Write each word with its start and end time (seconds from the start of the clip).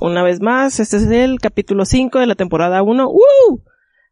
una 0.00 0.22
vez 0.22 0.40
más. 0.40 0.80
Este 0.80 0.96
es 0.96 1.04
el 1.04 1.40
capítulo 1.40 1.84
5 1.84 2.18
de 2.18 2.26
la 2.26 2.34
temporada 2.34 2.82
1 2.82 3.08
¡Woo! 3.08 3.62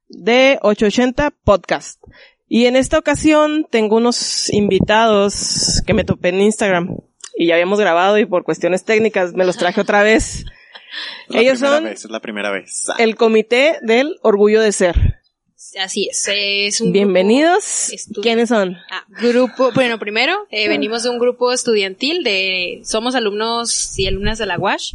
de 0.09 0.59
880 0.63 1.31
Podcast. 1.45 2.03
Y 2.49 2.67
en 2.67 2.77
esta 2.77 2.99
ocasión 2.99 3.67
tengo 3.71 3.97
unos 3.97 4.53
invitados 4.53 5.83
que 5.87 5.95
me 5.95 6.05
topé 6.05 6.31
en 6.31 6.41
Instagram 6.41 6.97
y 7.37 7.47
ya 7.47 7.55
habíamos 7.55 7.79
grabado 7.79 8.19
y 8.19 8.27
por 8.27 8.45
cuestiones 8.45 8.85
técnicas 8.85 9.35
me 9.35 9.47
los 9.47 9.57
traje 9.57 9.81
otra 9.81 10.03
vez. 10.03 10.45
La 11.29 11.41
Ellos 11.43 11.61
son 11.61 11.85
vez, 11.85 12.05
es 12.05 12.11
la 12.11 12.21
primera 12.21 12.51
vez. 12.51 12.87
el 12.99 13.15
Comité 13.15 13.79
del 13.83 14.19
Orgullo 14.23 14.61
de 14.61 14.73
Ser. 14.73 15.21
Así 15.79 16.09
es, 16.11 16.29
es 16.29 16.81
un 16.81 16.91
Bienvenidos. 16.91 17.93
¿Quiénes 18.21 18.49
son? 18.49 18.71
grupo, 18.71 18.85
ah, 18.91 19.07
grupo, 19.21 19.73
bueno, 19.73 20.01
primero, 20.01 20.49
eh, 20.51 20.69
venimos 20.69 21.05
de 21.05 21.11
un 21.11 21.21
grupo 21.21 21.53
estudiantil 21.53 22.25
de, 22.25 22.81
somos 22.83 23.15
alumnos 23.15 23.97
y 23.97 24.07
alumnas 24.09 24.39
de 24.39 24.47
la 24.47 24.59
UASH, 24.59 24.95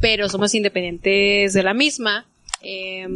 pero 0.00 0.28
somos 0.28 0.54
independientes 0.54 1.52
de 1.52 1.62
la 1.62 1.74
misma. 1.74 2.26
Eh, 2.62 3.06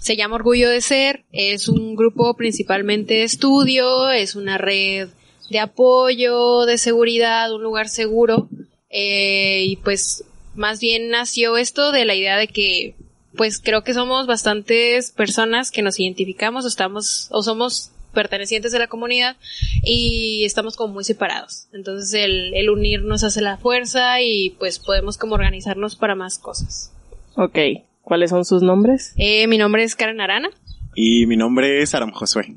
se 0.00 0.16
llama 0.16 0.36
Orgullo 0.36 0.68
de 0.68 0.80
Ser, 0.80 1.24
es 1.32 1.68
un 1.68 1.94
grupo 1.94 2.34
principalmente 2.34 3.14
de 3.14 3.24
estudio, 3.24 4.10
es 4.10 4.34
una 4.34 4.58
red 4.58 5.08
de 5.50 5.58
apoyo, 5.58 6.66
de 6.66 6.78
seguridad, 6.78 7.52
un 7.52 7.62
lugar 7.62 7.88
seguro, 7.88 8.48
eh, 8.90 9.62
y 9.64 9.76
pues 9.76 10.24
más 10.54 10.80
bien 10.80 11.10
nació 11.10 11.56
esto 11.56 11.92
de 11.92 12.04
la 12.04 12.14
idea 12.14 12.36
de 12.36 12.48
que 12.48 12.94
pues 13.36 13.60
creo 13.60 13.84
que 13.84 13.94
somos 13.94 14.26
bastantes 14.26 15.12
personas 15.12 15.70
que 15.70 15.82
nos 15.82 16.00
identificamos 16.00 16.64
o 16.64 16.68
estamos 16.68 17.28
o 17.30 17.42
somos 17.42 17.92
pertenecientes 18.18 18.72
de 18.72 18.80
la 18.80 18.88
comunidad 18.88 19.36
y 19.84 20.44
estamos 20.44 20.74
como 20.74 20.92
muy 20.92 21.04
separados. 21.04 21.68
Entonces 21.72 22.12
el, 22.14 22.52
el 22.52 22.68
unirnos 22.68 23.22
hace 23.22 23.40
la 23.40 23.58
fuerza 23.58 24.20
y 24.20 24.56
pues 24.58 24.80
podemos 24.80 25.18
como 25.18 25.36
organizarnos 25.36 25.94
para 25.94 26.16
más 26.16 26.40
cosas. 26.40 26.92
Ok. 27.36 27.56
¿Cuáles 28.02 28.30
son 28.30 28.44
sus 28.44 28.60
nombres? 28.60 29.14
Eh, 29.18 29.46
mi 29.46 29.56
nombre 29.56 29.84
es 29.84 29.94
Karen 29.94 30.20
Arana. 30.20 30.50
Y 30.96 31.26
mi 31.26 31.36
nombre 31.36 31.80
es 31.80 31.94
Aram 31.94 32.10
Josué. 32.10 32.56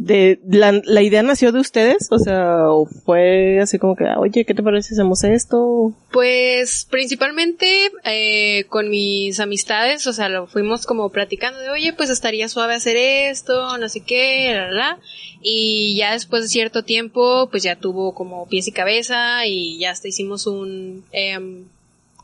De, 0.00 0.38
la, 0.48 0.80
la 0.84 1.02
idea 1.02 1.24
nació 1.24 1.50
de 1.50 1.58
ustedes, 1.58 2.06
o 2.12 2.18
sea, 2.20 2.68
o 2.68 2.86
fue 2.86 3.58
así 3.60 3.78
como 3.78 3.96
que, 3.96 4.04
oye, 4.16 4.44
¿qué 4.44 4.54
te 4.54 4.62
parece 4.62 4.90
si 4.90 4.94
hacemos 4.94 5.24
esto? 5.24 5.92
Pues 6.12 6.86
principalmente 6.88 7.90
eh, 8.04 8.64
con 8.68 8.90
mis 8.90 9.40
amistades, 9.40 10.06
o 10.06 10.12
sea, 10.12 10.28
lo 10.28 10.46
fuimos 10.46 10.86
como 10.86 11.10
platicando 11.10 11.58
de, 11.58 11.70
oye, 11.70 11.92
pues 11.92 12.10
estaría 12.10 12.48
suave 12.48 12.74
hacer 12.74 12.96
esto, 12.96 13.76
no 13.76 13.88
sé 13.88 14.00
qué, 14.00 14.52
la, 14.54 14.66
la, 14.66 14.70
la. 14.70 14.98
Y 15.42 15.96
ya 15.96 16.12
después 16.12 16.42
de 16.42 16.48
cierto 16.48 16.84
tiempo, 16.84 17.48
pues 17.50 17.64
ya 17.64 17.76
tuvo 17.76 18.14
como 18.14 18.46
pies 18.46 18.68
y 18.68 18.72
cabeza 18.72 19.46
y 19.46 19.78
ya 19.78 19.90
hasta 19.90 20.06
hicimos 20.06 20.46
un... 20.46 21.04
em, 21.10 21.64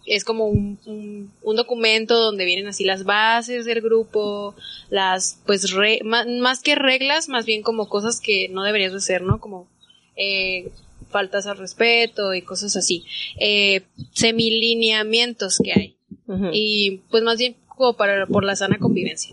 es 0.06 0.24
como 0.24 0.46
un, 0.48 0.78
un, 0.86 1.32
un 1.42 1.56
documento 1.56 2.18
donde 2.18 2.44
vienen 2.44 2.66
así 2.66 2.84
las 2.84 3.04
bases 3.04 3.64
del 3.64 3.80
grupo, 3.80 4.54
las, 4.90 5.40
pues, 5.46 5.70
re- 5.72 6.00
más, 6.04 6.60
que 6.60 6.74
reglas, 6.74 7.28
más 7.28 7.46
bien 7.46 7.62
como 7.62 7.88
cosas 7.88 8.20
que 8.20 8.48
no 8.50 8.62
deberías 8.62 8.92
de 8.92 8.98
hacer, 8.98 9.22
¿no? 9.22 9.40
Como, 9.40 9.68
eh, 10.16 10.70
faltas 11.10 11.46
al 11.46 11.58
respeto 11.58 12.34
y 12.34 12.42
cosas 12.42 12.76
así. 12.76 13.04
Eh, 13.38 13.82
semilineamientos 14.12 15.58
que 15.62 15.72
hay. 15.72 15.96
Y 16.52 17.00
pues 17.10 17.22
más 17.22 17.38
bien 17.38 17.56
como 17.68 17.94
para, 17.94 18.26
por 18.26 18.44
la 18.44 18.56
sana 18.56 18.78
convivencia. 18.78 19.30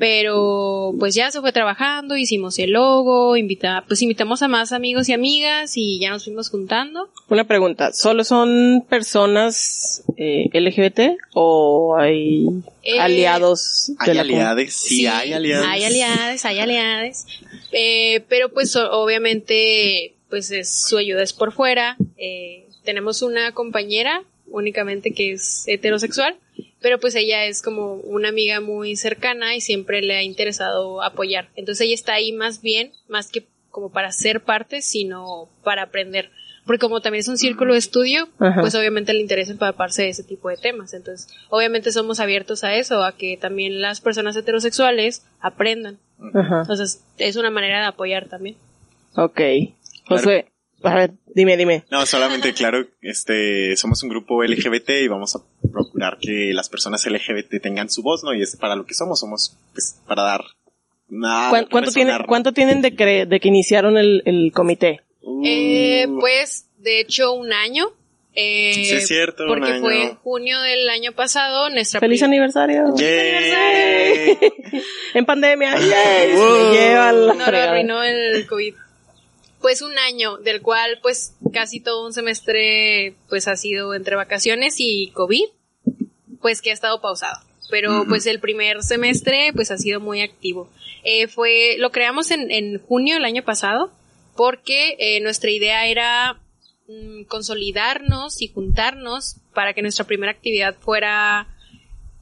Pero 0.00 0.94
pues 0.98 1.14
ya 1.14 1.30
se 1.30 1.40
fue 1.40 1.52
trabajando, 1.52 2.16
hicimos 2.16 2.58
el 2.58 2.70
logo, 2.70 3.36
invita, 3.36 3.84
pues 3.86 4.00
invitamos 4.00 4.42
a 4.42 4.48
más 4.48 4.72
amigos 4.72 5.08
y 5.10 5.12
amigas 5.12 5.76
y 5.76 6.00
ya 6.00 6.08
nos 6.10 6.24
fuimos 6.24 6.48
juntando. 6.48 7.10
Una 7.28 7.44
pregunta, 7.44 7.92
¿solo 7.92 8.24
son 8.24 8.82
personas 8.88 10.02
eh, 10.16 10.48
LGBT 10.52 11.18
o 11.34 11.96
hay 11.98 12.46
Eh, 12.82 12.98
aliados 12.98 13.92
de 14.04 14.10
¿Hay 14.10 14.14
la 14.14 14.22
aliades? 14.22 14.74
Sí, 14.74 15.06
hay 15.06 15.34
aliades. 15.34 15.66
Hay 15.68 15.84
aliades, 15.84 16.44
hay 16.46 16.58
aliades. 16.58 17.26
Eh, 17.72 18.24
pero 18.28 18.48
pues 18.48 18.74
obviamente 18.76 20.14
pues 20.30 20.50
es, 20.50 20.70
su 20.88 20.96
ayuda 20.96 21.22
es 21.22 21.34
por 21.34 21.52
fuera. 21.52 21.96
Eh, 22.16 22.64
tenemos 22.84 23.20
una 23.20 23.52
compañera 23.52 24.22
únicamente 24.46 25.12
que 25.12 25.32
es 25.32 25.64
heterosexual, 25.68 26.36
pero 26.80 26.98
pues 26.98 27.14
ella 27.14 27.44
es 27.44 27.62
como 27.62 27.94
una 27.94 28.28
amiga 28.28 28.60
muy 28.60 28.96
cercana 28.96 29.54
y 29.54 29.60
siempre 29.60 30.02
le 30.02 30.16
ha 30.16 30.22
interesado 30.22 31.02
apoyar. 31.02 31.48
Entonces 31.56 31.86
ella 31.86 31.94
está 31.94 32.14
ahí 32.14 32.32
más 32.32 32.62
bien, 32.62 32.92
más 33.08 33.30
que 33.30 33.46
como 33.70 33.90
para 33.90 34.10
ser 34.12 34.42
parte, 34.42 34.82
sino 34.82 35.48
para 35.62 35.82
aprender. 35.82 36.30
Porque 36.66 36.80
como 36.80 37.00
también 37.00 37.20
es 37.20 37.28
un 37.28 37.38
círculo 37.38 37.72
de 37.72 37.78
estudio, 37.78 38.28
Ajá. 38.38 38.60
pues 38.60 38.74
obviamente 38.74 39.12
le 39.12 39.20
interesa 39.20 39.52
empaparse 39.52 40.02
de 40.02 40.10
ese 40.10 40.22
tipo 40.22 40.48
de 40.48 40.56
temas. 40.56 40.92
Entonces, 40.94 41.28
obviamente 41.48 41.90
somos 41.90 42.20
abiertos 42.20 42.64
a 42.64 42.74
eso, 42.76 43.02
a 43.02 43.16
que 43.16 43.36
también 43.36 43.80
las 43.80 44.00
personas 44.00 44.36
heterosexuales 44.36 45.24
aprendan. 45.40 45.98
Ajá. 46.34 46.60
Entonces, 46.60 47.04
es 47.18 47.36
una 47.36 47.50
manera 47.50 47.80
de 47.80 47.86
apoyar 47.86 48.28
también. 48.28 48.56
Ok. 49.16 49.40
Josué, 50.06 50.46
a 50.82 50.94
ver, 50.94 51.10
dime, 51.34 51.56
dime. 51.56 51.84
No, 51.90 52.04
solamente, 52.06 52.52
claro, 52.54 52.86
este, 53.02 53.76
somos 53.76 54.02
un 54.02 54.08
grupo 54.08 54.42
LGBT 54.44 54.90
y 55.02 55.08
vamos 55.08 55.36
a 55.36 55.40
procurar 55.72 56.18
que 56.20 56.52
las 56.54 56.68
personas 56.68 57.04
LGBT 57.06 57.60
tengan 57.60 57.90
su 57.90 58.02
voz, 58.02 58.22
¿no? 58.24 58.34
Y 58.34 58.42
es 58.42 58.56
para 58.56 58.76
lo 58.76 58.86
que 58.86 58.94
somos, 58.94 59.20
somos, 59.20 59.56
pues, 59.72 60.00
para 60.06 60.22
dar. 60.22 60.40
¿Cuán- 61.08 61.66
¿Cuánto, 61.70 61.90
tiene, 61.90 62.10
resonar. 62.12 62.26
¿Cuánto 62.28 62.52
tienen 62.52 62.82
de, 62.82 62.94
que 62.94 63.48
iniciaron 63.48 63.98
el, 63.98 64.22
el 64.26 64.52
comité? 64.54 65.00
Uh, 65.22 65.42
Eh, 65.44 66.06
pues, 66.20 66.66
de 66.78 67.00
hecho, 67.00 67.32
un 67.32 67.52
año. 67.52 67.86
Eh, 68.32 68.72
Sí, 68.74 68.92
es 68.94 69.08
cierto, 69.08 69.42
un 69.42 69.48
Porque 69.48 69.72
año. 69.72 69.80
fue 69.80 70.02
en 70.04 70.14
junio 70.14 70.60
del 70.60 70.88
año 70.88 71.10
pasado 71.12 71.68
nuestra 71.68 71.98
¡Feliz 71.98 72.22
aniversario! 72.22 72.84
¡Yay! 72.96 74.38
En 75.14 75.24
pandemia, 75.26 75.74
¡yay! 75.76 76.32
Wow. 76.36 76.68
Me 76.70 76.78
llevan 76.78 77.26
la 77.26 77.34
No 77.34 77.50
lo 77.50 77.58
arruinó 77.58 78.02
el 78.04 78.46
COVID. 78.46 78.74
Pues 79.60 79.82
un 79.82 79.98
año, 79.98 80.38
del 80.38 80.62
cual 80.62 80.98
pues 81.02 81.34
casi 81.52 81.80
todo 81.80 82.06
un 82.06 82.12
semestre 82.12 83.14
pues 83.28 83.46
ha 83.48 83.56
sido 83.56 83.94
entre 83.94 84.16
vacaciones 84.16 84.76
y 84.78 85.10
COVID, 85.12 85.44
pues 86.40 86.62
que 86.62 86.70
ha 86.70 86.74
estado 86.74 87.00
pausado. 87.00 87.38
Pero 87.70 88.04
pues 88.08 88.26
el 88.26 88.40
primer 88.40 88.82
semestre 88.82 89.52
pues 89.54 89.70
ha 89.70 89.78
sido 89.78 90.00
muy 90.00 90.22
activo. 90.22 90.68
Eh, 91.04 91.28
fue, 91.28 91.76
lo 91.78 91.92
creamos 91.92 92.30
en, 92.30 92.50
en 92.50 92.80
junio 92.80 93.14
del 93.14 93.24
año 93.24 93.44
pasado 93.44 93.92
porque 94.40 94.96
eh, 94.98 95.20
nuestra 95.20 95.50
idea 95.50 95.86
era 95.86 96.40
mm, 96.88 97.24
consolidarnos 97.24 98.40
y 98.42 98.48
juntarnos 98.48 99.36
para 99.54 99.74
que 99.74 99.82
nuestra 99.82 100.06
primera 100.06 100.32
actividad 100.32 100.74
fuera 100.80 101.46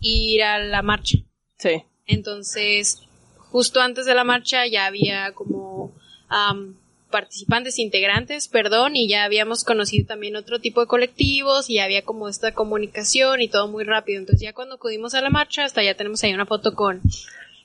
ir 0.00 0.42
a 0.42 0.58
la 0.58 0.82
marcha. 0.82 1.18
Sí. 1.58 1.84
Entonces, 2.06 3.02
justo 3.36 3.80
antes 3.80 4.06
de 4.06 4.14
la 4.14 4.24
marcha 4.24 4.66
ya 4.66 4.86
había 4.86 5.32
como 5.32 5.94
am, 6.28 6.76
participantes, 7.10 7.78
integrantes, 7.78 8.48
perdón, 8.48 8.96
y 8.96 9.08
ya 9.08 9.24
habíamos 9.24 9.64
conocido 9.64 10.06
también 10.06 10.36
otro 10.36 10.58
tipo 10.60 10.80
de 10.80 10.86
colectivos 10.86 11.68
y 11.70 11.74
ya 11.74 11.84
había 11.84 12.02
como 12.02 12.28
esta 12.28 12.52
comunicación 12.52 13.40
y 13.40 13.48
todo 13.48 13.68
muy 13.68 13.84
rápido. 13.84 14.18
Entonces 14.20 14.42
ya 14.42 14.52
cuando 14.52 14.74
acudimos 14.76 15.14
a 15.14 15.20
la 15.20 15.30
marcha, 15.30 15.64
hasta 15.64 15.82
ya 15.82 15.94
tenemos 15.94 16.22
ahí 16.24 16.32
una 16.34 16.46
foto 16.46 16.74
con, 16.74 17.00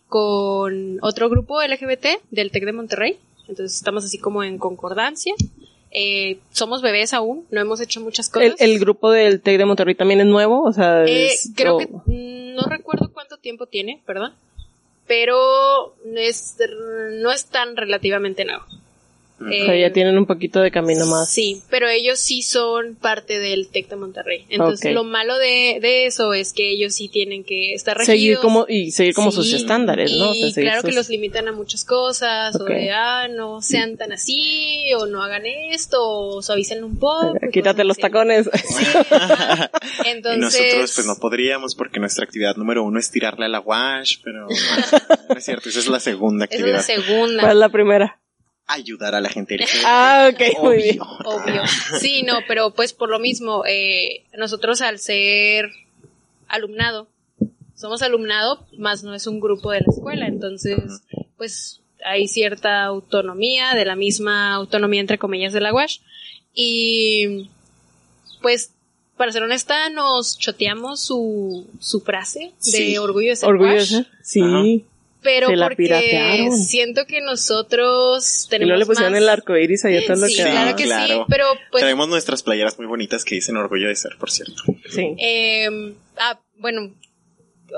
con 0.07 0.99
otro 1.01 1.29
grupo 1.29 1.61
LGBT 1.61 2.05
del 2.31 2.51
TEC 2.51 2.65
de 2.65 2.71
Monterrey. 2.73 3.17
Entonces 3.47 3.75
estamos 3.77 4.05
así 4.05 4.17
como 4.17 4.43
en 4.43 4.57
concordancia. 4.57 5.33
Eh, 5.91 6.39
somos 6.51 6.81
bebés 6.81 7.13
aún, 7.13 7.45
no 7.51 7.61
hemos 7.61 7.79
hecho 7.81 8.01
muchas 8.01 8.29
cosas. 8.29 8.55
¿El, 8.59 8.71
el 8.71 8.79
grupo 8.79 9.11
del 9.11 9.41
TEC 9.41 9.57
de 9.59 9.65
Monterrey 9.65 9.95
también 9.95 10.21
es 10.21 10.25
nuevo? 10.27 10.63
O 10.63 10.71
sea, 10.73 11.03
Eh, 11.05 11.27
es- 11.27 11.51
creo 11.55 11.77
que 11.77 11.87
mm, 11.87 12.55
no 12.55 12.63
recuerdo 12.67 13.11
cuánto 13.13 13.37
tiempo 13.37 13.67
tiene, 13.67 14.01
perdón, 14.05 14.33
pero 15.07 15.95
no 16.05 16.19
es 16.19 16.55
no 17.21 17.31
es 17.31 17.45
tan 17.45 17.75
relativamente 17.75 18.45
nuevo. 18.45 18.63
O 19.47 19.65
sea, 19.65 19.75
ya 19.75 19.91
tienen 19.91 20.17
un 20.17 20.25
poquito 20.25 20.61
de 20.61 20.71
camino 20.71 21.05
más. 21.05 21.29
Sí, 21.29 21.61
pero 21.69 21.87
ellos 21.87 22.19
sí 22.19 22.41
son 22.41 22.95
parte 22.95 23.39
del 23.39 23.67
TEC 23.67 23.89
de 23.89 23.95
Monterrey. 23.95 24.45
Entonces, 24.49 24.93
lo 24.93 25.03
malo 25.03 25.37
de, 25.37 25.79
de 25.81 26.05
eso 26.05 26.33
es 26.33 26.53
que 26.53 26.69
ellos 26.69 26.95
sí 26.95 27.07
tienen 27.07 27.43
que 27.43 27.73
estar 27.73 27.97
regidos. 27.97 28.19
Seguir 28.19 28.37
como, 28.37 28.65
y 28.67 28.91
seguir 28.91 29.13
como 29.13 29.31
sus 29.31 29.51
estándares, 29.53 30.13
¿no? 30.13 30.31
O 30.31 30.33
sea, 30.33 30.51
claro 30.53 30.83
que 30.83 30.91
los 30.91 31.09
limitan 31.09 31.47
a 31.47 31.51
muchas 31.51 31.83
cosas, 31.85 32.55
o 32.59 32.65
de, 32.65 32.91
ah, 32.91 33.27
no 33.27 33.61
sean 33.61 33.97
tan 33.97 34.11
así, 34.11 34.93
o 34.97 35.05
no 35.05 35.23
hagan 35.23 35.45
esto, 35.45 35.97
o 36.01 36.41
suavicen 36.41 36.83
un 36.83 36.97
poco. 36.97 37.33
Quítate 37.51 37.83
los 37.83 37.95
así. 37.95 38.01
tacones. 38.01 38.49
Sí. 38.53 38.85
Y 40.05 40.37
nosotros 40.37 40.93
pues 40.95 41.07
no 41.07 41.15
podríamos 41.15 41.75
porque 41.75 41.99
nuestra 41.99 42.25
actividad 42.25 42.55
número 42.55 42.83
uno 42.83 42.99
es 42.99 43.11
tirarle 43.11 43.45
a 43.45 43.49
la 43.49 43.59
wash, 43.59 44.17
pero 44.23 44.47
no 44.47 45.35
es 45.35 45.43
cierto, 45.43 45.69
esa 45.69 45.79
es 45.79 45.87
la 45.87 45.99
segunda 45.99 46.45
esa 46.45 46.55
es 46.55 46.61
la 46.61 46.79
actividad. 46.79 47.05
segunda. 47.05 47.41
¿Cuál 47.41 47.53
es 47.53 47.59
la 47.59 47.69
primera? 47.69 48.22
Ayudar 48.67 49.13
a 49.15 49.21
la 49.21 49.29
gente. 49.29 49.57
Ah, 49.85 50.29
ok, 50.33 50.63
muy 50.63 50.77
bien. 50.77 50.99
Obvio. 51.01 51.61
Sí, 51.99 52.23
no, 52.23 52.39
pero 52.47 52.71
pues 52.71 52.93
por 52.93 53.09
lo 53.09 53.19
mismo, 53.19 53.63
eh, 53.67 54.23
nosotros 54.37 54.81
al 54.81 54.99
ser 54.99 55.69
alumnado, 56.47 57.07
somos 57.75 58.01
alumnado, 58.01 58.65
más 58.77 59.03
no 59.03 59.13
es 59.13 59.27
un 59.27 59.39
grupo 59.41 59.71
de 59.71 59.81
la 59.81 59.87
escuela, 59.91 60.27
entonces, 60.27 60.79
pues 61.37 61.81
hay 62.05 62.27
cierta 62.27 62.83
autonomía, 62.85 63.73
de 63.75 63.85
la 63.85 63.95
misma 63.95 64.53
autonomía 64.53 65.01
entre 65.01 65.17
comillas 65.17 65.51
de 65.53 65.61
la 65.61 65.73
UASH, 65.73 65.99
y 66.53 67.49
pues, 68.41 68.71
para 69.17 69.31
ser 69.31 69.43
honesta, 69.43 69.89
nos 69.89 70.37
choteamos 70.37 71.01
su, 71.01 71.67
su 71.79 72.01
frase 72.01 72.39
de 72.39 72.71
Sí. 72.71 72.97
orgullo 72.97 73.29
de 73.29 73.35
ser 73.35 73.49
Orgullo 73.49 73.71
de 73.71 73.77
WASH, 73.77 73.87
ser. 73.89 74.07
Sí. 74.21 74.85
Pero 75.23 75.47
Se 75.47 75.55
la 75.55 75.65
porque 75.67 75.75
piratearon. 75.77 76.57
siento 76.57 77.05
que 77.05 77.21
nosotros 77.21 78.45
Y 78.45 78.49
tenemos 78.49 78.67
luego 78.69 78.79
le 78.79 78.85
pusieron 78.85 79.13
más- 79.13 79.21
el 79.21 79.29
arco 79.29 79.57
iris 79.57 79.85
ahí 79.85 79.97
a 79.97 80.05
todo 80.05 80.17
lo 80.17 80.27
Sí, 80.27 80.35
que 80.35 80.41
claro 80.43 80.75
que 80.75 80.83
sí, 80.83 81.13
pero 81.29 81.45
pues 81.71 81.81
Traemos 81.81 82.07
nuestras 82.09 82.43
playeras 82.43 82.77
muy 82.77 82.87
bonitas 82.87 83.23
que 83.25 83.35
dicen 83.35 83.57
orgullo 83.57 83.87
de 83.87 83.95
ser, 83.95 84.17
por 84.19 84.29
cierto. 84.31 84.61
Sí. 84.89 85.15
Eh, 85.19 85.95
ah, 86.17 86.39
bueno, 86.59 86.93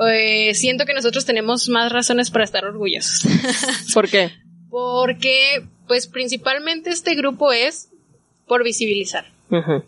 eh, 0.07 0.53
siento 0.55 0.85
que 0.85 0.93
nosotros 0.93 1.25
tenemos 1.25 1.69
más 1.69 1.91
razones 1.91 2.29
para 2.31 2.43
estar 2.43 2.65
orgullosos. 2.65 3.21
¿Por 3.93 4.09
qué? 4.09 4.31
Porque, 4.69 5.63
pues 5.87 6.07
principalmente 6.07 6.89
este 6.89 7.15
grupo 7.15 7.53
es 7.53 7.89
por 8.47 8.63
visibilizar. 8.63 9.25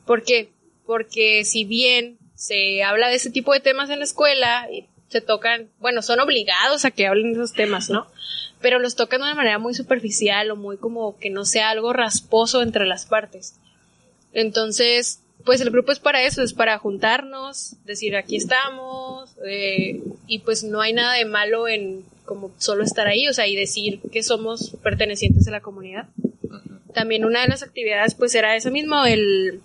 ¿Por 0.06 0.24
qué? 0.24 0.50
Porque 0.86 1.44
si 1.44 1.66
bien 1.66 2.18
se 2.36 2.84
habla 2.84 3.10
de 3.10 3.16
ese 3.16 3.32
tipo 3.32 3.52
de 3.52 3.60
temas 3.60 3.90
en 3.90 4.00
la 4.00 4.06
escuela, 4.06 4.68
y 4.72 4.86
se 5.10 5.22
tocan, 5.22 5.70
bueno, 5.80 6.02
son 6.02 6.20
obligados 6.20 6.86
a 6.86 6.92
que 6.92 7.08
hablen 7.08 7.34
de 7.34 7.40
esos 7.40 7.54
temas, 7.54 7.90
¿no? 7.90 8.08
Pero 8.62 8.80
los 8.80 8.96
tocan 8.96 9.20
de 9.22 9.26
una 9.26 9.36
manera 9.36 9.60
muy 9.60 9.74
superficial 9.74 10.52
o 10.52 10.56
muy 10.56 10.78
como 10.78 11.18
que 11.18 11.30
no 11.30 11.46
sea 11.46 11.70
algo 11.70 11.94
rasposo 11.94 12.62
entre 12.62 12.86
las 12.86 13.06
partes. 13.06 13.56
Entonces, 14.34 15.22
pues 15.46 15.62
el 15.62 15.70
grupo 15.70 15.92
es 15.92 16.00
para 16.00 16.24
eso, 16.24 16.44
es 16.44 16.54
para 16.54 16.78
juntarnos, 16.78 17.76
decir 17.86 18.16
aquí 18.16 18.36
estamos, 18.36 19.32
eh, 19.46 20.02
y 20.28 20.40
pues 20.40 20.64
no 20.64 20.82
hay 20.82 20.94
nada 20.94 21.14
de 21.14 21.26
malo 21.26 21.68
en 21.68 22.04
como 22.26 22.52
solo 22.58 22.84
estar 22.84 23.08
ahí, 23.08 23.28
o 23.30 23.34
sea, 23.34 23.48
y 23.48 23.56
decir 23.56 24.02
que 24.12 24.22
somos 24.24 24.76
pertenecientes 24.84 25.48
a 25.48 25.52
la 25.52 25.62
comunidad. 25.62 26.08
También 26.94 27.24
una 27.24 27.42
de 27.44 27.48
las 27.48 27.64
actividades 27.64 28.16
pues 28.16 28.36
era 28.36 28.56
eso 28.56 28.72
mismo, 28.72 29.06
el 29.06 29.62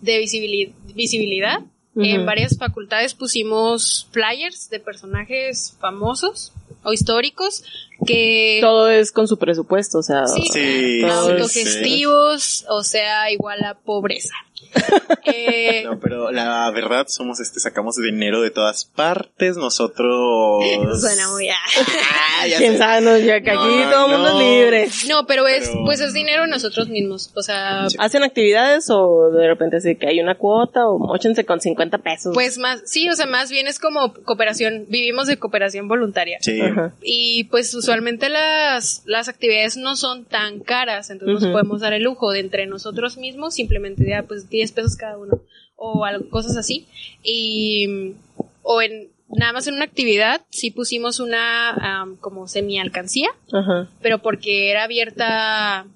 de 0.00 0.20
visibili- 0.20 0.72
visibilidad. 0.94 1.60
En 1.98 2.26
varias 2.26 2.56
facultades 2.56 3.14
pusimos 3.14 4.06
flyers 4.12 4.70
de 4.70 4.80
personajes 4.80 5.76
famosos 5.80 6.52
o 6.84 6.92
históricos 6.92 7.64
que 8.06 8.58
Todo 8.60 8.88
es 8.88 9.10
con 9.10 9.26
su 9.26 9.38
presupuesto, 9.38 9.98
o 9.98 10.02
sea. 10.02 10.26
Sí. 10.26 10.42
Sí, 10.52 11.02
autogestivos, 11.02 12.64
o 12.68 12.82
sea, 12.84 13.30
igual 13.30 13.64
a 13.64 13.74
pobreza. 13.74 14.34
Eh, 15.30 15.82
No, 15.84 15.98
pero 16.00 16.30
la 16.30 16.70
verdad 16.70 17.06
somos 17.08 17.40
este, 17.40 17.60
sacamos 17.60 17.96
dinero 17.96 18.40
de 18.40 18.50
todas 18.50 18.84
partes, 18.86 19.56
nosotros... 19.56 20.64
suena 21.00 21.28
muy... 21.30 21.48
Ah, 21.48 22.46
ya 22.46 22.56
¿Quién 22.58 22.72
sé. 22.72 22.78
sabe? 22.78 23.00
No, 23.02 23.18
ya 23.18 23.40
que 23.42 23.50
aquí 23.50 23.58
No, 23.84 23.90
todo 23.90 24.06
el 24.06 24.12
mundo 24.12 24.30
no. 24.32 24.40
es 24.40 24.46
libre. 24.46 24.88
No, 25.08 25.26
pero 25.26 25.46
es, 25.46 25.68
Pero- 25.68 25.84
pues 25.84 26.00
es 26.00 26.12
dinero 26.14 26.46
nosotros 26.46 26.88
mismos. 26.88 27.30
O 27.34 27.42
sea, 27.42 27.86
¿Hacen 27.98 28.22
actividades 28.22 28.88
o 28.90 29.30
de 29.30 29.46
repente 29.46 29.76
así 29.78 29.96
que 29.96 30.08
hay 30.08 30.20
una 30.20 30.36
cuota 30.36 30.86
o 30.86 30.98
mochense 30.98 31.44
con 31.44 31.60
50 31.60 31.98
pesos? 31.98 32.34
pues 32.34 32.58
más, 32.58 32.82
sí, 32.86 33.08
o 33.08 33.14
sea, 33.14 33.26
más 33.26 33.50
bien 33.50 33.66
es 33.66 33.78
como 33.78 34.14
cooperación, 34.14 34.86
vivimos 34.88 35.26
de 35.26 35.38
cooperación 35.38 35.88
voluntaria. 35.88 36.38
Sí. 36.40 36.60
Ajá. 36.60 36.94
Y 37.02 37.44
pues 37.44 37.74
usualmente 37.74 38.28
las, 38.28 39.02
las 39.04 39.28
actividades 39.28 39.76
no 39.76 39.96
son 39.96 40.24
tan 40.24 40.60
caras, 40.60 41.10
entonces 41.10 41.42
nos 41.42 41.52
podemos 41.52 41.80
dar 41.80 41.92
el 41.92 42.02
lujo 42.02 42.30
de 42.30 42.40
entre 42.40 42.66
nosotros 42.66 43.16
mismos 43.18 43.54
simplemente 43.54 44.14
ah, 44.14 44.24
pues 44.26 44.48
10 44.58 44.72
pesos 44.72 44.96
cada 44.96 45.16
uno 45.18 45.40
o 45.76 46.04
algo, 46.04 46.28
cosas 46.30 46.56
así. 46.56 46.86
Y, 47.22 48.14
o 48.62 48.82
en, 48.82 49.08
nada 49.28 49.52
más 49.52 49.66
en 49.66 49.74
una 49.74 49.84
actividad, 49.84 50.42
sí 50.50 50.70
pusimos 50.70 51.20
una 51.20 51.70
am, 52.00 52.16
como 52.16 52.48
semi 52.48 52.78
alcancía, 52.78 53.30
Ajá. 53.52 53.88
pero 54.02 54.18
porque 54.18 54.70
era 54.70 54.84
abierta 54.84 55.86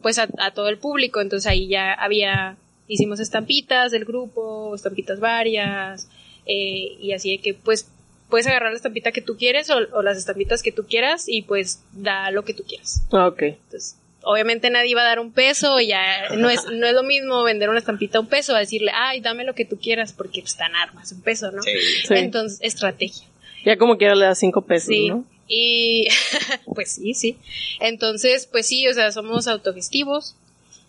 pues 0.00 0.18
a, 0.18 0.28
a 0.38 0.52
todo 0.52 0.68
el 0.68 0.78
público, 0.78 1.20
entonces 1.20 1.46
ahí 1.50 1.68
ya 1.68 1.92
había, 1.92 2.56
hicimos 2.88 3.20
estampitas 3.20 3.92
del 3.92 4.04
grupo, 4.04 4.74
estampitas 4.74 5.20
varias, 5.20 6.08
eh, 6.46 6.96
y 7.00 7.12
así 7.12 7.30
de 7.36 7.38
que 7.38 7.54
pues 7.54 7.88
puedes 8.28 8.46
agarrar 8.46 8.70
la 8.70 8.76
estampita 8.76 9.12
que 9.12 9.20
tú 9.20 9.36
quieres 9.36 9.70
o, 9.70 9.76
o 9.92 10.02
las 10.02 10.16
estampitas 10.16 10.62
que 10.62 10.72
tú 10.72 10.86
quieras 10.86 11.24
y 11.28 11.42
pues 11.42 11.84
da 11.92 12.30
lo 12.30 12.44
que 12.44 12.54
tú 12.54 12.64
quieras. 12.66 13.02
Ah, 13.12 13.26
Ok. 13.26 13.42
Entonces, 13.42 13.98
obviamente 14.24 14.70
nadie 14.70 14.94
va 14.94 15.02
a 15.02 15.04
dar 15.06 15.20
un 15.20 15.32
peso, 15.32 15.80
ya 15.80 16.30
no 16.36 16.48
es, 16.50 16.64
no 16.72 16.86
es 16.86 16.92
lo 16.94 17.02
mismo 17.02 17.42
vender 17.42 17.68
una 17.68 17.78
estampita 17.78 18.18
a 18.18 18.20
un 18.20 18.26
peso 18.28 18.54
a 18.54 18.58
decirle, 18.58 18.92
ay, 18.94 19.20
dame 19.20 19.44
lo 19.44 19.54
que 19.54 19.64
tú 19.64 19.78
quieras 19.78 20.12
porque 20.12 20.40
pues, 20.40 20.52
están 20.52 20.74
armas, 20.76 21.12
un 21.12 21.22
peso, 21.22 21.50
¿no? 21.50 21.62
Sí. 21.62 21.70
Entonces, 22.10 22.58
estrategia. 22.62 23.26
ya 23.64 23.76
como 23.76 23.96
quiera 23.98 24.14
le 24.14 24.24
das 24.26 24.38
5 24.38 24.62
pesos, 24.62 24.86
Sí. 24.88 25.08
¿no? 25.08 25.24
Y 25.48 26.08
pues 26.74 26.92
sí, 26.92 27.14
sí. 27.14 27.36
Entonces, 27.80 28.46
pues 28.50 28.66
sí, 28.66 28.86
o 28.88 28.94
sea, 28.94 29.12
somos 29.12 29.46
autogestivos. 29.48 30.34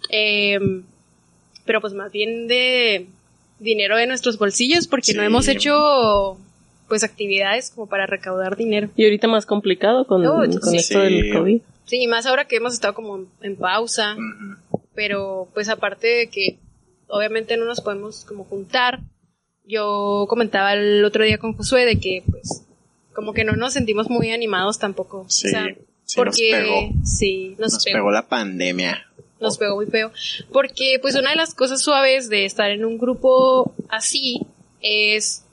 eh, 0.09 0.59
pero 1.65 1.79
pues 1.79 1.93
más 1.93 2.11
bien 2.11 2.47
de 2.47 3.07
dinero 3.59 3.95
de 3.95 4.05
nuestros 4.05 4.37
bolsillos 4.37 4.87
porque 4.87 5.13
no 5.13 5.23
hemos 5.23 5.47
hecho 5.47 6.37
pues 6.89 7.03
actividades 7.05 7.71
como 7.71 7.87
para 7.87 8.05
recaudar 8.05 8.57
dinero. 8.57 8.89
Y 8.97 9.05
ahorita 9.05 9.27
más 9.29 9.45
complicado 9.45 10.05
con, 10.05 10.21
No, 10.23 10.33
con 10.35 10.61
sí. 10.71 10.75
esto 10.77 10.99
del 10.99 11.31
COVID. 11.33 11.61
Sí, 11.85 12.01
y 12.01 12.07
más 12.07 12.25
ahora 12.25 12.45
que 12.45 12.55
hemos 12.55 12.73
estado 12.73 12.93
como 12.93 13.25
en 13.41 13.55
pausa, 13.55 14.15
pero 14.95 15.49
pues 15.53 15.69
aparte 15.69 16.07
de 16.07 16.29
que 16.29 16.59
obviamente 17.07 17.57
no 17.57 17.65
nos 17.65 17.81
podemos 17.81 18.25
como 18.25 18.45
juntar, 18.45 19.01
yo 19.65 20.25
comentaba 20.29 20.73
el 20.73 21.03
otro 21.05 21.23
día 21.23 21.37
con 21.37 21.55
Josué 21.55 21.85
de 21.85 21.99
que 21.99 22.23
pues 22.29 22.65
como 23.13 23.33
que 23.33 23.43
no 23.43 23.53
nos 23.53 23.73
sentimos 23.73 24.09
muy 24.09 24.31
animados 24.31 24.79
tampoco. 24.79 25.25
Sí, 25.29 25.47
o 25.47 25.51
sea, 25.51 25.65
sí, 26.05 26.15
porque 26.15 26.51
nos 26.51 26.61
pegó. 26.61 27.05
sí, 27.05 27.55
nos, 27.59 27.73
Nos 27.73 27.83
pegó, 27.83 27.97
pegó 27.97 28.11
la 28.11 28.27
pandemia. 28.27 29.05
nos 29.39 29.57
pegó 29.57 29.75
muy 29.75 29.85
feo. 29.85 30.11
Porque 30.51 30.97
pues 31.01 31.15
una 31.15 31.29
de 31.31 31.35
las 31.35 31.53
cosas 31.53 31.81
suaves 31.81 32.29
de 32.29 32.45
estar 32.45 32.71
en 32.71 32.85
un 32.85 32.97
grupo 32.97 33.73
así 33.89 34.41
es 34.81 35.43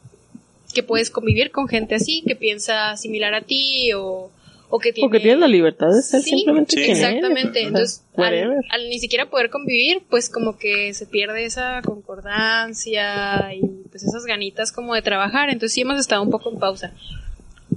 que 0.72 0.82
puedes 0.82 1.10
convivir 1.10 1.50
con 1.50 1.68
gente 1.68 1.96
así, 1.96 2.22
que 2.26 2.36
piensa 2.36 2.96
similar 2.96 3.34
a 3.34 3.42
ti 3.42 3.92
o, 3.92 4.30
o 4.70 4.78
que 4.78 4.92
tiene... 4.92 5.06
Porque 5.06 5.20
tienes 5.20 5.40
la 5.40 5.48
libertad 5.48 5.88
de 5.88 6.00
ser 6.00 6.22
Sí, 6.22 6.30
simplemente 6.30 6.76
sí. 6.76 6.82
quien. 6.84 6.96
Exactamente. 6.96 7.50
O 7.50 7.52
sea, 7.52 7.68
Entonces, 7.68 8.04
al, 8.16 8.56
al 8.70 8.88
ni 8.88 8.98
siquiera 8.98 9.28
poder 9.28 9.50
convivir, 9.50 10.02
pues 10.08 10.30
como 10.30 10.56
que 10.56 10.94
se 10.94 11.06
pierde 11.06 11.44
esa 11.44 11.82
concordancia 11.82 13.52
y 13.54 13.60
pues 13.90 14.04
esas 14.04 14.24
ganitas 14.24 14.72
como 14.72 14.94
de 14.94 15.02
trabajar. 15.02 15.50
Entonces 15.50 15.74
sí 15.74 15.80
hemos 15.82 15.98
estado 15.98 16.22
un 16.22 16.30
poco 16.30 16.50
en 16.50 16.58
pausa. 16.58 16.92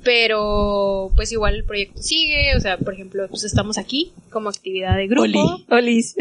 Pero 0.04 1.12
pues 1.16 1.32
igual 1.32 1.56
el 1.56 1.64
proyecto 1.64 2.02
sigue, 2.02 2.56
o 2.58 2.60
sea, 2.60 2.78
por 2.78 2.94
ejemplo, 2.94 3.26
pues 3.30 3.44
estamos 3.46 3.78
aquí 3.78 4.12
como 4.30 4.50
actividad 4.50 4.98
de 4.98 5.08
grupo. 5.08 5.22
Oli. 5.24 5.66
Olis. 5.70 6.16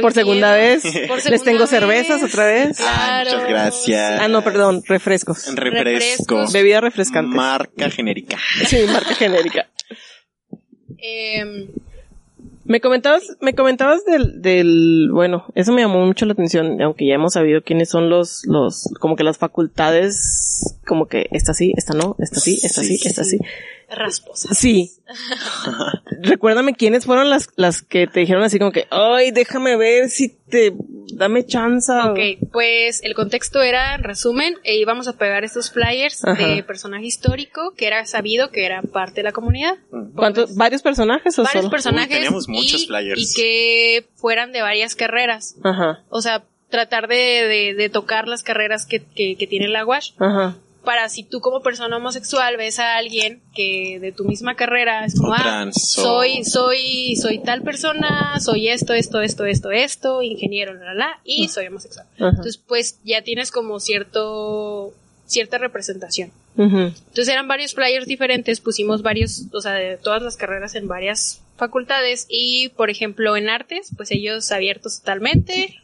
Por 0.00 0.12
segunda 0.12 0.54
vez. 0.54 0.82
Por 0.82 1.16
Les 1.16 1.24
segunda 1.24 1.44
tengo 1.44 1.60
vez. 1.60 1.70
cervezas 1.70 2.22
otra 2.22 2.46
vez. 2.46 2.78
Ah, 2.80 3.22
muchas 3.24 3.48
gracias. 3.48 4.20
Ah, 4.20 4.28
no, 4.28 4.42
perdón, 4.42 4.82
refrescos. 4.86 5.54
Refrescos. 5.54 6.52
Bebida 6.52 6.80
refrescante. 6.80 7.36
Marca 7.36 7.90
genérica. 7.90 8.38
Sí, 8.66 8.84
marca 8.92 9.14
genérica. 9.14 9.68
Em, 10.98 11.68
Me 12.64 12.80
comentabas, 12.80 13.22
me 13.40 13.54
comentabas 13.54 14.04
del, 14.04 14.40
del, 14.40 15.10
bueno, 15.12 15.46
eso 15.54 15.72
me 15.72 15.82
llamó 15.82 16.06
mucho 16.06 16.26
la 16.26 16.32
atención, 16.34 16.80
aunque 16.80 17.06
ya 17.06 17.14
hemos 17.14 17.32
sabido 17.32 17.62
quiénes 17.62 17.88
son 17.88 18.08
los, 18.08 18.42
los, 18.46 18.88
como 19.00 19.16
que 19.16 19.24
las 19.24 19.36
facultades, 19.38 20.76
como 20.86 21.06
que 21.06 21.26
esta 21.32 21.54
sí, 21.54 21.72
esta 21.76 21.94
no, 21.94 22.14
esta 22.18 22.38
sí, 22.40 22.60
esta 22.62 22.82
sí, 22.82 22.98
Sí. 22.98 23.08
esta 23.08 23.24
sí. 23.24 23.38
Rasposas. 23.94 24.56
Sí. 24.58 24.90
Recuérdame 26.22 26.74
quiénes 26.74 27.04
fueron 27.04 27.30
las, 27.30 27.48
las 27.56 27.82
que 27.82 28.06
te 28.06 28.20
dijeron 28.20 28.42
así 28.42 28.58
como 28.58 28.72
que, 28.72 28.86
ay, 28.90 29.30
déjame 29.30 29.76
ver 29.76 30.08
si 30.10 30.28
te, 30.28 30.72
dame 31.14 31.44
chance. 31.46 31.92
Ok, 31.92 32.48
pues 32.52 33.02
el 33.02 33.14
contexto 33.14 33.60
era, 33.62 33.94
en 33.94 34.04
resumen, 34.04 34.54
e 34.64 34.76
íbamos 34.76 35.08
a 35.08 35.14
pegar 35.16 35.44
estos 35.44 35.70
flyers 35.70 36.24
Ajá. 36.24 36.46
de 36.46 36.62
personaje 36.62 37.06
histórico 37.06 37.72
que 37.76 37.86
era 37.86 38.04
sabido 38.06 38.50
que 38.50 38.64
era 38.64 38.82
parte 38.82 39.16
de 39.16 39.22
la 39.24 39.32
comunidad. 39.32 39.74
¿Cuántos, 40.14 40.54
varios 40.56 40.82
personajes 40.82 41.38
o 41.38 41.42
Varios 41.42 41.62
solo? 41.64 41.70
personajes 41.70 42.08
Uy, 42.10 42.14
teníamos 42.16 42.48
muchos 42.48 42.82
y, 42.82 42.86
flyers. 42.86 43.20
y 43.20 43.34
que 43.34 44.06
fueran 44.16 44.52
de 44.52 44.62
varias 44.62 44.94
carreras. 44.94 45.56
Ajá, 45.64 46.04
O 46.08 46.22
sea, 46.22 46.44
tratar 46.70 47.08
de, 47.08 47.16
de, 47.16 47.74
de 47.76 47.88
tocar 47.90 48.28
las 48.28 48.42
carreras 48.42 48.86
que, 48.86 49.00
que, 49.04 49.36
que 49.36 49.46
tiene 49.46 49.68
la 49.68 49.84
WASH. 49.84 50.12
ajá. 50.18 50.56
Para 50.84 51.08
si 51.08 51.22
tú 51.22 51.40
como 51.40 51.62
persona 51.62 51.96
homosexual 51.96 52.56
ves 52.56 52.78
a 52.78 52.96
alguien 52.96 53.40
que 53.54 53.98
de 54.00 54.12
tu 54.12 54.24
misma 54.24 54.56
carrera 54.56 55.04
es 55.04 55.14
como, 55.14 55.32
ah, 55.32 55.68
soy, 55.72 56.44
soy, 56.44 57.16
soy 57.16 57.38
tal 57.38 57.62
persona, 57.62 58.40
soy 58.40 58.68
esto, 58.68 58.92
esto, 58.92 59.20
esto, 59.20 59.44
esto, 59.44 59.70
esto, 59.70 60.22
ingeniero, 60.22 60.74
la, 60.74 60.86
la, 60.86 60.94
la, 60.94 61.20
y 61.24 61.48
soy 61.48 61.66
homosexual. 61.66 62.06
Ajá. 62.16 62.30
Entonces, 62.30 62.56
pues 62.56 62.98
ya 63.04 63.22
tienes 63.22 63.50
como 63.50 63.78
cierto, 63.78 64.92
cierta 65.26 65.58
representación. 65.58 66.32
Entonces 66.56 67.28
eran 67.28 67.48
varios 67.48 67.74
flyers 67.74 68.06
diferentes, 68.06 68.60
pusimos 68.60 69.02
varios, 69.02 69.44
o 69.52 69.60
sea, 69.60 69.72
de 69.72 69.96
todas 69.96 70.22
las 70.22 70.36
carreras 70.36 70.74
en 70.74 70.86
varias 70.86 71.40
facultades 71.56 72.26
y, 72.28 72.68
por 72.70 72.90
ejemplo, 72.90 73.36
en 73.36 73.48
artes, 73.48 73.90
pues 73.96 74.10
ellos 74.10 74.52
abiertos 74.52 74.98
totalmente. 74.98 75.81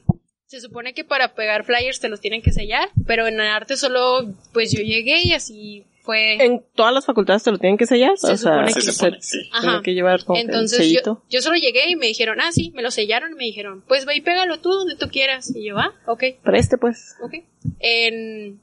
Se 0.49 0.62
supone 0.62 0.95
que 0.95 1.05
para 1.05 1.35
pegar 1.35 1.64
flyers 1.64 2.00
te 2.00 2.09
los 2.09 2.23
tienen 2.23 2.40
que 2.40 2.52
sellar, 2.52 2.88
pero 3.07 3.26
en 3.26 3.38
artes 3.38 3.81
solo, 3.81 4.33
pues 4.55 4.73
yo 4.73 4.83
llegué 4.83 5.21
y 5.23 5.35
así 5.35 5.85
fue. 6.00 6.43
¿En 6.43 6.64
todas 6.75 6.95
las 6.95 7.05
facultades 7.05 7.43
te 7.43 7.50
lo 7.50 7.59
tienen 7.59 7.76
que 7.76 7.85
sellar? 7.85 8.17
Se 8.17 8.28
o 8.33 8.37
sea, 8.38 8.52
supone 8.52 8.73
Se 8.73 8.81
que 8.81 8.93
supone, 8.93 9.19
sí. 9.21 9.38
Ajá. 9.52 9.61
tiene 9.61 9.83
que 9.83 9.93
llevar 9.93 10.25
como 10.25 10.37
que 10.37 10.40
el 10.40 10.49
Entonces 10.49 11.02
yo 11.28 11.43
solo 11.43 11.59
llegué 11.59 11.90
y 11.90 11.97
me 11.97 12.07
dijeron, 12.07 12.40
ah, 12.40 12.50
sí, 12.50 12.73
me 12.75 12.81
lo 12.81 12.90
sellaron 12.90 13.33
y 13.33 13.35
me 13.35 13.45
dijeron, 13.45 13.85
pues 13.87 14.07
ve 14.07 14.17
y 14.17 14.23
pégalo 14.23 14.59
tú 14.59 14.71
donde 14.71 14.97
tú 14.97 15.11
quieras. 15.11 15.55
Y 15.55 15.67
yo, 15.67 15.76
ah, 15.76 15.93
ok. 16.07 16.25
Preste, 16.43 16.78
pues. 16.78 17.17
Ok. 17.23 17.45
En 17.81 18.59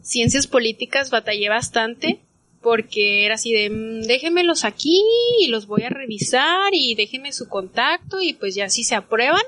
ciencias 0.00 0.46
políticas 0.46 1.10
batallé 1.10 1.50
bastante 1.50 2.20
porque 2.62 3.26
era 3.26 3.34
así 3.34 3.52
de, 3.52 3.68
"Mm, 3.68 4.02
déjenmelos 4.06 4.64
aquí 4.64 5.02
y 5.42 5.48
los 5.48 5.66
voy 5.66 5.82
a 5.82 5.90
revisar 5.90 6.72
y 6.72 6.94
déjenme 6.94 7.32
su 7.32 7.46
contacto 7.46 8.22
y 8.22 8.32
pues 8.32 8.54
ya 8.54 8.70
si 8.70 8.84
se 8.84 8.94
aprueban, 8.94 9.42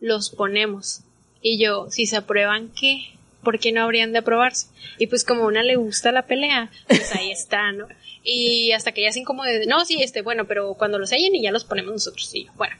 los 0.00 0.28
ponemos. 0.28 1.00
Y 1.46 1.58
yo, 1.62 1.88
si 1.90 2.06
se 2.06 2.16
aprueban, 2.16 2.70
¿qué? 2.78 3.10
¿Por 3.42 3.58
qué 3.60 3.70
no 3.70 3.82
habrían 3.82 4.12
de 4.12 4.20
aprobarse? 4.20 4.68
Y 4.98 5.08
pues 5.08 5.24
como 5.24 5.42
a 5.42 5.46
una 5.48 5.62
le 5.62 5.76
gusta 5.76 6.10
la 6.10 6.22
pelea, 6.26 6.70
pues 6.88 7.14
ahí 7.14 7.30
está, 7.30 7.70
¿no? 7.72 7.86
Y 8.24 8.72
hasta 8.72 8.92
que 8.92 9.02
ya 9.02 9.10
hacen 9.10 9.24
como 9.24 9.44
de, 9.44 9.66
no, 9.66 9.84
sí, 9.84 10.02
este, 10.02 10.22
bueno, 10.22 10.46
pero 10.46 10.72
cuando 10.74 10.98
los 10.98 11.10
sellen 11.10 11.34
y 11.34 11.42
ya 11.42 11.52
los 11.52 11.64
ponemos 11.64 11.92
nosotros. 11.92 12.34
Y 12.34 12.46
yo, 12.46 12.52
bueno. 12.56 12.74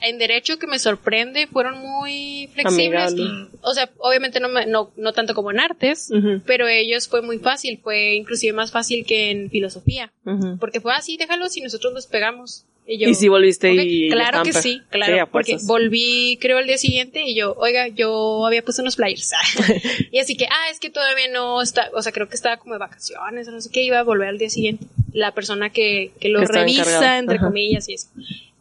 En 0.00 0.18
derecho 0.18 0.58
que 0.58 0.66
me 0.66 0.78
sorprende, 0.78 1.46
fueron 1.46 1.78
muy 1.78 2.48
flexibles. 2.52 3.12
Amigable. 3.12 3.48
O 3.62 3.72
sea, 3.72 3.90
obviamente 3.98 4.40
no, 4.40 4.48
me- 4.50 4.66
no, 4.66 4.90
no 4.96 5.12
tanto 5.14 5.34
como 5.34 5.50
en 5.50 5.58
artes, 5.60 6.10
pero 6.46 6.68
ellos 6.68 7.08
fue 7.08 7.22
muy 7.22 7.38
fácil, 7.38 7.78
fue 7.82 8.14
inclusive 8.14 8.52
más 8.52 8.70
fácil 8.72 9.06
que 9.06 9.30
en 9.30 9.50
filosofía, 9.50 10.12
porque 10.58 10.80
fue 10.82 10.92
así, 10.94 11.16
déjalos 11.16 11.56
y 11.56 11.62
nosotros 11.62 11.94
los 11.94 12.06
pegamos. 12.06 12.64
Y, 12.86 12.98
yo, 12.98 13.08
Y 13.08 13.14
si 13.14 13.28
volviste 13.28 13.72
y... 13.74 14.08
Claro 14.10 14.44
que 14.44 14.52
sí, 14.52 14.80
claro, 14.90 15.24
Sí, 15.24 15.30
porque 15.32 15.56
volví 15.64 16.38
creo 16.40 16.58
el 16.58 16.66
día 16.66 16.78
siguiente 16.78 17.22
y 17.22 17.34
yo, 17.34 17.54
oiga, 17.58 17.88
yo 17.88 18.46
había 18.46 18.62
puesto 18.62 18.82
unos 18.82 18.96
flyers. 18.96 19.32
y 20.12 20.18
así 20.18 20.36
que, 20.36 20.46
ah, 20.46 20.70
es 20.70 20.78
que 20.78 20.90
todavía 20.90 21.28
no 21.32 21.60
está, 21.62 21.90
o 21.94 22.02
sea, 22.02 22.12
creo 22.12 22.28
que 22.28 22.36
estaba 22.36 22.58
como 22.58 22.74
de 22.74 22.78
vacaciones 22.78 23.48
o 23.48 23.50
no 23.50 23.60
sé 23.60 23.70
qué, 23.72 23.82
iba 23.82 23.98
a 23.98 24.04
volver 24.04 24.28
al 24.28 24.38
día 24.38 24.50
siguiente. 24.50 24.86
La 25.12 25.32
persona 25.32 25.70
que, 25.70 26.12
que 26.20 26.28
lo 26.28 26.40
Que 26.40 26.46
revisa, 26.46 27.18
entre 27.18 27.38
Ajá. 27.38 27.46
comillas 27.46 27.88
y 27.88 27.94
eso. 27.94 28.08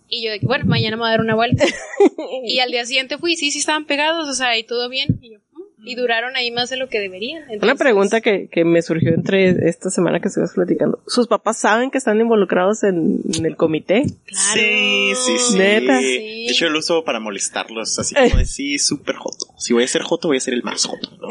Y 0.07 0.23
yo 0.23 0.31
de 0.31 0.39
que, 0.39 0.45
bueno, 0.45 0.65
mañana 0.65 0.95
me 0.95 1.01
voy 1.01 1.07
a 1.09 1.11
dar 1.11 1.21
una 1.21 1.35
vuelta. 1.35 1.65
y 2.45 2.59
al 2.59 2.71
día 2.71 2.85
siguiente 2.85 3.17
fui, 3.17 3.35
sí, 3.35 3.51
sí 3.51 3.59
estaban 3.59 3.85
pegados, 3.85 4.27
o 4.27 4.33
sea, 4.33 4.57
y 4.57 4.63
todo 4.63 4.89
bien. 4.89 5.19
Y 5.21 5.33
yo. 5.33 5.39
Y 5.85 5.95
duraron 5.95 6.35
ahí 6.35 6.51
más 6.51 6.69
de 6.69 6.77
lo 6.77 6.89
que 6.89 6.99
deberían. 6.99 7.43
Una 7.61 7.75
pregunta 7.75 8.21
que, 8.21 8.47
que 8.47 8.65
me 8.65 8.81
surgió 8.81 9.13
entre 9.13 9.69
esta 9.69 9.89
semana 9.89 10.19
que 10.19 10.27
estuvimos 10.27 10.53
platicando. 10.53 10.99
¿Sus 11.07 11.27
papás 11.27 11.57
saben 11.57 11.91
que 11.91 11.97
están 11.97 12.19
involucrados 12.19 12.83
en, 12.83 13.21
en 13.33 13.45
el 13.45 13.55
comité? 13.55 14.03
Claro. 14.25 14.53
Sí, 14.53 15.11
sí, 15.15 15.37
sí. 15.37 15.57
Neta. 15.57 15.99
Sí. 15.99 16.45
De 16.45 16.51
hecho, 16.51 16.65
yo 16.65 16.69
lo 16.69 16.79
uso 16.79 17.03
para 17.03 17.19
molestarlos, 17.19 17.97
así 17.99 18.15
como 18.29 18.37
de 18.37 18.45
sí, 18.45 18.79
súper 18.79 19.15
joto. 19.15 19.47
Si 19.57 19.73
voy 19.73 19.83
a 19.83 19.87
ser 19.87 20.01
joto, 20.03 20.27
voy 20.27 20.37
a 20.37 20.41
ser 20.41 20.53
el 20.53 20.63
más 20.63 20.85
joto, 20.85 21.09
¿no? 21.21 21.27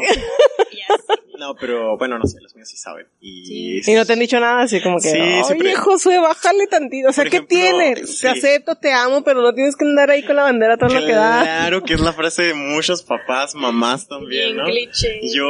No, 1.45 1.55
pero 1.55 1.97
bueno, 1.97 2.17
no 2.17 2.25
sé, 2.25 2.39
los 2.41 2.55
míos 2.55 2.67
sí 2.69 2.77
saben. 2.77 3.05
Y, 3.21 3.81
Sí. 3.83 3.91
Y 3.91 3.95
no 3.95 4.05
te 4.05 4.13
han 4.13 4.19
dicho 4.19 4.39
nada, 4.39 4.63
así 4.63 4.81
como 4.81 4.97
que, 4.97 5.09
Sí, 5.11 5.17
oye, 5.19 5.43
siempre- 5.43 5.75
Josué, 5.75 6.17
bájale 6.19 6.65
tantito. 6.67 7.09
O 7.09 7.13
sea, 7.13 7.23
Por 7.23 7.31
¿qué 7.31 7.37
ejemplo, 7.37 7.57
tiene? 7.57 7.95
sí. 8.07 8.21
Te 8.21 8.27
acepto, 8.29 8.75
te 8.75 8.91
amo, 8.93 9.23
pero 9.23 9.41
no 9.41 9.53
tienes 9.53 9.75
que 9.75 9.85
andar 9.85 10.09
ahí 10.09 10.23
con 10.23 10.35
la 10.35 10.43
bandera 10.43 10.77
todo 10.77 10.89
lo 10.89 11.05
que 11.05 11.11
da. 11.13 11.41
Claro 11.43 11.83
que 11.83 11.93
es 11.93 11.99
la 11.99 12.13
frase 12.13 12.43
de 12.43 12.53
muchos 12.55 13.03
papás, 13.03 13.53
mamás 13.55 14.07
también, 14.07 14.53
Bien 14.53 14.57
¿no? 14.57 14.63
cliché. 14.65 15.19
Yo 15.33 15.45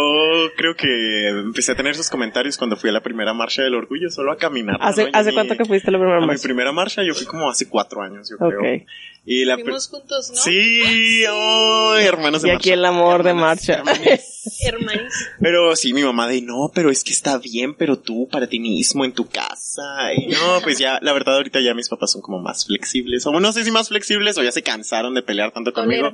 creo 0.57 0.75
que 0.75 1.29
empecé 1.29 1.71
a 1.71 1.75
tener 1.75 1.93
esos 1.93 2.09
comentarios 2.09 2.57
cuando 2.57 2.75
fui 2.75 2.89
a 2.89 2.93
la 2.93 3.01
primera 3.01 3.33
marcha 3.33 3.61
del 3.63 3.75
orgullo, 3.75 4.09
solo 4.09 4.31
a 4.31 4.37
caminar. 4.37 4.77
¿Hace, 4.81 5.03
¿no? 5.03 5.07
Y 5.07 5.11
¿hace 5.13 5.29
mi- 5.29 5.35
cuánto 5.35 5.55
que 5.55 5.65
fuiste 5.65 5.89
a 5.89 5.91
la 5.91 5.97
primera 5.99 6.17
A 6.17 6.21
mi 6.21 6.27
marcha? 6.27 6.43
primera 6.43 6.71
marcha 6.71 7.03
yo 7.03 7.13
fui 7.13 7.25
como 7.25 7.49
hace 7.49 7.69
cuatro 7.69 8.01
años, 8.01 8.29
yo 8.29 8.37
creo. 8.37 8.59
Ok. 8.59 8.83
Y 9.27 9.43
la 9.43 9.55
Fuimos 9.55 9.87
juntos, 9.87 10.29
¿no? 10.29 10.35
Sí, 10.35 11.23
ay, 11.27 12.05
hermanos 12.05 12.43
de 12.43 12.49
Y 12.49 12.51
marcha. 12.51 12.57
aquí 12.63 12.69
el 12.71 12.85
amor 12.85 13.23
de 13.23 13.33
marcha. 13.33 13.73
hermanes. 13.79 14.59
Hermanos. 14.63 15.13
Pero 15.41 15.75
sí, 15.75 15.84
mi 15.93 16.03
mamá 16.03 16.27
de 16.27 16.41
no, 16.41 16.71
pero 16.73 16.91
es 16.91 17.03
que 17.03 17.13
está 17.13 17.37
bien, 17.37 17.75
pero 17.75 17.97
tú 17.97 18.27
para 18.29 18.47
ti 18.47 18.59
mismo 18.59 19.05
en 19.05 19.13
tu 19.13 19.27
casa. 19.27 20.13
Y 20.15 20.27
no, 20.27 20.61
pues 20.63 20.77
ya, 20.79 20.99
la 21.01 21.13
verdad 21.13 21.35
ahorita 21.35 21.61
ya 21.61 21.73
mis 21.73 21.89
papás 21.89 22.11
son 22.11 22.21
como 22.21 22.39
más 22.39 22.65
flexibles. 22.65 23.25
O 23.25 23.39
no 23.39 23.51
sé 23.51 23.63
si 23.63 23.71
más 23.71 23.89
flexibles 23.89 24.37
o 24.37 24.43
ya 24.43 24.51
se 24.51 24.63
cansaron 24.63 25.13
de 25.13 25.23
pelear 25.23 25.51
tanto 25.51 25.73
conmigo. 25.73 26.11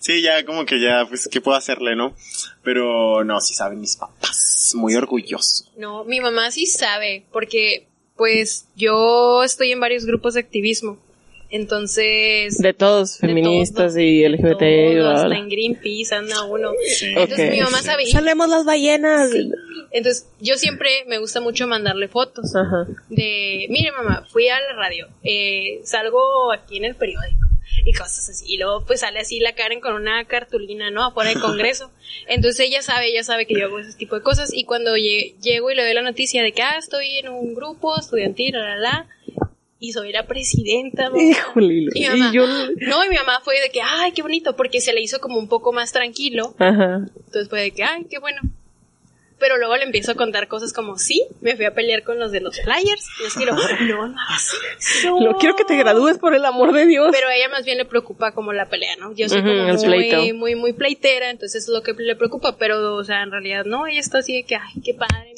Sí, 0.00 0.22
ya 0.22 0.44
como 0.44 0.64
que 0.64 0.80
ya, 0.80 1.06
pues, 1.08 1.28
¿qué 1.30 1.40
puedo 1.40 1.56
hacerle, 1.56 1.96
no? 1.96 2.14
Pero 2.62 3.24
no, 3.24 3.40
sí 3.40 3.54
saben 3.54 3.80
mis 3.80 3.96
papás. 3.96 4.72
Muy 4.74 4.94
orgulloso. 4.94 5.64
No, 5.76 6.04
mi 6.04 6.20
mamá 6.20 6.50
sí 6.50 6.66
sabe, 6.66 7.24
porque 7.32 7.86
pues 8.16 8.66
yo 8.76 9.42
estoy 9.42 9.72
en 9.72 9.80
varios 9.80 10.04
grupos 10.04 10.34
de 10.34 10.40
activismo. 10.40 10.98
Entonces... 11.50 12.58
De 12.58 12.72
todos, 12.74 13.18
de 13.18 13.26
feministas 13.28 13.92
todo, 13.94 14.02
y 14.02 14.26
LGBT. 14.28 14.58
todo, 14.58 14.68
y 14.68 14.94
bla, 14.94 15.02
bla, 15.02 15.12
hasta 15.14 15.26
bla. 15.26 15.38
en 15.38 15.48
Greenpeace 15.48 16.14
anda 16.14 16.44
uno. 16.44 16.72
Entonces 17.02 17.50
mi 17.50 17.60
mamá 17.60 17.82
sabe. 17.82 18.06
Salemos 18.06 18.48
las 18.48 18.64
ballenas. 18.64 19.30
Entonces 19.90 20.28
yo 20.40 20.56
siempre 20.56 20.90
me 21.08 21.18
gusta 21.18 21.40
mucho 21.40 21.66
mandarle 21.66 22.08
fotos 22.08 22.54
Ajá. 22.54 22.86
de, 23.08 23.66
mire 23.70 23.90
mamá, 23.92 24.24
fui 24.30 24.48
a 24.48 24.60
la 24.60 24.74
radio, 24.76 25.08
eh, 25.24 25.80
salgo 25.82 26.52
aquí 26.52 26.76
en 26.76 26.84
el 26.84 26.94
periódico 26.94 27.46
y 27.84 27.92
cosas 27.92 28.28
así. 28.28 28.44
Y 28.54 28.58
luego 28.58 28.84
pues 28.86 29.00
sale 29.00 29.18
así 29.20 29.40
la 29.40 29.54
Karen 29.54 29.80
con 29.80 29.94
una 29.94 30.24
cartulina, 30.26 30.90
¿no? 30.90 31.04
Afuera 31.06 31.30
del 31.30 31.40
Congreso. 31.40 31.90
Entonces 32.28 32.66
ella 32.68 32.82
sabe, 32.82 33.08
ella 33.08 33.24
sabe 33.24 33.46
que 33.46 33.54
yo 33.58 33.66
hago 33.66 33.78
ese 33.80 33.96
tipo 33.96 34.14
de 34.16 34.22
cosas. 34.22 34.52
Y 34.52 34.64
cuando 34.64 34.96
lle- 34.96 35.34
llego 35.40 35.70
y 35.70 35.74
le 35.74 35.84
doy 35.84 35.94
la 35.94 36.02
noticia 36.02 36.42
de 36.42 36.52
que, 36.52 36.62
ah, 36.62 36.76
estoy 36.78 37.18
en 37.18 37.28
un 37.28 37.54
grupo 37.54 37.96
estudiantil, 37.98 38.52
la, 38.52 38.60
la, 38.60 38.76
la, 38.76 39.08
y 39.80 39.92
soy 39.92 40.12
la 40.12 40.26
presidenta, 40.26 41.04
mamá. 41.08 41.22
Híjole. 41.22 41.74
Y 41.94 42.00
mi 42.00 42.06
mamá, 42.06 42.30
Y 42.30 42.36
yo... 42.36 42.46
no, 42.46 43.04
y 43.04 43.08
mi 43.08 43.16
mamá 43.16 43.40
fue 43.42 43.58
de 43.60 43.70
que, 43.70 43.80
ay, 43.82 44.12
qué 44.12 44.20
bonito, 44.20 44.54
porque 44.54 44.80
se 44.80 44.92
le 44.92 45.00
hizo 45.00 45.20
como 45.20 45.38
un 45.38 45.48
poco 45.48 45.72
más 45.72 45.92
tranquilo. 45.92 46.54
Ajá. 46.58 47.06
Entonces 47.16 47.48
fue 47.48 47.62
de 47.62 47.70
que, 47.70 47.82
ay, 47.82 48.04
qué 48.08 48.18
bueno. 48.18 48.42
Pero 49.38 49.56
luego 49.56 49.74
le 49.78 49.84
empiezo 49.84 50.12
a 50.12 50.16
contar 50.16 50.48
cosas 50.48 50.74
como, 50.74 50.98
sí, 50.98 51.26
me 51.40 51.56
fui 51.56 51.64
a 51.64 51.72
pelear 51.72 52.04
con 52.04 52.18
los 52.18 52.30
de 52.30 52.40
los 52.40 52.60
flyers. 52.60 53.06
Y 53.22 53.26
es 53.26 53.34
que 53.34 53.46
lo, 53.46 53.54
no, 53.54 54.08
no 54.08 54.14
eso. 54.36 55.18
Lo 55.18 55.38
quiero 55.38 55.56
que 55.56 55.64
te 55.64 55.78
gradúes 55.78 56.18
por 56.18 56.34
el 56.34 56.44
amor 56.44 56.74
de 56.74 56.84
Dios. 56.84 57.08
Pero 57.10 57.28
a 57.28 57.34
ella 57.34 57.48
más 57.48 57.64
bien 57.64 57.78
le 57.78 57.86
preocupa 57.86 58.32
como 58.32 58.52
la 58.52 58.68
pelea, 58.68 58.96
¿no? 58.96 59.14
Yo 59.14 59.30
soy 59.30 59.40
como 59.40 59.64
muy, 59.64 60.32
muy, 60.34 60.54
muy 60.56 60.72
pleitera, 60.74 61.30
entonces 61.30 61.62
es 61.62 61.68
lo 61.70 61.82
que 61.82 61.94
le 61.94 62.16
preocupa. 62.16 62.58
Pero, 62.58 62.96
o 62.96 63.02
sea, 63.02 63.22
en 63.22 63.30
realidad 63.30 63.64
no, 63.64 63.86
ella 63.86 64.00
está 64.00 64.18
así 64.18 64.34
de 64.34 64.44
que, 64.44 64.56
ay, 64.56 64.82
qué 64.84 64.92
padre, 64.92 65.32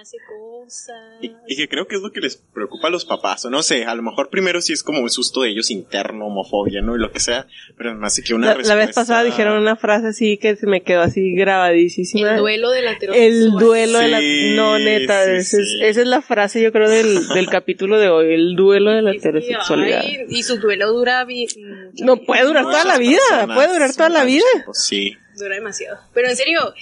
hace 0.00 0.16
cosas. 0.28 0.96
Y, 1.20 1.32
y 1.48 1.56
que 1.56 1.68
creo 1.68 1.86
que 1.86 1.96
es 1.96 2.02
lo 2.02 2.10
que 2.12 2.20
les 2.20 2.36
preocupa 2.36 2.88
a 2.88 2.90
los 2.90 3.04
papás, 3.04 3.44
o 3.44 3.50
no 3.50 3.62
sé, 3.62 3.84
a 3.84 3.94
lo 3.94 4.02
mejor 4.02 4.30
primero 4.30 4.60
sí 4.60 4.72
es 4.72 4.82
como 4.82 5.00
un 5.00 5.10
susto 5.10 5.42
de 5.42 5.50
ellos 5.50 5.70
interno, 5.70 6.26
homofobia, 6.26 6.82
¿no? 6.82 6.96
Y 6.96 7.00
lo 7.00 7.10
que 7.12 7.20
sea, 7.20 7.46
pero 7.76 7.90
además 7.90 8.14
de 8.16 8.22
que 8.22 8.34
una 8.34 8.46
La, 8.48 8.52
la 8.52 8.58
vez 8.58 8.68
respuesta- 8.68 9.00
pasada 9.00 9.24
dijeron 9.24 9.58
una 9.60 9.76
frase 9.76 10.08
así 10.08 10.36
que 10.38 10.56
se 10.56 10.66
me 10.66 10.82
quedó 10.82 11.00
así 11.02 11.34
grabadísima. 11.34 12.32
El 12.32 12.38
duelo 12.38 12.70
de 12.70 12.82
la 12.82 12.92
El 13.12 13.50
duelo 13.52 13.98
de 13.98 14.08
la... 14.08 14.20
Sí, 14.20 14.52
No, 14.56 14.78
neta, 14.78 15.24
sí, 15.24 15.30
esa, 15.32 15.56
es, 15.58 15.68
sí. 15.68 15.80
esa 15.82 16.00
es 16.00 16.06
la 16.06 16.22
frase 16.22 16.62
yo 16.62 16.72
creo 16.72 16.88
del, 16.88 17.28
del 17.34 17.48
capítulo 17.48 17.98
de 17.98 18.08
hoy, 18.08 18.34
el 18.34 18.54
duelo 18.56 18.90
de 18.92 19.02
la 19.02 19.10
Es 19.10 19.16
heterosexualidad. 19.18 20.02
ay, 20.04 20.26
y 20.28 20.42
su 20.42 20.58
duelo 20.58 20.92
dura 20.92 21.24
mucho 21.24 21.56
No 22.04 22.16
puede 22.18 22.44
durar 22.44 22.64
toda 22.64 22.84
la 22.84 22.98
vida, 22.98 23.18
personas, 23.30 23.56
puede 23.56 23.72
durar 23.72 23.92
toda 23.94 24.08
la 24.08 24.24
vida. 24.24 24.44
tiempo, 24.52 24.74
Sí. 24.74 25.16
Dura 25.36 25.54
demasiado. 25.54 25.98
Pero 26.12 26.28
en 26.28 26.36
serio, 26.36 26.74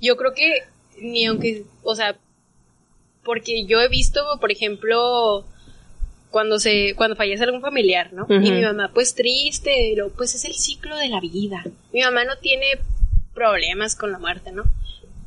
yo 0.00 0.16
creo 0.16 0.32
que 0.34 0.64
ni 1.00 1.26
aunque, 1.26 1.64
o 1.82 1.94
sea, 1.94 2.16
porque 3.24 3.64
yo 3.66 3.80
he 3.80 3.88
visto, 3.88 4.20
por 4.40 4.52
ejemplo, 4.52 5.44
cuando 6.30 6.58
se, 6.58 6.94
cuando 6.96 7.16
fallece 7.16 7.44
algún 7.44 7.60
familiar, 7.60 8.12
¿no? 8.12 8.26
Y 8.28 8.50
mi 8.50 8.62
mamá, 8.62 8.90
pues 8.92 9.14
triste, 9.14 9.92
pero 9.94 10.10
pues 10.10 10.34
es 10.34 10.44
el 10.44 10.54
ciclo 10.54 10.96
de 10.96 11.08
la 11.08 11.20
vida. 11.20 11.64
Mi 11.92 12.02
mamá 12.02 12.24
no 12.24 12.36
tiene 12.38 12.66
problemas 13.34 13.96
con 13.96 14.12
la 14.12 14.18
muerte, 14.18 14.52
¿no? 14.52 14.64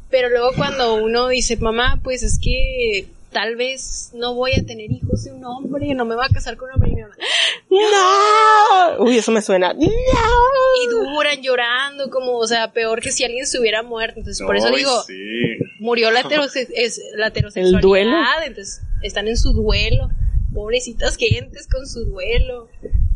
Pero 0.10 0.30
luego 0.30 0.52
cuando 0.56 0.96
uno 0.96 1.28
dice, 1.28 1.58
mamá, 1.58 2.00
pues 2.04 2.24
es 2.24 2.40
que 2.40 3.08
tal 3.32 3.56
vez 3.56 4.12
no 4.14 4.34
voy 4.34 4.52
a 4.54 4.66
tener 4.66 4.92
hijos 4.92 5.26
de 5.26 5.32
un 5.32 5.44
hombre, 5.46 5.94
no 5.94 6.06
me 6.06 6.16
voy 6.16 6.26
a 6.26 6.34
casar 6.34 6.58
con 6.58 6.70
un 6.70 6.76
hombre. 6.76 6.92
Y 6.92 6.96
mi 6.96 7.02
mamá, 7.02 7.16
¡No! 7.70 9.04
Uy, 9.04 9.18
eso 9.18 9.32
me 9.32 9.42
suena. 9.42 9.74
¡No! 9.74 9.80
y 9.82 10.88
duran 10.90 11.42
llorando, 11.42 12.10
como, 12.10 12.38
o 12.38 12.48
sea, 12.48 12.72
peor 12.72 13.02
que 13.02 13.12
si 13.12 13.24
alguien 13.24 13.46
se 13.46 13.60
hubiera 13.60 13.84
muerto. 13.84 14.20
Entonces, 14.20 14.46
por 14.46 14.56
eso 14.56 14.70
digo, 14.72 15.04
sí. 15.04 15.58
Murió 15.80 16.12
la, 16.12 16.22
heterose- 16.24 16.68
es- 16.76 17.02
la 17.16 17.28
heterosexualidad. 17.28 17.76
¿El 17.78 17.82
duelo? 17.82 18.18
Entonces, 18.46 18.82
están 19.02 19.28
en 19.28 19.38
su 19.38 19.54
duelo. 19.54 20.10
Pobrecitas 20.54 21.18
gentes 21.18 21.68
con 21.68 21.86
su 21.88 22.06
duelo. 22.06 22.70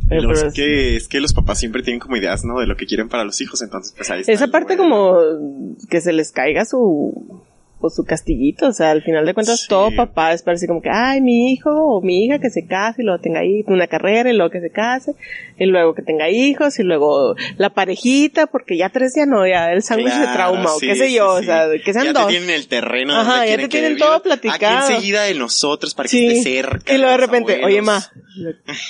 Pero, 0.09 0.33
es 0.33 0.53
que, 0.53 0.97
es 0.97 1.07
que 1.07 1.21
los 1.21 1.33
papás 1.33 1.57
siempre 1.59 1.81
tienen 1.83 2.01
como 2.01 2.17
ideas, 2.17 2.43
¿no? 2.43 2.59
De 2.59 2.67
lo 2.67 2.75
que 2.75 2.85
quieren 2.85 3.07
para 3.07 3.23
los 3.23 3.39
hijos, 3.39 3.61
entonces 3.61 3.93
pues 3.95 4.09
ahí 4.11 4.19
está. 4.21 4.31
Esa 4.33 4.47
parte 4.49 4.75
duelo. 4.75 4.93
como 4.93 5.77
que 5.89 6.01
se 6.01 6.11
les 6.11 6.31
caiga 6.33 6.65
su 6.65 7.41
pues 7.81 7.95
su 7.95 8.05
castillito, 8.05 8.67
o 8.67 8.73
sea, 8.73 8.91
al 8.91 9.01
final 9.01 9.25
de 9.25 9.33
cuentas 9.33 9.59
Sí. 9.61 9.67
todo 9.67 9.89
papá 9.95 10.31
es 10.33 10.43
parece 10.43 10.67
como 10.67 10.81
que, 10.81 10.89
ay, 10.89 11.19
mi 11.21 11.51
hijo 11.51 11.69
o 11.71 12.01
mi 12.01 12.23
hija 12.25 12.39
que 12.39 12.49
se 12.49 12.65
case 12.67 13.01
y 13.01 13.05
luego 13.05 13.19
tenga 13.19 13.39
ahí 13.41 13.63
una 13.67 13.87
carrera 13.87 14.29
y 14.29 14.33
luego 14.33 14.51
que 14.51 14.61
se 14.61 14.69
case 14.69 15.13
y 15.57 15.65
luego 15.65 15.93
que 15.95 16.03
tenga 16.03 16.29
hijos 16.29 16.79
y 16.79 16.83
luego 16.83 17.35
la 17.57 17.71
parejita 17.71 18.47
porque 18.47 18.77
ya 18.77 18.89
tres 18.89 19.13
ya 19.15 19.25
no, 19.25 19.45
ya 19.47 19.71
el 19.73 19.81
sándwich 19.83 20.13
de 20.13 20.21
Claro, 20.21 20.33
trauma 20.33 20.73
o 20.75 20.79
sí, 20.79 20.87
qué 20.87 20.95
sé 20.95 21.11
yo, 21.11 21.37
sí. 21.37 21.43
o 21.43 21.45
sea, 21.45 21.65
que 21.83 21.93
sean 21.93 22.05
ya 22.05 22.13
dos. 22.13 22.27
te 22.27 22.29
tienen 22.33 22.49
el 22.51 22.67
terreno 22.67 23.19
Ajá, 23.19 23.45
ya 23.45 23.57
te 23.57 23.67
tienen 23.67 23.97
todo 23.97 24.21
platicado. 24.21 24.77
Aquí 24.77 24.93
enseguida 24.93 25.23
de 25.23 25.33
nosotros 25.33 25.93
para 25.95 26.07
que 26.07 26.17
Sí. 26.17 26.27
esté 26.27 26.43
cerca. 26.43 26.93
Y 26.93 26.97
luego 26.97 27.11
de 27.11 27.17
repente, 27.17 27.53
abuelos. 27.55 27.67
oye, 27.67 27.81
ma, 27.81 28.01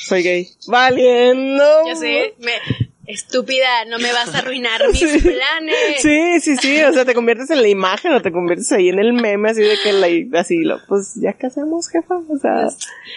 soy 0.03 0.23
gay. 0.23 0.47
Valiendo. 0.67 1.63
Ya 1.87 1.95
sé, 1.95 2.35
me, 2.39 2.51
estúpida, 3.13 3.85
no 3.85 3.99
me 3.99 4.11
vas 4.11 4.33
a 4.33 4.39
arruinar 4.39 4.81
mis 4.91 4.99
Sí. 4.99 5.19
planes. 5.19 5.75
Sí, 6.01 6.39
sí, 6.41 6.57
sí, 6.57 6.81
o 6.83 6.93
sea, 6.93 7.05
te 7.05 7.13
conviertes 7.13 7.49
en 7.49 7.61
la 7.61 7.67
imagen 7.67 8.11
o 8.13 8.21
te 8.21 8.31
conviertes 8.31 8.71
ahí 8.71 8.89
en 8.89 8.99
el 8.99 9.13
meme 9.13 9.49
así 9.51 9.61
de 9.61 9.77
que 9.83 9.93
la, 9.93 10.39
así 10.39 10.57
lo, 10.63 10.79
pues 10.87 11.13
ya 11.15 11.33
casamos, 11.33 11.89
jefa, 11.89 12.15
o 12.17 12.37
sea, 12.37 12.67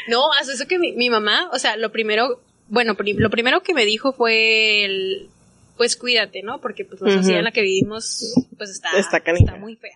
No, 0.09 0.33
hasta 0.39 0.53
eso 0.53 0.67
que 0.67 0.79
mi, 0.79 0.93
mi 0.93 1.11
mamá, 1.11 1.49
o 1.53 1.59
sea, 1.59 1.77
lo 1.77 1.91
primero, 1.93 2.41
bueno, 2.69 2.95
pri- 2.95 3.15
lo 3.15 3.31
primero 3.31 3.63
que 3.63 3.75
me 3.75 3.85
dijo 3.85 4.13
fue 4.13 4.85
el, 4.85 5.29
pues 5.77 5.97
cuídate, 5.97 6.43
¿no? 6.43 6.61
Porque 6.61 6.85
pues 6.85 7.01
la 7.01 7.13
sociedad 7.13 7.39
en 7.39 7.45
la 7.45 7.53
que 7.53 7.63
vivimos, 7.63 8.33
pues 8.57 8.71
está, 8.71 8.91
Está 8.99 9.19
está 9.19 9.57
muy 9.57 9.77
fea. 9.77 9.93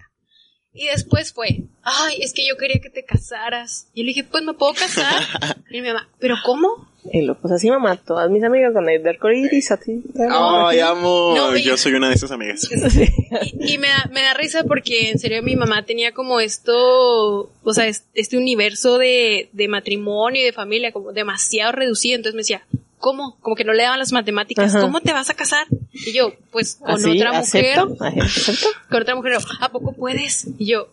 Y 0.73 0.87
después 0.87 1.33
fue, 1.33 1.63
ay, 1.83 2.19
es 2.21 2.33
que 2.33 2.47
yo 2.47 2.57
quería 2.57 2.81
que 2.81 2.91
te 2.91 3.05
casaras. 3.05 3.89
Y 3.95 4.01
yo 4.01 4.05
le 4.05 4.09
dije, 4.11 4.25
pues 4.25 4.45
me 4.45 4.53
puedo 4.55 4.75
casar. 4.75 5.23
Y 5.71 5.81
mi 5.81 5.89
mamá, 5.89 6.09
¿pero 6.21 6.37
cómo? 6.45 6.89
Y 7.13 7.23
lo, 7.23 7.35
pues 7.37 7.53
así 7.53 7.69
mamá, 7.71 7.97
todas 7.97 8.31
mis 8.31 8.43
amigas 8.45 8.73
van 8.75 8.89
a 8.89 8.95
ir 8.95 9.03
de 9.03 9.11
arcoíris, 9.11 9.71
a 9.71 9.77
ti. 9.79 10.03
Ay, 10.31 10.81
amo. 10.81 11.35
No, 11.37 11.57
y- 11.57 11.63
Yo 11.63 11.77
soy 11.77 11.95
una 11.95 12.09
de 12.09 12.15
esas 12.15 12.31
amigas. 12.31 12.69
Sí. 12.91 13.05
Y, 13.61 13.75
y 13.75 13.79
me, 13.79 13.89
da, 13.89 14.09
me 14.13 14.23
da 14.23 14.35
risa 14.35 14.65
porque 14.65 15.11
en 15.11 15.19
serio 15.19 15.43
mi 15.43 15.55
mamá 15.57 15.85
tenía 15.85 16.13
como 16.13 16.41
esto, 16.41 17.51
o 17.63 17.75
sea, 17.75 17.87
es- 17.87 18.05
este 18.15 18.37
universo 18.37 18.99
de, 18.99 19.49
de 19.53 19.69
matrimonio 19.69 20.41
y 20.41 20.45
de 20.45 20.53
familia 20.53 20.93
como 20.93 21.13
demasiado 21.13 21.73
reducido. 21.73 22.17
Entonces 22.17 22.35
me 22.35 22.41
decía, 22.41 22.63
¿cómo? 22.99 23.37
Como 23.41 23.55
que 23.57 23.65
no 23.65 23.73
le 23.73 23.83
daban 23.83 23.99
las 23.99 24.13
matemáticas. 24.13 24.75
Ajá. 24.75 24.81
¿Cómo 24.85 25.01
te 25.01 25.13
vas 25.13 25.31
a 25.31 25.35
casar? 25.35 25.67
Y 25.93 26.13
yo, 26.13 26.33
pues 26.51 26.77
con 26.77 26.91
Así, 26.93 27.17
otra 27.17 27.33
mujer. 27.33 27.79
acepto, 27.79 27.97
ajá, 28.05 28.23
acepto. 28.25 28.67
Con 28.89 29.03
otra 29.03 29.15
mujer. 29.15 29.33
¿A 29.61 29.69
poco 29.71 29.93
puedes? 29.93 30.47
Y 30.59 30.67
yo, 30.67 30.89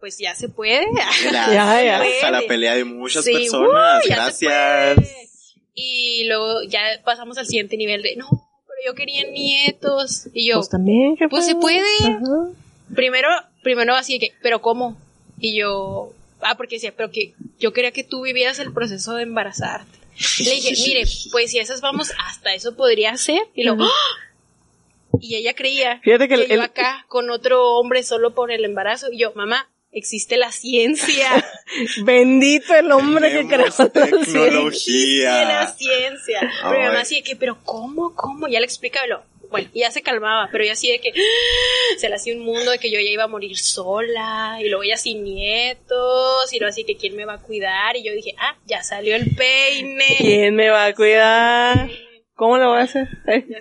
pues 0.00 0.18
ya 0.18 0.34
se 0.34 0.48
puede. 0.48 0.86
Gracias 0.92 1.32
Ya, 1.32 1.82
ya. 1.82 2.28
a 2.28 2.30
la 2.30 2.42
pelea 2.46 2.74
de 2.74 2.84
muchas 2.84 3.24
Sí, 3.24 3.32
personas. 3.32 4.04
uh, 4.04 4.08
ya 4.08 4.30
se 4.30 4.46
Gracias. 4.46 4.94
puede. 4.94 5.28
Y 5.74 6.24
luego 6.28 6.62
ya 6.68 6.82
pasamos 7.04 7.36
al 7.38 7.46
siguiente 7.46 7.76
nivel 7.76 8.02
de, 8.02 8.16
no, 8.16 8.28
pero 8.30 8.78
yo 8.86 8.94
quería 8.94 9.24
nietos. 9.30 10.28
Y 10.32 10.48
yo, 10.48 10.56
Pues 10.56 10.68
también. 10.70 11.16
Pues 11.30 11.46
se 11.46 11.54
puede. 11.56 11.82
Ajá. 12.04 12.48
primero, 12.94 13.28
primero 13.62 13.94
así 13.94 14.14
de 14.14 14.28
que, 14.28 14.34
pero 14.42 14.60
¿cómo? 14.62 14.96
Y 15.40 15.56
yo, 15.56 16.12
ah, 16.40 16.56
porque 16.56 16.76
decía, 16.76 16.92
pero 16.96 17.10
que 17.10 17.34
yo 17.58 17.72
quería 17.72 17.90
que 17.92 18.04
tú 18.04 18.22
vivieras 18.22 18.58
el 18.60 18.72
proceso 18.72 19.14
de 19.14 19.24
embarazarte. 19.24 19.98
Le 20.38 20.50
dije, 20.52 20.74
mire, 20.86 21.04
pues 21.32 21.50
si 21.50 21.58
esas 21.58 21.80
vamos, 21.80 22.12
hasta 22.24 22.54
eso 22.54 22.76
podría 22.76 23.16
ser. 23.16 23.42
Y 23.54 23.64
luego, 23.64 23.84
y 25.20 25.36
ella 25.36 25.54
creía 25.54 26.00
Fíjate 26.02 26.28
que 26.28 26.34
que 26.36 26.42
el- 26.42 26.48
yo 26.48 26.54
el- 26.54 26.60
acá 26.60 27.04
con 27.08 27.30
otro 27.30 27.78
hombre 27.78 28.02
solo 28.04 28.34
por 28.34 28.50
el 28.52 28.64
embarazo. 28.64 29.10
Y 29.12 29.18
yo, 29.18 29.32
mamá, 29.34 29.68
existe 29.94 30.36
la 30.36 30.52
ciencia. 30.52 31.28
Bendito 32.04 32.74
el 32.74 32.92
hombre 32.92 33.30
que 33.30 33.46
creó 33.46 33.66
la 33.78 33.88
tecnología. 33.88 34.72
ciencia. 34.72 35.44
La 35.44 35.66
ciencia. 35.68 36.40
Pero 36.62 36.72
mi 36.78 36.84
mamá 36.84 36.96
Ay. 36.96 37.02
así 37.02 37.14
de 37.16 37.22
que, 37.22 37.36
pero 37.36 37.58
¿cómo? 37.64 38.14
¿Cómo? 38.14 38.48
Ya 38.48 38.60
le 38.60 38.66
explica, 38.66 39.06
lo 39.06 39.22
bueno, 39.54 39.70
y 39.72 39.80
ya 39.80 39.90
se 39.92 40.02
calmaba, 40.02 40.48
pero 40.50 40.64
ya 40.64 40.72
así 40.72 40.90
de 40.90 40.98
que 40.98 41.10
¡ah! 41.10 41.98
se 41.98 42.08
le 42.08 42.16
hacía 42.16 42.34
un 42.34 42.40
mundo 42.40 42.72
de 42.72 42.78
que 42.80 42.90
yo 42.90 42.98
ya 42.98 43.08
iba 43.08 43.22
a 43.22 43.28
morir 43.28 43.56
sola, 43.56 44.58
y 44.60 44.68
luego 44.68 44.82
ya 44.82 44.96
sin 44.96 45.22
nietos, 45.22 46.52
y 46.52 46.58
luego 46.58 46.70
así 46.70 46.82
que 46.82 46.96
quién 46.96 47.14
me 47.14 47.24
va 47.24 47.34
a 47.34 47.40
cuidar, 47.40 47.96
y 47.96 48.02
yo 48.02 48.12
dije, 48.12 48.34
ah, 48.40 48.56
ya 48.66 48.82
salió 48.82 49.14
el 49.14 49.32
peine. 49.36 50.16
¿Quién 50.18 50.56
me 50.56 50.70
va 50.70 50.86
a 50.86 50.94
cuidar? 50.94 51.88
¿Cómo 52.34 52.58
lo 52.58 52.70
voy 52.70 52.80
a 52.80 52.82
hacer? 52.82 53.06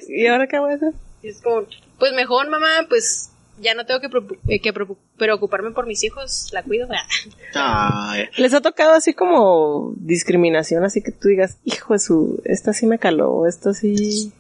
¿Y 0.07 0.25
ahora 0.25 0.47
qué 0.47 0.57
voy 0.57 0.71
a 0.71 0.75
hacer? 0.77 0.93
Y 1.21 1.27
es 1.27 1.41
como, 1.43 1.67
pues 1.99 2.11
mejor 2.13 2.49
mamá, 2.49 2.87
pues 2.89 3.29
ya 3.62 3.74
no 3.75 3.86
tengo 3.86 4.00
que, 4.01 4.07
eh, 4.53 4.60
que 4.60 4.74
preocu- 4.74 4.98
preocuparme 5.17 5.72
por 5.72 5.86
mis 5.88 6.03
hijos, 6.03 6.50
la 6.51 6.63
cuido. 6.63 6.88
Ay, 7.53 8.25
¿Les 8.38 8.53
ha 8.53 8.62
tocado 8.62 8.93
así 8.93 9.13
como 9.13 9.93
discriminación, 9.97 10.84
así 10.84 11.01
que 11.01 11.12
tú 11.12 11.27
digas, 11.30 11.58
hijo 11.65 11.93
de 11.93 11.99
su, 11.99 12.41
esta 12.45 12.73
sí 12.73 12.86
me 12.86 12.99
caló, 12.99 13.47
esto 13.47 13.73
sí... 13.73 14.32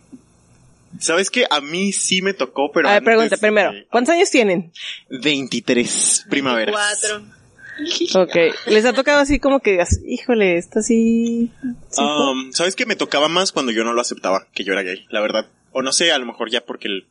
¿Sabes 0.99 1.31
qué? 1.31 1.45
A 1.49 1.59
mí 1.59 1.91
sí 1.91 2.21
me 2.21 2.33
tocó, 2.35 2.71
pero. 2.71 2.87
a 2.87 2.91
ver, 2.91 2.97
antes 2.99 3.13
pregunta 3.15 3.37
primero, 3.37 3.71
¿cuántos 3.89 4.13
años 4.13 4.29
tienen? 4.29 4.71
23 5.09 6.25
primaveras. 6.29 6.73
Cuatro. 6.75 7.25
Ok, 8.15 8.35
¿les 8.67 8.85
ha 8.85 8.93
tocado 8.93 9.19
así 9.19 9.39
como 9.39 9.59
que 9.59 9.71
digas, 9.71 9.99
híjole, 10.05 10.57
esta 10.57 10.83
sí... 10.83 11.51
sí 11.89 11.95
fue"? 11.95 12.05
Um, 12.31 12.51
¿Sabes 12.51 12.75
qué? 12.75 12.85
Me 12.85 12.95
tocaba 12.95 13.29
más 13.29 13.51
cuando 13.51 13.71
yo 13.71 13.83
no 13.83 13.93
lo 13.93 13.99
aceptaba, 14.01 14.45
que 14.53 14.63
yo 14.63 14.73
era 14.73 14.83
gay, 14.83 15.07
la 15.09 15.21
verdad. 15.21 15.47
O 15.71 15.81
no 15.81 15.91
sé, 15.91 16.11
a 16.11 16.19
lo 16.19 16.27
mejor 16.27 16.51
ya 16.51 16.61
porque 16.63 16.87
el- 16.87 17.07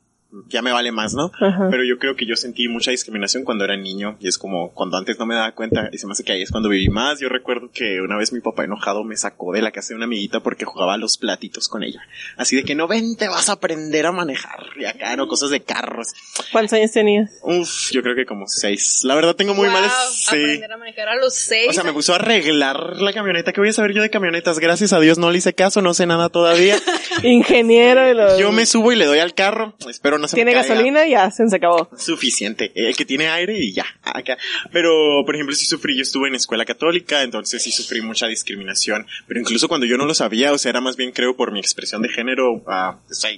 ya 0.49 0.62
me 0.62 0.73
vale 0.73 0.92
más, 0.92 1.14
¿no? 1.14 1.31
Ajá. 1.40 1.68
Pero 1.71 1.85
yo 1.85 1.99
creo 1.99 2.16
que 2.16 2.27
yo 2.27 2.37
sentí 2.37 2.68
mucha 2.68 2.90
discriminación 2.90 3.45
cuando 3.45 3.64
era 3.64 3.77
niño 3.77 4.16
y 4.21 4.29
es 4.29 4.38
como 4.38 4.73
cuando 4.73 4.97
antes 4.97 5.18
no 5.18 5.27
me 5.27 5.35
daba 5.35 5.53
cuenta 5.53 5.88
y 5.92 5.99
se 5.99 6.07
me 6.07 6.12
hace 6.12 6.25
que 6.25 6.33
ahí 6.33 6.42
es 6.42 6.51
cuando 6.51 6.68
viví 6.68 6.88
más. 6.88 7.21
Yo 7.21 7.29
recuerdo 7.29 7.71
que 7.73 8.01
una 8.01 8.16
vez 8.16 8.33
mi 8.33 8.40
papá 8.40 8.64
enojado 8.64 9.05
me 9.05 9.16
sacó 9.16 9.53
de 9.53 9.62
la 9.62 9.71
casa 9.71 9.88
de 9.90 9.97
una 9.97 10.05
amiguita 10.07 10.40
porque 10.40 10.64
jugaba 10.64 10.95
a 10.95 10.97
los 10.97 11.18
platitos 11.18 11.68
con 11.68 11.83
ella. 11.83 12.01
Así 12.37 12.57
de 12.57 12.64
que 12.64 12.75
no 12.75 12.88
ven, 12.88 13.16
te 13.16 13.29
vas 13.29 13.49
a 13.49 13.53
aprender 13.53 14.07
a 14.07 14.12
manejar 14.12 14.61
y 14.79 14.85
acá, 14.85 15.16
no 15.16 15.29
cosas 15.29 15.51
de 15.51 15.61
carros. 15.61 16.09
¿Cuántos 16.51 16.75
años 16.75 16.92
tenías? 16.92 17.31
Uf, 17.42 17.90
yo 17.92 18.03
creo 18.03 18.14
que 18.14 18.25
como 18.25 18.47
seis. 18.47 19.03
La 19.05 19.14
verdad 19.14 19.35
tengo 19.37 19.55
muy 19.55 19.66
Wow, 19.66 19.75
males. 19.75 19.92
Sí. 20.12 20.37
Aprender 20.37 20.73
a 20.73 20.77
manejar 20.77 21.09
a 21.09 21.16
los 21.16 21.35
seis. 21.35 21.68
O 21.68 21.73
sea, 21.73 21.85
me 21.85 21.92
puso 21.92 22.12
a 22.12 22.16
arreglar 22.16 22.97
la 22.97 23.12
camioneta. 23.12 23.53
¿Qué 23.53 23.61
voy 23.61 23.71
a 23.71 23.73
saber 23.73 23.92
yo 23.92 24.03
de 24.03 24.11
camionetas? 24.11 24.59
Gracias 24.59 24.92
a 24.92 25.01
Dios 25.01 25.18
no 25.18 25.31
le 25.31 25.38
hice 25.38 25.55
caso, 25.55 25.83
no 25.83 25.95
sé 25.95 26.07
nada 26.07 26.29
todavía. 26.29 26.77
Ingeniero 27.23 28.03
de 28.03 28.14
los... 28.14 28.38
Yo 28.38 28.53
me 28.53 28.66
subo 28.66 28.92
y 28.92 28.97
le 28.97 29.07
doy 29.07 29.18
al 29.18 29.35
carro. 29.35 29.75
Espero 29.88 30.18
no 30.22 30.28
se 30.28 30.37
Tiene 30.37 30.52
me 30.52 30.58
caiga. 30.58 30.74
gasolina 30.74 31.06
y 31.06 31.11
ya, 31.11 31.30
se 31.30 31.44
acabó. 31.54 31.90
Suficiente. 31.98 32.72
El 32.74 32.96
que 32.96 33.04
tiene 33.04 33.28
aire 33.28 33.58
y 33.58 33.72
ya. 33.74 33.85
Acá. 34.02 34.38
Pero, 34.72 35.22
por 35.26 35.35
ejemplo, 35.35 35.54
sí 35.54 35.66
sufrí. 35.66 35.96
Yo 35.96 36.02
estuve 36.02 36.28
en 36.28 36.35
escuela 36.35 36.64
católica, 36.64 37.22
entonces 37.22 37.62
sí 37.62 37.70
sufrí 37.72 38.00
mucha 38.00 38.26
discriminación. 38.26 39.06
Pero 39.26 39.40
incluso 39.40 39.68
cuando 39.68 39.87
yo 39.87 39.98
no 39.98 40.06
lo 40.06 40.14
sabía, 40.14 40.52
o 40.52 40.58
sea, 40.58 40.70
era 40.70 40.80
más 40.80 40.96
bien 40.96 41.12
creo 41.12 41.37
por 41.37 41.52
mi 41.52 41.61
expresión 41.61 42.00
de 42.00 42.08
género. 42.08 42.62
ah, 42.66 42.98
o 43.11 43.14
sea, 43.14 43.30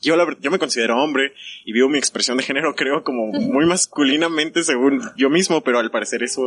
yo, 0.00 0.16
la, 0.16 0.26
yo 0.40 0.50
me 0.50 0.58
considero 0.58 1.02
hombre 1.02 1.32
y 1.64 1.72
vivo 1.72 1.88
mi 1.88 1.98
expresión 1.98 2.36
de 2.36 2.42
género, 2.42 2.74
creo, 2.74 3.04
como 3.04 3.26
muy 3.32 3.66
masculinamente 3.66 4.64
según 4.64 5.00
yo 5.16 5.30
mismo, 5.30 5.62
pero 5.62 5.78
al 5.78 5.90
parecer 5.90 6.22
eso. 6.22 6.42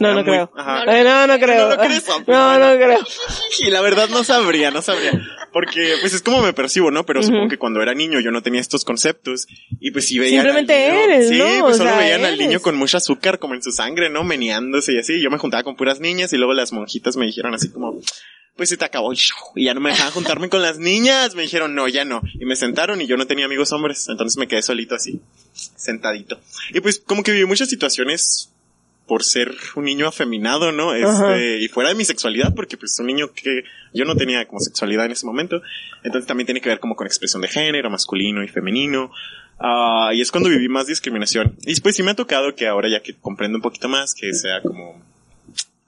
No, 0.00 0.08
no 0.08 0.14
muy- 0.16 0.24
creo. 0.24 0.50
Ajá. 0.56 0.84
No, 0.84 1.26
no 1.26 1.38
creo. 1.38 1.68
¿No 1.76 1.76
crees? 1.78 2.04
No, 2.26 2.58
no 2.58 2.76
creo. 2.76 2.98
Y 3.60 3.70
la 3.70 3.80
verdad 3.80 4.08
no 4.10 4.24
sabría, 4.24 4.70
no 4.70 4.82
sabría. 4.82 5.12
Porque 5.52 5.94
pues 6.02 6.12
es 6.12 6.20
como 6.20 6.42
me 6.42 6.52
percibo, 6.52 6.90
¿no? 6.90 7.06
Pero 7.06 7.22
supongo 7.22 7.48
que 7.48 7.56
cuando 7.56 7.80
era 7.80 7.94
niño 7.94 8.20
yo 8.20 8.30
no 8.30 8.42
tenía 8.42 8.60
estos 8.60 8.84
conceptos. 8.84 9.46
Y 9.80 9.90
pues 9.90 10.06
sí 10.06 10.18
veían. 10.18 10.46
al 10.46 10.52
Simplemente 10.54 10.90
niño- 10.90 11.00
eres, 11.04 11.28
Sí, 11.30 11.38
¿no? 11.38 11.60
pues 11.62 11.74
O 11.76 11.78
solo 11.78 11.90
sea, 11.90 11.98
veían 11.98 12.24
al 12.26 12.36
niño 12.36 12.60
con 12.60 12.76
mucho 12.76 12.98
azúcar 12.98 13.38
como 13.38 13.54
en 13.54 13.62
su 13.62 13.72
sangre, 13.72 14.10
¿no? 14.10 14.22
Meneándose 14.22 14.92
y 14.92 14.98
así. 14.98 15.22
Yo 15.22 15.30
me 15.30 15.38
juntaba 15.38 15.62
con 15.62 15.76
puras 15.76 15.98
niñas 16.00 16.32
y 16.34 16.36
luego 16.36 16.52
las 16.52 16.72
monjitas 16.74 17.16
me 17.16 17.24
dijeron 17.24 17.54
así 17.54 17.70
como. 17.70 17.98
Pues 18.56 18.70
se 18.70 18.76
te 18.76 18.84
acabó 18.84 19.12
el 19.12 19.18
show. 19.18 19.52
Y 19.54 19.64
ya 19.64 19.74
no 19.74 19.80
me 19.80 19.90
dejaban 19.90 20.12
juntarme 20.12 20.48
con 20.48 20.62
las 20.62 20.78
niñas. 20.78 21.34
Me 21.34 21.42
dijeron, 21.42 21.74
no, 21.74 21.88
ya 21.88 22.04
no. 22.04 22.22
Y 22.34 22.44
me 22.46 22.56
sentaron 22.56 23.00
y 23.00 23.06
yo 23.06 23.16
no 23.16 23.26
tenía 23.26 23.44
amigos 23.44 23.72
hombres. 23.72 24.08
Entonces 24.08 24.38
me 24.38 24.48
quedé 24.48 24.62
solito 24.62 24.94
así, 24.94 25.20
sentadito. 25.52 26.40
Y 26.72 26.80
pues 26.80 26.98
como 26.98 27.22
que 27.22 27.32
viví 27.32 27.44
muchas 27.44 27.68
situaciones 27.68 28.50
por 29.06 29.22
ser 29.22 29.54
un 29.76 29.84
niño 29.84 30.08
afeminado, 30.08 30.72
¿no? 30.72 30.92
Este, 30.92 31.60
y 31.60 31.68
fuera 31.68 31.90
de 31.90 31.94
mi 31.94 32.04
sexualidad, 32.04 32.54
porque 32.56 32.76
pues 32.76 32.98
un 32.98 33.06
niño 33.06 33.30
que 33.32 33.62
yo 33.94 34.04
no 34.04 34.16
tenía 34.16 34.48
como 34.48 34.58
sexualidad 34.58 35.06
en 35.06 35.12
ese 35.12 35.26
momento, 35.26 35.62
entonces 36.02 36.26
también 36.26 36.46
tiene 36.46 36.60
que 36.60 36.70
ver 36.70 36.80
como 36.80 36.96
con 36.96 37.06
expresión 37.06 37.40
de 37.40 37.46
género, 37.46 37.88
masculino 37.88 38.42
y 38.42 38.48
femenino, 38.48 39.12
Ah, 39.58 40.10
y 40.12 40.20
es 40.20 40.30
cuando 40.30 40.50
viví 40.50 40.68
más 40.68 40.86
discriminación. 40.86 41.56
Y 41.64 41.80
pues 41.80 41.96
sí 41.96 42.02
me 42.02 42.10
ha 42.10 42.14
tocado 42.14 42.54
que 42.54 42.66
ahora 42.66 42.88
ya 42.90 43.00
que 43.00 43.14
comprendo 43.14 43.56
un 43.56 43.62
poquito 43.62 43.88
más, 43.88 44.14
que 44.14 44.32
sea 44.34 44.60
como 44.62 45.02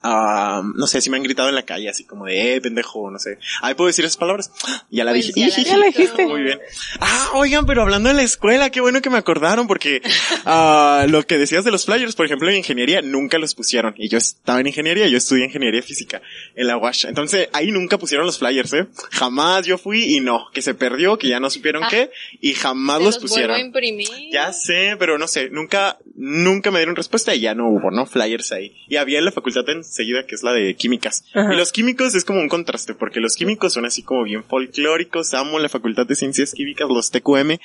ah, 0.01 0.61
no 0.75 0.87
sé, 0.87 1.01
si 1.01 1.09
me 1.09 1.17
han 1.17 1.23
gritado 1.23 1.49
en 1.49 1.55
la 1.55 1.63
calle, 1.63 1.89
así 1.89 2.03
como 2.05 2.25
de, 2.25 2.55
eh, 2.55 2.61
pendejo, 2.61 3.09
no 3.11 3.19
sé. 3.19 3.37
Ahí 3.61 3.73
puedo 3.75 3.87
decir 3.87 4.05
esas 4.05 4.17
palabras. 4.17 4.51
Ya 4.91 5.03
la 5.03 5.11
Pues 5.11 5.33
dije. 5.33 5.39
ya 5.41 5.47
la 5.47 5.63
Ya 5.69 5.77
la 5.77 5.85
dijiste. 5.85 6.25
Muy 6.25 6.41
bien. 6.41 6.59
Ah, 6.99 7.31
oigan, 7.35 7.65
pero 7.65 7.81
hablando 7.83 8.09
de 8.09 8.15
la 8.15 8.23
escuela, 8.23 8.69
qué 8.71 8.81
bueno 8.81 9.01
que 9.01 9.09
me 9.09 9.17
acordaron, 9.17 9.67
porque 9.67 10.01
ah, 10.45 11.05
lo 11.09 11.25
que 11.25 11.37
decías 11.37 11.63
de 11.63 11.71
los 11.71 11.85
flyers, 11.85 12.15
por 12.15 12.25
ejemplo, 12.25 12.49
en 12.49 12.55
ingeniería, 12.57 13.01
nunca 13.01 13.37
los 13.37 13.53
pusieron. 13.55 13.93
Y 13.97 14.09
yo 14.09 14.17
estaba 14.17 14.59
en 14.59 14.67
ingeniería, 14.67 15.07
yo 15.07 15.17
estudié 15.17 15.45
ingeniería 15.45 15.81
física 15.83 16.21
en 16.55 16.67
la 16.67 16.77
UASH. 16.77 17.05
Entonces, 17.05 17.49
ahí 17.53 17.71
nunca 17.71 17.97
pusieron 17.97 18.25
los 18.25 18.39
flyers, 18.39 18.73
¿eh? 18.73 18.87
Jamás 19.11 19.65
yo 19.65 19.77
fui 19.77 20.15
y 20.15 20.19
no, 20.21 20.47
que 20.53 20.61
se 20.61 20.73
perdió, 20.73 21.17
que 21.17 21.27
ya 21.27 21.39
no 21.39 21.49
supieron 21.49 21.83
Ah. 21.83 21.87
qué, 21.89 22.09
y 22.41 22.53
jamás 22.53 23.01
los 23.01 23.21
los 23.21 23.31
vuelvo 23.31 23.53
a 23.53 23.55
pusieron. 23.55 23.59
imprimir. 23.59 24.07
Ya 24.31 24.51
sé, 24.53 24.95
pero 24.97 25.17
no 25.17 25.27
sé, 25.27 25.49
nunca, 25.49 25.97
nunca 26.15 26.71
me 26.71 26.79
dieron 26.79 26.95
respuesta 26.95 27.33
y 27.35 27.41
ya 27.41 27.53
no 27.53 27.69
hubo, 27.69 27.91
¿no? 27.91 28.05
Flyers 28.05 28.51
ahí. 28.51 28.75
Y 28.87 28.95
había 28.97 29.19
en 29.19 29.25
la 29.25 29.31
facultad 29.31 29.63
enseguida, 29.89 30.25
que 30.25 30.35
es 30.35 30.43
la 30.43 30.53
de 30.53 30.75
químicas. 30.75 31.25
Ajá. 31.33 31.53
Y 31.53 31.57
los 31.57 31.71
químicos 31.71 32.15
es 32.15 32.23
como 32.23 32.39
un 32.39 32.47
contraste, 32.49 32.93
porque 32.93 33.19
los 33.19 33.35
químicos 33.35 33.73
son 33.73 33.85
así 33.85 34.03
como 34.03 34.23
bien 34.23 34.43
folclóricos, 34.43 35.33
amo 35.33 35.59
la 35.59 35.69
facultad 35.69 36.05
de 36.05 36.15
ciencias 36.15 36.53
químicas, 36.53 36.87
los 36.89 37.11
TQM, 37.11 37.57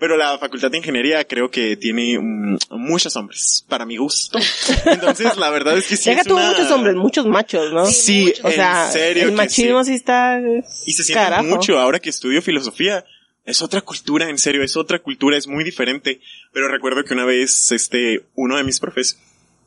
pero 0.00 0.16
la 0.16 0.38
facultad 0.38 0.70
de 0.70 0.78
ingeniería 0.78 1.24
creo 1.24 1.50
que 1.50 1.76
tiene 1.76 2.18
mm, 2.18 2.56
muchos 2.70 3.14
hombres, 3.16 3.64
para 3.68 3.84
mi 3.84 3.96
gusto. 3.96 4.38
Entonces, 4.86 5.36
la 5.36 5.50
verdad 5.50 5.76
es 5.76 5.86
que 5.86 5.96
sí 5.96 6.10
Deja 6.10 6.22
es 6.22 6.26
una- 6.28 6.48
muchos 6.50 6.70
hombres, 6.70 6.94
muchos 6.96 7.26
machos, 7.26 7.72
¿no? 7.72 7.86
Sí, 7.86 8.24
muchos. 8.26 8.44
O 8.44 8.50
sea, 8.50 8.86
en 8.86 8.92
serio 8.92 9.22
el 9.24 9.32
machismo 9.32 9.84
sí. 9.84 9.90
sí, 9.90 9.96
está... 9.96 10.40
Y 10.86 10.92
se 10.92 11.04
siente 11.04 11.24
carajo. 11.24 11.44
mucho 11.44 11.78
ahora 11.78 11.98
que 12.00 12.10
estudio 12.10 12.40
filosofía. 12.42 13.04
Es 13.44 13.60
otra 13.60 13.80
cultura, 13.80 14.30
en 14.30 14.38
serio, 14.38 14.62
es 14.62 14.76
otra 14.76 15.00
cultura, 15.00 15.36
es 15.36 15.48
muy 15.48 15.64
diferente. 15.64 16.20
Pero 16.52 16.68
recuerdo 16.68 17.02
que 17.04 17.12
una 17.12 17.24
vez, 17.24 17.72
este, 17.72 18.22
uno 18.34 18.56
de 18.56 18.62
mis 18.62 18.78
profes, 18.78 19.18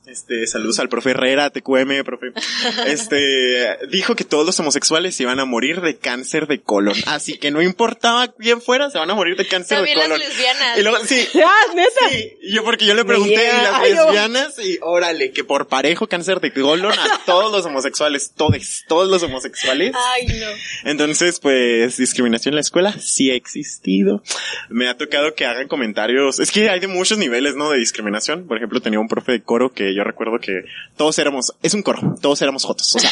este, 0.08 0.46
saludos 0.48 0.80
al 0.80 0.90
profe 0.90 1.12
Herrera, 1.12 1.50
TQM, 1.50 2.04
profe, 2.04 2.28
este, 2.88 3.78
dijo 3.90 4.16
que 4.16 4.24
todos 4.24 4.46
los 4.46 4.60
homosexuales 4.60 5.16
se 5.16 5.24
iban 5.24 5.40
a 5.40 5.46
morir 5.46 5.82
de 5.82 5.98
cáncer 5.98 6.48
de 6.48 6.62
colon. 6.62 6.96
Así 7.08 7.38
que 7.38 7.52
no 7.52 7.62
importaba 7.62 8.28
quién 8.34 8.62
fuera, 8.62 8.90
se 8.90 8.98
van 8.98 9.10
a 9.10 9.16
morir 9.16 9.36
de 9.36 9.48
cáncer 9.48 9.78
También 9.78 9.98
de 10.00 10.08
las 10.08 10.10
colon. 10.10 10.28
lesbianas. 10.28 10.78
Y 10.78 10.82
luego, 10.82 10.98
sí, 11.06 11.28
Ah, 11.46 11.74
neta. 11.76 12.10
Sí, 12.12 12.38
yo 12.52 12.64
porque 12.64 12.86
yo 12.86 12.94
le 12.94 13.06
pregunté 13.06 13.34
y 13.34 13.64
las 13.64 13.74
ay, 13.74 13.94
lesbianas 13.94 14.60
y 14.60 14.78
órale, 14.82 15.32
que 15.32 15.44
por 15.44 15.68
parejo 15.68 16.08
cáncer 16.08 16.40
de 16.40 16.52
colon 16.52 16.92
a 16.92 17.22
todos 17.26 17.52
los 17.52 17.66
homosexuales, 17.66 18.32
todos, 18.36 18.84
todos 18.88 19.10
los 19.10 19.24
homosexuales. 19.24 19.94
Ay, 20.14 20.28
no. 20.28 20.48
Entonces, 20.90 21.40
pues, 21.40 21.98
discriminación 21.98 22.54
en 22.54 22.56
la 22.56 22.62
escuela 22.62 22.94
sí 23.00 23.32
ha 23.32 23.36
existido. 23.36 24.22
Me 24.70 24.88
ha 24.88 24.98
tocado 24.98 25.34
que 25.36 25.46
hagan 25.46 25.68
comentarios. 25.68 26.40
Es 26.40 26.52
que 26.52 26.70
hay 26.70 26.80
de 26.80 26.88
muchos 26.88 27.18
niveles, 27.18 27.56
¿no? 27.56 27.72
De 27.72 27.80
discriminación. 27.80 28.48
Por 28.48 28.58
ejemplo, 28.58 28.82
tenía 28.82 29.00
un 29.00 29.08
profe 29.08 29.34
de 29.34 29.42
coro 29.42 29.72
que 29.72 29.95
yo 29.96 30.04
recuerdo 30.04 30.40
que 30.40 30.64
todos 30.98 31.18
éramos, 31.20 31.54
es 31.64 31.74
un 31.74 31.82
coro, 31.84 32.16
todos 32.22 32.42
éramos 32.42 32.64
jotos. 32.66 32.96
O 32.96 33.00
sea, 33.00 33.10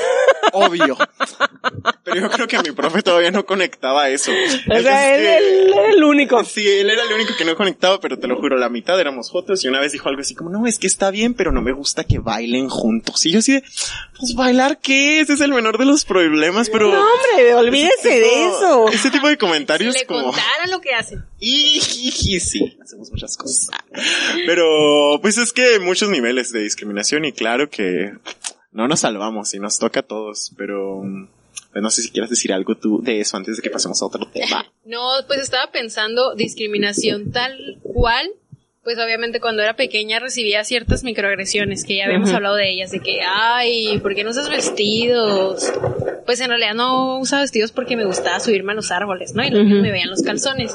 obvio. 0.52 0.96
Pero 2.04 2.20
yo 2.20 2.30
creo 2.30 2.46
que 2.46 2.56
a 2.56 2.62
mi 2.62 2.70
profe 2.72 3.02
todavía 3.02 3.30
no 3.30 3.44
conectaba 3.46 4.08
eso. 4.08 4.30
O 4.32 4.80
sea, 4.80 5.14
él, 5.16 5.26
era 5.72 5.88
el 5.90 6.04
único. 6.04 6.42
Sí, 6.44 6.66
él 6.66 6.88
era 6.90 7.02
el 7.02 7.12
único 7.12 7.32
que 7.36 7.44
no 7.44 7.56
conectaba, 7.56 8.00
pero 8.00 8.18
te 8.18 8.26
lo 8.28 8.36
juro, 8.36 8.56
la 8.56 8.68
mitad 8.68 8.98
éramos 9.00 9.30
jotos 9.30 9.64
y 9.64 9.68
una 9.68 9.80
vez 9.80 9.92
dijo 9.92 10.08
algo 10.08 10.20
así 10.20 10.34
como, 10.34 10.50
no, 10.50 10.66
es 10.66 10.78
que 10.78 10.86
está 10.86 11.10
bien, 11.10 11.34
pero 11.34 11.52
no 11.52 11.62
me 11.62 11.72
gusta 11.72 12.04
que 12.04 12.18
bailen 12.18 12.68
juntos. 12.68 13.26
Y 13.26 13.32
yo 13.32 13.40
así 13.40 13.52
de, 13.54 13.62
pues 14.18 14.34
bailar 14.34 14.78
qué, 14.80 15.20
ese 15.20 15.32
es 15.34 15.40
el 15.40 15.52
menor 15.52 15.78
de 15.78 15.84
los 15.84 16.04
problemas, 16.04 16.70
pero... 16.70 16.90
No, 16.92 17.00
hombre, 17.00 17.54
olvídese 17.54 17.94
ese 17.98 18.20
de 18.20 18.46
eso. 18.48 18.88
Ese 18.88 19.10
tipo 19.10 19.26
de 19.28 19.34
Si 19.34 19.38
comentarios 19.38 19.94
le 19.94 20.06
como... 20.06 20.24
contaran 20.32 20.70
lo 20.70 20.80
que 20.80 20.94
hacen. 20.94 21.24
Y, 21.38 21.80
y- 21.98 22.36
y 22.36 22.40
sí, 22.40 22.78
hacemos 22.82 23.10
muchas 23.10 23.36
cosas. 23.36 23.68
Pero, 24.46 25.18
pues 25.20 25.38
es 25.38 25.52
que 25.52 25.78
muchos 25.80 26.08
niveles 26.08 26.25
de 26.34 26.60
discriminación 26.60 27.24
y 27.24 27.32
claro 27.32 27.70
que 27.70 28.12
no 28.72 28.88
nos 28.88 29.00
salvamos 29.00 29.54
y 29.54 29.58
nos 29.60 29.78
toca 29.78 30.00
a 30.00 30.02
todos, 30.02 30.52
pero... 30.56 31.02
pues 31.72 31.82
no 31.82 31.90
sé 31.90 32.02
si 32.02 32.10
quieras 32.10 32.30
decir 32.30 32.52
algo 32.52 32.74
tú 32.74 33.00
de 33.02 33.20
eso 33.20 33.36
antes 33.36 33.56
de 33.56 33.62
que 33.62 33.70
pasemos 33.70 34.00
a 34.02 34.06
otro 34.06 34.26
tema. 34.32 34.66
No, 34.86 35.10
pues 35.26 35.40
estaba 35.40 35.72
pensando 35.72 36.34
discriminación 36.36 37.32
tal 37.32 37.78
cual. 37.82 38.28
Pues 38.84 38.98
obviamente 38.98 39.40
cuando 39.40 39.62
era 39.62 39.74
pequeña 39.74 40.20
recibía 40.20 40.62
ciertas 40.62 41.02
microagresiones 41.02 41.84
que 41.84 41.96
ya 41.96 42.04
habíamos 42.04 42.28
Ujú. 42.28 42.36
hablado 42.36 42.54
de 42.54 42.70
ellas, 42.70 42.92
de 42.92 43.00
que, 43.00 43.18
ay, 43.26 43.98
¿por 43.98 44.14
qué 44.14 44.22
no 44.22 44.30
usas 44.30 44.48
vestidos? 44.48 45.72
Pues 46.24 46.38
en 46.40 46.50
realidad 46.50 46.74
no 46.74 47.18
usaba 47.18 47.42
vestidos 47.42 47.72
porque 47.72 47.96
me 47.96 48.04
gustaba 48.04 48.38
subirme 48.38 48.70
a 48.72 48.74
los 48.76 48.92
árboles, 48.92 49.34
¿no? 49.34 49.42
Y 49.44 49.50
los 49.50 49.58
niños 49.64 49.78
Ujú. 49.78 49.82
me 49.82 49.90
veían 49.90 50.08
los 50.10 50.22
calzones. 50.22 50.72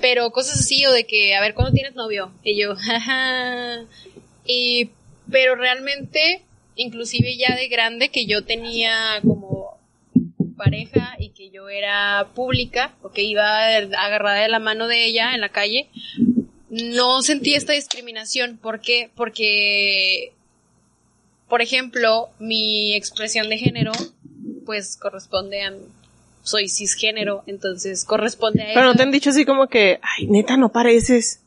Pero 0.00 0.30
cosas 0.30 0.58
así, 0.60 0.86
o 0.86 0.92
de 0.92 1.04
que, 1.06 1.34
a 1.36 1.42
ver, 1.42 1.52
¿cuándo 1.52 1.72
tienes 1.74 1.94
novio? 1.94 2.32
Y 2.42 2.58
yo, 2.58 2.76
jaja. 2.76 3.80
Y, 4.46 4.90
pero 5.30 5.54
realmente, 5.54 6.42
inclusive 6.76 7.36
ya 7.36 7.54
de 7.54 7.68
grande, 7.68 8.10
que 8.10 8.26
yo 8.26 8.44
tenía 8.44 9.20
como 9.22 9.78
pareja 10.56 11.16
y 11.18 11.30
que 11.30 11.50
yo 11.50 11.68
era 11.68 12.28
pública 12.34 12.94
o 13.02 13.10
que 13.10 13.22
iba 13.22 13.66
agarrada 13.66 14.42
de 14.42 14.48
la 14.48 14.58
mano 14.58 14.86
de 14.86 15.04
ella 15.04 15.34
en 15.34 15.40
la 15.40 15.48
calle, 15.48 15.88
no 16.70 17.22
sentí 17.22 17.54
esta 17.54 17.72
discriminación. 17.72 18.58
¿Por 18.58 18.80
qué? 18.80 19.10
Porque, 19.14 20.32
por 21.48 21.62
ejemplo, 21.62 22.30
mi 22.38 22.94
expresión 22.94 23.48
de 23.48 23.58
género, 23.58 23.92
pues 24.64 24.96
corresponde 24.96 25.62
a... 25.62 25.72
Soy 26.42 26.68
cisgénero, 26.68 27.42
entonces 27.46 28.04
corresponde 28.04 28.64
a 28.64 28.66
Pero 28.74 28.82
no 28.82 28.90
eso. 28.90 28.96
te 28.98 29.02
han 29.02 29.10
dicho 29.10 29.30
así 29.30 29.46
como 29.46 29.66
que, 29.68 29.98
ay, 30.02 30.26
neta, 30.26 30.58
no 30.58 30.70
pareces. 30.72 31.40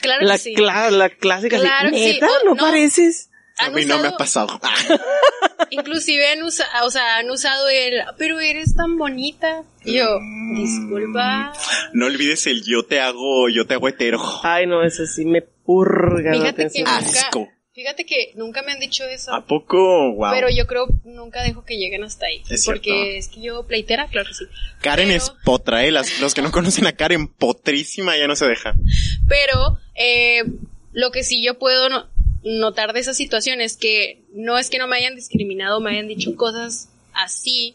Claro 0.00 0.24
La, 0.26 0.34
que 0.34 0.38
sí. 0.38 0.54
cla- 0.54 0.90
la 0.90 1.08
clásica, 1.10 1.58
Claro 1.58 1.90
que 1.90 1.96
sí. 1.98 2.12
neta, 2.14 2.28
no, 2.44 2.54
no. 2.54 2.60
pareces. 2.60 3.30
A 3.58 3.70
mí 3.70 3.84
no 3.86 3.98
me 3.98 4.08
ha 4.08 4.16
pasado. 4.16 4.60
Inclusive 5.70 6.28
han 6.32 6.42
usado, 6.42 6.86
o 6.86 6.90
sea, 6.90 7.16
han 7.18 7.30
usado 7.30 7.68
el, 7.68 8.02
pero 8.18 8.38
eres 8.40 8.74
tan 8.76 8.98
bonita. 8.98 9.62
Y 9.84 9.94
yo, 9.98 10.18
disculpa. 10.54 11.52
No 11.92 12.06
olvides 12.06 12.46
el 12.46 12.62
yo 12.64 12.84
te 12.84 13.00
hago, 13.00 13.48
yo 13.48 13.66
te 13.66 13.74
hago 13.74 13.88
hetero. 13.88 14.20
Ay, 14.42 14.66
no, 14.66 14.82
eso 14.84 15.06
sí 15.06 15.24
me 15.24 15.42
purga 15.42 16.30
la 16.32 16.36
Fíjate 16.36 16.54
que 16.56 16.62
atención. 16.62 16.88
nunca, 16.88 16.98
Asco. 17.20 17.48
Fíjate 17.76 18.06
que 18.06 18.32
nunca 18.36 18.62
me 18.62 18.72
han 18.72 18.80
dicho 18.80 19.04
eso. 19.04 19.32
¿A 19.34 19.44
poco? 19.44 20.12
Wow. 20.14 20.30
Pero 20.32 20.48
yo 20.50 20.66
creo 20.66 20.86
nunca 21.04 21.42
dejo 21.42 21.62
que 21.64 21.76
lleguen 21.76 22.02
hasta 22.04 22.24
ahí. 22.26 22.42
Es 22.48 22.64
porque 22.64 22.90
cierto. 22.90 23.10
es 23.18 23.28
que 23.28 23.40
yo 23.42 23.62
pleitera, 23.66 24.08
claro 24.08 24.26
que 24.28 24.34
sí. 24.34 24.44
Karen 24.80 25.08
pero- 25.08 25.16
es 25.18 25.30
potra, 25.44 25.84
eh. 25.84 25.92
Las- 25.92 26.18
los 26.18 26.32
que 26.34 26.40
no 26.42 26.50
conocen 26.50 26.86
a 26.86 26.92
Karen, 26.96 27.28
potrísima, 27.28 28.16
ya 28.16 28.26
no 28.26 28.34
se 28.34 28.46
deja. 28.46 28.74
Pero 29.28 29.78
eh, 29.94 30.42
lo 30.92 31.10
que 31.12 31.22
sí 31.22 31.44
yo 31.44 31.58
puedo 31.58 31.90
no- 31.90 32.06
notar 32.42 32.94
de 32.94 33.00
esa 33.00 33.12
situación 33.12 33.60
es 33.60 33.76
que 33.76 34.22
no 34.32 34.56
es 34.58 34.70
que 34.70 34.78
no 34.78 34.86
me 34.88 34.96
hayan 34.96 35.14
discriminado, 35.14 35.78
me 35.80 35.90
hayan 35.90 36.08
dicho 36.08 36.34
cosas 36.34 36.88
así, 37.12 37.74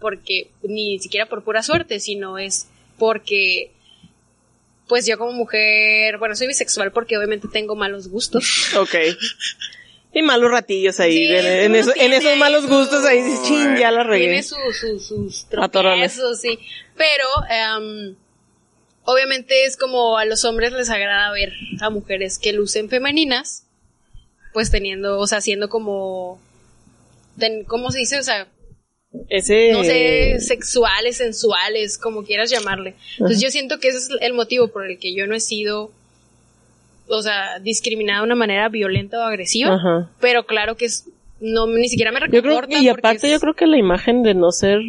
porque 0.00 0.48
ni 0.62 0.98
siquiera 0.98 1.26
por 1.26 1.42
pura 1.44 1.62
suerte, 1.62 1.98
sino 1.98 2.36
es 2.36 2.68
porque 2.98 3.70
pues 4.88 5.06
yo 5.06 5.16
como 5.18 5.32
mujer, 5.32 6.18
bueno, 6.18 6.34
soy 6.36 6.46
bisexual 6.46 6.92
porque 6.92 7.16
obviamente 7.16 7.48
tengo 7.52 7.74
malos 7.76 8.08
gustos. 8.08 8.72
Ok. 8.78 8.94
Y 10.16 10.22
malos 10.22 10.48
ratillos 10.50 11.00
ahí. 11.00 11.16
Sí, 11.16 11.26
en, 11.26 11.44
en 11.46 11.70
uno 11.72 11.80
eso- 11.80 11.90
en 11.90 11.98
tiene 11.98 12.16
esos 12.18 12.36
malos 12.36 12.62
su- 12.62 12.68
gustos 12.68 13.04
ahí 13.04 13.20
dices, 13.20 13.42
chin, 13.48 13.76
ya 13.76 13.90
la 13.90 14.04
regué. 14.04 14.26
Tiene 14.26 14.42
su- 14.44 14.56
su- 14.78 15.00
sus 15.00 15.46
tropiezos, 15.48 16.40
sí. 16.40 16.56
Pero, 16.96 17.26
em, 17.50 18.14
obviamente 19.04 19.64
es 19.64 19.76
como 19.76 20.16
a 20.16 20.24
los 20.24 20.44
hombres 20.44 20.72
les 20.72 20.88
agrada 20.90 21.32
ver 21.32 21.52
a 21.80 21.90
mujeres 21.90 22.38
que 22.38 22.52
lucen 22.52 22.88
femeninas, 22.88 23.64
pues 24.52 24.70
teniendo, 24.70 25.18
o 25.18 25.26
sea, 25.26 25.40
siendo 25.40 25.68
como, 25.68 26.40
ten- 27.36 27.64
¿cómo 27.64 27.90
se 27.90 27.98
dice? 27.98 28.18
O 28.18 28.22
sea, 28.22 28.46
Ese... 29.28 29.72
no 29.72 29.84
sé, 29.84 30.36
sexuales, 30.40 31.16
sensuales, 31.18 31.98
como 31.98 32.24
quieras 32.24 32.50
llamarle. 32.50 32.94
Entonces 33.18 33.40
yo 33.40 33.50
siento 33.50 33.78
que 33.78 33.88
ese 33.88 33.98
es 33.98 34.08
el 34.20 34.32
motivo 34.34 34.68
por 34.68 34.84
el 34.90 34.98
que 34.98 35.14
yo 35.14 35.26
no 35.26 35.34
he 35.34 35.40
sido, 35.40 35.90
o 37.08 37.22
sea, 37.22 37.58
discriminada 37.60 38.20
de 38.20 38.26
una 38.26 38.34
manera 38.34 38.68
violenta 38.68 39.18
o 39.18 39.22
agresiva. 39.22 39.74
Ajá. 39.74 40.10
Pero 40.20 40.46
claro 40.46 40.76
que 40.76 40.86
es, 40.86 41.06
no, 41.40 41.66
ni 41.66 41.88
siquiera 41.88 42.10
me 42.12 42.20
Yo 42.20 42.26
creo 42.26 42.42
reconforta. 42.60 42.78
y 42.78 42.88
aparte 42.88 43.26
es- 43.26 43.32
yo 43.32 43.40
creo 43.40 43.54
que 43.54 43.66
la 43.66 43.78
imagen 43.78 44.22
de 44.22 44.34
no 44.34 44.50
ser 44.52 44.80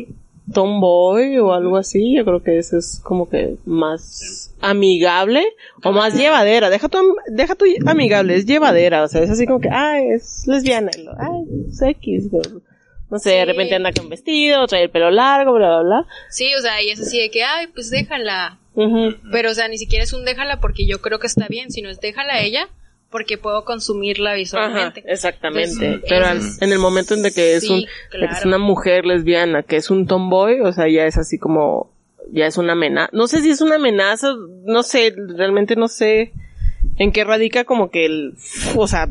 tomboy 0.54 1.38
o 1.40 1.54
algo 1.54 1.76
así, 1.78 2.16
yo 2.16 2.24
creo 2.24 2.44
que 2.44 2.58
eso 2.60 2.78
es 2.78 3.00
como 3.04 3.28
que 3.30 3.56
más 3.66 4.54
amigable 4.62 5.44
o 5.84 5.92
más 5.92 6.16
llevadera. 6.16 6.70
Deja 6.70 6.88
tu, 6.88 6.98
deja 7.28 7.56
tu 7.56 7.66
amigable, 7.88 8.36
es 8.36 8.46
llevadera, 8.46 9.04
o 9.04 9.08
sea, 9.08 9.22
es 9.24 9.30
así 9.32 9.46
como 9.48 9.60
que, 9.60 9.70
ay, 9.72 10.10
es 10.12 10.46
lesbiana, 10.48 10.92
ay, 11.18 11.46
es 11.68 11.82
X, 11.82 12.28
pero, 12.32 12.62
no 13.10 13.20
sé, 13.20 13.32
de 13.32 13.46
repente 13.46 13.76
anda 13.76 13.92
con 13.94 14.10
vestido, 14.10 14.66
trae 14.68 14.84
el 14.84 14.90
pelo 14.90 15.12
largo, 15.12 15.54
bla, 15.54 15.68
bla, 15.68 15.82
bla. 15.84 16.06
Sí, 16.30 16.54
o 16.58 16.62
sea, 16.62 16.82
y 16.82 16.90
es 16.90 17.00
así 17.00 17.20
de 17.20 17.30
que, 17.30 17.44
ay, 17.44 17.68
pues 17.68 17.90
déjala. 17.90 18.58
Pero, 19.32 19.52
o 19.52 19.54
sea, 19.54 19.68
ni 19.70 19.78
siquiera 19.78 20.04
es 20.04 20.12
un 20.14 20.26
déjala 20.26 20.60
porque 20.60 20.86
yo 20.86 21.02
creo 21.02 21.20
que 21.20 21.28
está 21.28 21.48
bien, 21.48 21.72
sino 21.72 21.90
es 21.90 22.02
déjala 22.02 22.34
a 22.36 22.42
ella 22.42 22.68
porque 23.10 23.38
puedo 23.38 23.64
consumirla 23.64 24.32
Ajá, 24.32 24.38
visualmente. 24.40 25.04
exactamente. 25.08 25.86
Entonces, 25.86 26.10
Pero 26.10 26.28
es- 26.32 26.62
en 26.62 26.72
el 26.74 26.80
momento 26.80 27.14
en 27.14 27.22
de 27.24 27.32
que 27.32 27.54
es 27.56 27.62
Sí, 27.66 27.72
un, 27.72 28.20
que 28.20 28.26
es 28.26 28.44
una 28.44 28.58
mujer 28.58 29.06
lesbiana, 29.06 29.64
que 29.64 29.78
es 29.78 29.90
un 29.90 30.06
tomboy, 30.08 30.60
o 30.60 30.74
sea, 30.74 30.90
ya 30.90 31.06
es 31.06 31.18
así 31.18 31.38
como, 31.38 31.90
ya 32.34 32.46
es 32.48 32.58
una 32.58 32.74
amenaza. 32.74 33.10
No 33.14 33.28
sé 33.28 33.42
si 33.42 33.52
es 33.52 33.62
una 33.62 33.76
amenaza, 33.76 34.34
no 34.66 34.84
sé, 34.84 35.14
realmente 35.16 35.78
no 35.78 35.88
sé 35.88 36.34
en 36.98 37.14
qué 37.14 37.24
radica 37.24 37.64
como 37.64 37.90
que 37.92 38.06
el, 38.06 38.34
o 38.76 38.88
sea, 38.88 39.08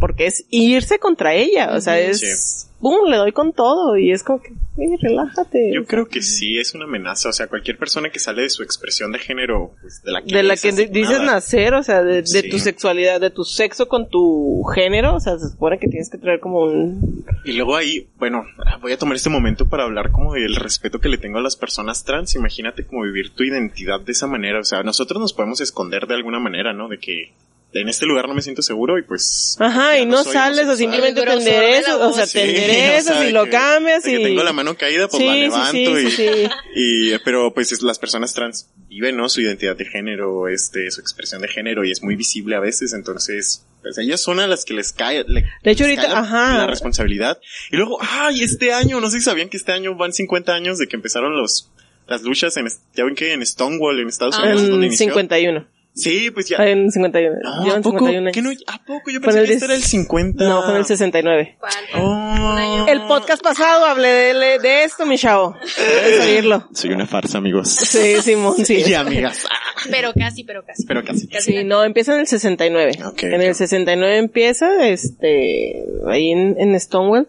porque 0.00 0.26
es 0.26 0.44
irse 0.50 0.98
contra 0.98 1.34
ella, 1.34 1.70
o 1.74 1.80
sea, 1.80 2.00
es, 2.00 2.68
pum, 2.80 3.08
le 3.08 3.16
doy 3.18 3.32
con 3.32 3.52
todo 3.52 3.96
y 3.98 4.10
es 4.10 4.22
como 4.22 4.40
que, 4.42 4.48
"Ey, 4.78 4.96
relájate. 5.00 5.70
Yo 5.74 5.84
creo 5.84 6.08
que 6.08 6.22
sí 6.22 6.58
es 6.58 6.74
una 6.74 6.84
amenaza, 6.86 7.28
o 7.28 7.32
sea, 7.32 7.46
cualquier 7.46 7.76
persona 7.78 8.10
que 8.10 8.18
sale 8.18 8.42
de 8.42 8.48
su 8.50 8.62
expresión 8.62 9.12
de 9.12 9.18
género, 9.18 9.72
pues, 9.82 10.02
de 10.02 10.12
la 10.12 10.22
que, 10.22 10.34
de 10.34 10.42
la 10.42 10.56
que 10.56 10.72
di- 10.72 10.86
dices 10.86 11.20
nacer, 11.20 11.74
o 11.74 11.82
sea, 11.82 12.02
de, 12.02 12.22
de 12.22 12.26
Sí. 12.26 12.48
tu 12.48 12.58
sexualidad, 12.58 13.20
de 13.20 13.30
tu 13.30 13.44
sexo 13.44 13.86
con 13.88 14.08
tu 14.08 14.62
género, 14.74 15.14
o 15.14 15.20
sea, 15.20 15.38
se 15.38 15.50
supone 15.50 15.78
que 15.78 15.88
tienes 15.88 16.08
que 16.10 16.16
traer 16.18 16.40
como 16.40 16.60
un... 16.62 17.24
Y 17.44 17.52
luego 17.52 17.76
ahí, 17.76 18.08
bueno, 18.18 18.44
voy 18.80 18.92
a 18.92 18.98
tomar 18.98 19.16
este 19.16 19.28
momento 19.30 19.68
para 19.68 19.84
hablar 19.84 20.10
como 20.10 20.32
del 20.34 20.56
respeto 20.56 20.98
que 21.00 21.08
le 21.10 21.18
tengo 21.18 21.38
a 21.38 21.42
las 21.42 21.56
personas 21.56 22.04
trans. 22.04 22.34
Imagínate 22.34 22.84
como 22.86 23.02
vivir 23.02 23.30
tu 23.34 23.44
identidad 23.44 24.00
de 24.00 24.12
esa 24.12 24.26
manera. 24.26 24.60
O 24.60 24.64
sea, 24.64 24.82
nosotros 24.82 25.20
nos 25.20 25.32
podemos 25.32 25.60
esconder 25.60 26.06
de 26.06 26.14
alguna 26.14 26.38
manera, 26.40 26.72
¿no? 26.72 26.88
De 26.88 26.98
que 26.98 27.32
en 27.72 27.88
este 27.88 28.04
lugar 28.06 28.26
no 28.28 28.34
me 28.34 28.42
siento 28.42 28.62
seguro 28.62 28.98
y 28.98 29.02
pues... 29.02 29.56
Ajá, 29.60 29.98
y 29.98 30.04
no 30.06 30.24
soy 30.24 30.32
sales 30.32 30.66
o 30.68 30.76
simplemente 30.76 31.22
te 31.22 31.32
enderezas, 31.32 31.94
o 31.96 32.12
sea, 32.12 32.26
Sí, 32.26 32.32
te 32.32 32.40
o 32.40 32.44
enderezas 32.46 33.16
sea, 33.18 33.28
y 33.28 33.32
lo 33.32 33.44
que- 33.44 33.50
cambias 33.50 34.06
y... 34.06 34.10
que 34.16 34.18
tengo 34.24 34.42
la 34.42 34.52
mano 34.52 34.76
caída, 34.76 35.06
pues 35.08 35.20
sí, 35.22 35.26
la 35.26 35.34
sí, 35.34 35.40
levanto 35.40 35.72
sí, 35.72 36.06
y... 36.06 36.10
sí, 36.10 36.16
sí. 36.16 36.48
Y, 36.74 37.18
pero 37.24 37.54
pues 37.54 37.70
es- 37.72 37.82
las 37.82 37.98
personas 38.00 38.34
trans 38.34 38.68
viven, 38.88 39.16
¿no? 39.16 39.28
Su 39.28 39.40
identidad 39.40 39.76
de 39.76 39.84
género, 39.84 40.48
este, 40.48 40.90
su 40.90 41.00
expresión 41.00 41.40
de 41.42 41.48
género 41.48 41.84
y 41.84 41.92
es 41.92 42.02
muy 42.02 42.16
visible 42.16 42.56
a 42.56 42.60
veces, 42.60 42.92
entonces, 42.92 43.64
pues 43.82 43.96
ellas 43.98 44.20
son 44.20 44.40
a 44.40 44.48
las 44.48 44.64
que 44.64 44.74
les 44.74 44.92
cae, 44.92 45.24
le- 45.28 45.44
De 45.62 45.70
hecho, 45.70 45.84
les 45.86 45.96
ahorita, 45.98 46.02
cae 46.02 46.10
la, 46.12 46.18
ajá. 46.20 46.58
la 46.58 46.66
responsabilidad. 46.66 47.38
Y 47.70 47.76
luego, 47.76 47.98
ay, 48.00 48.42
este 48.42 48.72
año, 48.72 49.00
no 49.00 49.08
sé 49.10 49.18
si 49.18 49.24
sabían 49.24 49.48
que 49.48 49.56
este 49.56 49.70
año 49.70 49.94
van 49.94 50.12
50 50.12 50.52
años 50.52 50.78
de 50.78 50.88
que 50.88 50.96
empezaron 50.96 51.36
los, 51.36 51.70
las 52.08 52.22
luchas 52.22 52.56
en, 52.56 52.66
est- 52.66 52.80
ya 52.96 53.04
ven 53.04 53.14
que 53.14 53.32
en 53.32 53.46
Stonewall, 53.46 54.00
en 54.00 54.08
Estados 54.08 54.34
Ah. 54.36 54.42
Unidos, 54.42 54.62
donde 54.62 54.86
En 54.86 54.92
inició. 54.92 55.06
51. 55.06 55.68
Sí, 55.92 56.30
pues 56.30 56.48
ya. 56.48 56.56
En 56.58 56.90
51. 56.90 57.36
No, 57.42 57.72
¿a 57.72 57.76
poco? 57.80 57.98
51 57.98 58.32
¿Qué 58.32 58.42
no? 58.42 58.50
¿A 58.66 58.84
poco? 58.84 59.10
Yo 59.10 59.20
pensé 59.20 59.40
el 59.40 59.46
que 59.46 59.52
este 59.54 59.64
era 59.66 59.74
el 59.74 59.82
50. 59.82 60.44
No, 60.44 60.62
fue 60.62 60.70
en 60.70 60.76
el 60.76 60.86
69. 60.86 61.58
Falta 61.60 61.76
Oh. 62.00 62.86
El 62.88 63.02
podcast 63.02 63.42
pasado 63.42 63.84
hablé 63.84 64.08
de, 64.08 64.58
de 64.58 64.84
esto, 64.84 65.04
mi 65.04 65.18
chavo. 65.18 65.56
Debes 65.76 66.20
oírlo. 66.26 66.68
Soy 66.72 66.90
una 66.90 67.06
farsa, 67.06 67.38
amigos. 67.38 67.68
Sí, 67.70 68.20
Simón, 68.22 68.64
sí. 68.64 68.82
Y 68.86 68.94
amigas. 68.94 69.46
Pero 69.90 70.12
casi, 70.14 70.44
pero 70.44 70.64
casi. 70.64 70.84
pero 70.86 71.04
casi. 71.04 71.28
Casi 71.28 71.52
Sí, 71.52 71.64
no, 71.64 71.84
empieza 71.84 72.14
en 72.14 72.20
el 72.20 72.26
69. 72.26 72.98
Ok, 73.06 73.22
en 73.24 73.42
el 73.42 73.50
ok. 73.50 73.56
69 73.56 74.16
empieza, 74.18 74.88
este, 74.88 75.84
ahí 76.06 76.30
en, 76.30 76.56
en 76.58 76.78
Stonewall. 76.78 77.28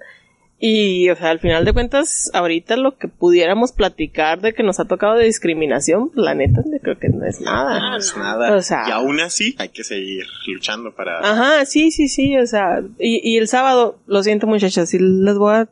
Y, 0.63 1.09
o 1.09 1.15
sea, 1.15 1.31
al 1.31 1.39
final 1.39 1.65
de 1.65 1.73
cuentas, 1.73 2.29
ahorita 2.35 2.77
lo 2.77 2.95
que 2.95 3.07
pudiéramos 3.07 3.71
platicar 3.71 4.41
de 4.41 4.53
que 4.53 4.61
nos 4.61 4.79
ha 4.79 4.85
tocado 4.85 5.15
de 5.15 5.25
discriminación, 5.25 6.11
la 6.13 6.35
neta, 6.35 6.61
creo 6.83 6.99
que 6.99 7.09
no 7.09 7.25
es 7.25 7.41
nada. 7.41 7.79
No 7.79 7.97
es 7.97 8.15
nada. 8.15 8.55
O 8.55 8.61
sea- 8.61 8.83
y 8.87 8.91
aún 8.91 9.19
así 9.21 9.55
hay 9.57 9.69
que 9.69 9.83
seguir 9.83 10.25
luchando 10.47 10.93
para... 10.93 11.17
Ajá, 11.19 11.65
sí, 11.65 11.89
sí, 11.89 12.07
sí, 12.07 12.37
o 12.37 12.45
sea, 12.45 12.81
y, 12.99 13.27
y 13.27 13.37
el 13.37 13.47
sábado, 13.47 13.97
lo 14.05 14.21
siento 14.21 14.45
muchachas, 14.45 14.87
sí 14.89 14.99
les 14.99 15.35
voy 15.35 15.55
a 15.55 15.69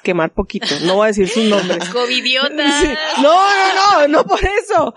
quemar 0.00 0.30
poquito, 0.30 0.66
no 0.84 0.96
voy 0.96 1.04
a 1.04 1.06
decir 1.08 1.28
sus 1.28 1.44
nombres. 1.44 1.88
Covidiota. 1.92 2.48
Sí. 2.80 2.88
No, 3.22 3.32
no, 3.34 4.00
no, 4.02 4.08
no 4.08 4.24
por 4.24 4.40
eso. 4.44 4.94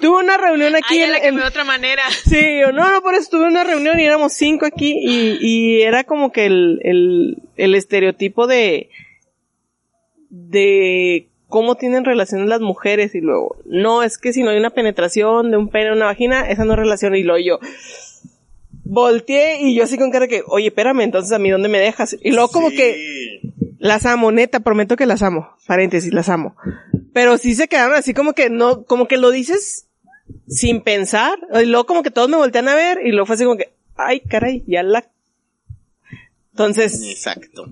Tuve 0.00 0.22
una 0.24 0.36
reunión 0.36 0.74
aquí 0.76 0.94
Ay, 0.98 1.02
en, 1.02 1.10
la 1.12 1.18
en- 1.18 1.36
de 1.36 1.42
otra 1.44 1.64
manera. 1.64 2.02
Sí, 2.28 2.60
yo, 2.60 2.72
no, 2.72 2.90
no, 2.90 3.02
por 3.02 3.14
eso 3.14 3.28
tuve 3.30 3.46
una 3.46 3.64
reunión 3.64 3.98
y 4.00 4.04
éramos 4.04 4.32
cinco 4.34 4.66
aquí 4.66 4.94
y, 5.00 5.38
y 5.40 5.82
era 5.82 6.04
como 6.04 6.32
que 6.32 6.46
el, 6.46 6.80
el, 6.82 7.36
el 7.56 7.74
estereotipo 7.74 8.46
de, 8.46 8.90
de 10.30 11.28
cómo 11.48 11.74
tienen 11.74 12.04
relaciones 12.04 12.48
las 12.48 12.60
mujeres 12.60 13.14
y 13.14 13.20
luego, 13.20 13.56
no, 13.66 14.02
es 14.02 14.16
que 14.18 14.32
si 14.32 14.42
no 14.42 14.50
hay 14.50 14.56
una 14.58 14.70
penetración 14.70 15.50
de 15.50 15.56
un 15.58 15.68
pene 15.68 15.88
en 15.88 15.92
una 15.94 16.06
vagina, 16.06 16.48
esa 16.48 16.64
no 16.64 16.72
es 16.72 16.78
relación 16.78 17.14
y 17.14 17.22
luego 17.22 17.44
yo 17.44 17.58
volteé 18.84 19.60
y 19.60 19.74
yo 19.74 19.84
así 19.84 19.96
con 19.98 20.10
cara 20.10 20.28
que, 20.28 20.42
oye, 20.46 20.68
espérame, 20.68 21.00
entonces 21.02 21.32
a 21.32 21.38
mí 21.38 21.50
dónde 21.50 21.68
me 21.68 21.78
dejas? 21.78 22.16
Y 22.22 22.30
luego 22.32 22.48
como 22.48 22.70
que 22.70 23.40
las 23.82 24.06
amo, 24.06 24.30
neta, 24.30 24.60
prometo 24.60 24.94
que 24.94 25.06
las 25.06 25.22
amo, 25.22 25.56
paréntesis, 25.66 26.14
las 26.14 26.28
amo. 26.28 26.54
Pero 27.12 27.36
sí 27.36 27.56
se 27.56 27.66
quedaron 27.66 27.96
así 27.96 28.14
como 28.14 28.32
que 28.32 28.48
no, 28.48 28.84
como 28.84 29.08
que 29.08 29.16
lo 29.16 29.32
dices 29.32 29.88
sin 30.46 30.82
pensar, 30.82 31.36
y 31.60 31.66
luego 31.66 31.84
como 31.84 32.04
que 32.04 32.12
todos 32.12 32.28
me 32.28 32.36
voltean 32.36 32.68
a 32.68 32.76
ver, 32.76 33.00
y 33.04 33.10
luego 33.10 33.26
fue 33.26 33.34
así 33.34 33.44
como 33.44 33.56
que, 33.56 33.72
ay, 33.96 34.20
caray, 34.20 34.62
ya 34.68 34.84
la... 34.84 35.04
Entonces, 36.52 37.02
Exacto. 37.02 37.66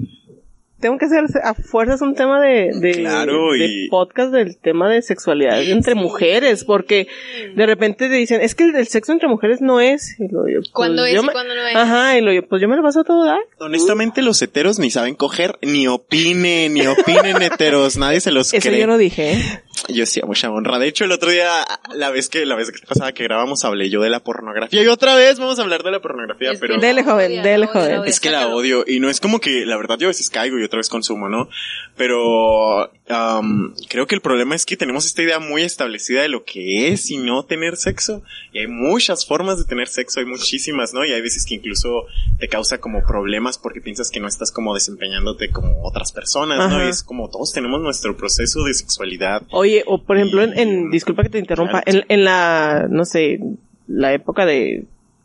Tengo 0.80 0.98
que 0.98 1.04
hacer 1.06 1.24
a 1.44 1.54
fuerzas 1.54 2.00
un 2.02 2.14
tema 2.14 2.40
de, 2.40 2.70
de, 2.74 2.92
Claro, 2.92 3.52
de 3.52 3.66
y- 3.66 3.88
podcast 3.88 4.32
del 4.32 4.56
tema 4.56 4.88
de 4.88 5.02
sexualidad 5.02 5.62
entre 5.62 5.94
mujeres, 5.94 6.64
porque 6.64 7.06
de 7.54 7.66
repente 7.66 8.08
te 8.08 8.14
dicen, 8.14 8.40
es 8.40 8.54
que 8.54 8.64
el 8.64 8.72
del 8.72 8.86
sexo 8.88 9.12
entre 9.12 9.28
mujeres 9.28 9.60
no 9.60 9.80
es. 9.80 10.18
Y 10.18 10.28
lo, 10.28 10.48
yo, 10.48 10.60
pues, 10.60 10.70
¿Cuándo 10.70 11.04
es 11.04 11.14
y 11.22 11.24
me- 11.26 11.32
cuándo 11.32 11.54
no 11.54 11.66
es? 11.66 11.76
Ajá, 11.76 12.16
y 12.18 12.20
lo 12.22 12.32
yo, 12.32 12.46
pues 12.46 12.60
yo 12.62 12.68
me 12.68 12.76
lo 12.76 12.82
paso 12.82 13.00
a 13.00 13.04
todo 13.04 13.24
dar. 13.24 13.40
Honestamente, 13.58 14.22
los 14.22 14.40
heteros 14.42 14.78
ni 14.78 14.90
saben 14.90 15.14
coger, 15.14 15.58
ni 15.62 15.86
opinen, 15.86 16.74
ni 16.74 16.86
opinen 16.86 17.36
heteros. 17.42 17.96
Nadie 17.96 18.20
se 18.20 18.30
los 18.30 18.52
Eso 18.52 18.68
cree. 18.68 18.80
yo 18.80 18.86
lo 18.86 18.98
dije, 18.98 19.32
¿eh? 19.34 19.42
Yo 19.88 20.06
sí, 20.06 20.20
a 20.22 20.26
mucha 20.26 20.50
honra. 20.50 20.78
De 20.78 20.88
hecho, 20.88 21.04
el 21.04 21.12
otro 21.12 21.30
día, 21.30 21.64
la 21.94 22.10
vez 22.10 22.28
que, 22.28 22.46
la 22.46 22.54
vez 22.54 22.70
que 22.70 22.86
pasaba 22.86 23.12
que 23.12 23.24
grabamos, 23.24 23.64
hablé 23.64 23.90
yo 23.90 24.00
de 24.00 24.10
la 24.10 24.20
pornografía. 24.20 24.82
Y 24.82 24.86
otra 24.86 25.14
vez 25.14 25.38
vamos 25.38 25.58
a 25.58 25.62
hablar 25.62 25.82
de 25.82 25.90
la 25.90 26.00
pornografía, 26.00 26.52
Es 26.52 26.60
pero... 26.60 26.78
Dele, 26.78 27.02
joven, 27.02 27.42
dele, 27.42 27.66
joven. 27.66 28.02
Es 28.06 28.20
que 28.20 28.30
la 28.30 28.48
odio 28.48 28.84
y 28.86 29.00
no 29.00 29.08
es 29.08 29.20
como 29.20 29.40
que 29.40 29.64
la 29.66 29.76
verdad 29.76 29.98
yo 29.98 30.06
a 30.06 30.08
veces 30.08 30.30
caigo 30.30 30.58
y 30.58 30.64
otra 30.64 30.78
vez 30.78 30.88
consumo, 30.88 31.28
¿no? 31.28 31.48
Pero 31.96 32.90
am, 33.10 33.74
creo 33.88 34.06
que 34.06 34.14
el 34.14 34.20
problema 34.20 34.54
es 34.54 34.64
que 34.64 34.76
tenemos 34.76 35.04
esta 35.06 35.22
idea 35.22 35.38
muy 35.38 35.62
establecida 35.62 36.22
de 36.22 36.28
lo 36.28 36.44
que 36.44 36.88
es 36.92 37.10
y 37.10 37.18
no 37.18 37.44
tener 37.44 37.76
sexo. 37.76 38.22
Y 38.52 38.60
hay 38.60 38.66
muchas 38.66 39.26
formas 39.26 39.58
de 39.58 39.64
tener 39.64 39.88
sexo, 39.88 40.20
hay 40.20 40.26
muchísimas, 40.26 40.94
¿no? 40.94 41.04
Y 41.04 41.12
hay 41.12 41.20
veces 41.20 41.44
que 41.46 41.54
incluso 41.54 42.04
te 42.38 42.48
causa 42.48 42.78
como 42.78 43.02
problemas 43.06 43.58
porque 43.58 43.80
piensas 43.80 44.10
que 44.10 44.20
no 44.20 44.28
estás 44.28 44.52
como 44.52 44.74
desempeñándote 44.74 45.50
como 45.50 45.82
otras 45.82 46.12
personas, 46.12 46.58
¿no? 46.70 46.84
Y 46.86 46.88
es 46.90 47.02
como 47.02 47.28
todos 47.28 47.52
tenemos 47.52 47.80
nuestro 47.80 48.16
proceso 48.16 48.64
de 48.64 48.74
sexualidad. 48.74 49.42
Oye, 49.50 49.82
o 49.86 50.02
por 50.02 50.16
ejemplo, 50.16 50.42
en, 50.42 50.58
en- 50.58 50.90
disculpa 50.90 51.22
que 51.22 51.28
te 51.30 51.38
interrumpa, 51.38 51.82
en, 51.86 52.04
en 52.08 52.24
la, 52.24 52.86
no 52.88 53.04
sé, 53.04 53.40
la 53.88 54.12
época 54.12 54.46
de 54.46 54.84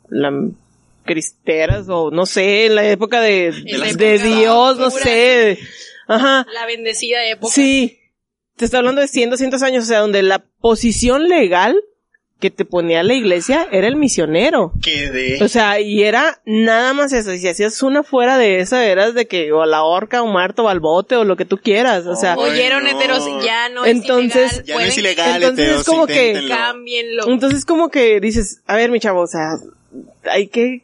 la 0.09 0.31
cristeras 1.05 1.85
o 1.87 2.09
no 2.11 2.25
sé, 2.25 2.65
en 2.65 2.75
la 2.75 2.89
época 2.89 3.21
de, 3.21 3.51
de 3.95 4.17
Dios, 4.39 4.77
no 4.79 4.89
sé. 5.03 5.59
Ajá. 6.07 6.45
La 6.53 6.65
bendecida 6.65 7.23
época. 7.25 7.53
Sí. 7.53 7.99
Te 8.55 8.65
está 8.65 8.77
hablando 8.77 9.01
de 9.01 9.07
100, 9.07 9.29
200 9.31 9.61
años, 9.63 9.83
o 9.83 9.87
sea, 9.87 9.99
donde 9.99 10.21
la 10.23 10.39
posición 10.61 11.27
legal 11.27 11.75
que 12.39 12.51
te 12.51 12.65
ponía 12.65 13.01
la 13.03 13.13
iglesia 13.13 13.67
era 13.71 13.87
el 13.87 13.95
misionero. 13.95 14.73
Que 14.81 15.09
de... 15.09 15.43
O 15.43 15.47
sea, 15.47 15.79
y 15.79 16.03
era 16.03 16.41
nada 16.45 16.93
más 16.93 17.11
eso. 17.13 17.31
Y 17.33 17.39
si 17.39 17.47
hacías 17.47 17.81
una 17.81 18.03
fuera 18.03 18.37
de 18.37 18.59
esa, 18.59 18.85
eras 18.85 19.13
de 19.13 19.25
que 19.25 19.51
o 19.53 19.61
a 19.61 19.65
la 19.65 19.83
horca 19.83 20.21
o 20.21 20.27
muerto 20.27 20.63
o 20.65 20.67
al 20.69 20.79
bote 20.81 21.15
o 21.15 21.23
lo 21.23 21.35
que 21.37 21.45
tú 21.45 21.57
quieras. 21.57 22.05
O 22.07 22.15
sea, 22.15 22.35
Oyeron 22.37 22.83
no. 22.83 22.89
heteros, 22.89 23.25
ya 23.43 23.69
no 23.69 23.85
Entonces- 23.85 24.51
es 24.51 24.57
ilegal. 24.59 24.65
ya 24.65 24.73
no 24.75 24.81
es 24.81 24.97
ilegal, 24.97 25.35
Entonces 25.43 25.65
heteros, 25.65 25.81
es 25.81 25.87
como 25.87 26.07
que- 26.07 26.27
inténtenlo. 26.27 26.55
Cámbienlo. 26.55 27.27
entonces 27.29 27.65
como 27.65 27.89
que 27.89 28.19
dices, 28.19 28.61
a 28.67 28.75
ver, 28.75 28.89
mi 28.91 28.99
chavo, 28.99 29.21
o 29.21 29.27
sea, 29.27 29.51
hay 30.29 30.47
que 30.47 30.83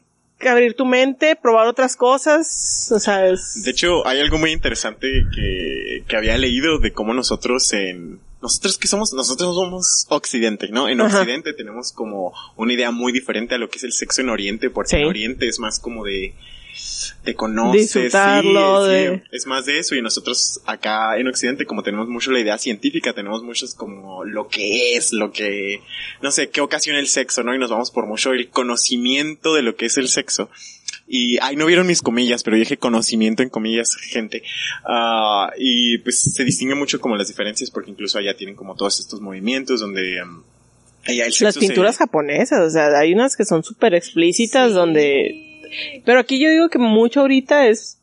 abrir 0.49 0.73
tu 0.75 0.85
mente, 0.85 1.35
probar 1.35 1.67
otras 1.67 1.95
cosas. 1.95 2.89
O 2.91 2.99
sea, 2.99 3.27
es... 3.27 3.63
De 3.63 3.71
hecho, 3.71 4.05
hay 4.07 4.19
algo 4.19 4.37
muy 4.37 4.51
interesante 4.51 5.07
que, 5.35 6.03
que 6.07 6.15
había 6.15 6.37
leído 6.37 6.79
de 6.79 6.91
cómo 6.93 7.13
nosotros 7.13 7.71
en... 7.73 8.19
Nosotros 8.41 8.77
que 8.79 8.87
somos, 8.87 9.13
nosotros 9.13 9.53
somos 9.55 10.07
Occidente, 10.09 10.69
¿no? 10.69 10.89
En 10.89 10.99
Ajá. 10.99 11.19
Occidente 11.19 11.53
tenemos 11.53 11.91
como 11.91 12.33
una 12.55 12.73
idea 12.73 12.89
muy 12.89 13.11
diferente 13.13 13.53
a 13.53 13.59
lo 13.59 13.69
que 13.69 13.77
es 13.77 13.83
el 13.83 13.93
sexo 13.93 14.21
en 14.21 14.29
Oriente, 14.29 14.71
porque 14.71 14.89
Sí. 14.89 14.95
en 14.97 15.05
Oriente 15.05 15.47
es 15.47 15.59
más 15.59 15.79
como 15.79 16.03
de... 16.03 16.33
Te 17.23 17.35
conoces, 17.35 17.93
Disfrutarlo, 17.93 18.85
sí, 18.85 18.91
de- 18.91 19.15
sí, 19.17 19.23
es 19.31 19.45
más 19.47 19.65
de 19.65 19.79
eso 19.79 19.95
y 19.95 20.01
nosotros 20.01 20.61
acá 20.65 21.17
en 21.17 21.27
Occidente 21.27 21.65
como 21.65 21.83
tenemos 21.83 22.07
mucho 22.07 22.31
la 22.31 22.39
idea 22.39 22.57
científica, 22.57 23.13
tenemos 23.13 23.43
muchos 23.43 23.75
como 23.75 24.23
lo 24.23 24.47
que 24.47 24.95
es, 24.95 25.11
lo 25.13 25.31
que, 25.31 25.81
no 26.21 26.31
sé, 26.31 26.49
qué 26.49 26.61
ocasiona 26.61 26.99
el 26.99 27.07
sexo, 27.07 27.43
¿no? 27.43 27.53
Y 27.55 27.59
nos 27.59 27.69
vamos 27.69 27.91
por 27.91 28.05
mucho 28.07 28.31
el 28.33 28.49
conocimiento 28.49 29.53
de 29.53 29.61
lo 29.61 29.75
que 29.75 29.85
es 29.85 29.97
el 29.97 30.07
sexo. 30.07 30.49
Y, 31.07 31.37
ay, 31.41 31.57
no 31.57 31.65
vieron 31.65 31.87
mis 31.87 32.01
comillas, 32.01 32.41
pero 32.43 32.55
dije 32.55 32.77
conocimiento 32.77 33.43
en 33.43 33.49
comillas, 33.49 33.95
gente. 33.95 34.43
Ah, 34.85 35.51
y 35.57 35.97
pues 35.99 36.21
se 36.21 36.43
distingue 36.45 36.75
mucho 36.75 37.01
como 37.01 37.17
las 37.17 37.27
diferencias 37.27 37.69
porque 37.69 37.91
incluso 37.91 38.17
allá 38.17 38.35
tienen 38.37 38.55
como 38.55 38.75
todos 38.75 38.99
estos 39.01 39.19
movimientos 39.19 39.81
donde 39.81 40.21
um, 40.23 40.41
allá 41.05 41.25
el 41.25 41.33
sexo 41.33 41.45
Las 41.45 41.53
se- 41.55 41.59
pinturas 41.59 41.97
japonesas, 41.97 42.61
o 42.61 42.69
sea, 42.69 42.97
hay 42.97 43.13
unas 43.13 43.35
que 43.35 43.43
son 43.43 43.61
súper 43.63 43.93
explícitas 43.93 44.73
donde... 44.73 45.50
Pero 46.05 46.19
aquí 46.19 46.39
yo 46.39 46.49
digo 46.49 46.69
que 46.69 46.79
mucho 46.79 47.21
ahorita 47.21 47.67
es 47.67 47.99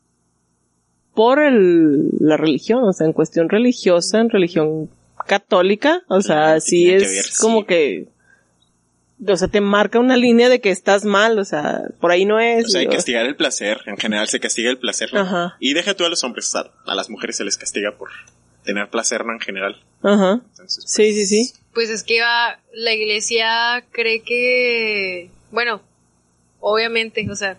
por 1.15 1.43
el, 1.43 2.11
la 2.21 2.37
religión, 2.37 2.85
o 2.85 2.93
sea, 2.93 3.07
en 3.07 3.13
cuestión 3.13 3.49
religiosa, 3.49 4.21
en 4.21 4.31
religión 4.31 4.89
católica, 5.27 6.03
o 6.09 6.21
sea, 6.21 6.61
sí 6.61 6.91
es 6.91 7.03
ver, 7.03 7.25
sí. 7.25 7.33
como 7.41 7.67
que... 7.67 8.07
O 9.27 9.37
sea, 9.37 9.49
te 9.49 9.61
marca 9.61 9.99
una 9.99 10.17
línea 10.17 10.49
de 10.49 10.61
que 10.61 10.71
estás 10.71 11.05
mal, 11.05 11.41
o 11.41 11.45
sea, 11.45 11.83
por 12.01 12.13
ahí 12.13 12.25
no 12.25 12.39
es. 12.39 12.67
O 12.67 12.69
sea, 12.69 12.83
hay 12.83 12.87
que 12.87 12.95
castigar 12.95 13.27
el 13.27 13.35
placer. 13.35 13.81
En 13.87 13.97
general 13.97 14.29
se 14.29 14.39
castiga 14.39 14.71
el 14.71 14.79
placer. 14.79 15.13
¿no? 15.13 15.19
Ajá. 15.19 15.57
Y 15.59 15.75
deja 15.75 15.95
tú 15.95 16.05
a 16.05 16.09
los 16.09 16.23
hombres, 16.23 16.55
a, 16.55 16.71
a 16.87 16.95
las 16.95 17.11
mujeres 17.11 17.37
se 17.37 17.45
les 17.45 17.57
castiga 17.57 17.99
por 17.99 18.11
tener 18.63 18.89
placer, 18.89 19.25
¿no? 19.25 19.33
En 19.33 19.41
general. 19.41 19.83
Ajá. 20.03 20.41
Entonces, 20.51 20.85
pues, 20.85 20.93
Sí, 20.93 21.13
sí, 21.15 21.27
sí. 21.27 21.53
Pues 21.75 21.91
es 21.91 22.05
que 22.05 22.21
va, 22.21 22.61
la 22.73 22.93
iglesia 22.93 23.85
cree 23.91 24.23
que, 24.23 25.31
bueno, 25.51 25.81
obviamente, 26.61 27.27
o 27.31 27.37
sea, 27.37 27.57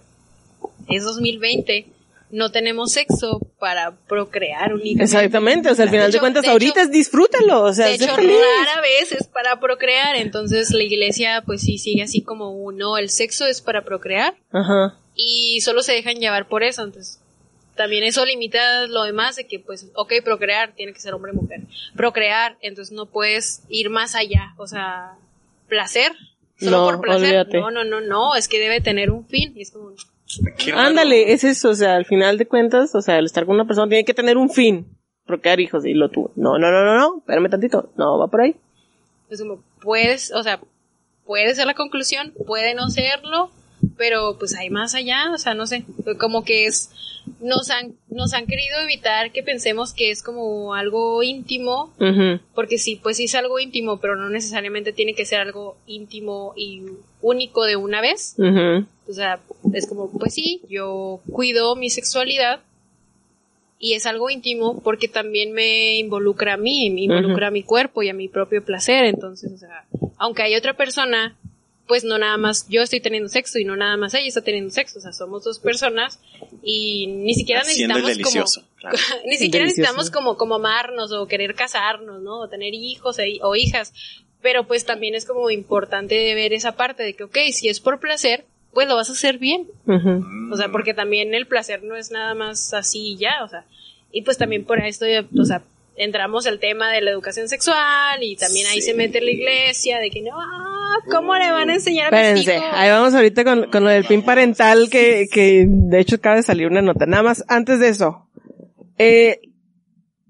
es 0.87 1.03
2020, 1.03 1.87
no 2.31 2.51
tenemos 2.51 2.91
sexo 2.91 3.39
para 3.59 3.91
procrear 4.07 4.73
únicamente. 4.73 5.03
Exactamente, 5.03 5.69
o 5.71 5.75
sea, 5.75 5.85
al 5.85 5.89
final 5.89 6.05
de, 6.07 6.09
hecho- 6.17 6.19
cuentas, 6.19 6.43
de 6.43 6.49
ahorita 6.49 6.81
hecho- 6.81 6.89
es 6.89 6.91
disfrútalo, 6.91 7.63
o 7.63 7.73
sea, 7.73 7.87
de 7.87 7.95
hecho, 7.95 8.15
feliz. 8.15 8.37
rara 8.65 8.81
vez 8.81 9.11
es 9.13 9.27
para 9.27 9.59
procrear, 9.59 10.15
entonces 10.15 10.71
la 10.71 10.83
iglesia 10.83 11.41
pues 11.45 11.61
sí 11.61 11.77
sigue 11.79 12.03
así 12.03 12.21
como 12.21 12.51
uno, 12.51 12.97
el 12.97 13.09
sexo 13.09 13.45
es 13.47 13.61
para 13.61 13.83
procrear 13.83 14.35
Ajá. 14.51 14.95
y 15.15 15.61
solo 15.61 15.81
se 15.81 15.93
dejan 15.93 16.17
llevar 16.19 16.47
por 16.47 16.61
eso, 16.63 16.83
entonces 16.83 17.19
también 17.75 18.03
eso 18.03 18.23
limita 18.25 18.85
lo 18.87 19.03
demás 19.03 19.35
de 19.37 19.47
que 19.47 19.57
pues, 19.59 19.87
ok, 19.95 20.13
procrear 20.23 20.73
tiene 20.75 20.93
que 20.93 20.99
ser 20.99 21.13
hombre 21.15 21.31
o 21.31 21.35
mujer, 21.35 21.61
procrear, 21.95 22.57
entonces 22.61 22.93
no 22.93 23.07
puedes 23.07 23.61
ir 23.69 23.89
más 23.89 24.13
allá, 24.15 24.53
o 24.57 24.67
sea, 24.67 25.13
placer, 25.67 26.11
solo 26.59 26.77
No, 26.77 26.85
por 26.85 27.01
placer, 27.01 27.23
olvídate. 27.27 27.59
no, 27.59 27.71
no, 27.71 27.83
no, 27.83 28.01
no, 28.01 28.35
es 28.35 28.47
que 28.47 28.59
debe 28.59 28.81
tener 28.81 29.11
un 29.11 29.25
fin 29.25 29.53
y 29.55 29.61
es 29.61 29.71
como. 29.71 29.91
Ándale, 30.75 31.33
es 31.33 31.43
eso, 31.43 31.69
o 31.69 31.75
sea, 31.75 31.95
al 31.95 32.05
final 32.05 32.37
de 32.37 32.45
cuentas, 32.47 32.93
o 32.93 33.01
sea, 33.01 33.17
el 33.17 33.25
estar 33.25 33.45
con 33.45 33.55
una 33.55 33.65
persona 33.65 33.89
tiene 33.89 34.05
que 34.05 34.13
tener 34.13 34.37
un 34.37 34.49
fin. 34.49 34.85
Procrear 35.25 35.59
hijos, 35.59 35.85
y 35.85 35.93
lo 35.93 36.09
tú. 36.09 36.31
No, 36.35 36.57
no, 36.57 36.71
no, 36.71 36.83
no, 36.83 36.97
no, 36.97 37.17
espérame 37.19 37.49
tantito. 37.49 37.91
No, 37.97 38.17
va 38.19 38.27
por 38.27 38.41
ahí. 38.41 38.55
es 39.29 39.39
como, 39.41 39.63
puedes, 39.81 40.31
o 40.33 40.43
sea, 40.43 40.59
puede 41.25 41.53
ser 41.55 41.65
la 41.67 41.73
conclusión, 41.75 42.33
puede 42.47 42.73
no 42.73 42.89
serlo, 42.89 43.51
pero 43.97 44.37
pues 44.37 44.55
hay 44.55 44.69
más 44.69 44.95
allá, 44.95 45.31
o 45.33 45.37
sea, 45.37 45.53
no 45.53 45.65
sé, 45.67 45.85
como 46.19 46.43
que 46.43 46.65
es, 46.65 46.89
nos 47.39 47.69
han, 47.69 47.95
nos 48.09 48.33
han 48.33 48.47
querido 48.47 48.79
evitar 48.81 49.31
que 49.31 49.43
pensemos 49.43 49.93
que 49.93 50.11
es 50.11 50.23
como 50.23 50.73
algo 50.73 51.21
íntimo, 51.23 51.93
Ujú. 51.99 52.39
porque 52.55 52.77
sí, 52.77 52.99
pues 53.01 53.17
sí 53.17 53.25
es 53.25 53.35
algo 53.35 53.59
íntimo, 53.59 53.99
pero 53.99 54.15
no 54.15 54.29
necesariamente 54.29 54.93
tiene 54.93 55.13
que 55.13 55.25
ser 55.25 55.39
algo 55.41 55.77
íntimo 55.87 56.53
y 56.55 56.83
único 57.21 57.63
de 57.65 57.75
una 57.75 58.01
vez, 58.01 58.35
Ujú. 58.37 58.85
o 59.07 59.13
sea, 59.13 59.39
es 59.73 59.87
como, 59.87 60.11
pues 60.11 60.33
sí, 60.33 60.61
yo 60.69 61.19
cuido 61.31 61.75
mi 61.75 61.89
sexualidad 61.89 62.61
y 63.81 63.93
es 63.93 64.05
algo 64.05 64.29
íntimo 64.29 64.81
porque 64.81 65.07
también 65.07 65.53
me 65.53 65.95
involucra 65.95 66.55
a 66.55 66.57
mí, 66.57 66.89
me 66.89 67.01
involucra 67.01 67.47
a 67.47 67.51
mi 67.51 67.63
cuerpo 67.63 68.03
y 68.03 68.09
a 68.09 68.13
mi 68.13 68.27
propio 68.27 68.63
placer. 68.63 69.05
Entonces, 69.05 69.53
o 69.53 69.57
sea, 69.57 69.85
aunque 70.17 70.43
hay 70.43 70.55
otra 70.55 70.75
persona, 70.75 71.37
pues 71.89 72.05
no 72.05 72.17
nada 72.19 72.37
más 72.37 72.65
yo 72.69 72.81
estoy 72.83 73.01
teniendo 73.01 73.27
sexo 73.27 73.59
y 73.59 73.65
no 73.65 73.75
nada 73.75 73.97
más 73.97 74.13
ella 74.13 74.27
está 74.27 74.41
teniendo 74.41 74.69
sexo. 74.71 74.99
O 74.99 75.01
sea, 75.01 75.11
somos 75.11 75.43
dos 75.43 75.59
personas 75.59 76.19
y 76.63 77.07
ni 77.07 77.33
siquiera 77.33 77.61
Haciendo 77.61 77.97
el 77.97 78.03
necesitamos 78.03 78.33
delicioso. 78.45 78.61
como... 78.61 78.75
claro. 78.77 78.97
ni 79.25 79.35
siquiera 79.37 79.65
Delicioso. 79.65 79.81
necesitamos 79.91 80.09
como, 80.11 80.37
como 80.37 80.55
amarnos 80.55 81.11
o 81.11 81.27
querer 81.27 81.55
casarnos, 81.55 82.21
¿no? 82.21 82.41
O 82.41 82.47
tener 82.47 82.73
hijos 82.73 83.19
e- 83.19 83.39
o 83.41 83.55
hijas. 83.57 83.91
Pero 84.41 84.65
pues 84.67 84.85
también 84.85 85.15
es 85.15 85.25
como 85.25 85.49
importante 85.49 86.15
de 86.15 86.33
ver 86.35 86.53
esa 86.53 86.77
parte 86.77 87.03
de 87.03 87.13
que, 87.15 87.23
ok, 87.25 87.37
si 87.51 87.67
es 87.67 87.79
por 87.81 87.99
placer, 87.99 88.45
pues 88.71 88.87
lo 88.87 88.95
vas 88.95 89.09
a 89.09 89.13
hacer 89.13 89.39
bien. 89.39 89.67
O 90.53 90.55
sea, 90.55 90.69
porque 90.71 90.93
también 90.93 91.33
el 91.33 91.47
placer 91.47 91.83
no 91.83 91.97
es 91.97 92.11
nada 92.11 92.35
más 92.35 92.73
así 92.73 93.13
y 93.13 93.17
ya, 93.17 93.43
o 93.43 93.49
sea, 93.49 93.65
y 94.11 94.21
pues 94.21 94.37
también 94.37 94.63
por 94.63 94.79
esto, 94.79 95.05
o 95.37 95.43
sea, 95.43 95.63
entramos 95.99 96.47
al 96.47 96.59
tema 96.59 96.91
de 96.91 97.01
la 97.01 97.11
educación 97.11 97.49
sexual 97.49 98.23
y 98.23 98.37
también 98.37 98.65
ahí 98.67 98.81
se 98.81 98.93
mete 98.93 99.21
la 99.21 99.31
iglesia 99.31 99.99
de 99.99 100.09
que 100.09 100.21
no, 100.21 100.31
ah, 100.33 100.97
¿cómo 101.11 101.35
le 101.35 101.51
van 101.51 101.69
a 101.69 101.75
enseñar 101.75 102.13
a 102.13 102.17
mis 102.17 102.39
Espérense, 102.39 102.55
hijos? 102.55 102.69
ahí 102.73 102.89
vamos 102.89 103.13
ahorita 103.13 103.43
con, 103.43 103.69
con 103.69 103.83
lo 103.83 103.89
del 103.89 104.05
pin 104.05 104.23
parental 104.23 104.89
que, 104.89 105.27
que 105.31 105.65
de 105.67 105.99
hecho 105.99 106.15
acaba 106.15 106.37
de 106.37 106.43
salir 106.43 106.67
una 106.67 106.81
nota. 106.81 107.05
Nada 107.05 107.21
más, 107.23 107.43
antes 107.49 107.81
de 107.81 107.89
eso, 107.89 108.29
eh, 108.97 109.41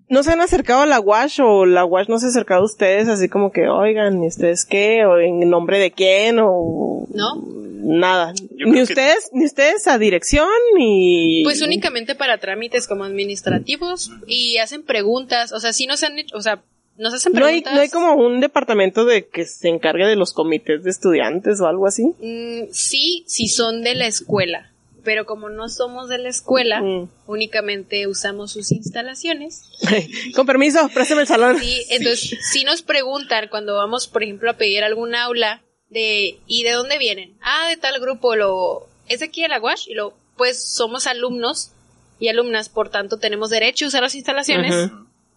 ¿no 0.09 0.23
se 0.23 0.31
han 0.31 0.41
acercado 0.41 0.81
a 0.81 0.85
la 0.87 0.99
WASH 0.99 1.39
o 1.41 1.65
la 1.67 1.85
WASH 1.85 2.09
no 2.09 2.17
se 2.17 2.25
ha 2.25 2.29
acercado 2.29 2.61
a 2.61 2.65
ustedes 2.65 3.07
así 3.07 3.29
como 3.29 3.51
que, 3.51 3.69
oigan, 3.69 4.23
¿y 4.23 4.27
ustedes 4.27 4.65
qué? 4.65 5.05
¿O 5.05 5.19
en 5.19 5.47
nombre 5.51 5.77
de 5.77 5.91
quién? 5.91 6.39
¿O 6.39 7.05
¿No? 7.13 7.58
Nada? 7.79 8.33
Yo 8.51 8.67
Ni 8.67 8.73
que- 8.73 8.81
ustedes, 8.83 9.29
ni 9.33 9.45
ustedes 9.45 9.87
a 9.87 9.97
dirección, 9.97 10.47
ni... 10.77 11.41
Pues 11.43 11.61
únicamente 11.61 12.15
para 12.15 12.37
trámites 12.37 12.87
como 12.87 13.03
administrativos 13.05 14.11
y 14.27 14.57
hacen 14.57 14.83
preguntas, 14.83 15.51
o 15.53 15.59
sea, 15.59 15.73
sí 15.73 15.87
nos 15.87 16.03
han 16.03 16.19
hecho, 16.19 16.35
o 16.37 16.41
sea, 16.41 16.61
nos 16.97 17.13
hacen 17.13 17.31
¿No 17.33 17.45
hay, 17.45 17.61
preguntas. 17.61 17.73
no 17.75 17.79
hay 17.81 17.89
como 17.89 18.13
un 18.15 18.41
departamento 18.41 19.05
de 19.05 19.27
que 19.27 19.45
se 19.45 19.69
encargue 19.69 20.05
de 20.05 20.15
los 20.17 20.33
comités 20.33 20.83
de 20.83 20.89
estudiantes 20.91 21.61
o 21.61 21.67
algo 21.67 21.87
así? 21.87 22.03
Mm, 22.19 22.71
sí, 22.71 23.23
sí 23.27 23.47
son 23.47 23.81
de 23.83 23.95
la 23.95 24.05
escuela, 24.07 24.71
pero 25.05 25.25
como 25.25 25.47
no 25.49 25.69
somos 25.69 26.09
de 26.09 26.17
la 26.17 26.27
escuela, 26.27 26.81
Mm. 26.81 27.07
únicamente 27.27 28.05
usamos 28.07 28.51
sus 28.51 28.71
instalaciones 28.73 29.63
Con 30.35 30.45
permiso, 30.45 30.89
préstame 30.93 31.21
el 31.21 31.27
salón. 31.27 31.57
Sí, 31.59 31.85
entonces 31.89 32.37
sí 32.51 32.65
nos 32.65 32.81
preguntan 32.81 33.47
cuando 33.49 33.75
vamos, 33.75 34.07
por 34.07 34.23
ejemplo, 34.23 34.51
a 34.51 34.57
pedir 34.57 34.83
algún 34.83 35.15
aula 35.15 35.61
de 35.89 36.39
¿y 36.47 36.63
de 36.63 36.71
dónde 36.71 36.97
vienen? 36.97 37.33
Ah, 37.41 37.67
de 37.69 37.77
tal 37.77 37.99
grupo, 37.99 38.35
lo 38.35 38.87
es 39.07 39.19
de 39.19 39.25
aquí 39.25 39.41
de 39.41 39.47
la 39.47 39.59
y 39.87 39.93
lo 39.93 40.13
pues 40.37 40.63
somos 40.63 41.07
alumnos 41.07 41.71
y 42.19 42.27
alumnas, 42.29 42.69
por 42.69 42.89
tanto 42.89 43.17
tenemos 43.17 43.49
derecho 43.49 43.85
a 43.85 43.87
usar 43.87 44.01
las 44.03 44.15
instalaciones 44.15 44.73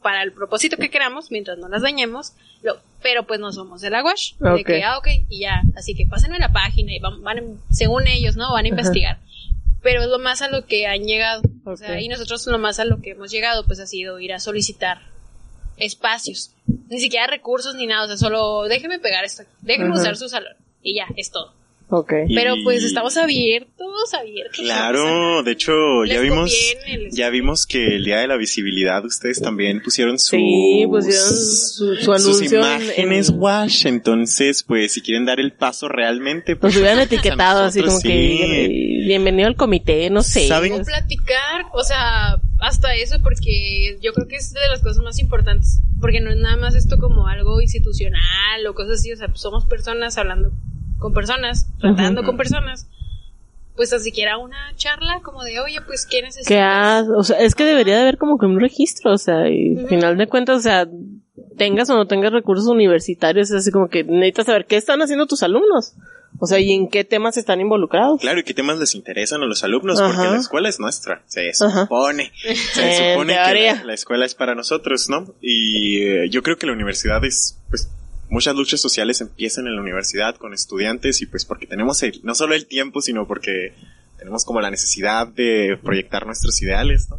para 0.02 0.22
el 0.22 0.32
propósito 0.32 0.76
que 0.76 0.90
queramos 0.90 1.30
mientras 1.30 1.58
no 1.58 1.68
las 1.68 1.82
dañemos, 1.82 2.32
lo, 2.62 2.78
pero 3.02 3.24
pues 3.24 3.38
no 3.40 3.52
somos 3.52 3.80
de 3.80 3.90
la 3.90 4.02
de 4.56 4.64
que 4.64 4.82
ah, 4.84 4.98
ok, 4.98 5.08
y 5.28 5.40
ya, 5.40 5.62
así 5.76 5.94
que 5.94 6.06
pásenme 6.06 6.38
la 6.38 6.52
página 6.52 6.92
y 6.92 6.98
van, 6.98 7.22
van 7.22 7.38
a- 7.38 7.42
según 7.74 8.06
ellos, 8.08 8.36
¿no? 8.36 8.52
Van 8.52 8.64
a 8.64 8.68
investigar. 8.68 9.18
Pero 9.80 10.02
es 10.02 10.08
lo 10.08 10.18
más 10.18 10.42
a 10.42 10.48
lo 10.48 10.66
que 10.66 10.86
han 10.86 11.04
llegado. 11.04 11.42
O 11.64 11.76
sea, 11.76 12.00
y 12.00 12.08
nosotros 12.08 12.44
lo 12.46 12.58
más 12.58 12.78
a 12.78 12.84
lo 12.84 13.00
que 13.00 13.10
hemos 13.10 13.30
llegado, 13.32 13.64
pues 13.66 13.80
ha 13.80 13.86
sido 13.86 14.18
ir 14.20 14.32
a 14.32 14.38
solicitar 14.40 15.02
espacios. 15.76 16.52
Ni 16.88 17.00
siquiera 17.00 17.26
recursos 17.26 17.74
ni 17.74 17.86
nada. 17.86 18.04
O 18.04 18.06
sea, 18.08 18.16
solo 18.16 18.64
déjeme 18.64 18.98
pegar 18.98 19.24
esto. 19.24 19.44
Déjeme 19.60 19.92
usar 19.92 20.16
su 20.16 20.28
salón. 20.28 20.54
Y 20.82 20.96
ya, 20.96 21.06
es 21.16 21.30
todo. 21.30 21.52
Ok. 21.88 22.12
Y- 22.28 22.34
Pero 22.34 22.54
pues 22.64 22.82
estamos 22.84 23.16
abiertos, 23.16 24.14
abiertos. 24.18 24.58
Claro, 24.58 25.42
de 25.42 25.52
hecho, 25.52 25.72
ya 26.06 26.20
vimos, 26.20 26.50
conviene, 26.84 27.08
ya 27.12 27.28
vimos 27.30 27.66
que 27.66 27.96
el 27.96 28.04
día 28.04 28.18
de 28.20 28.26
la 28.28 28.36
visibilidad 28.36 29.04
ustedes 29.04 29.40
también 29.42 29.82
pusieron 29.82 30.18
sus, 30.18 30.30
Sí, 30.30 30.84
pusieron 30.88 31.28
su, 31.28 31.96
su 31.96 31.96
sus 31.96 32.08
anuncio 32.08 32.58
en- 32.60 32.64
imágenes 32.82 33.28
en- 33.28 33.38
wash, 33.38 33.86
entonces, 33.86 34.62
pues, 34.62 34.92
si 34.92 35.00
quieren 35.02 35.24
dar 35.26 35.38
el 35.40 35.52
paso 35.52 35.88
realmente, 35.88 36.56
pues, 36.56 36.72
Nos 36.74 36.80
hubieran 36.80 37.00
etiquetado 37.00 37.64
así 37.64 37.82
como 37.82 38.00
que 38.00 38.68
bienvenido 39.06 39.48
al 39.48 39.56
comité, 39.56 40.08
no 40.10 40.22
sé. 40.22 40.46
¿Saben? 40.48 40.72
O 40.72 40.84
platicar, 40.84 41.66
o 41.72 41.82
sea, 41.84 42.40
hasta 42.60 42.94
eso, 42.94 43.18
porque 43.22 43.98
yo 44.00 44.12
creo 44.12 44.28
que 44.28 44.36
es 44.36 44.52
de 44.52 44.60
las 44.70 44.80
cosas 44.80 45.02
más 45.02 45.18
importantes. 45.18 45.80
Porque 46.00 46.20
no 46.20 46.30
es 46.30 46.36
nada 46.36 46.56
más 46.56 46.74
esto 46.74 46.96
como 46.98 47.28
algo 47.28 47.60
institucional 47.60 48.66
o 48.68 48.74
cosas 48.74 48.98
así. 49.00 49.12
O 49.12 49.16
sea, 49.16 49.28
pues 49.28 49.40
somos 49.40 49.66
personas 49.66 50.18
hablando 50.18 50.50
con 51.02 51.12
personas, 51.12 51.66
tratando 51.80 52.22
con 52.24 52.36
personas. 52.38 52.86
Pues 53.76 53.90
tan 53.90 54.00
siquiera 54.00 54.36
una 54.38 54.72
charla 54.76 55.20
como 55.22 55.42
de, 55.44 55.58
oye, 55.60 55.80
pues, 55.86 56.06
¿qué 56.06 56.20
necesitas? 56.22 56.46
Que 56.48 56.60
has- 56.60 57.06
o 57.14 57.22
sea, 57.24 57.38
es 57.40 57.54
que 57.54 57.64
debería 57.64 57.96
de 57.96 58.02
haber 58.02 58.18
como 58.18 58.38
que 58.38 58.46
un 58.46 58.60
registro, 58.60 59.12
o 59.12 59.18
sea, 59.18 59.48
y 59.48 59.78
al 59.78 59.88
final 59.88 60.16
de 60.18 60.26
cuentas, 60.26 60.58
o 60.58 60.60
sea, 60.60 60.86
tengas 61.56 61.88
o 61.90 61.94
no 61.96 62.06
tengas 62.06 62.32
recursos 62.32 62.66
universitarios, 62.66 63.50
es 63.50 63.56
así 63.56 63.70
como 63.70 63.88
que 63.88 64.04
necesitas 64.04 64.46
saber 64.46 64.66
qué 64.66 64.76
están 64.76 65.00
haciendo 65.02 65.26
tus 65.26 65.42
alumnos. 65.42 65.94
O 66.38 66.46
sea, 66.46 66.58
y 66.58 66.72
en 66.72 66.88
qué 66.88 67.04
temas 67.04 67.36
están 67.36 67.60
involucrados. 67.60 68.20
Claro, 68.20 68.40
y 68.40 68.42
qué 68.42 68.52
temas 68.54 68.78
les 68.78 68.94
interesan 68.94 69.42
a 69.42 69.46
los 69.46 69.62
alumnos, 69.64 70.00
Ajá. 70.00 70.12
porque 70.12 70.30
la 70.30 70.38
escuela 70.40 70.68
es 70.68 70.80
nuestra, 70.80 71.22
se 71.26 71.50
Ajá. 71.60 71.82
supone. 71.82 72.32
Se 72.74 72.82
En 72.82 73.12
supone 73.14 73.34
que 73.34 73.74
la, 73.74 73.84
la 73.84 73.94
escuela 73.94 74.24
es 74.26 74.34
para 74.34 74.54
nosotros, 74.54 75.08
¿no? 75.08 75.26
Y 75.40 76.02
eh, 76.02 76.28
yo 76.30 76.42
creo 76.42 76.56
que 76.56 76.66
la 76.66 76.72
universidad 76.72 77.24
es, 77.24 77.58
pues, 77.70 77.88
muchas 78.32 78.56
luchas 78.56 78.80
sociales 78.80 79.20
empiezan 79.20 79.66
en 79.66 79.76
la 79.76 79.82
universidad 79.82 80.36
con 80.36 80.54
estudiantes 80.54 81.20
y 81.20 81.26
pues 81.26 81.44
porque 81.44 81.66
tenemos 81.66 82.02
el, 82.02 82.18
no 82.22 82.34
solo 82.34 82.54
el 82.54 82.66
tiempo, 82.66 83.02
sino 83.02 83.26
porque 83.26 83.74
tenemos 84.18 84.44
como 84.44 84.60
la 84.60 84.70
necesidad 84.70 85.28
de 85.28 85.78
proyectar 85.82 86.24
nuestros 86.24 86.60
ideales, 86.62 87.10
¿no? 87.10 87.18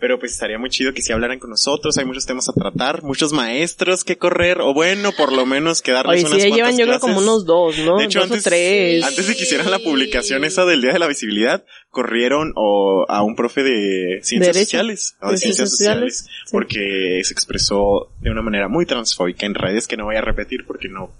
Pero 0.00 0.18
pues 0.18 0.32
estaría 0.32 0.58
muy 0.58 0.70
chido 0.70 0.92
que 0.92 1.02
si 1.02 1.12
hablaran 1.12 1.38
con 1.38 1.50
nosotros, 1.50 1.98
hay 1.98 2.04
muchos 2.04 2.24
temas 2.24 2.48
a 2.48 2.52
tratar, 2.52 3.02
muchos 3.02 3.32
maestros 3.32 4.04
que 4.04 4.16
correr, 4.16 4.60
o 4.60 4.72
bueno, 4.72 5.10
por 5.12 5.32
lo 5.32 5.44
menos 5.44 5.82
quedarles 5.82 6.24
Oye, 6.24 6.32
unas 6.32 6.44
ya 6.44 6.54
llevan 6.54 6.78
yo 6.78 6.86
creo 6.86 7.00
como 7.00 7.18
unos 7.18 7.44
dos, 7.44 7.76
¿no? 7.78 7.98
De 7.98 8.04
hecho, 8.04 8.20
dos 8.20 8.30
antes, 8.30 8.46
o 8.46 8.50
tres. 8.50 9.04
antes 9.04 9.26
de 9.26 9.34
que 9.34 9.42
hicieran 9.42 9.70
la 9.70 9.80
publicación 9.80 10.44
esa 10.44 10.64
del 10.64 10.82
Día 10.82 10.92
de 10.92 11.00
la 11.00 11.08
Visibilidad, 11.08 11.64
corrieron 11.90 12.52
o, 12.54 13.06
a 13.08 13.22
un 13.22 13.34
profe 13.34 13.62
de 13.62 14.20
ciencias 14.22 14.54
Derecho. 14.54 14.70
sociales, 14.70 15.16
o 15.20 15.26
de, 15.26 15.32
De 15.32 15.38
ciencias, 15.38 15.70
ciencias 15.70 15.70
sociales, 15.70 16.16
sociales, 16.18 16.44
sí. 16.44 16.52
porque 16.52 17.20
se 17.24 17.32
expresó 17.32 18.12
de 18.20 18.30
una 18.30 18.42
manera 18.42 18.68
muy 18.68 18.86
transfóbica 18.86 19.46
en 19.46 19.54
redes 19.54 19.88
que 19.88 19.96
no 19.96 20.04
voy 20.04 20.16
a 20.16 20.20
repetir 20.20 20.64
porque 20.66 20.88
no 20.88 21.10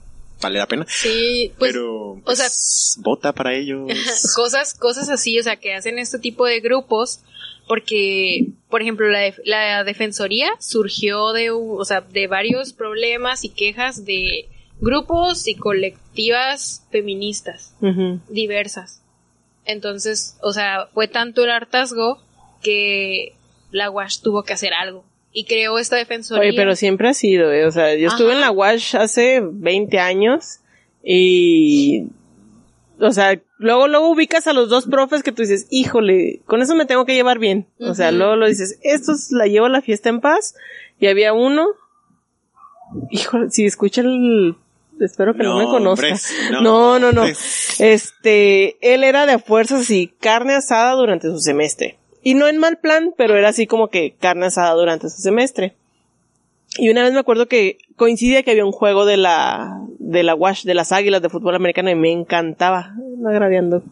vale 0.40 0.58
la 0.58 0.66
pena. 0.66 0.86
Sí, 0.88 1.52
pues, 1.58 1.72
pero, 1.72 2.12
o 2.12 2.34
sea- 2.34 2.46
pues, 2.46 2.96
vota 3.00 3.32
para 3.32 3.54
ellos. 3.54 3.88
cosas, 4.36 4.74
cosas 4.74 5.08
así, 5.08 5.38
o 5.38 5.42
sea, 5.42 5.56
que 5.56 5.74
hacen 5.74 5.98
este 5.98 6.18
tipo 6.18 6.46
de 6.46 6.60
grupos, 6.60 7.20
porque, 7.66 8.48
por 8.70 8.80
ejemplo, 8.82 9.08
la, 9.08 9.32
la 9.44 9.84
defensoría 9.84 10.48
surgió 10.58 11.32
de, 11.32 11.50
o 11.50 11.84
sea, 11.84 12.00
de 12.00 12.26
varios 12.26 12.72
problemas 12.72 13.44
y 13.44 13.50
quejas 13.50 14.04
de 14.04 14.48
grupos 14.80 15.48
y 15.48 15.54
colectivas 15.54 16.86
feministas 16.90 17.74
diversas. 18.28 19.02
Entonces, 19.64 20.38
o 20.40 20.52
sea, 20.52 20.88
fue 20.94 21.08
tanto 21.08 21.44
el 21.44 21.50
hartazgo 21.50 22.22
que 22.62 23.34
la 23.70 23.90
WASH 23.90 24.22
tuvo 24.22 24.44
que 24.44 24.54
hacer 24.54 24.72
algo 24.72 25.04
y 25.32 25.44
creó 25.44 25.78
esta 25.78 25.96
defensoría. 25.96 26.50
Oye, 26.50 26.56
pero 26.56 26.74
siempre 26.74 27.08
ha 27.08 27.14
sido, 27.14 27.52
eh, 27.52 27.66
o 27.66 27.70
sea, 27.70 27.94
yo 27.94 28.08
estuve 28.08 28.32
en 28.32 28.40
la 28.40 28.50
WASH 28.50 28.96
hace 28.96 29.40
20 29.42 29.98
años 29.98 30.60
y 31.02 32.08
o 33.00 33.12
sea, 33.12 33.40
luego, 33.58 33.86
luego 33.86 34.10
ubicas 34.10 34.46
a 34.46 34.52
los 34.52 34.68
dos 34.68 34.86
profes 34.86 35.22
que 35.22 35.32
tú 35.32 35.42
dices, 35.42 35.66
híjole, 35.70 36.40
con 36.46 36.62
eso 36.62 36.74
me 36.74 36.86
tengo 36.86 37.04
que 37.06 37.14
llevar 37.14 37.38
bien. 37.38 37.66
O 37.78 37.94
sea, 37.94 38.10
luego 38.10 38.36
lo 38.36 38.48
dices, 38.48 38.78
estos 38.82 39.30
la 39.30 39.46
llevo 39.46 39.66
a 39.66 39.70
la 39.70 39.82
fiesta 39.82 40.08
en 40.08 40.20
paz. 40.20 40.54
Y 40.98 41.06
había 41.06 41.32
uno, 41.32 41.68
híjole, 43.10 43.50
si 43.50 43.66
escucha 43.66 44.00
el, 44.00 44.56
espero 45.00 45.34
que 45.34 45.44
no, 45.44 45.58
me 45.58 45.64
conozca. 45.64 46.08
Nombres, 46.08 46.34
no, 46.50 46.60
no, 46.60 46.98
no. 46.98 47.12
nombres. 47.12 47.80
Este, 47.80 48.76
él 48.80 49.04
era 49.04 49.26
de 49.26 49.34
a 49.34 49.38
fuerzas 49.38 49.82
así, 49.82 50.12
carne 50.20 50.54
asada 50.54 50.94
durante 50.94 51.28
su 51.28 51.38
semestre. 51.38 51.97
Y 52.22 52.34
no 52.34 52.48
en 52.48 52.58
mal 52.58 52.78
plan, 52.78 53.12
pero 53.16 53.36
era 53.36 53.48
así 53.48 53.66
como 53.66 53.88
que 53.88 54.14
carne 54.18 54.46
asada 54.46 54.72
durante 54.74 55.08
su 55.08 55.20
semestre. 55.22 55.74
Y 56.76 56.90
una 56.90 57.02
vez 57.02 57.12
me 57.12 57.20
acuerdo 57.20 57.46
que 57.46 57.78
coincidía 57.96 58.42
que 58.42 58.50
había 58.50 58.64
un 58.66 58.72
juego 58.72 59.06
de 59.06 59.16
la, 59.16 59.80
de 59.98 60.22
la 60.22 60.34
Wash, 60.34 60.64
de 60.64 60.74
las 60.74 60.92
águilas 60.92 61.22
de 61.22 61.30
fútbol 61.30 61.54
americano 61.54 61.90
y 61.90 61.94
me 61.94 62.12
encantaba, 62.12 62.92
agraviando 63.26 63.82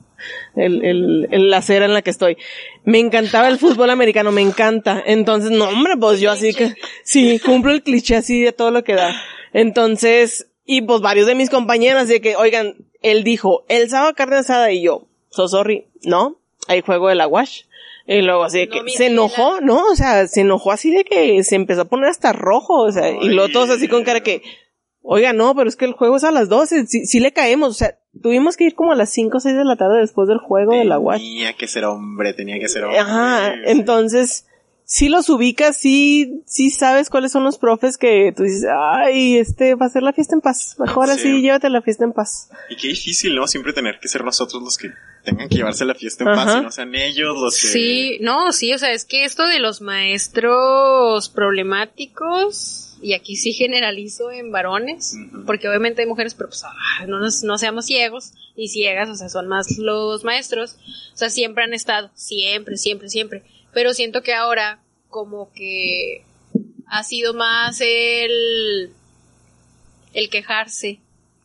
el, 0.54 0.84
el, 0.84 1.28
el- 1.30 1.50
la 1.50 1.58
acera 1.58 1.86
en 1.86 1.94
la 1.94 2.02
que 2.02 2.10
estoy. 2.10 2.36
Me 2.84 2.98
encantaba 2.98 3.48
el 3.48 3.58
fútbol 3.58 3.90
americano, 3.90 4.30
me 4.30 4.42
encanta. 4.42 5.02
Entonces, 5.06 5.50
no 5.52 5.68
hombre, 5.68 5.96
pues 5.96 6.20
yo 6.20 6.30
así 6.30 6.52
que, 6.52 6.74
sí, 7.02 7.40
cumplo 7.44 7.72
el 7.72 7.82
cliché 7.82 8.16
así 8.16 8.42
de 8.42 8.52
todo 8.52 8.70
lo 8.70 8.84
que 8.84 8.94
da. 8.94 9.14
Entonces, 9.52 10.46
y 10.66 10.82
pues 10.82 11.00
varios 11.00 11.26
de 11.26 11.34
mis 11.34 11.50
compañeras 11.50 12.08
de 12.08 12.20
que, 12.20 12.36
oigan, 12.36 12.74
él 13.02 13.24
dijo, 13.24 13.64
el 13.68 13.88
sábado 13.88 14.14
carne 14.14 14.36
asada 14.36 14.70
y 14.70 14.82
yo, 14.82 15.06
so 15.30 15.48
sorry, 15.48 15.86
no, 16.02 16.36
hay 16.68 16.82
juego 16.82 17.08
de 17.08 17.14
la 17.14 17.26
Wash. 17.26 17.62
Y 18.06 18.22
luego 18.22 18.44
así 18.44 18.58
de 18.60 18.66
No, 18.68 18.84
que 18.84 18.90
se 18.90 19.06
enojó, 19.06 19.60
¿no? 19.60 19.84
O 19.90 19.96
sea, 19.96 20.28
se 20.28 20.42
enojó 20.42 20.70
así 20.70 20.92
de 20.92 21.04
que 21.04 21.42
se 21.42 21.56
empezó 21.56 21.82
a 21.82 21.84
poner 21.86 22.08
hasta 22.08 22.32
rojo, 22.32 22.82
o 22.82 22.92
sea, 22.92 23.10
y 23.10 23.28
luego 23.28 23.50
todos 23.50 23.70
así 23.70 23.88
con 23.88 24.04
cara 24.04 24.20
que, 24.20 24.42
oiga, 25.02 25.32
no, 25.32 25.54
pero 25.56 25.68
es 25.68 25.76
que 25.76 25.86
el 25.86 25.92
juego 25.92 26.16
es 26.16 26.24
a 26.24 26.30
las 26.30 26.48
12, 26.48 26.86
sí, 26.86 27.06
sí 27.06 27.18
le 27.18 27.32
caemos, 27.32 27.70
o 27.70 27.74
sea, 27.74 27.98
tuvimos 28.22 28.56
que 28.56 28.64
ir 28.64 28.74
como 28.74 28.92
a 28.92 28.96
las 28.96 29.10
5 29.10 29.36
o 29.36 29.40
6 29.40 29.56
de 29.56 29.64
la 29.64 29.76
tarde 29.76 29.98
después 29.98 30.28
del 30.28 30.38
juego 30.38 30.72
de 30.72 30.84
la 30.84 30.98
Wash. 30.98 31.20
Tenía 31.20 31.52
que 31.54 31.66
ser 31.66 31.84
hombre, 31.84 32.32
tenía 32.32 32.60
que 32.60 32.68
ser 32.68 32.84
hombre. 32.84 33.00
Ajá, 33.00 33.54
entonces, 33.64 34.46
si 34.88 35.08
los 35.08 35.28
ubicas, 35.28 35.76
sí, 35.76 36.42
sí 36.46 36.70
sabes 36.70 37.10
cuáles 37.10 37.32
son 37.32 37.42
los 37.42 37.58
profes 37.58 37.98
que 37.98 38.32
tú 38.36 38.44
dices, 38.44 38.64
ay, 38.72 39.36
este 39.36 39.74
va 39.74 39.86
a 39.86 39.90
ser 39.90 40.02
la 40.04 40.12
fiesta 40.12 40.34
en 40.36 40.40
paz, 40.40 40.76
mejor 40.78 41.06
Sí. 41.08 41.12
así, 41.14 41.42
llévate 41.42 41.68
la 41.70 41.82
fiesta 41.82 42.04
en 42.04 42.12
paz. 42.12 42.48
Y 42.70 42.76
qué 42.76 42.88
difícil, 42.88 43.34
¿no? 43.34 43.48
Siempre 43.48 43.72
tener 43.72 43.98
que 44.00 44.06
ser 44.08 44.24
nosotros 44.24 44.62
los 44.62 44.78
que 44.78 44.90
tengan 45.24 45.48
que 45.48 45.56
llevarse 45.56 45.84
la 45.84 45.96
fiesta 45.96 46.22
en 46.22 46.36
paz 46.36 46.56
y 46.56 46.60
no 46.62 46.70
sean 46.70 46.94
ellos 46.94 47.36
los 47.36 47.60
que... 47.60 47.66
Sí, 47.66 48.18
no, 48.20 48.52
sí, 48.52 48.72
o 48.72 48.78
sea, 48.78 48.92
es 48.92 49.04
que 49.04 49.24
esto 49.24 49.44
de 49.48 49.58
los 49.58 49.80
maestros 49.80 51.28
problemáticos, 51.30 52.96
y 53.02 53.12
aquí 53.14 53.36
sí 53.36 53.52
generalizo 53.52 54.30
en 54.30 54.50
varones, 54.52 55.14
porque 55.44 55.68
obviamente 55.68 56.02
hay 56.02 56.08
mujeres, 56.08 56.34
pero 56.34 56.48
pues 56.50 56.62
ah, 56.64 57.06
no, 57.06 57.18
nos- 57.18 57.42
no 57.42 57.58
seamos 57.58 57.86
ciegos 57.86 58.32
y 58.56 58.68
ciegas, 58.68 59.08
o 59.08 59.14
sea, 59.16 59.28
son 59.28 59.48
más 59.48 59.78
los 59.78 60.24
maestros, 60.24 60.76
o 61.12 61.16
sea, 61.16 61.28
siempre 61.30 61.64
han 61.64 61.74
estado, 61.74 62.10
siempre, 62.14 62.76
siempre, 62.76 63.08
siempre, 63.08 63.42
pero 63.76 63.92
siento 63.92 64.22
que 64.22 64.32
ahora 64.32 64.80
como 65.10 65.52
que 65.52 66.22
ha 66.86 67.04
sido 67.04 67.34
más 67.34 67.82
el, 67.82 68.90
el 70.14 70.30
quejarse 70.30 70.98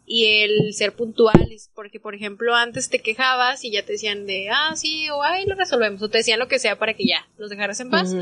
y 0.05 0.41
el 0.41 0.73
ser 0.73 0.93
puntuales, 0.93 1.69
porque 1.75 1.99
por 1.99 2.15
ejemplo 2.15 2.55
antes 2.55 2.87
te 2.87 2.99
quejabas 2.99 3.65
y 3.65 3.71
ya 3.71 3.83
te 3.83 3.91
decían 3.91 4.25
de, 4.27 4.47
ah, 4.49 4.77
sí, 4.77 5.09
o 5.09 5.21
ay, 5.21 5.45
lo 5.45 5.55
resolvemos, 5.55 6.01
o 6.01 6.07
te 6.07 6.19
decían 6.19 6.39
lo 6.39 6.47
que 6.47 6.57
sea 6.57 6.79
para 6.79 6.93
que 6.93 7.05
ya 7.05 7.27
los 7.37 7.49
dejaras 7.49 7.81
en 7.81 7.89
paz 7.89 8.15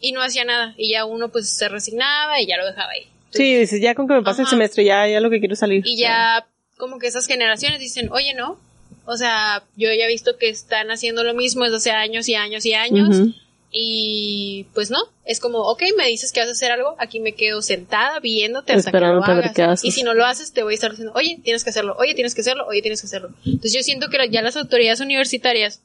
y 0.00 0.12
no 0.12 0.22
hacía 0.22 0.46
nada 0.46 0.72
y 0.78 0.92
ya 0.92 1.04
uno 1.04 1.28
pues 1.28 1.50
se 1.50 1.68
resignaba 1.68 2.40
y 2.40 2.46
ya 2.46 2.56
lo 2.56 2.64
dejaba 2.64 2.92
ahí. 2.92 3.06
Sí, 3.32 3.54
dices, 3.54 3.82
ya 3.82 3.94
con 3.94 4.08
que 4.08 4.14
me 4.14 4.22
pase 4.22 4.40
el 4.40 4.48
semestre, 4.48 4.82
ya, 4.82 5.06
ya 5.06 5.20
lo 5.20 5.28
que 5.28 5.40
quiero 5.40 5.56
salir. 5.56 5.82
Y 5.84 5.98
ya 5.98 6.46
como 6.78 6.98
que 6.98 7.06
esas 7.06 7.26
generaciones 7.26 7.80
dicen, 7.80 8.10
oye, 8.12 8.32
no, 8.32 8.58
o 9.04 9.16
sea, 9.18 9.62
yo 9.76 9.88
ya 9.92 10.06
he 10.06 10.08
visto 10.08 10.38
que 10.38 10.48
están 10.48 10.90
haciendo 10.90 11.22
lo 11.22 11.34
mismo 11.34 11.64
desde 11.64 11.76
hace 11.76 11.90
años 11.90 12.30
y 12.30 12.34
años 12.34 12.64
y 12.64 12.72
años 12.72 13.18
Ujú. 13.18 13.41
Y 13.74 14.66
pues 14.74 14.90
no, 14.90 14.98
es 15.24 15.40
como, 15.40 15.60
ok, 15.60 15.82
me 15.96 16.06
dices 16.06 16.30
que 16.30 16.40
vas 16.40 16.48
a 16.50 16.52
hacer 16.52 16.70
algo, 16.70 16.94
aquí 16.98 17.20
me 17.20 17.32
quedo 17.32 17.62
sentada 17.62 18.20
viéndote 18.20 18.74
hasta 18.74 18.90
Esperándote 18.90 19.24
que 19.24 19.30
lo 19.30 19.36
ver 19.36 19.44
hagas. 19.46 19.56
qué 19.56 19.62
haces. 19.62 19.84
Y 19.86 19.92
si 19.92 20.02
no 20.02 20.12
lo 20.12 20.26
haces, 20.26 20.52
te 20.52 20.62
voy 20.62 20.72
a 20.72 20.76
estar 20.76 20.90
diciendo, 20.90 21.12
oye, 21.16 21.40
tienes 21.42 21.64
que 21.64 21.70
hacerlo, 21.70 21.96
oye, 21.98 22.14
tienes 22.14 22.34
que 22.34 22.42
hacerlo, 22.42 22.66
oye, 22.68 22.82
tienes 22.82 23.00
que 23.00 23.06
hacerlo. 23.06 23.30
Entonces 23.46 23.72
yo 23.72 23.82
siento 23.82 24.08
que 24.10 24.18
ya 24.30 24.42
las 24.42 24.56
autoridades 24.58 25.00
universitarias, 25.00 25.80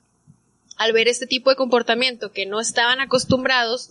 al 0.76 0.92
ver 0.92 1.08
este 1.08 1.28
tipo 1.28 1.50
de 1.50 1.56
comportamiento 1.56 2.32
que 2.34 2.46
no 2.46 2.60
estaban 2.60 3.00
acostumbrados, 3.00 3.90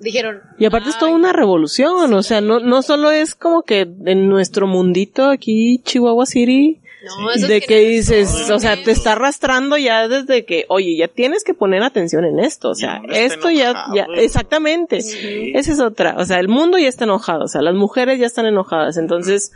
dijeron... 0.00 0.40
Y 0.58 0.64
aparte 0.64 0.90
es 0.90 0.98
toda 0.98 1.12
"Ay, 1.12 1.14
una 1.14 1.32
revolución, 1.32 2.12
o 2.12 2.22
sea, 2.24 2.40
no, 2.40 2.58
no 2.58 2.82
solo 2.82 3.12
es 3.12 3.36
como 3.36 3.62
que 3.62 3.82
en 4.04 4.28
nuestro 4.28 4.66
mundito 4.66 5.30
aquí, 5.30 5.80
Chihuahua 5.84 6.26
City, 6.26 6.80
no, 7.04 7.30
esas 7.30 7.48
de 7.48 7.60
que 7.60 7.78
dices, 7.80 8.50
o 8.50 8.58
sea, 8.58 8.82
te 8.82 8.90
está 8.90 9.12
arrastrando 9.12 9.76
ya 9.76 10.08
desde 10.08 10.44
que, 10.44 10.64
oye, 10.68 10.96
ya 10.96 11.08
tienes 11.08 11.44
que 11.44 11.54
poner 11.54 11.82
atención 11.82 12.24
en 12.24 12.38
esto, 12.38 12.70
o 12.70 12.74
sea, 12.74 13.02
esto 13.10 13.50
ya, 13.50 13.86
ya, 13.94 14.06
exactamente, 14.16 15.00
Sí. 15.00 15.52
esa 15.54 15.72
es 15.72 15.80
otra, 15.80 16.16
o 16.18 16.24
sea, 16.24 16.38
el 16.38 16.48
mundo 16.48 16.78
ya 16.78 16.88
está 16.88 17.04
enojado, 17.04 17.44
o 17.44 17.48
sea, 17.48 17.62
las 17.62 17.74
mujeres 17.74 18.18
ya 18.18 18.26
están 18.26 18.46
enojadas, 18.46 18.96
entonces, 18.96 19.52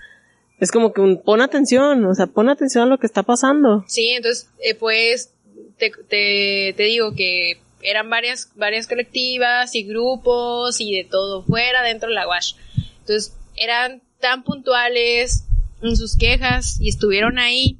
es 0.59 0.71
como 0.73 0.93
que 0.93 1.01
un, 1.01 1.23
pon 1.23 1.41
atención, 1.41 2.05
o 2.05 2.15
sea, 2.15 2.27
pon 2.27 2.49
atención 2.49 2.85
a 2.85 2.87
lo 2.87 2.99
que 2.99 3.07
está 3.07 3.23
pasando. 3.23 3.85
Sí, 3.87 4.11
entonces, 4.11 4.49
eh, 4.61 4.75
pues, 4.75 5.33
te, 5.79 5.91
te, 6.09 6.75
te 6.77 6.83
digo 6.85 7.15
que 7.15 7.61
eran 7.83 8.09
varias, 8.11 8.51
varias 8.57 8.87
colectivas 8.87 9.75
y 9.75 9.85
grupos 9.85 10.81
y 10.81 10.97
de 10.97 11.05
todo 11.05 11.43
fuera 11.43 11.83
dentro 11.83 12.09
de 12.09 12.15
la 12.15 12.27
WASH. 12.27 12.55
Entonces, 13.01 13.37
eran 13.57 14.03
tan 14.21 14.43
puntuales 14.43 15.46
en 15.83 15.97
sus 15.97 16.17
quejas 16.17 16.79
y 16.81 16.89
estuvieron 16.89 17.39
ahí 17.39 17.77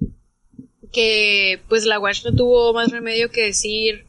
que, 0.93 1.61
pues, 1.69 1.85
la 1.85 1.99
WASH 1.99 2.25
no 2.25 2.33
tuvo 2.35 2.73
más 2.73 2.91
remedio 2.91 3.31
que 3.31 3.43
decir, 3.43 4.05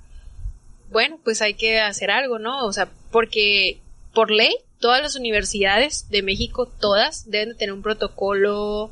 bueno, 0.91 1.19
pues 1.23 1.41
hay 1.41 1.53
que 1.53 1.79
hacer 1.79 2.11
algo, 2.11 2.39
¿no? 2.39 2.65
O 2.65 2.71
sea, 2.73 2.89
porque 3.11 3.79
por 4.13 4.31
ley, 4.31 4.55
todas 4.79 5.01
las 5.01 5.15
universidades 5.15 6.09
de 6.09 6.21
México, 6.21 6.65
todas, 6.79 7.29
deben 7.29 7.49
de 7.49 7.55
tener 7.55 7.73
un 7.73 7.81
protocolo 7.81 8.91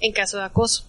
en 0.00 0.12
caso 0.12 0.38
de 0.38 0.44
acoso 0.44 0.84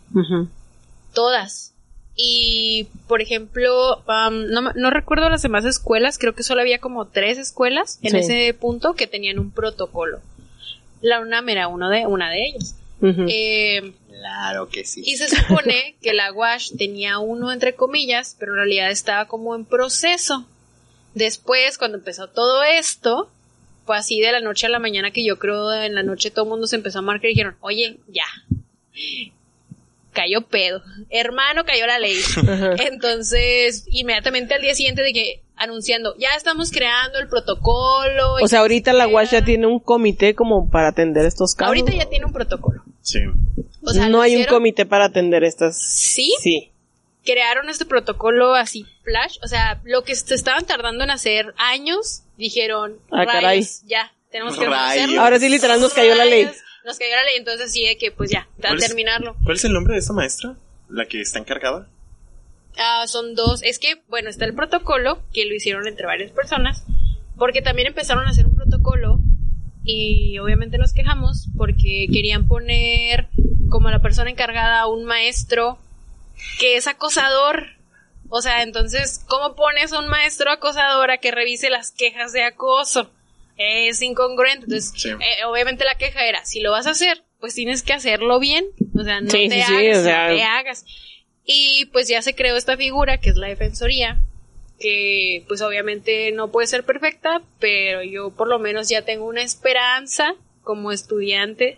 todas. 1.14 1.74
Y, 2.16 2.88
por 3.08 3.22
ejemplo, 3.22 4.04
no, 4.08 4.72
no 4.74 4.89
recuerdo 4.89 5.30
las 5.30 5.42
demás 5.42 5.66
escuelas, 5.66 6.18
creo 6.18 6.36
que 6.36 6.44
solo 6.44 6.62
había 6.62 6.80
como 6.80 7.08
tres 7.08 7.38
escuelas 7.38 8.00
en 8.02 8.12
Sí. 8.12 8.18
ese 8.18 8.54
punto 8.54 8.94
que 8.94 9.08
tenían 9.08 9.39
un 9.39 9.52
protocolo. 9.52 10.20
La 11.02 11.20
UNAM 11.20 11.50
era 11.50 11.68
uno 11.68 11.89
de, 11.89 12.06
una 12.06 12.30
de 12.30 12.48
ellas. 12.48 12.76
Eh, 13.02 13.93
Claro 14.10 14.70
que 14.70 14.86
sí. 14.86 15.02
y 15.04 15.18
se 15.18 15.28
supone 15.30 15.95
que 16.02 16.14
la 16.14 16.32
WASH 16.32 16.74
tenía 16.78 17.18
uno 17.20 17.52
entre 17.52 17.74
comillas, 17.76 18.36
pero 18.39 18.52
en 18.54 18.58
realidad 18.58 18.91
estaba 18.91 19.28
como 19.28 19.56
en 19.56 19.66
proceso. 19.66 20.45
Después, 21.16 21.78
cuando 21.78 21.97
empezó 21.97 22.28
todo 22.30 22.64
esto, 22.64 23.30
fue 23.86 23.97
así 23.97 24.22
de 24.22 24.32
la 24.32 24.39
noche 24.39 24.68
a 24.68 24.70
la 24.70 24.80
mañana 24.80 25.12
que 25.12 25.26
yo 25.26 25.39
creo 25.39 25.72
en 25.74 25.95
la 25.95 26.04
noche 26.04 26.32
todo 26.32 26.45
el 26.45 26.52
mundo 26.52 26.68
se 26.68 26.76
empezó 26.76 26.99
a 26.99 27.02
marcar 27.02 27.26
y 27.26 27.34
dijeron, 27.34 27.56
oye, 27.62 27.97
ya. 28.08 28.26
Cayó 30.14 30.41
pedo. 30.41 30.84
Hermano, 31.10 31.64
cayó 31.66 31.88
la 31.88 31.97
ley. 31.97 32.18
Entonces, 32.91 33.86
inmediatamente 33.89 34.54
al 34.54 34.62
día 34.62 34.76
siguiente 34.76 35.02
de 35.02 35.14
que 35.14 35.41
anunciando, 35.56 36.16
ya 36.18 36.30
estamos 36.36 36.72
creando 36.72 37.20
el 37.20 37.28
protocolo. 37.28 38.34
O 38.41 38.47
sea, 38.47 38.60
ahorita 38.60 38.93
la 38.93 39.08
UASH 39.08 39.32
ya 39.32 39.43
tiene 39.43 39.68
un 39.68 39.80
comité 39.80 40.36
como 40.36 40.70
para 40.70 40.89
atender 40.89 41.26
estos 41.26 41.56
casos. 41.56 41.68
Ahorita 41.70 41.93
ya 41.93 42.10
tiene 42.10 42.26
un 42.26 42.34
protocolo. 42.34 42.84
Sí. 43.02 43.20
O 43.84 43.91
sea, 43.93 44.10
no 44.10 44.22
hay 44.22 44.36
un 44.36 44.45
comité 44.45 44.86
para 44.86 45.06
atender 45.06 45.43
estas. 45.43 45.78
Sí, 45.82 46.34
Sí. 46.41 46.72
crearon 47.26 47.70
este 47.70 47.86
protocolo 47.86 48.54
así 48.56 48.86
flash, 49.04 49.38
o 49.43 49.47
sea, 49.47 49.82
lo 49.84 50.04
que 50.04 50.16
se 50.16 50.34
estaban 50.36 50.66
tardando 50.66 51.04
en 51.04 51.12
hacer 51.12 51.54
años, 51.58 52.24
dijeron, 52.38 52.97
Ah, 53.12 53.26
rayos, 53.26 53.32
caray. 53.34 53.68
ya, 53.86 54.12
tenemos 54.32 54.58
que 54.58 54.66
hacerlo. 54.66 55.22
Ahora 55.22 55.39
sí, 55.39 55.49
literal, 55.49 55.80
nos 55.82 55.93
cayó 55.93 56.16
la 56.16 56.26
ley. 56.26 56.49
Nos 56.86 56.97
cayó 56.97 57.14
la 57.16 57.24
ley, 57.24 57.36
entonces 57.38 57.72
sí, 57.72 57.86
de 57.86 57.97
que 57.97 58.12
pues 58.12 58.30
ya, 58.32 58.41
a 58.58 58.62
¿Cuál 58.62 58.78
es- 58.78 58.88
terminarlo. 58.88 59.36
¿Cuál 59.43 59.56
es 59.58 59.66
el 59.66 59.74
nombre 59.74 59.93
de 59.93 59.99
esta 59.99 60.14
maestra? 60.14 60.56
¿La 60.89 61.06
que 61.06 61.22
está 61.22 61.38
encargada? 61.39 61.88
Ah, 62.78 63.06
son 63.08 63.36
dos, 63.36 63.62
es 63.64 63.80
que, 63.80 64.02
bueno, 64.08 64.30
está 64.30 64.45
el 64.45 64.54
protocolo, 64.56 65.22
que 65.34 65.45
lo 65.45 65.54
hicieron 65.54 65.88
entre 65.88 66.06
varias 66.06 66.32
personas, 66.32 66.84
porque 67.38 67.62
también 67.62 67.88
empezaron 67.89 68.26
a 68.26 68.30
hacer 68.30 68.45
un 68.45 68.56
protocolo 68.56 69.11
y 69.84 70.38
obviamente 70.39 70.77
nos 70.77 70.93
quejamos 70.93 71.47
porque 71.57 72.07
querían 72.11 72.47
poner 72.47 73.27
como 73.69 73.89
la 73.89 73.99
persona 73.99 74.29
encargada 74.29 74.82
a 74.82 74.88
un 74.88 75.05
maestro 75.05 75.77
que 76.59 76.75
es 76.77 76.88
acosador. 76.88 77.67
O 78.29 78.41
sea, 78.41 78.63
entonces, 78.63 79.23
¿cómo 79.27 79.55
pones 79.55 79.91
a 79.93 79.99
un 79.99 80.07
maestro 80.07 80.51
acosador 80.51 81.11
a 81.11 81.17
que 81.17 81.32
revise 81.32 81.69
las 81.69 81.91
quejas 81.91 82.32
de 82.34 82.43
acoso? 82.43 83.09
Es 83.57 84.01
incongruente. 84.01 84.65
Entonces, 84.65 84.93
Sí. 84.95 85.09
eh, 85.09 85.45
obviamente 85.45 85.84
la 85.84 85.95
queja 85.95 86.25
era, 86.25 86.43
si 86.45 86.61
lo 86.61 86.71
vas 86.71 86.88
a 86.88 86.91
hacer, 86.91 87.23
pues 87.39 87.53
tienes 87.55 87.84
que 87.84 87.93
hacerlo 87.93 88.39
bien. 88.39 88.65
O 88.97 89.03
sea, 89.03 89.19
no 89.21 89.29
Sí, 89.29 89.49
te 89.49 89.55
sí, 89.55 89.67
sí, 89.67 89.73
hagas, 89.88 89.97
o 89.97 90.03
sea- 90.03 90.27
no 90.29 90.36
te 90.36 90.43
hagas. 90.43 90.86
Y 91.45 91.86
pues 91.91 92.07
ya 92.07 92.21
se 92.21 92.34
creó 92.36 92.55
esta 92.55 92.77
figura 92.77 93.17
que 93.19 93.29
es 93.32 93.36
la 93.36 93.47
defensoría, 93.47 94.21
que 94.82 95.45
pues 95.47 95.61
obviamente 95.61 96.32
no 96.32 96.51
puede 96.51 96.67
ser 96.67 96.84
perfecta, 96.84 97.41
pero 97.59 98.01
yo 98.03 98.32
por 98.32 98.47
lo 98.47 98.59
menos 98.59 98.89
ya 98.89 99.03
tengo 99.03 99.25
una 99.25 99.43
esperanza 99.43 100.36
como 100.63 100.91
estudiante, 100.91 101.77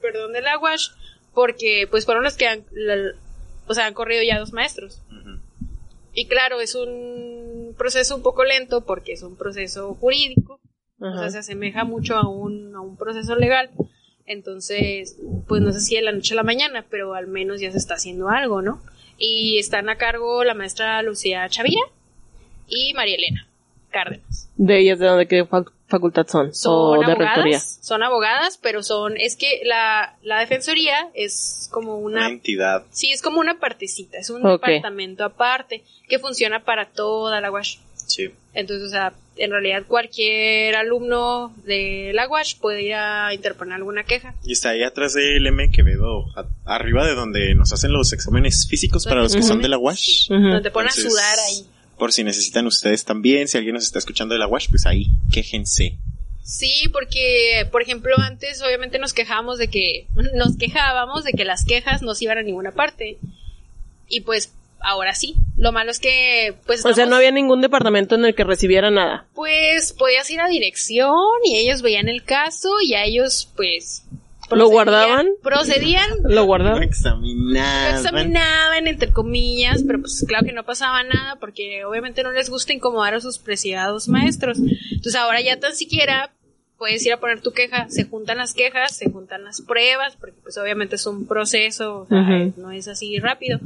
perdón, 0.00 0.32
de 0.32 0.40
la 0.42 0.58
UASH, 0.58 0.90
porque 1.34 1.86
pues 1.90 2.04
fueron 2.04 2.22
los 2.24 2.36
que 2.36 2.46
han- 2.46 2.64
la- 2.72 3.12
o 3.66 3.74
sea, 3.74 3.86
han 3.86 3.94
corrido 3.94 4.22
ya 4.22 4.38
dos 4.38 4.52
maestros. 4.52 5.00
Y 6.16 6.26
claro, 6.28 6.60
es 6.60 6.74
un 6.76 7.74
proceso 7.76 8.14
un 8.14 8.22
poco 8.22 8.44
lento 8.44 8.84
porque 8.86 9.12
es 9.14 9.22
un 9.22 9.36
proceso 9.36 9.94
jurídico, 9.94 10.60
o 11.00 11.18
sea, 11.18 11.28
se 11.30 11.38
asemeja 11.38 11.82
mucho 11.84 12.14
a 12.16 12.28
un, 12.28 12.74
a 12.76 12.80
un 12.80 12.96
proceso 12.96 13.34
legal. 13.34 13.70
Entonces, 14.26 15.16
pues 15.48 15.60
no 15.60 15.72
sé 15.72 15.80
si 15.80 15.96
de 15.96 16.02
la 16.02 16.12
noche 16.12 16.34
a 16.34 16.36
la 16.36 16.42
mañana, 16.44 16.86
pero 16.88 17.14
al 17.14 17.26
menos 17.26 17.60
ya 17.60 17.70
se 17.72 17.78
está 17.78 17.94
haciendo 17.94 18.28
algo, 18.28 18.62
¿no? 18.62 18.80
Y 19.18 19.58
están 19.58 19.88
a 19.88 19.96
cargo 19.96 20.44
la 20.44 20.54
maestra 20.54 21.02
Lucía 21.02 21.48
Chavira 21.48 21.82
y 22.68 22.92
María 22.94 23.16
Elena 23.16 23.46
Cárdenas. 23.90 24.48
¿De 24.56 24.78
ellas 24.80 24.98
de 24.98 25.06
dónde 25.06 25.26
qué 25.28 25.44
fac- 25.44 25.70
facultad 25.88 26.26
son? 26.26 26.54
Son 26.54 26.72
¿O 26.72 27.00
de 27.00 27.06
rectoría? 27.14 27.32
abogadas, 27.58 27.78
son 27.82 28.02
abogadas, 28.02 28.58
pero 28.60 28.82
son, 28.82 29.16
es 29.16 29.36
que 29.36 29.60
la, 29.64 30.16
la 30.22 30.40
defensoría 30.40 31.08
es 31.14 31.68
como 31.70 31.98
Una 31.98 32.20
una 32.20 32.28
entidad. 32.28 32.84
Sí, 32.90 33.10
es 33.12 33.22
como 33.22 33.38
una 33.40 33.58
partecita, 33.60 34.18
es 34.18 34.30
un 34.30 34.42
departamento 34.42 35.24
aparte 35.24 35.84
que 36.08 36.18
funciona 36.18 36.64
para 36.64 36.86
toda 36.90 37.40
la 37.40 37.50
UASH. 37.52 37.78
Sí. 38.06 38.30
Entonces, 38.52 38.86
o 38.88 38.90
sea, 38.90 39.12
en 39.36 39.50
realidad 39.50 39.82
cualquier 39.88 40.76
alumno 40.76 41.52
de 41.64 42.12
la 42.14 42.28
UASH 42.28 42.56
puede 42.60 42.82
ir 42.82 42.94
a 42.94 43.32
interponer 43.34 43.74
alguna 43.74 44.04
queja. 44.04 44.34
Y 44.44 44.52
está 44.52 44.70
ahí 44.70 44.82
atrás 44.84 45.14
del 45.14 45.44
M 45.46 45.70
Quevedo, 45.70 46.26
a- 46.36 46.46
arriba 46.74 47.06
de 47.06 47.14
donde 47.14 47.54
nos 47.54 47.72
hacen 47.72 47.92
los 47.92 48.12
exámenes 48.12 48.66
físicos 48.68 49.04
para 49.06 49.22
los 49.22 49.34
que 49.34 49.42
son 49.42 49.60
de 49.62 49.68
la 49.68 49.78
WASH. 49.78 50.30
Ujú. 50.30 50.40
Donde 50.40 50.60
te 50.62 50.70
ponen 50.70 50.88
a 50.88 50.92
sudar 50.92 51.38
ahí. 51.48 51.66
Por 52.04 52.12
si 52.12 52.22
necesitan 52.22 52.66
ustedes 52.66 53.06
también, 53.06 53.48
si 53.48 53.56
alguien 53.56 53.72
nos 53.72 53.84
está 53.84 53.98
escuchando 53.98 54.34
de 54.34 54.38
la 54.38 54.46
WASH, 54.46 54.68
pues 54.68 54.84
ahí, 54.84 55.06
quéjense. 55.32 55.96
Sí, 56.42 56.90
porque, 56.92 57.66
por 57.72 57.80
ejemplo, 57.80 58.14
antes 58.18 58.60
obviamente 58.60 58.98
nos 58.98 59.14
quejábamos 59.14 59.56
de 59.56 59.68
que, 59.68 60.06
nos 60.34 60.58
quejábamos 60.58 61.24
de 61.24 61.32
que 61.32 61.46
las 61.46 61.64
quejas 61.64 62.02
no 62.02 62.14
se 62.14 62.24
iban 62.24 62.36
a 62.36 62.42
ninguna 62.42 62.72
parte. 62.72 63.16
Y 64.06 64.20
pues, 64.20 64.52
ahora 64.80 65.14
sí. 65.14 65.36
Lo 65.56 65.72
malo 65.72 65.90
es 65.90 65.98
que, 65.98 66.54
pues, 66.66 66.84
O 66.84 66.92
sea, 66.92 67.06
no 67.06 67.16
había 67.16 67.30
ningún 67.30 67.62
departamento 67.62 68.16
en 68.16 68.26
el 68.26 68.34
que 68.34 68.44
recibiera 68.44 68.90
nada. 68.90 69.26
Pues 69.34 69.94
podías 69.94 70.30
ir 70.30 70.42
a 70.42 70.48
dirección 70.48 71.16
y 71.46 71.56
ellos 71.56 71.80
veían 71.80 72.10
el 72.10 72.22
caso 72.22 72.68
y 72.82 72.92
a 72.92 73.04
ellos 73.06 73.48
pues... 73.56 74.04
¿Lo 74.56 74.68
guardaban? 74.68 75.28
Procedían, 75.42 76.08
Lo 76.24 76.44
guardaban. 76.44 76.78
lo 76.80 76.84
examinaban. 76.86 77.94
examinaban 77.94 78.86
entre 78.86 79.10
comillas, 79.12 79.82
pero 79.86 80.00
pues 80.00 80.24
claro 80.26 80.44
que 80.46 80.52
no 80.52 80.64
pasaba 80.64 81.02
nada 81.02 81.36
porque 81.36 81.84
obviamente 81.84 82.22
no 82.22 82.32
les 82.32 82.50
gusta 82.50 82.72
incomodar 82.72 83.14
a 83.14 83.20
sus 83.20 83.38
preciados 83.38 84.08
maestros. 84.08 84.58
Entonces 84.58 85.14
ahora 85.16 85.40
ya 85.40 85.58
tan 85.60 85.74
siquiera 85.74 86.30
puedes 86.78 87.04
ir 87.06 87.12
a 87.12 87.20
poner 87.20 87.40
tu 87.40 87.52
queja, 87.52 87.86
se 87.88 88.04
juntan 88.04 88.38
las 88.38 88.52
quejas, 88.52 88.96
se 88.96 89.10
juntan 89.10 89.44
las 89.44 89.60
pruebas, 89.62 90.16
porque 90.16 90.36
pues 90.42 90.58
obviamente 90.58 90.96
es 90.96 91.06
un 91.06 91.26
proceso, 91.26 92.00
o 92.00 92.06
sea, 92.06 92.20
Ujú. 92.20 92.52
no 92.60 92.72
es 92.72 92.88
así 92.88 93.18
rápido. 93.20 93.58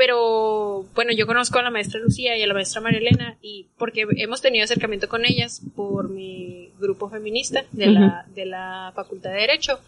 Pero 0.00 0.86
bueno, 0.94 1.12
yo 1.12 1.26
conozco 1.26 1.58
a 1.58 1.62
la 1.62 1.70
maestra 1.70 2.00
Lucía 2.00 2.34
y 2.34 2.42
a 2.42 2.46
la 2.46 2.54
maestra 2.54 2.80
María 2.80 3.00
Elena 3.00 3.36
y 3.42 3.66
porque 3.76 4.06
hemos 4.16 4.40
tenido 4.40 4.64
acercamiento 4.64 5.10
con 5.10 5.26
ellas 5.26 5.60
por 5.76 6.08
mi 6.08 6.70
grupo 6.80 7.10
feminista 7.10 7.66
de, 7.72 7.88
la, 7.88 8.24
de 8.34 8.46
la 8.46 8.92
Facultad 8.96 9.28
de 9.28 9.40
Derecho 9.40 9.78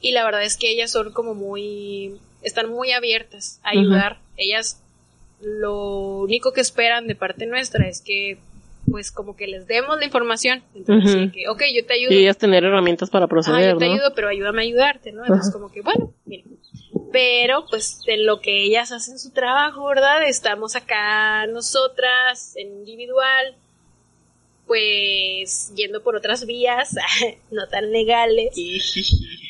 y 0.00 0.12
la 0.12 0.24
verdad 0.24 0.44
es 0.44 0.56
que 0.56 0.70
ellas 0.70 0.92
son 0.92 1.12
como 1.12 1.34
muy, 1.34 2.14
están 2.42 2.70
muy 2.70 2.92
abiertas 2.92 3.58
a 3.64 3.70
ayudar. 3.70 4.18
Ellas 4.36 4.80
lo 5.42 6.20
único 6.20 6.52
que 6.52 6.60
esperan 6.60 7.08
de 7.08 7.16
parte 7.16 7.44
nuestra 7.46 7.88
es 7.88 8.00
que 8.00 8.38
pues 8.88 9.10
como 9.10 9.34
que 9.34 9.48
les 9.48 9.66
demos 9.66 9.98
la 9.98 10.04
información. 10.04 10.62
Entonces, 10.76 11.12
de 11.12 11.32
que, 11.32 11.48
ok, 11.48 11.62
yo 11.74 11.84
te 11.84 11.94
ayudo. 11.94 12.12
Y 12.12 12.18
ellas 12.18 12.38
tener 12.38 12.62
herramientas 12.62 13.10
para 13.10 13.24
Ah, 13.24 13.28
proceder, 13.28 13.72
yo 13.72 13.78
te 13.78 13.86
¿no? 13.86 13.94
ayudo, 13.94 14.12
pero 14.14 14.28
ayúdame 14.28 14.62
a 14.62 14.64
ayudarte, 14.64 15.10
¿no? 15.10 15.22
Entonces, 15.22 15.52
como 15.52 15.72
que, 15.72 15.80
bueno, 15.82 16.12
mira. 16.24 16.44
Pero, 17.12 17.66
pues, 17.70 18.00
en 18.06 18.26
lo 18.26 18.40
que 18.40 18.64
ellas 18.64 18.92
hacen 18.92 19.18
su 19.18 19.30
trabajo, 19.30 19.86
¿verdad? 19.86 20.26
Estamos 20.26 20.76
acá 20.76 21.46
nosotras, 21.46 22.54
en 22.56 22.68
individual, 22.80 23.56
pues, 24.66 25.72
yendo 25.76 26.02
por 26.02 26.16
otras 26.16 26.46
vías, 26.46 26.94
no 27.50 27.68
tan 27.68 27.92
legales. 27.92 28.54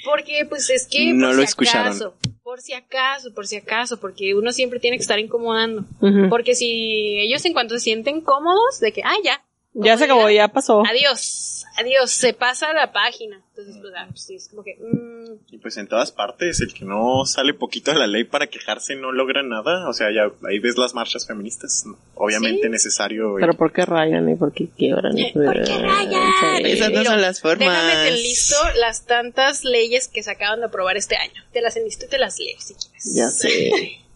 Porque, 0.05 0.45
pues, 0.49 0.71
es 0.71 0.87
que, 0.87 1.13
No 1.13 1.29
por 1.29 1.37
lo 1.37 1.43
si 1.43 1.45
escucharon. 1.45 1.87
acaso, 1.89 2.15
por 2.43 2.61
si 2.61 2.75
acaso, 2.75 3.35
por 3.35 3.47
si 3.47 3.57
acaso, 3.57 3.99
porque 4.01 4.35
uno 4.35 4.53
siempre 4.53 4.79
tiene 4.79 4.97
que 4.99 5.03
estar 5.03 5.19
incomodando. 5.19 5.85
Porque 6.29 6.55
si 6.55 7.19
ellos 7.21 7.45
en 7.45 7.53
cuanto 7.53 7.75
se 7.75 7.81
sienten 7.81 8.21
cómodos, 8.21 8.81
de 8.81 8.93
que, 8.93 9.03
ah, 9.05 9.17
ya. 9.25 9.43
Ya 9.79 9.99
se 9.99 10.05
acabó, 10.05 10.31
ya 10.31 10.49
pasó. 10.49 10.83
Adiós, 10.89 11.66
adiós, 11.79 12.11
se 12.11 12.33
pasa 12.33 12.73
la 12.73 12.93
página. 12.93 13.41
Entonces, 13.51 13.77
pues, 13.81 13.93
ah, 13.97 14.07
pues, 14.09 14.23
sí, 14.23 14.35
es 14.35 14.49
como 14.49 14.63
que, 14.63 14.77
mm, 14.77 15.55
Y 15.55 15.59
pues 15.59 15.77
en 15.77 15.89
todas 15.89 16.13
partes, 16.13 16.61
el 16.61 16.73
que 16.75 16.85
no 16.85 17.25
sale 17.25 17.55
poquito 17.55 17.91
de 17.93 17.99
la 17.99 18.07
ley 18.07 18.25
para 18.25 18.47
quejarse 18.49 18.97
no 18.97 19.13
logra 19.13 19.43
nada. 19.43 19.89
O 19.89 19.93
sea, 19.93 20.09
ya 20.13 20.31
ahí 20.49 20.59
ves 20.59 20.77
las 20.77 20.95
marchas 20.95 21.27
feministas. 21.27 21.85
Obviamente 22.15 22.63
Sí. 22.65 22.69
necesario. 22.69 23.37
Pero 23.41 23.55
¿por 23.55 23.73
qué 23.73 23.85
rayan 23.87 24.29
y 24.29 24.35
por 24.35 24.53
qué 24.53 24.69
quiebran? 24.77 25.13
¿Por 25.33 25.65
qué 25.65 25.79
rayan? 25.79 26.23
Sí. 26.59 26.63
Esas 26.65 26.91
no 26.91 26.99
Pero 26.99 27.11
son 27.11 27.21
las 27.21 27.41
formas. 27.41 27.59
Déjame 27.87 28.11
te 28.11 28.13
listo 28.23 28.57
las 28.79 29.07
tantas 29.07 29.65
leyes 29.65 30.09
que 30.09 30.23
se 30.23 30.31
acaban 30.31 30.61
de 30.61 30.67
aprobar 30.67 30.97
este 30.97 31.17
año. 31.17 31.43
Te 31.53 31.61
las 31.63 31.77
enlisto 31.77 32.05
y 32.07 32.09
te 32.09 32.19
las 32.19 32.39
leo 32.39 32.57
si 32.59 32.75
quieres. 32.75 33.15
Ya 33.15 33.31
sé. 33.31 33.71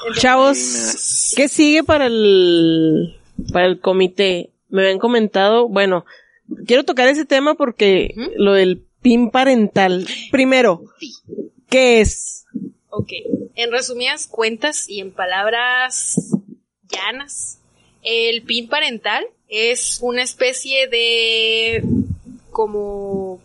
Entonces, 0.00 0.22
Chavos, 0.22 1.32
¿qué 1.36 1.48
sigue 1.48 1.82
para 1.84 2.06
el 2.06 3.16
para 3.52 3.66
el 3.66 3.80
comité? 3.80 4.50
Me 4.68 4.82
habían 4.82 4.98
comentado, 4.98 5.68
bueno, 5.68 6.04
quiero 6.66 6.84
tocar 6.84 7.08
ese 7.08 7.24
tema 7.24 7.54
porque 7.54 8.14
lo 8.36 8.52
del 8.52 8.84
PIN 9.02 9.30
parental. 9.30 10.06
Primero, 10.30 10.82
¿qué 11.68 12.00
es? 12.00 12.44
Ok, 12.90 13.12
en 13.54 13.72
resumidas 13.72 14.26
cuentas 14.26 14.88
y 14.88 15.00
en 15.00 15.12
palabras 15.12 16.34
llanas, 16.88 17.58
el 18.02 18.42
PIN 18.42 18.68
parental 18.68 19.26
es 19.48 19.98
una 20.02 20.22
especie 20.22 20.88
de 20.88 21.82
como 22.50 23.40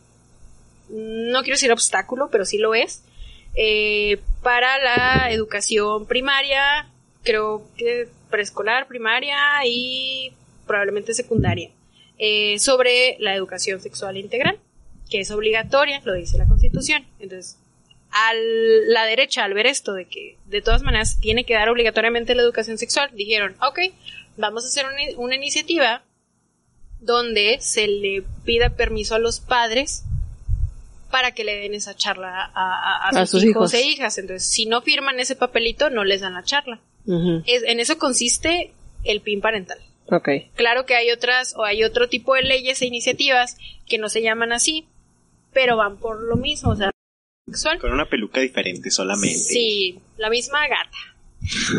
no 0.89 1.41
quiero 1.41 1.55
decir 1.55 1.71
obstáculo, 1.71 2.29
pero 2.31 2.45
sí 2.45 2.57
lo 2.57 2.75
es, 2.75 3.03
eh, 3.55 4.19
para 4.41 4.77
la 4.79 5.31
educación 5.31 6.05
primaria, 6.05 6.89
creo 7.23 7.63
que 7.77 8.07
preescolar, 8.29 8.87
primaria 8.87 9.37
y 9.65 10.33
probablemente 10.65 11.13
secundaria, 11.13 11.69
eh, 12.25 12.57
sobre 12.59 13.17
la 13.19 13.35
educación 13.35 13.81
sexual 13.81 14.15
integral, 14.17 14.57
que 15.09 15.19
es 15.19 15.29
obligatoria, 15.31 15.99
lo 16.05 16.13
dice 16.13 16.37
la 16.37 16.45
Constitución. 16.47 17.05
Entonces, 17.19 17.57
a 18.11 18.31
la 18.87 19.05
derecha, 19.05 19.43
al 19.43 19.53
ver 19.53 19.65
esto 19.67 19.93
de 19.93 20.05
que 20.05 20.37
de 20.45 20.61
todas 20.61 20.83
maneras 20.83 21.19
tiene 21.19 21.43
que 21.45 21.53
dar 21.55 21.67
obligatoriamente 21.69 22.33
la 22.35 22.43
educación 22.43 22.77
sexual, 22.77 23.09
dijeron, 23.13 23.55
ok, 23.61 23.79
vamos 24.37 24.63
a 24.63 24.67
hacer 24.67 24.85
una, 24.85 25.17
una 25.17 25.35
iniciativa 25.35 26.03
donde 27.01 27.57
se 27.59 27.87
le 27.87 28.23
pida 28.45 28.69
permiso 28.69 29.15
a 29.15 29.19
los 29.19 29.39
padres 29.39 30.03
para 31.11 31.31
que 31.33 31.43
le 31.43 31.55
den 31.57 31.73
esa 31.73 31.95
charla 31.95 32.29
a, 32.29 32.51
a- 32.53 33.07
a 33.07 33.21
A 33.21 33.25
sus, 33.25 33.43
hijos, 33.43 33.71
hijos. 33.71 33.73
e 33.73 33.81
hijas. 33.87 34.17
Entonces, 34.17 34.47
si 34.49 34.65
no 34.65 34.81
firman 34.81 35.19
ese 35.19 35.35
papelito, 35.35 35.89
no 35.89 36.03
les 36.03 36.21
dan 36.21 36.33
la 36.33 36.43
charla. 36.43 36.79
Es- 37.45 37.63
en 37.63 37.79
eso 37.79 37.97
consiste 37.97 38.71
el 39.03 39.21
PIN 39.21 39.41
parental. 39.41 39.77
Ok. 40.07 40.29
Claro 40.55 40.85
que 40.85 40.95
hay 40.95 41.11
otras 41.11 41.55
o 41.55 41.63
hay 41.63 41.83
otro 41.83 42.09
tipo 42.09 42.35
de 42.35 42.43
leyes 42.43 42.81
e 42.81 42.85
iniciativas 42.85 43.57
que 43.87 43.97
no 43.97 44.09
se 44.09 44.21
llaman 44.21 44.51
así, 44.51 44.85
pero 45.53 45.77
van 45.77 45.97
por 45.97 46.21
lo 46.21 46.35
mismo, 46.35 46.71
o 46.71 46.75
sea, 46.75 46.91
sexual. 47.47 47.79
Con 47.79 47.91
una 47.93 48.05
peluca 48.09 48.41
diferente 48.41 48.91
solamente. 48.91 49.37
Sí, 49.37 49.99
la 50.17 50.29
misma 50.29 50.67
gata. 50.67 50.97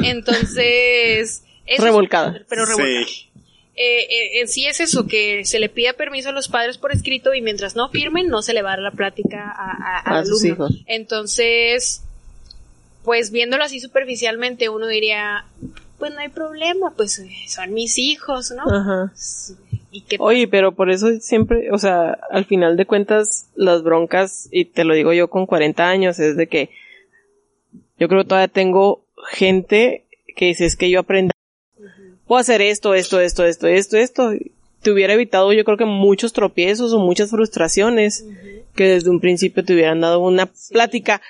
Entonces, 0.05 1.43
es- 1.67 1.81
Revolcada. 1.83 2.43
pero 2.49 2.65
revolcada. 2.67 3.05
Sí. 3.07 3.29
Eh, 3.77 4.03
eh, 4.09 4.41
en 4.41 4.47
sí 4.49 4.67
es 4.67 4.79
eso, 4.81 5.07
que 5.09 5.45
se 5.45 5.59
le 5.59 5.69
pida 5.69 5.95
permiso 5.95 6.29
a 6.29 6.33
los 6.33 6.47
padres 6.49 6.79
por 6.79 6.93
escrito 6.93 7.35
y 7.35 7.43
mientras 7.43 7.75
no 7.75 7.89
firmen 7.89 8.29
no 8.29 8.41
se 8.41 8.53
le 8.53 8.63
va 8.63 8.69
a 8.71 8.77
dar 8.77 8.83
la 8.83 8.91
plática 8.93 9.51
a, 9.51 9.99
a- 9.99 10.01
al 10.01 10.17
A 10.23 10.25
sus 10.25 10.45
alumno. 10.45 10.67
hijos. 10.69 10.83
Entonces, 10.87 12.03
pues 13.03 13.33
viéndolo 13.33 13.65
así 13.65 13.81
superficialmente 13.81 14.69
uno 14.69 14.87
diría, 14.87 15.45
pues 15.99 16.13
no 16.13 16.21
hay 16.21 16.29
problema, 16.29 16.93
pues 16.97 17.19
eh, 17.19 17.31
son 17.49 17.73
mis 17.73 17.99
hijos, 17.99 18.53
¿no? 18.53 18.63
Ajá. 18.73 19.13
Y 19.91 20.03
que 20.03 20.17
Oye, 20.19 20.49
pero 20.49 20.73
por 20.73 20.91
eso 20.91 21.09
siempre, 21.21 21.71
o 21.71 21.79
sea, 21.79 22.19
al 22.31 22.45
final 22.47 22.77
de 22.77 22.87
cuentas, 22.87 23.49
las 23.55 23.83
broncas, 23.83 24.49
y 24.51 24.65
te 24.65 24.85
lo 24.85 24.95
digo 24.95 25.13
yo 25.13 25.29
con 25.29 25.47
40 25.47 25.89
años, 25.89 26.19
es 26.19 26.37
de 26.37 26.49
que 26.49 26.71
yo 27.99 28.09
creo 28.09 28.23
que 28.23 28.29
todavía 28.29 28.49
tengo 28.49 29.05
gente 29.31 30.05
que 30.35 30.47
dice, 30.47 30.67
es 30.67 30.77
que 30.77 30.91
yo 30.91 31.01
aprendí, 31.01 31.33
puedo 32.27 32.41
hacer 32.41 32.61
esto, 32.61 32.95
esto, 32.95 33.21
esto, 33.21 33.45
esto, 33.45 33.67
esto, 33.69 33.97
esto. 33.97 34.33
Te 34.83 34.91
hubiera 34.91 35.15
evitado 35.15 35.53
yo 35.53 35.65
creo 35.65 35.79
que 35.79 35.87
muchos 35.87 36.33
tropiezos 36.33 36.93
o 36.93 36.99
muchas 36.99 37.31
frustraciones 37.31 38.27
que 38.75 38.89
desde 38.89 39.11
un 39.11 39.21
principio 39.21 39.65
te 39.65 39.73
hubieran 39.73 40.01
dado 40.01 40.21
una 40.21 40.51
plática 40.71 41.23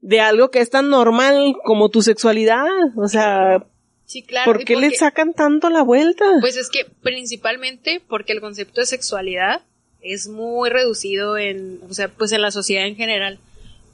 de 0.00 0.20
algo 0.20 0.50
que 0.50 0.60
es 0.60 0.70
tan 0.70 0.90
normal 0.90 1.54
como 1.64 1.90
tu 1.90 2.02
sexualidad. 2.02 2.66
O 2.96 3.06
sea, 3.06 3.66
Sí, 4.10 4.22
claro. 4.24 4.50
¿por 4.52 4.64
qué 4.64 4.74
le 4.74 4.88
porque- 4.88 4.96
sacan 4.98 5.34
tanto 5.34 5.70
la 5.70 5.82
vuelta? 5.82 6.24
Pues 6.40 6.56
es 6.56 6.68
que 6.68 6.84
principalmente 6.84 8.02
porque 8.08 8.32
el 8.32 8.40
concepto 8.40 8.80
de 8.80 8.86
sexualidad 8.88 9.62
es 10.02 10.26
muy 10.26 10.68
reducido 10.68 11.38
en, 11.38 11.78
o 11.88 11.94
sea, 11.94 12.08
pues 12.08 12.32
en 12.32 12.42
la 12.42 12.50
sociedad 12.50 12.88
en 12.88 12.96
general. 12.96 13.38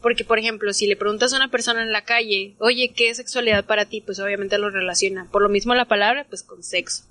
Porque, 0.00 0.24
por 0.24 0.38
ejemplo, 0.38 0.72
si 0.72 0.86
le 0.86 0.96
preguntas 0.96 1.34
a 1.34 1.36
una 1.36 1.50
persona 1.50 1.82
en 1.82 1.92
la 1.92 2.04
calle, 2.04 2.54
oye, 2.60 2.92
¿qué 2.96 3.10
es 3.10 3.18
sexualidad 3.18 3.66
para 3.66 3.84
ti? 3.84 4.00
Pues 4.00 4.18
obviamente 4.18 4.56
lo 4.56 4.70
relaciona. 4.70 5.26
Por 5.30 5.42
lo 5.42 5.50
mismo 5.50 5.74
la 5.74 5.84
palabra, 5.84 6.24
pues 6.30 6.42
con 6.42 6.62
sexo. 6.62 7.04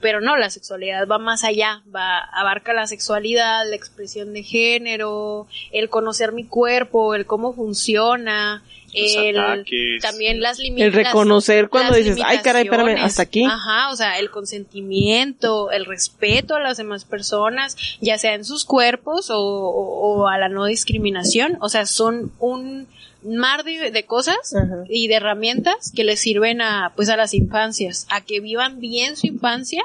Pero 0.00 0.20
no, 0.20 0.36
la 0.36 0.50
sexualidad 0.50 1.08
va 1.08 1.18
más 1.18 1.42
allá, 1.42 1.82
va, 1.92 2.18
abarca 2.20 2.72
la 2.72 2.86
sexualidad, 2.86 3.68
la 3.68 3.74
expresión 3.74 4.32
de 4.32 4.44
género, 4.44 5.48
el 5.72 5.88
conocer 5.88 6.30
mi 6.32 6.44
cuerpo, 6.44 7.14
el 7.16 7.26
cómo 7.26 7.52
funciona, 7.54 8.62
el, 8.92 9.38
ataques. 9.38 10.02
también 10.02 10.40
las 10.40 10.58
El 10.58 10.64
limitaciones. 10.66 11.06
reconocer 11.06 11.68
cuando 11.68 11.94
dices, 11.94 12.18
ay, 12.24 12.38
caray, 12.42 12.64
espérame, 12.64 12.96
hasta 13.02 13.22
aquí. 13.22 13.44
Ajá, 13.44 13.90
o 13.90 13.96
sea, 13.96 14.18
el 14.18 14.30
consentimiento, 14.30 15.70
el 15.70 15.84
respeto 15.84 16.54
a 16.56 16.60
las 16.60 16.76
demás 16.76 17.04
personas, 17.04 17.76
ya 18.00 18.18
sea 18.18 18.34
en 18.34 18.44
sus 18.44 18.64
cuerpos 18.64 19.30
o, 19.30 19.38
o- 19.40 20.22
o 20.22 20.28
a 20.28 20.38
la 20.38 20.48
no 20.48 20.64
discriminación, 20.66 21.58
o 21.60 21.68
sea, 21.68 21.86
son 21.86 22.32
un 22.38 22.86
mar 23.22 23.64
de, 23.64 23.90
de 23.90 24.04
cosas 24.04 24.54
Ajá. 24.54 24.84
y 24.88 25.08
de 25.08 25.14
herramientas 25.16 25.92
que 25.94 26.04
les 26.04 26.20
sirven 26.20 26.60
a, 26.62 26.92
pues, 26.96 27.08
a 27.08 27.16
las 27.16 27.34
infancias, 27.34 28.06
a 28.10 28.24
que 28.24 28.40
vivan 28.40 28.80
bien 28.80 29.16
su 29.16 29.26
infancia 29.26 29.84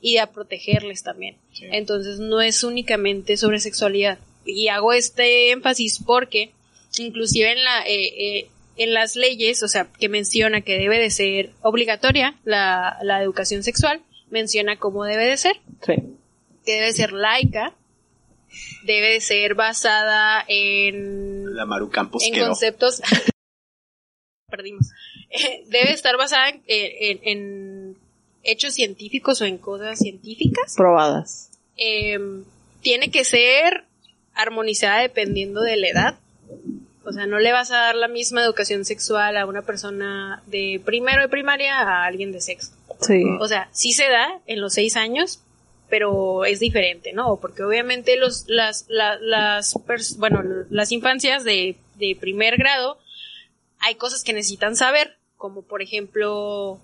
y 0.00 0.16
a 0.16 0.26
protegerles 0.26 1.02
también. 1.04 1.36
Sí. 1.52 1.66
Entonces, 1.70 2.18
no 2.18 2.40
es 2.40 2.64
únicamente 2.64 3.36
sobre 3.36 3.60
sexualidad. 3.60 4.18
Y 4.44 4.66
hago 4.68 4.92
este 4.92 5.52
énfasis 5.52 6.00
porque, 6.04 6.50
inclusive 6.98 7.52
en 7.52 7.64
la, 7.64 7.82
eh, 7.86 8.38
eh, 8.38 8.48
en 8.76 8.94
las 8.94 9.16
leyes, 9.16 9.62
o 9.62 9.68
sea, 9.68 9.88
que 9.98 10.08
menciona 10.08 10.60
que 10.62 10.78
debe 10.78 10.98
de 10.98 11.10
ser 11.10 11.50
obligatoria 11.62 12.34
la, 12.44 12.98
la 13.02 13.22
educación 13.22 13.62
sexual, 13.62 14.00
menciona 14.30 14.78
cómo 14.78 15.04
debe 15.04 15.26
de 15.26 15.36
ser, 15.36 15.56
Sí. 15.84 15.94
que 16.64 16.72
debe 16.72 16.92
ser 16.92 17.12
laica, 17.12 17.74
debe 18.84 19.10
de 19.14 19.20
ser 19.20 19.54
basada 19.54 20.44
en 20.48 21.54
La 21.54 21.64
Maru 21.66 21.90
Campos 21.90 22.22
en 22.24 22.32
quedó. 22.34 22.46
conceptos 22.48 23.00
perdimos 24.50 24.86
Eh, 25.30 25.64
debe 25.68 25.92
estar 25.92 26.16
basada 26.18 26.50
en, 26.50 26.60
en- 26.66 27.20
en 27.22 27.96
hechos 28.42 28.74
científicos 28.74 29.40
o 29.40 29.46
en 29.46 29.56
cosas 29.56 29.98
científicas 29.98 30.74
Probadas. 30.76 31.50
Eh, 31.78 32.18
tiene 32.82 33.10
que 33.10 33.24
ser 33.24 33.84
armonizada 34.34 35.00
dependiendo 35.00 35.62
de 35.62 35.76
la 35.78 35.88
edad 35.88 36.18
o 37.04 37.12
sea 37.12 37.26
no 37.26 37.38
le 37.38 37.52
vas 37.52 37.70
a 37.70 37.76
dar 37.78 37.94
la 37.96 38.08
misma 38.08 38.42
educación 38.42 38.84
sexual 38.84 39.36
a 39.36 39.46
una 39.46 39.62
persona 39.62 40.42
de 40.46 40.80
primero 40.84 41.22
de 41.22 41.28
primaria 41.28 41.80
a 41.80 42.04
alguien 42.04 42.32
de 42.32 42.40
sexto 42.40 42.76
Sí. 43.00 43.24
o 43.40 43.48
sea, 43.48 43.68
sí 43.72 43.92
se 43.92 44.08
da 44.08 44.38
en 44.46 44.60
los 44.60 44.74
seis 44.74 44.96
años, 44.96 45.40
pero 45.90 46.44
es 46.44 46.60
diferente, 46.60 47.12
¿no? 47.12 47.36
Porque 47.40 47.64
obviamente 47.64 48.16
los, 48.16 48.44
las, 48.48 48.84
la- 48.88 49.18
las, 49.18 49.74
bueno, 50.18 50.42
las 50.70 50.92
infancias 50.92 51.42
de, 51.42 51.76
de 51.96 52.16
primer 52.20 52.56
grado, 52.58 52.98
hay 53.80 53.96
cosas 53.96 54.22
que 54.22 54.32
necesitan 54.32 54.76
saber, 54.76 55.16
como 55.36 55.62
por 55.62 55.82
ejemplo, 55.82 56.78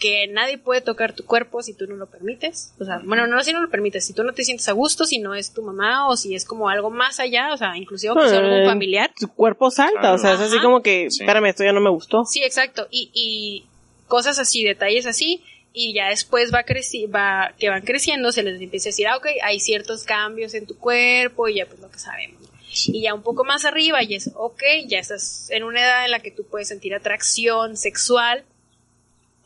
que 0.00 0.28
nadie 0.28 0.58
puede 0.58 0.80
tocar 0.80 1.12
tu 1.14 1.24
cuerpo 1.24 1.62
si 1.62 1.74
tú 1.74 1.86
no 1.86 1.96
lo 1.96 2.06
permites. 2.06 2.72
O 2.78 2.84
sea, 2.84 3.00
bueno, 3.04 3.26
no 3.26 3.42
si 3.42 3.52
no 3.52 3.60
lo 3.60 3.68
permites, 3.68 4.06
si 4.06 4.12
tú 4.12 4.22
no 4.22 4.32
te 4.32 4.44
sientes 4.44 4.68
a 4.68 4.72
gusto, 4.72 5.04
si 5.04 5.18
no 5.18 5.34
es 5.34 5.52
tu 5.52 5.62
mamá 5.62 6.08
o 6.08 6.16
si 6.16 6.34
es 6.34 6.44
como 6.44 6.68
algo 6.68 6.90
más 6.90 7.18
allá, 7.20 7.52
o 7.52 7.56
sea, 7.56 7.76
inclusive 7.76 8.10
aunque 8.12 8.28
sea 8.28 8.38
algo 8.38 8.56
Eh, 8.56 8.66
familiar. 8.66 9.10
Tu 9.18 9.26
cuerpo 9.28 9.70
salta, 9.70 10.00
Claro. 10.00 10.14
o 10.14 10.18
sea, 10.18 10.34
es 10.34 10.40
así 10.40 10.54
Ajá. 10.56 10.64
como 10.64 10.82
que, 10.82 11.10
Sí. 11.10 11.22
espérame, 11.22 11.46
esto 11.46 11.64
ya 11.64 11.72
no 11.72 11.80
me 11.80 11.90
gustó. 11.90 12.24
Sí, 12.24 12.42
exacto. 12.44 12.86
Y, 12.90 13.10
y 13.12 13.66
cosas 14.06 14.38
así, 14.38 14.62
detalles 14.64 15.06
así. 15.06 15.42
Y 15.72 15.92
ya 15.94 16.08
después 16.08 16.52
va, 16.52 16.62
creci 16.64 17.06
va 17.06 17.52
que 17.58 17.68
van 17.68 17.82
creciendo, 17.82 18.32
se 18.32 18.42
les 18.42 18.60
empieza 18.60 18.88
a 18.88 18.90
decir, 18.90 19.06
ah, 19.06 19.16
ok, 19.16 19.26
hay 19.44 19.60
ciertos 19.60 20.02
cambios 20.04 20.54
en 20.54 20.66
tu 20.66 20.76
cuerpo 20.78 21.46
y 21.48 21.56
ya 21.56 21.66
pues 21.66 21.80
lo 21.80 21.90
que 21.90 21.98
sabemos. 21.98 22.38
Y 22.86 23.02
ya 23.02 23.14
un 23.14 23.22
poco 23.22 23.44
más 23.44 23.64
arriba 23.64 24.02
ya 24.02 24.16
es, 24.16 24.30
ok, 24.34 24.62
ya 24.86 24.98
estás 24.98 25.50
en 25.50 25.64
una 25.64 25.80
edad 25.80 26.04
en 26.04 26.10
la 26.12 26.20
que 26.20 26.30
tú 26.30 26.44
puedes 26.50 26.68
sentir 26.68 26.94
atracción 26.94 27.76
sexual 27.76 28.44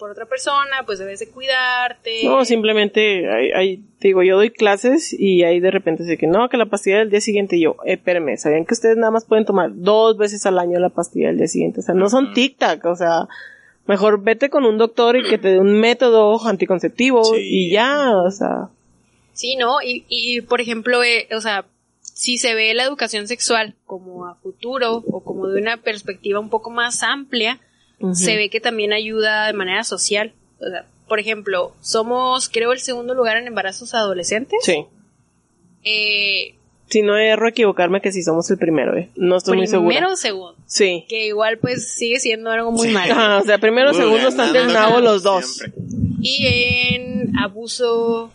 por 0.03 0.11
otra 0.11 0.27
persona, 0.27 0.83
pues 0.85 0.99
debes 0.99 1.21
de 1.21 1.29
cuidarte. 1.29 2.25
No, 2.25 2.45
simplemente, 2.45 3.31
hay, 3.31 3.53
hay- 3.53 3.77
te 4.01 4.09
digo, 4.09 4.25
yo 4.25 4.35
doy 4.35 4.51
clases 4.51 5.13
y 5.17 5.45
ahí 5.45 5.61
de 5.61 5.71
repente 5.71 6.03
sé 6.05 6.19
que 6.19 6.27
no, 6.27 6.49
que 6.49 6.57
la 6.57 6.67
pastilla 6.67 6.99
del 6.99 7.09
día 7.11 7.21
siguiente 7.21 7.55
y 7.55 7.61
yo, 7.61 7.77
eh, 7.87 7.93
espérame, 7.93 8.37
¿sabían 8.37 8.65
que 8.65 8.75
ustedes 8.75 8.97
nada 8.97 9.13
más 9.13 9.25
pueden 9.25 9.45
tomar 9.45 9.71
dos 9.73 10.17
veces 10.19 10.45
al 10.45 10.59
año 10.59 10.81
la 10.81 10.89
pastilla 10.89 11.29
del 11.29 11.39
día 11.39 11.47
siguiente? 11.47 11.79
O 11.79 11.83
sea, 11.85 11.95
no 11.95 12.09
son 12.09 12.35
tic-tac, 12.35 12.85
o 12.85 12.97
sea, 12.97 13.29
mejor 13.87 14.21
vete 14.25 14.51
con 14.51 14.65
un 14.65 14.77
doctor 14.77 15.17
y 15.17 15.23
que 15.23 15.39
te 15.39 15.49
dé 15.53 15.59
un 15.61 15.79
método 15.79 16.45
anticonceptivo 16.49 17.23
Sí. 17.23 17.41
y 17.41 17.71
ya, 17.71 18.11
o 18.17 18.31
sea, 18.33 18.71
Sí, 19.35 19.55
¿no? 19.55 19.81
Y, 19.83 20.05
y 20.09 20.41
por 20.41 20.61
ejemplo, 20.61 21.05
eh, 21.05 21.29
o 21.33 21.41
sea, 21.41 21.65
si 22.01 22.39
se 22.39 22.57
ve 22.57 22.75
la 22.75 22.83
educación 22.83 23.29
sexual 23.29 23.77
como 23.87 24.27
a 24.27 24.35
futuro 24.35 24.97
o 25.07 25.21
como 25.23 25.47
de 25.47 25.61
una 25.63 25.77
perspectiva 25.77 26.41
un 26.41 26.51
poco 26.51 26.71
más 26.71 27.05
amplia, 27.05 27.61
se 28.15 28.37
ve 28.37 28.51
que 28.51 28.61
también 28.61 28.93
ayuda 28.93 29.47
de 29.47 29.53
manera 29.53 29.85
social. 29.85 30.33
O 30.61 30.69
sea, 30.69 30.87
por 31.09 31.19
ejemplo, 31.21 31.75
somos, 31.81 32.49
creo, 32.49 32.73
el 32.73 32.81
segundo 32.81 33.15
lugar 33.15 33.37
en 33.37 33.47
embarazos 33.47 33.95
adolescentes. 33.95 34.59
Sí. 34.63 34.87
Eh, 35.85 36.55
Si 36.89 37.03
no 37.03 37.17
erro 37.17 37.49
equivocarme 37.49 38.01
que 38.01 38.13
si 38.13 38.23
somos 38.23 38.51
el 38.51 38.59
primero, 38.59 38.97
eh. 38.97 39.09
No 39.17 39.37
estoy 39.37 39.57
muy 39.57 39.67
segura. 39.67 39.89
primero 39.89 40.13
o 40.13 40.17
segundo. 40.17 40.57
Sí. 40.67 41.05
Que 41.09 41.27
igual 41.27 41.59
pues 41.59 41.93
sigue 41.95 42.21
siendo 42.21 42.51
algo 42.51 42.71
muy 42.73 42.89
malo. 42.89 43.13
Ajá, 43.13 43.39
o 43.39 43.45
sea, 43.45 43.59
primero, 43.59 43.91
Uy, 43.91 43.97
segundo 43.97 44.29
están 44.29 44.53
del 44.53 44.73
nabo 44.73 45.01
los 45.01 45.23
dos. 45.23 45.57
siempre. 45.57 45.83
Y 46.21 46.47
en 46.95 47.37
abuso, 47.39 48.31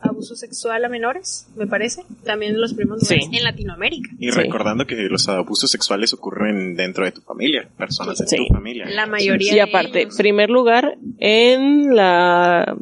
abuso 0.00 0.34
sexual 0.34 0.84
a 0.84 0.88
menores, 0.88 1.46
me 1.56 1.66
parece. 1.66 2.04
También 2.24 2.54
en 2.54 2.60
los 2.60 2.74
primeros 2.74 3.02
Sí. 3.06 3.14
lugares 3.16 3.38
en 3.38 3.44
Latinoamérica. 3.44 4.10
Y 4.18 4.30
Sí. 4.30 4.38
recordando 4.40 4.86
que 4.86 4.94
los 5.08 5.28
abusos 5.28 5.70
sexuales 5.70 6.12
ocurren 6.14 6.74
dentro 6.74 7.04
de 7.04 7.12
tu 7.12 7.20
familia, 7.20 7.68
personas 7.76 8.18
de 8.18 8.26
Sí. 8.26 8.36
tu 8.36 8.46
familia. 8.54 8.86
La 8.88 9.06
mayoría 9.06 9.52
Y 9.52 9.54
de 9.56 9.62
aparte, 9.62 10.02
ellos. 10.02 10.16
primer 10.16 10.50
lugar 10.50 10.96
en 11.18 11.94
la, 11.94 12.76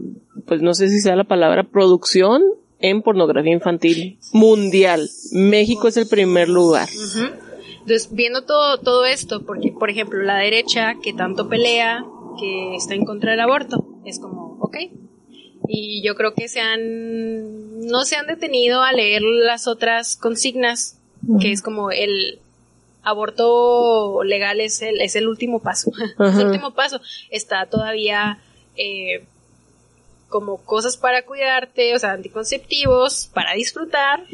pues 0.46 0.62
no 0.62 0.74
sé 0.74 0.88
si 0.88 1.00
sea 1.00 1.16
la 1.16 1.24
palabra, 1.24 1.64
producción 1.64 2.42
en 2.80 3.02
pornografía 3.02 3.52
infantil 3.52 4.18
mundial. 4.32 5.08
México 5.32 5.88
es 5.88 5.96
el 5.96 6.06
primer 6.06 6.48
lugar. 6.48 6.88
Entonces, 7.80 8.08
viendo 8.12 8.44
todo, 8.44 8.78
todo 8.78 9.04
esto, 9.06 9.44
porque, 9.44 9.72
por 9.72 9.90
ejemplo, 9.90 10.22
la 10.22 10.36
derecha 10.38 10.94
que 11.02 11.12
tanto 11.14 11.48
pelea, 11.48 12.04
que 12.38 12.76
está 12.76 12.94
en 12.94 13.04
contra 13.04 13.30
del 13.32 13.40
aborto, 13.40 13.84
es 14.04 14.20
como, 14.20 14.58
ok. 14.60 14.76
Y 15.68 16.02
yo 16.02 16.14
creo 16.14 16.34
que 16.34 16.48
se 16.48 16.60
han, 16.60 17.86
no 17.86 18.04
se 18.04 18.16
han 18.16 18.26
detenido 18.26 18.82
a 18.82 18.92
leer 18.92 19.22
las 19.22 19.68
otras 19.68 20.16
consignas, 20.16 20.98
que 21.40 21.52
es 21.52 21.62
como 21.62 21.90
el 21.90 22.38
aborto 23.02 24.22
legal 24.24 24.60
es 24.60 24.82
el, 24.82 25.00
es 25.00 25.14
el 25.16 25.28
último 25.28 25.60
paso. 25.60 25.92
es 26.18 26.36
el 26.36 26.46
último 26.46 26.74
paso. 26.74 27.00
Está 27.30 27.66
todavía, 27.66 28.38
eh, 28.76 29.24
como 30.28 30.58
cosas 30.58 30.96
para 30.96 31.24
cuidarte, 31.24 31.94
o 31.94 31.98
sea, 31.98 32.12
anticonceptivos, 32.12 33.28
para 33.32 33.52
disfrutar, 33.54 34.24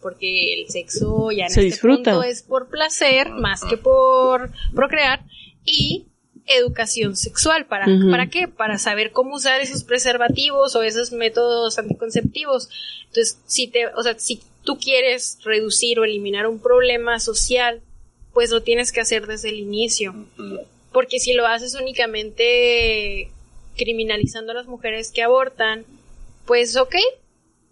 porque 0.00 0.54
el 0.54 0.68
sexo 0.68 1.30
ya 1.30 1.44
en 1.44 1.50
Se 1.50 1.60
este 1.60 1.62
disfruta. 1.62 2.12
punto 2.12 2.22
es 2.22 2.42
por 2.42 2.68
placer 2.68 3.30
más 3.30 3.64
que 3.64 3.76
por 3.76 4.50
procrear 4.74 5.22
y 5.64 6.06
educación 6.56 7.16
sexual. 7.16 7.66
Para 7.66 7.86
para 8.10 8.28
qué 8.28 8.48
para 8.48 8.78
saber 8.78 9.12
cómo 9.12 9.36
usar 9.36 9.60
esos 9.60 9.84
preservativos 9.84 10.74
o 10.76 10.82
esos 10.82 11.12
métodos 11.12 11.78
anticonceptivos. 11.78 12.68
Entonces 13.08 13.38
si 13.46 13.68
te 13.68 13.86
o 13.88 14.02
sea 14.02 14.18
si 14.18 14.40
tú 14.64 14.78
quieres 14.78 15.38
reducir 15.44 15.98
o 15.98 16.04
eliminar 16.04 16.46
un 16.46 16.60
problema 16.60 17.18
social 17.20 17.82
pues 18.32 18.50
lo 18.50 18.62
tienes 18.62 18.92
que 18.92 19.00
hacer 19.00 19.26
desde 19.26 19.50
el 19.50 19.58
inicio. 19.58 20.14
Porque 20.92 21.18
si 21.18 21.32
lo 21.32 21.46
haces 21.46 21.74
únicamente 21.74 23.30
criminalizando 23.76 24.52
a 24.52 24.56
las 24.56 24.66
mujeres 24.66 25.10
que 25.10 25.22
abortan, 25.22 25.84
pues 26.46 26.76
ok, 26.76 26.96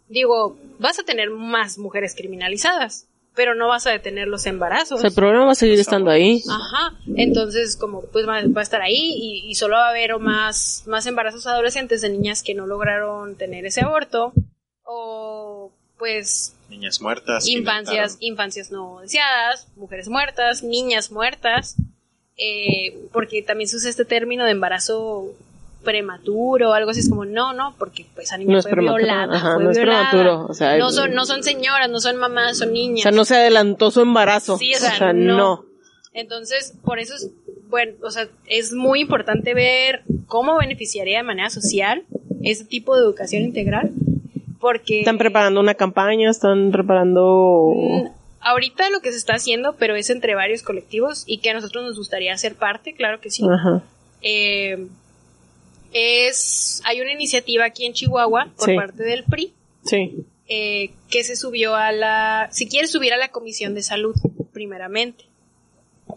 digo, 0.09 0.57
vas 0.79 0.99
a 0.99 1.03
tener 1.03 1.31
más 1.31 1.79
mujeres 1.79 2.15
criminalizadas, 2.15 3.08
pero 3.39 3.55
no 3.55 3.69
vas 3.69 3.87
a 3.87 3.91
detener 3.93 4.27
los 4.27 4.45
O 4.47 4.49
embarazos. 4.49 5.01
sea, 5.01 5.09
el 5.11 5.15
problema 5.15 5.45
va 5.47 5.53
a 5.53 5.55
seguir 5.55 5.79
estando 5.79 6.11
ahí. 6.11 6.43
Ajá, 6.51 6.97
entonces 7.15 7.77
como 7.77 8.03
pues 8.03 8.27
va, 8.27 8.43
va 8.49 8.61
a 8.61 8.65
estar 8.65 8.83
ahí 8.83 9.15
y, 9.17 9.49
y 9.49 9.55
solo 9.55 9.77
va 9.77 9.87
a 9.87 9.91
haber 9.91 10.19
más, 10.19 10.83
más 10.89 11.07
embarazos 11.07 11.47
adolescentes 11.47 12.01
de 12.01 12.09
niñas 12.09 12.43
que 12.43 12.55
no 12.55 12.67
lograron 12.67 13.37
tener 13.37 13.65
ese 13.65 13.83
aborto 13.83 14.33
o 14.83 15.71
pues 15.99 16.57
Niñas 16.69 17.01
muertas. 17.01 17.47
infancias, 17.49 18.17
infancias 18.19 18.73
no 18.73 18.99
deseadas, 19.03 19.69
mujeres 19.77 20.09
muertas, 20.09 20.65
niñas 20.65 21.13
muertas, 21.13 21.77
eh, 22.37 22.99
porque 23.13 23.43
también 23.43 23.69
se 23.69 23.77
usa 23.77 23.89
este 23.89 24.05
término 24.05 24.45
de 24.45 24.51
embarazo 24.51 25.27
prematuro 25.85 26.71
o 26.71 26.73
algo 26.73 26.91
así, 26.91 27.01
es 27.01 27.09
como, 27.09 27.25
no, 27.25 27.53
no, 27.53 27.75
porque 27.79 28.05
pues 28.15 28.27
esa 28.27 28.37
niña 28.37 28.53
No 28.53 28.59
es 28.59 28.65
fue 28.65 28.73
prematuro, 28.73 29.05
violada, 29.05 29.37
ajá, 29.37 29.55
fue 29.55 29.65
no 29.65 29.71
es 29.71 29.77
violada. 29.77 30.11
prematuro, 30.11 30.47
o 30.49 30.55
sea, 30.55 30.77
no 30.79 30.91
son, 30.91 31.15
no 31.15 31.25
son 31.25 31.43
señoras, 31.43 31.89
no 31.91 32.01
son 32.01 32.17
mamás, 32.17 32.59
son 32.59 32.69
O 32.71 32.73
niñas. 32.73 33.03
sea, 33.03 33.13
no 33.13 33.25
se 33.25 33.37
adelantó 33.37 33.91
su 33.91 34.01
embarazo. 34.01 34.59
Sí, 34.59 34.75
o 34.75 34.79
sea, 34.79 35.13
no. 35.13 35.37
no. 35.37 35.65
Entonces, 36.13 36.75
por 36.85 36.99
eso 36.99 37.15
es, 37.15 37.31
bueno, 37.69 37.93
o 38.03 38.11
sea, 38.11 38.29
es 38.47 38.73
muy 38.73 39.01
importante 39.01 39.55
ver 39.55 40.03
cómo 40.27 40.59
beneficiaría 40.59 41.19
de 41.19 41.23
manera 41.23 41.49
social 41.51 42.03
ese 42.43 42.65
tipo 42.65 42.97
de 42.97 43.03
educación 43.03 43.43
integral, 43.43 43.93
porque... 44.61 45.01
Están 45.01 45.19
preparando 45.19 45.61
una 45.61 45.75
campaña, 45.75 46.29
están 46.31 46.73
preparando... 46.73 47.73
Mm, 47.75 48.07
ahorita 48.41 48.91
lo 48.91 49.01
que 49.01 49.13
se 49.13 49.19
está 49.19 49.35
haciendo, 49.35 49.75
pero 49.79 49.95
es 49.95 50.11
entre 50.11 50.35
varios 50.35 50.63
colectivos 50.63 51.23
y 51.27 51.39
que 51.39 51.51
a 51.51 51.55
nosotros 51.55 51.85
nos 51.85 51.97
gustaría 51.97 52.37
ser 52.37 52.57
parte, 52.57 52.95
claro 52.95 53.21
que 53.21 53.31
sí. 53.31 53.45
Ajá. 53.49 53.83
Eh, 54.23 54.89
es, 55.93 56.81
hay 56.85 57.01
una 57.01 57.13
iniciativa 57.13 57.65
aquí 57.65 57.87
en 57.87 57.93
Chihuahua 57.93 58.51
por 58.57 58.67
Sí. 58.69 58.75
parte 58.77 59.03
del 59.03 59.25
PRI 59.25 59.53
Sí. 59.85 60.25
eh, 60.49 60.91
que 61.11 61.25
se 61.25 61.37
subió 61.37 61.75
a 61.75 61.93
la, 61.93 62.49
si 62.53 62.69
quiere 62.69 62.87
subir 62.89 63.13
a 63.13 63.17
la 63.17 63.29
Comisión 63.29 63.75
de 63.75 63.83
Salud, 63.83 64.15
primeramente, 64.53 65.25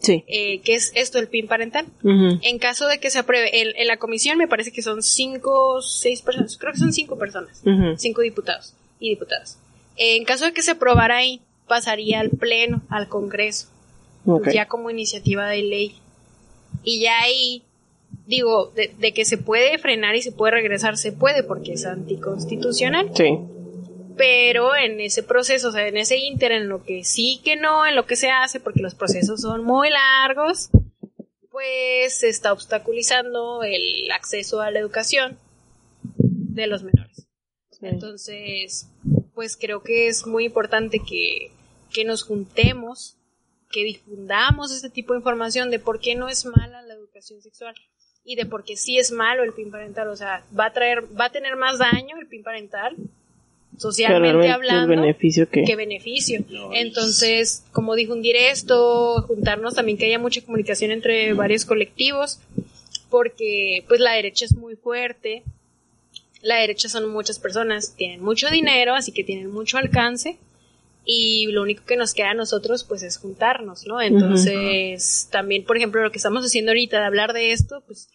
Sí. 0.01 0.23
eh, 0.27 0.59
que 0.61 0.73
es 0.75 0.91
esto, 0.95 1.19
el 1.19 1.27
PIN 1.27 1.47
parental. 1.47 1.85
En 2.03 2.59
caso 2.59 2.87
de 2.87 2.99
que 2.99 3.09
se 3.11 3.19
apruebe, 3.19 3.61
en, 3.61 3.75
en 3.75 3.87
la 3.87 3.97
comisión 3.97 4.37
me 4.37 4.47
parece 4.47 4.71
que 4.71 4.81
son 4.81 5.03
cinco, 5.03 5.81
seis 5.81 6.21
personas, 6.21 6.57
creo 6.57 6.71
que 6.73 6.79
son 6.79 6.93
cinco 6.93 7.17
personas, 7.17 7.61
cinco 7.97 8.21
diputados 8.21 8.73
y 8.99 9.09
diputadas. 9.09 9.57
En 9.97 10.23
caso 10.23 10.45
de 10.45 10.53
que 10.53 10.61
se 10.63 10.71
aprobara 10.71 11.17
ahí, 11.17 11.41
pasaría 11.67 12.19
al 12.21 12.29
Pleno, 12.29 12.81
al 12.89 13.07
Congreso, 13.09 13.67
ya 14.53 14.67
como 14.67 14.89
iniciativa 14.89 15.47
de 15.49 15.61
ley. 15.63 15.95
Y 16.83 17.01
ya 17.01 17.19
ahí, 17.21 17.63
digo, 18.25 18.71
de, 18.75 18.93
de 18.97 19.13
que 19.13 19.25
se 19.25 19.37
puede 19.37 19.77
frenar 19.77 20.15
y 20.15 20.21
se 20.21 20.31
puede 20.31 20.53
regresar, 20.53 20.97
se 20.97 21.11
puede 21.11 21.43
porque 21.43 21.73
es 21.73 21.85
anticonstitucional 21.85 23.11
Sí. 23.15 23.37
pero 24.17 24.75
en 24.75 24.99
ese 24.99 25.23
proceso, 25.23 25.69
o 25.69 25.71
sea, 25.71 25.87
en 25.87 25.97
ese 25.97 26.17
inter, 26.17 26.51
en 26.51 26.69
lo 26.69 26.83
que 26.83 27.03
sí 27.03 27.41
que 27.43 27.55
no, 27.55 27.85
en 27.87 27.95
lo 27.95 28.05
que 28.05 28.15
se 28.15 28.29
hace, 28.29 28.59
porque 28.59 28.81
los 28.81 28.93
procesos 28.95 29.41
son 29.41 29.63
muy 29.63 29.89
largos, 29.89 30.69
pues 31.49 32.19
se 32.19 32.29
está 32.29 32.53
obstaculizando 32.53 33.63
el 33.63 34.09
acceso 34.11 34.61
a 34.61 34.71
la 34.71 34.79
educación 34.79 35.37
de 36.03 36.67
los 36.67 36.83
menores. 36.83 37.27
Entonces, 37.81 38.87
pues 39.33 39.57
creo 39.57 39.81
que 39.81 40.07
es 40.07 40.27
muy 40.27 40.45
importante 40.45 40.99
que, 40.99 41.51
que 41.91 42.05
nos 42.05 42.23
juntemos, 42.23 43.17
que 43.71 43.83
difundamos 43.83 44.71
este 44.71 44.89
tipo 44.89 45.13
de 45.13 45.19
información 45.19 45.71
de 45.71 45.79
por 45.79 45.99
qué 45.99 46.13
no 46.15 46.29
es 46.29 46.45
mala 46.45 46.81
la 46.83 46.93
educación 46.93 47.41
sexual 47.41 47.73
y 48.23 48.35
de 48.35 48.45
por 48.45 48.63
qué 48.63 48.77
sí 48.77 48.97
es 48.97 49.11
malo 49.11 49.43
el 49.43 49.53
PIN 49.53 49.71
parental. 49.71 50.07
O 50.09 50.15
sea, 50.15 50.43
va 50.57 50.67
a 50.67 50.73
traer, 50.73 51.03
va 51.19 51.25
a 51.25 51.31
tener 51.31 51.55
más 51.55 51.79
daño 51.79 52.17
el 52.19 52.27
PIN 52.27 52.43
parental, 52.43 52.95
socialmente 53.77 54.49
hablando, 54.49 54.87
beneficio 54.87 55.49
que... 55.49 55.63
que 55.63 55.75
beneficio. 55.75 56.43
No, 56.49 56.73
Entonces, 56.73 57.63
como 57.71 57.95
difundir 57.95 58.35
esto, 58.35 59.23
juntarnos 59.27 59.73
también 59.75 59.97
que 59.97 60.05
haya 60.05 60.19
mucha 60.19 60.41
comunicación 60.41 60.91
entre 60.91 61.33
varios 61.33 61.65
colectivos, 61.65 62.39
porque 63.09 63.83
pues 63.87 63.99
la 63.99 64.13
derecha 64.13 64.45
es 64.45 64.55
muy 64.55 64.75
fuerte, 64.75 65.43
la 66.41 66.57
derecha 66.57 66.89
son 66.89 67.09
muchas 67.11 67.39
personas, 67.39 67.95
tienen 67.95 68.21
mucho 68.21 68.49
dinero, 68.49 68.95
así 68.95 69.11
que 69.11 69.23
tienen 69.23 69.51
mucho 69.51 69.77
alcance, 69.77 70.37
y 71.05 71.47
lo 71.47 71.61
único 71.63 71.83
que 71.85 71.95
nos 71.97 72.13
queda 72.13 72.31
a 72.31 72.35
nosotros 72.35 72.83
pues 72.83 73.01
es 73.03 73.17
juntarnos, 73.17 73.85
¿no? 73.87 73.99
Entonces, 74.01 75.27
también, 75.31 75.63
por 75.65 75.77
ejemplo, 75.77 76.01
lo 76.03 76.11
que 76.11 76.17
estamos 76.17 76.43
haciendo 76.45 76.71
ahorita 76.71 76.99
de 76.99 77.05
hablar 77.05 77.33
de 77.33 77.51
esto, 77.51 77.81
pues 77.87 78.09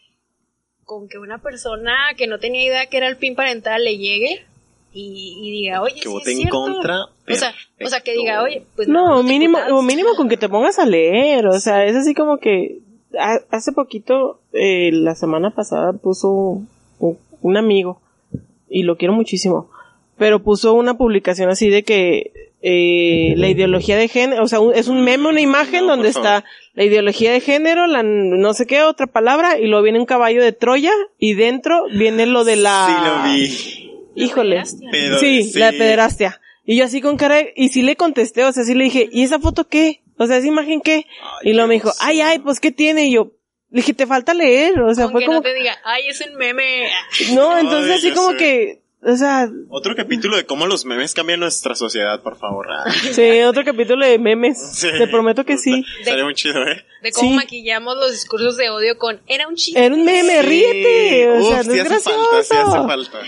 con 0.85 1.09
que 1.09 1.19
una 1.19 1.39
persona 1.39 1.95
que 2.17 2.27
no 2.29 2.39
tenía 2.39 2.65
idea 2.65 2.87
que 2.87 2.97
era 2.99 3.09
el 3.09 3.17
PIN 3.17 3.35
parental 3.35 3.83
le 3.83 3.99
llegue 3.99 4.47
y, 4.93 5.37
y 5.43 5.51
diga, 5.51 5.83
oye, 5.83 5.97
Que 5.97 6.03
sí 6.03 6.09
vote 6.09 6.31
es 6.31 6.37
en 6.37 6.43
cierto. 6.43 6.57
contra, 6.63 7.05
O 7.05 7.35
sea, 7.35 7.53
o 7.85 7.89
sea, 7.89 8.01
que 8.01 8.13
diga, 8.13 8.43
oye, 8.43 8.65
pues 8.77 8.87
No, 8.89 9.17
los 9.17 9.25
mínimo, 9.25 9.59
o 9.73 9.83
mínimo 9.83 10.15
con 10.17 10.29
que 10.29 10.37
te 10.37 10.49
pongas 10.49 10.79
a 10.79 10.87
leer, 10.87 11.47
o 11.49 11.59
sea, 11.59 11.85
es 11.85 11.97
así 11.97 12.15
como 12.15 12.39
que 12.39 12.79
ha- 13.19 13.41
hace 13.51 13.73
poquito, 13.73 14.41
eh, 14.53 14.91
la 14.93 15.15
semana 15.17 15.51
pasada 15.51 15.93
puso 15.93 16.31
un, 17.01 17.19
un 17.43 17.57
amigo, 17.57 18.01
y 18.71 18.85
lo 18.85 18.97
quiero 18.97 19.13
muchísimo, 19.13 19.71
pero 20.19 20.43
puso 20.43 20.75
una 20.75 20.97
publicación 20.97 21.49
así 21.51 21.69
de 21.69 21.83
que 21.83 22.33
eh, 22.63 23.35
la 23.37 23.49
ideología 23.49 23.97
de 23.97 24.09
género, 24.09 24.43
o 24.43 24.49
sea, 24.49 24.61
un- 24.61 24.75
es 24.75 24.89
un 24.89 25.05
meme, 25.05 25.29
una 25.29 25.41
imagen 25.41 25.87
No, 25.87 25.93
donde 25.93 26.09
está 26.09 26.45
la 26.75 26.85
ideología 26.85 27.31
de 27.33 27.41
género, 27.41 27.87
la 27.87 28.03
no 28.03 28.55
sé 28.55 28.67
qué, 28.67 28.83
otra 28.83 29.07
palabra, 29.07 29.59
y 29.59 29.67
luego 29.67 29.83
viene 29.85 30.01
un 30.01 30.07
caballo 30.07 30.43
de 30.43 30.53
Troya, 30.53 30.93
y 31.19 31.35
dentro 31.35 31.85
viene 31.93 32.27
lo 32.27 32.45
de 32.45 32.57
la... 32.57 32.87
Sí, 32.89 33.09
lo 33.09 33.33
vi. 33.33 34.25
Híjole. 34.25 34.51
pederastia. 34.57 34.89
Pero, 34.91 35.19
sí, 35.19 35.45
sí. 35.45 35.59
la 35.59 35.71
pederastia. 35.73 36.41
Y 36.65 36.77
yo 36.77 36.85
así 36.87 37.01
con 37.01 37.17
cara, 37.17 37.37
de- 37.37 37.53
y 37.55 37.69
sí 37.69 37.83
le 37.83 37.95
contesté, 37.97 38.45
o 38.45 38.53
sea, 38.53 38.65
sí 38.65 38.75
le 38.75 38.85
dije, 38.85 39.09
¿y 39.13 39.23
esa 39.23 39.39
foto 39.39 39.69
qué? 39.69 40.01
O 40.19 40.27
sea, 40.27 40.39
esa 40.39 40.47
imagen 40.49 40.81
qué? 40.81 41.05
Ay, 41.43 41.51
y 41.51 41.53
luego 41.53 41.69
me 41.69 41.75
dijo, 41.75 41.89
Dios. 41.91 41.99
ay, 42.01 42.21
ay, 42.23 42.39
pues 42.41 42.59
qué 42.59 42.73
tiene, 42.73 43.07
y 43.07 43.13
yo, 43.13 43.33
le 43.71 43.81
dije, 43.83 43.93
te 43.93 44.07
falta 44.07 44.33
leer, 44.35 44.81
o 44.81 44.93
sea, 44.95 45.05
Con 45.05 45.13
fue 45.13 45.21
que 45.21 45.27
como, 45.27 45.39
no 45.39 45.43
te 45.43 45.55
diga, 45.55 45.77
ay, 45.85 46.09
es 46.09 46.21
un 46.27 46.35
meme. 46.37 46.89
no, 47.35 47.59
entonces 47.59 47.91
Ay, 47.93 47.99
así 47.99 48.11
como 48.13 48.31
sé. 48.33 48.37
que, 48.39 48.81
o 49.03 49.17
sea, 49.17 49.49
Otro 49.69 49.95
capítulo 49.95 50.37
de 50.37 50.47
cómo 50.47 50.67
los 50.67 50.85
memes 50.85 51.15
cambian 51.15 51.41
nuestra 51.41 51.75
sociedad, 51.75 52.21
por 52.23 52.37
favor. 52.37 52.67
Ah, 52.71 52.85
sí, 53.13 53.41
otro 53.43 53.65
capítulo 53.65 54.05
de 54.07 54.19
memes, 54.19 54.59
sí. 54.75 54.89
te 54.99 55.07
prometo 55.07 55.45
que 55.45 55.59
sí. 55.59 55.85
Estaría 56.01 56.25
muy 56.25 56.35
chido, 56.35 56.63
¿eh? 56.67 56.85
De 57.03 57.13
cómo 57.13 57.31
Sí. 57.31 57.37
maquillamos 57.37 57.97
los 57.97 58.11
discursos 58.13 58.57
de 58.57 58.71
odio 58.71 58.99
con, 58.99 59.21
era 59.27 59.47
un 59.49 59.55
chiste. 59.55 59.85
Era 59.85 59.95
un 59.95 60.05
meme, 60.05 60.41
Sí. 60.41 60.47
ríete, 60.47 61.31
o 61.31 61.43
sea, 61.49 61.63
no 61.63 61.73
es 61.75 61.81
hace 61.81 62.11
falta, 62.11 62.43
sí 62.43 62.55
gracioso. 62.55 62.77
hace 62.77 62.87
falta. 62.89 63.19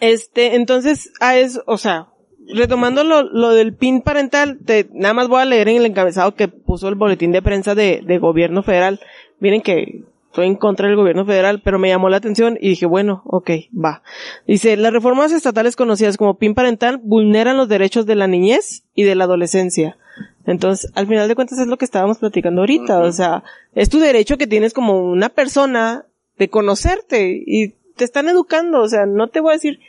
Este, 0.00 0.54
entonces, 0.56 1.10
a 1.20 1.36
eso, 1.36 1.62
o 1.66 1.78
sea, 1.78 2.08
retomando 2.54 3.02
lo, 3.04 3.22
lo 3.22 3.50
del 3.50 3.74
PIN 3.74 4.02
parental, 4.02 4.58
te, 4.64 4.88
nada 4.92 5.14
más 5.14 5.28
voy 5.28 5.40
a 5.40 5.46
leer 5.46 5.68
en 5.68 5.76
el 5.78 5.86
encabezado 5.86 6.34
que 6.34 6.48
puso 6.48 6.88
el 6.88 6.94
boletín 6.94 7.32
de 7.32 7.42
prensa 7.42 7.74
de, 7.74 8.02
de 8.04 8.18
gobierno 8.18 8.62
federal. 8.62 9.00
Miren 9.40 9.62
que 9.62 10.02
estoy 10.36 10.48
en 10.48 10.56
contra 10.56 10.86
del 10.86 10.96
gobierno 10.96 11.24
federal, 11.24 11.62
pero 11.64 11.78
me 11.78 11.88
llamó 11.88 12.10
la 12.10 12.18
atención 12.18 12.58
y 12.60 12.68
dije, 12.68 12.84
bueno, 12.84 13.22
ok, 13.24 13.50
va. 13.72 14.02
Dice, 14.46 14.76
las 14.76 14.92
reformas 14.92 15.32
estatales 15.32 15.76
conocidas 15.76 16.18
como 16.18 16.36
PIN 16.36 16.54
parental 16.54 17.00
vulneran 17.02 17.56
los 17.56 17.68
derechos 17.68 18.04
de 18.04 18.16
la 18.16 18.26
niñez 18.26 18.84
y 18.94 19.04
de 19.04 19.14
la 19.14 19.24
adolescencia. 19.24 19.96
Entonces, 20.44 20.92
al 20.94 21.06
final 21.06 21.26
de 21.26 21.34
cuentas 21.34 21.58
es 21.58 21.68
lo 21.68 21.78
que 21.78 21.86
estábamos 21.86 22.18
platicando 22.18 22.60
ahorita, 22.60 23.00
o 23.00 23.12
sea, 23.12 23.44
es 23.74 23.88
tu 23.88 23.98
derecho 23.98 24.36
que 24.36 24.46
tienes 24.46 24.74
como 24.74 25.10
una 25.10 25.30
persona 25.30 26.04
de 26.36 26.50
conocerte 26.50 27.42
y 27.46 27.70
te 27.96 28.04
están 28.04 28.28
educando, 28.28 28.82
o 28.82 28.88
sea, 28.88 29.06
no 29.06 29.28
te 29.28 29.40
voy 29.40 29.52
a 29.52 29.54
decir 29.54 29.80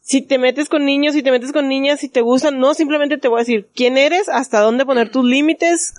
si 0.00 0.20
te 0.20 0.38
metes 0.38 0.68
con 0.68 0.84
niños, 0.84 1.14
si 1.14 1.22
te 1.22 1.30
metes 1.30 1.52
con 1.52 1.68
niñas, 1.68 2.00
si 2.00 2.08
te 2.08 2.22
gustan, 2.22 2.58
no, 2.58 2.74
simplemente 2.74 3.18
te 3.18 3.28
voy 3.28 3.38
a 3.38 3.42
decir 3.42 3.68
quién 3.72 3.98
eres, 3.98 4.28
hasta 4.28 4.60
dónde 4.60 4.84
poner 4.84 5.10
tus 5.10 5.24
límites 5.24 5.94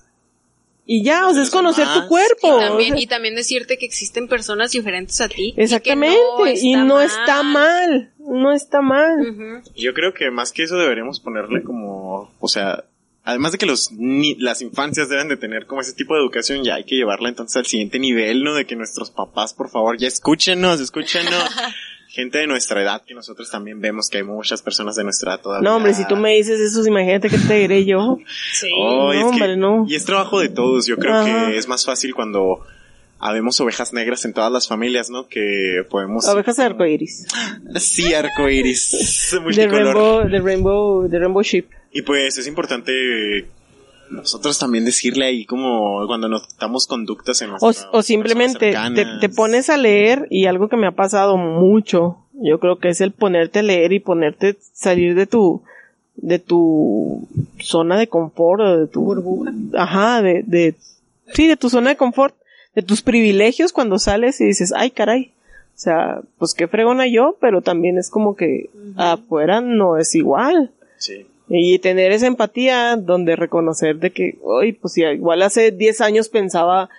y 0.92 1.04
ya, 1.04 1.28
o 1.28 1.34
sea, 1.36 1.44
es 1.44 1.52
conocer 1.52 1.88
tu 1.94 2.08
cuerpo. 2.08 2.48
Y 2.48 2.50
o 2.50 2.58
también, 2.58 2.94
sea, 2.94 3.04
y 3.04 3.06
también 3.06 3.36
decirte 3.36 3.78
que 3.78 3.86
existen 3.86 4.28
personas 4.28 4.72
diferentes 4.72 5.22
a 5.22 5.30
ti. 5.30 5.54
exactamente, 5.56 6.18
y, 6.56 6.74
no, 6.74 7.00
está, 7.00 7.44
mal, 7.44 8.12
no 8.18 8.52
está 8.52 8.82
mal. 8.82 9.20
Ujú. 9.22 9.72
Yo 9.76 9.94
creo 9.94 10.16
que 10.16 10.32
más 10.32 10.52
que 10.52 10.64
eso 10.64 10.78
deberíamos 10.78 11.20
ponerle 11.20 11.62
como, 11.62 12.32
o 12.40 12.48
sea, 12.48 12.86
además 13.24 13.52
de 13.52 13.60
que 13.60 13.68
los 13.68 13.92
ni 13.92 14.34
las 14.40 14.64
infancias 14.64 15.10
deben 15.10 15.28
de 15.28 15.38
tener 15.38 15.68
como 15.68 15.82
ese 15.82 15.94
tipo 15.94 16.16
de 16.16 16.22
educación, 16.22 16.64
ya 16.64 16.74
hay 16.74 16.86
que 16.86 16.96
llevarla 16.96 17.30
entonces 17.30 17.58
al 17.58 17.68
siguiente 17.68 18.00
nivel, 18.00 18.44
¿no? 18.44 18.56
De 18.56 18.66
que 18.66 18.76
nuestros 18.76 19.12
papás, 19.12 19.54
por 19.54 19.70
favor, 19.70 19.96
ya 19.96 20.08
escúchenos, 20.08 20.80
escúchenos. 20.80 21.32
Gente 22.12 22.39
de 22.39 22.47
nuestra 22.47 22.82
edad, 22.82 23.03
que 23.05 23.14
nosotros 23.14 23.51
también 23.51 23.80
vemos 23.82 24.10
que 24.10 24.18
hay 24.18 24.24
muchas 24.24 24.64
personas 24.64 24.95
de 24.95 25.03
nuestra 25.03 25.34
edad 25.36 25.41
todavía. 25.41 25.70
No, 25.70 25.76
hombre, 25.76 25.93
si 25.93 26.07
tú 26.07 26.16
me 26.16 26.36
dices 26.36 26.60
eso, 26.60 26.84
imagínate 26.88 27.30
qué 27.30 27.38
te 27.38 27.53
diré 27.53 27.86
yo. 27.86 28.18
Sí. 28.51 28.68
Oh, 28.76 29.14
no, 29.14 29.20
que- 29.20 29.24
hombre, 29.26 29.57
no. 29.57 29.86
Y 29.88 29.93
es 29.95 30.05
trabajo 30.05 30.39
de 30.39 30.49
todos. 30.49 30.88
Yo 30.88 30.97
creo 30.97 31.14
Ajá. 31.14 31.47
que 31.51 31.57
es 31.57 31.68
más 31.68 31.86
fácil 31.86 32.16
cuando 32.16 32.66
habemos 33.20 33.60
ovejas 33.62 33.93
negras 33.93 34.26
en 34.26 34.34
todas 34.34 34.51
las 34.51 34.68
familias, 34.68 35.12
¿no? 35.12 35.28
Que 35.28 35.84
podemos... 35.88 36.28
Ovejas 36.28 36.57
de 36.57 36.64
arcoiris. 36.64 37.28
Sí, 37.78 38.12
arcoiris. 38.14 39.30
De 39.34 39.39
multicolor. 39.41 39.93
rainbow, 39.95 40.30
de 40.30 40.39
rainbow, 40.39 41.07
de 41.07 41.20
rainbow 41.20 41.43
ship. 41.43 41.66
Y 41.91 42.01
pues 42.01 42.38
es 42.39 42.47
importante 42.47 43.47
nosotros 44.10 44.57
también 44.60 44.86
decirle 44.86 45.26
ahí 45.26 45.45
como 45.45 46.05
cuando 46.07 46.28
notamos 46.28 46.88
conductas 46.88 47.41
en 47.41 47.51
O, 47.60 47.72
o 47.91 48.01
simplemente 48.01 48.76
te, 49.20 49.30
pones 49.30 49.70
a 49.70 49.78
leer 49.78 50.28
y 50.30 50.45
algo 50.45 50.68
que 50.70 50.78
me 50.78 50.88
ha 50.88 50.91
pasado 50.91 51.38
mucho, 51.38 52.18
yo 52.34 52.60
creo 52.60 52.80
que 52.80 52.89
es 52.89 53.01
el 53.01 53.12
ponerte 53.12 53.60
a 53.60 53.64
leer 53.64 53.93
y 53.93 53.99
ponerte, 53.99 54.57
salir 54.74 55.16
de 55.16 55.28
tu, 55.28 55.62
de 56.16 56.39
tu 56.39 57.28
zona 57.60 57.97
de 57.97 58.07
confort, 58.07 58.62
o 58.62 58.78
de 58.80 58.88
tu 58.88 59.01
burbuja. 59.01 59.51
Ajá, 59.74 60.22
de, 60.22 60.43
de, 60.45 60.76
sí, 61.34 61.47
de 61.47 61.57
tu 61.57 61.70
zona 61.70 61.91
de 61.91 61.97
confort, 61.97 62.36
de 62.76 62.82
tus 62.82 63.01
privilegios 63.01 63.74
cuando 63.74 63.99
sales 63.99 64.39
y 64.41 64.45
dices, 64.45 64.74
ay 64.76 64.91
caray. 64.91 65.32
O 65.76 65.82
sea, 65.82 66.22
pues 66.38 66.53
qué 66.53 66.68
fregona 66.68 67.07
yo, 67.07 67.38
pero 67.39 67.62
también 67.62 67.97
es 67.97 68.10
como 68.10 68.36
que 68.36 68.70
afuera 68.97 69.62
no 69.62 69.97
es 69.97 70.14
igual. 70.14 70.72
Sí. 70.97 71.26
Y 71.50 71.80
tener 71.80 72.12
esa 72.12 72.28
empatía 72.28 72.95
donde 72.95 73.36
reconocer 73.36 73.97
de 73.97 74.12
que, 74.12 74.38
hoy 74.43 74.74
pues 74.74 74.93
sí, 74.93 75.04
igual 75.04 75.41
hace 75.41 75.72
10 75.72 76.02
años 76.02 76.30
pensaba, 76.30 76.89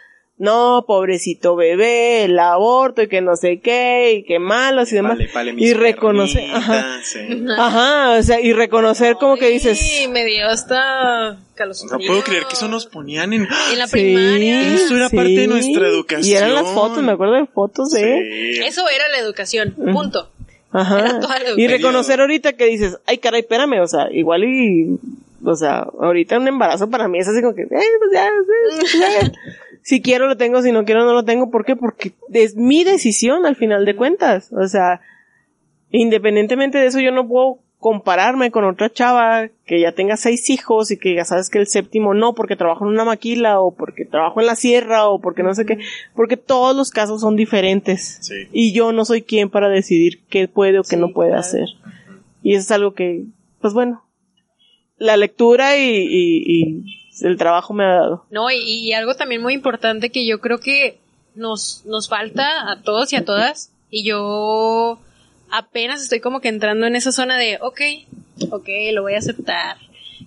no, 0.40 0.86
pobrecito 0.86 1.54
bebé, 1.54 2.24
el 2.24 2.38
aborto 2.38 3.02
y 3.02 3.08
que 3.08 3.20
no 3.20 3.36
sé 3.36 3.60
qué, 3.60 4.14
y 4.14 4.22
qué 4.24 4.38
malos 4.38 4.90
y 4.90 4.94
demás. 4.94 5.18
Vale, 5.18 5.30
vale, 5.34 5.54
y 5.56 5.74
reconocer, 5.74 6.50
ajá, 6.50 6.98
sí. 7.04 7.44
ajá, 7.58 8.18
o 8.18 8.22
sea, 8.22 8.40
y 8.40 8.54
reconocer 8.54 9.16
como 9.16 9.36
que 9.36 9.50
dices, 9.50 9.78
Sí, 9.78 10.08
me 10.08 10.24
dio 10.24 10.48
hasta. 10.48 11.38
No 11.90 11.98
puedo 11.98 12.22
creer 12.22 12.44
que 12.46 12.54
eso 12.54 12.68
nos 12.68 12.86
ponían 12.86 13.34
en... 13.34 13.46
En 13.70 13.78
la 13.78 13.86
sí, 13.86 13.92
primaria. 13.92 14.74
Eso 14.76 14.96
era 14.96 15.10
parte 15.10 15.40
de 15.40 15.46
nuestra 15.46 15.88
educación. 15.88 16.26
Y 16.26 16.34
eran 16.34 16.54
las 16.54 16.66
fotos, 16.68 17.02
me 17.02 17.12
acuerdo 17.12 17.34
de 17.34 17.44
fotos 17.44 17.90
de, 17.90 18.54
Sí. 18.54 18.62
Eso 18.64 18.88
era 18.88 19.08
la 19.08 19.18
educación, 19.18 19.74
punto. 19.92 20.30
Ajá. 20.72 21.20
Y 21.56 21.66
reconocer 21.66 22.20
ahorita 22.20 22.54
que 22.54 22.66
dices, 22.66 22.98
ay 23.06 23.18
caray, 23.18 23.40
espérame, 23.40 23.80
o 23.80 23.86
sea, 23.86 24.08
igual 24.12 24.44
y 24.44 24.98
o 25.42 25.54
sea, 25.54 25.86
ahorita 26.00 26.38
un 26.38 26.48
embarazo 26.48 26.90
para 26.90 27.08
mí 27.08 27.18
es 27.18 27.28
así 27.28 27.40
como 27.40 27.54
que, 27.54 27.62
eh, 27.62 27.68
pues 27.68 28.12
ya. 28.12 28.28
si 29.82 30.02
quiero 30.02 30.26
lo 30.26 30.36
tengo, 30.36 30.62
si 30.62 30.72
no 30.72 30.84
quiero 30.84 31.04
no 31.04 31.12
lo 31.12 31.24
tengo, 31.24 31.50
¿por 31.50 31.64
qué? 31.64 31.76
Porque 31.76 32.12
es 32.32 32.56
mi 32.56 32.84
decisión 32.84 33.46
al 33.46 33.56
final 33.56 33.84
de 33.84 33.96
cuentas, 33.96 34.52
o 34.52 34.66
sea, 34.68 35.00
independientemente 35.90 36.78
de 36.78 36.86
eso 36.86 37.00
yo 37.00 37.10
no 37.10 37.26
puedo 37.26 37.58
compararme 37.80 38.50
con 38.50 38.64
otra 38.64 38.92
chava 38.92 39.48
que 39.66 39.80
ya 39.80 39.92
tenga 39.92 40.16
seis 40.18 40.48
hijos 40.50 40.90
y 40.90 40.98
que 40.98 41.14
ya 41.14 41.24
sabes 41.24 41.48
que 41.48 41.58
el 41.58 41.66
séptimo 41.66 42.12
no 42.14 42.34
porque 42.34 42.54
trabajo 42.54 42.84
en 42.84 42.92
una 42.92 43.04
maquila 43.06 43.58
o 43.60 43.74
porque 43.74 44.04
trabajo 44.04 44.38
en 44.40 44.46
la 44.46 44.54
sierra 44.54 45.08
o 45.08 45.18
porque 45.18 45.42
no 45.42 45.54
sé 45.54 45.64
qué, 45.64 45.78
porque 46.14 46.36
todos 46.36 46.76
los 46.76 46.90
casos 46.90 47.22
son 47.22 47.36
diferentes 47.36 48.18
Sí. 48.20 48.34
y 48.52 48.72
yo 48.74 48.92
no 48.92 49.04
soy 49.06 49.22
quien 49.22 49.48
para 49.48 49.68
decidir 49.70 50.20
qué 50.28 50.46
puede 50.46 50.78
o 50.78 50.82
qué 50.82 50.96
Sí, 50.96 51.00
no 51.00 51.12
puede 51.12 51.30
claro. 51.30 51.40
hacer. 51.40 51.68
Y 52.42 52.52
eso 52.52 52.60
es 52.60 52.70
algo 52.70 52.92
que, 52.92 53.24
pues 53.62 53.72
bueno, 53.72 54.04
la 54.98 55.16
lectura 55.16 55.78
y, 55.78 55.82
y- 55.88 56.42
y 56.46 57.26
el 57.26 57.38
trabajo 57.38 57.72
me 57.72 57.84
ha 57.84 57.88
dado. 57.94 58.24
No, 58.30 58.50
y, 58.50 58.58
y 58.58 58.92
algo 58.92 59.14
también 59.14 59.40
muy 59.40 59.54
importante 59.54 60.10
que 60.10 60.26
yo 60.26 60.40
creo 60.40 60.58
que 60.60 60.98
nos, 61.34 61.82
nos 61.86 62.08
falta 62.10 62.70
a 62.70 62.82
todos 62.82 63.10
y 63.12 63.16
a 63.16 63.24
todas, 63.24 63.72
y 63.90 64.04
yo 64.04 64.98
apenas 65.50 66.02
estoy 66.02 66.20
como 66.20 66.40
que 66.40 66.48
entrando 66.48 66.86
en 66.86 66.96
esa 66.96 67.12
zona 67.12 67.36
de, 67.36 67.58
ok, 67.60 67.80
ok, 68.50 68.68
lo 68.92 69.02
voy 69.02 69.14
a 69.14 69.18
aceptar, 69.18 69.76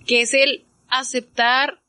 que 0.06 0.20
es 0.20 0.34
el 0.34 0.64
aceptar 0.88 1.80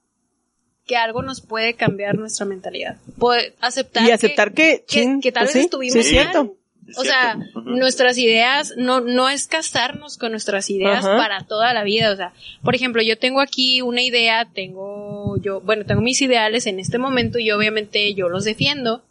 que 0.86 0.96
algo 0.98 1.22
nos 1.22 1.42
puede 1.42 1.74
cambiar 1.74 2.16
nuestra 2.16 2.46
mentalidad. 2.46 2.98
Poder 3.18 3.56
aceptar 3.60 4.08
y 4.08 4.12
aceptar 4.12 4.54
que, 4.54 4.80
que, 4.80 4.86
chin, 4.86 5.22
que 5.22 5.32
tal 5.32 5.46
pues 5.46 5.54
vez 5.54 5.62
sí, 5.62 5.66
estuvimos 5.66 5.94
sí, 5.94 6.00
es 6.00 6.08
cierto. 6.08 6.56
O 6.98 7.04
sea, 7.04 7.40
nuestras 7.64 8.18
ideas, 8.20 8.76
no, 8.78 9.02
no 9.02 9.28
es 9.28 9.48
casarnos 9.48 10.18
con 10.18 10.30
nuestras 10.32 10.70
ideas 10.70 11.04
para 11.04 11.44
toda 11.44 11.74
la 11.74 11.84
vida. 11.84 12.12
O 12.12 12.16
sea, 12.16 12.32
por 12.64 12.76
ejemplo, 12.76 13.02
yo 13.02 13.18
tengo 13.18 13.42
aquí 13.42 13.82
una 13.82 14.04
idea, 14.04 14.46
tengo, 14.46 15.36
yo, 15.42 15.62
bueno, 15.62 15.84
tengo 15.86 16.02
mis 16.02 16.22
ideales 16.22 16.68
en 16.68 16.80
este 16.80 17.00
momento 17.00 17.40
y 17.40 17.50
obviamente 17.50 18.14
yo 18.14 18.30
los 18.30 18.44
defiendo. 18.44 19.02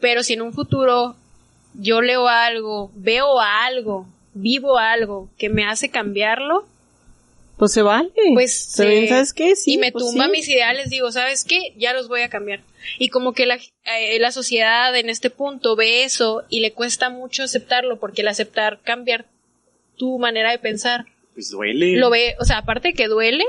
Pero 0.00 0.24
si 0.24 0.32
en 0.32 0.42
un 0.42 0.52
futuro 0.52 1.14
yo 1.74 2.00
leo 2.02 2.28
algo, 2.28 2.90
veo 2.94 3.40
algo, 3.40 4.06
vivo 4.34 4.78
algo 4.78 5.28
que 5.38 5.48
me 5.48 5.64
hace 5.66 5.90
cambiarlo, 5.90 6.66
Pues 7.56 7.72
se 7.72 7.82
vale. 7.82 8.10
pues 8.34 8.78
eh, 8.80 9.06
¿sabes 9.08 9.32
qué? 9.32 9.54
Sí, 9.56 9.74
y 9.74 9.78
me 9.78 9.92
pues 9.92 10.04
tumba 10.04 10.24
sí. 10.26 10.30
mis 10.30 10.48
ideales, 10.48 10.90
digo, 10.90 11.12
¿sabes 11.12 11.44
qué? 11.44 11.72
Ya 11.76 11.92
los 11.92 12.08
voy 12.08 12.22
a 12.22 12.28
cambiar. 12.28 12.60
Y 12.98 13.08
como 13.08 13.32
que 13.32 13.46
la, 13.46 13.56
eh, 13.86 14.18
la 14.18 14.30
sociedad 14.32 14.94
en 14.96 15.08
este 15.08 15.30
punto 15.30 15.74
ve 15.76 16.04
eso 16.04 16.42
y 16.48 16.60
le 16.60 16.72
cuesta 16.72 17.10
mucho 17.10 17.42
aceptarlo, 17.44 17.98
porque 17.98 18.22
el 18.22 18.28
aceptar 18.28 18.80
cambiar 18.82 19.24
tu 19.96 20.18
manera 20.18 20.50
de 20.50 20.58
pensar, 20.58 21.06
Pues 21.34 21.50
duele. 21.50 21.96
lo 21.96 22.10
ve, 22.10 22.34
o 22.40 22.44
sea, 22.44 22.58
aparte 22.58 22.88
de 22.88 22.94
que 22.94 23.06
duele, 23.08 23.44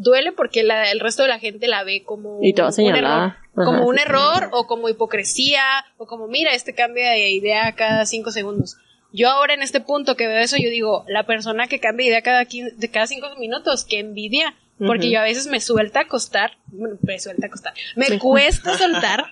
duele 0.00 0.32
porque 0.32 0.62
la- 0.62 0.90
el 0.90 1.00
resto 1.00 1.22
de 1.22 1.28
la 1.28 1.38
gente 1.38 1.66
la 1.68 1.82
ve 1.84 2.02
como 2.04 2.38
Y 2.42 2.52
un 2.52 2.94
error, 2.96 3.04
Ajá, 3.04 3.42
como 3.54 3.86
un 3.86 3.96
sí, 3.96 4.02
error 4.02 4.48
o 4.52 4.66
como 4.66 4.88
hipocresía 4.88 5.62
o 5.96 6.06
como 6.06 6.28
mira, 6.28 6.52
este 6.54 6.74
cambia 6.74 7.10
de 7.10 7.30
idea 7.30 7.72
cada 7.72 8.06
cinco 8.06 8.30
segundos. 8.30 8.76
Yo 9.12 9.30
ahora 9.30 9.54
en 9.54 9.62
este 9.62 9.80
punto 9.80 10.16
que 10.16 10.26
veo 10.28 10.38
eso, 10.38 10.56
yo 10.58 10.68
digo, 10.70 11.04
la 11.08 11.24
persona 11.24 11.66
que 11.66 11.80
cambia 11.80 12.04
de 12.04 12.10
idea 12.10 12.22
cada, 12.22 12.44
de 12.44 12.90
cada 12.90 13.06
cinco 13.06 13.26
minutos, 13.38 13.84
que 13.84 13.98
envidia, 13.98 14.54
porque 14.86 15.10
yo 15.10 15.18
a 15.18 15.24
veces 15.24 15.46
me 15.48 15.60
suelta 15.60 16.00
a 16.00 16.02
acostar, 16.02 16.52
bueno, 16.66 16.96
me 17.02 17.18
suelta 17.18 17.46
a 17.46 17.48
acostar, 17.48 17.72
me 17.96 18.18
cuesta 18.18 18.74
soltar 18.78 19.24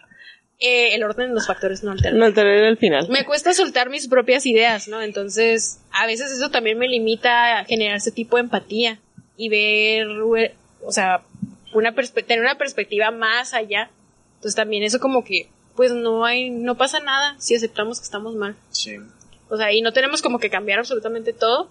eh, 0.58 0.94
el 0.94 1.04
orden 1.04 1.28
de 1.28 1.34
los 1.34 1.46
factores 1.46 1.84
no 1.84 1.92
alterados 1.92 2.18
No 2.18 2.24
alteré 2.24 2.66
el 2.66 2.78
final. 2.78 3.06
me 3.10 3.24
cuesta 3.26 3.52
soltar 3.52 3.90
mis 3.90 4.08
propias 4.08 4.46
ideas, 4.46 4.88
¿no? 4.88 5.02
Entonces, 5.02 5.80
a 5.92 6.06
veces 6.06 6.32
eso 6.32 6.50
también 6.50 6.78
me 6.78 6.88
limita 6.88 7.58
a 7.58 7.64
generar 7.66 7.96
ese 7.98 8.10
tipo 8.10 8.36
de 8.38 8.44
empatía 8.44 8.98
y 9.36 9.48
ver, 9.48 10.06
eh, 10.38 10.54
o 10.84 10.92
sea, 10.92 11.22
una 11.72 11.94
tener 11.94 12.40
una 12.40 12.56
perspectiva 12.56 13.10
más 13.10 13.54
allá. 13.54 13.90
Entonces 14.36 14.54
también 14.54 14.82
eso 14.82 15.00
como 15.00 15.24
que, 15.24 15.48
pues 15.74 15.92
no 15.92 16.24
hay, 16.24 16.50
no 16.50 16.76
pasa 16.76 17.00
nada 17.00 17.36
si 17.38 17.54
aceptamos 17.54 17.98
que 17.98 18.04
estamos 18.04 18.34
mal. 18.34 18.56
Sí. 18.70 18.96
O 19.48 19.56
sea, 19.56 19.72
y 19.72 19.80
no 19.80 19.92
tenemos 19.92 20.22
como 20.22 20.38
que 20.38 20.50
cambiar 20.50 20.78
absolutamente 20.78 21.32
todo. 21.32 21.68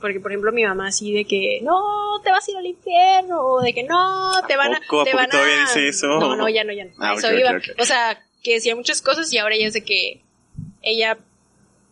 Porque, 0.00 0.20
por 0.20 0.30
ejemplo, 0.30 0.52
mi 0.52 0.62
mamá 0.62 0.88
así 0.88 1.12
de 1.12 1.24
que, 1.24 1.60
no, 1.62 2.20
te 2.22 2.30
vas 2.30 2.46
a 2.46 2.50
ir 2.50 2.56
al 2.58 2.66
infierno, 2.66 3.40
o 3.40 3.62
de 3.62 3.72
que 3.72 3.82
no, 3.82 4.32
te 4.46 4.56
van 4.56 4.74
a... 4.74 4.80
poco? 4.80 5.00
¿A 5.00 5.04
te 5.04 5.12
poco 5.12 5.22
van 5.22 5.34
a... 5.34 5.60
dice 5.62 5.88
eso? 5.88 6.06
No, 6.06 6.36
no, 6.36 6.48
ya 6.50 6.64
no, 6.64 6.72
ya 6.72 6.84
no. 6.84 6.90
Ah, 6.98 7.12
A 7.12 7.14
eso 7.14 7.32
iba. 7.32 7.58
O 7.78 7.84
sea, 7.84 8.22
que 8.42 8.54
decía 8.54 8.76
muchas 8.76 9.00
cosas 9.00 9.32
y 9.32 9.38
ahora 9.38 9.56
ya 9.56 9.70
sé 9.70 9.82
que 9.82 10.20
ella 10.82 11.18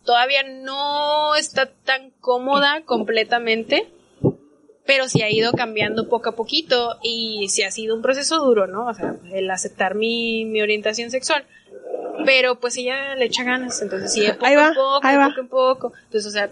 todavía 0.05 0.43
no 0.43 1.35
está 1.35 1.69
tan 1.69 2.11
cómoda 2.21 2.83
completamente, 2.85 3.89
pero 4.85 5.07
sí 5.09 5.21
ha 5.21 5.29
ido 5.31 5.51
cambiando 5.53 6.09
poco 6.09 6.29
a 6.29 6.35
poquito 6.35 6.97
y 7.03 7.47
sí 7.49 7.63
ha 7.63 7.71
sido 7.71 7.95
un 7.95 8.01
proceso 8.01 8.37
duro, 8.43 8.67
¿no? 8.67 8.87
O 8.87 8.93
sea, 8.93 9.15
el 9.31 9.49
aceptar 9.49 9.95
mi, 9.95 10.45
mi 10.45 10.61
orientación 10.61 11.11
sexual. 11.11 11.43
Pero 12.25 12.59
pues 12.59 12.77
ella 12.77 13.15
le 13.15 13.25
echa 13.25 13.43
ganas, 13.43 13.81
entonces 13.81 14.11
sí, 14.13 14.21
de 14.21 14.33
poco 14.33 14.45
Ahí 14.45 14.55
va, 14.55 14.67
en 14.69 14.73
poco, 14.73 14.99
ahí 15.03 15.13
de 15.15 15.19
va. 15.19 15.27
poco 15.29 15.41
en 15.41 15.47
poco. 15.47 15.93
Entonces, 16.05 16.25
o 16.25 16.31
sea, 16.31 16.49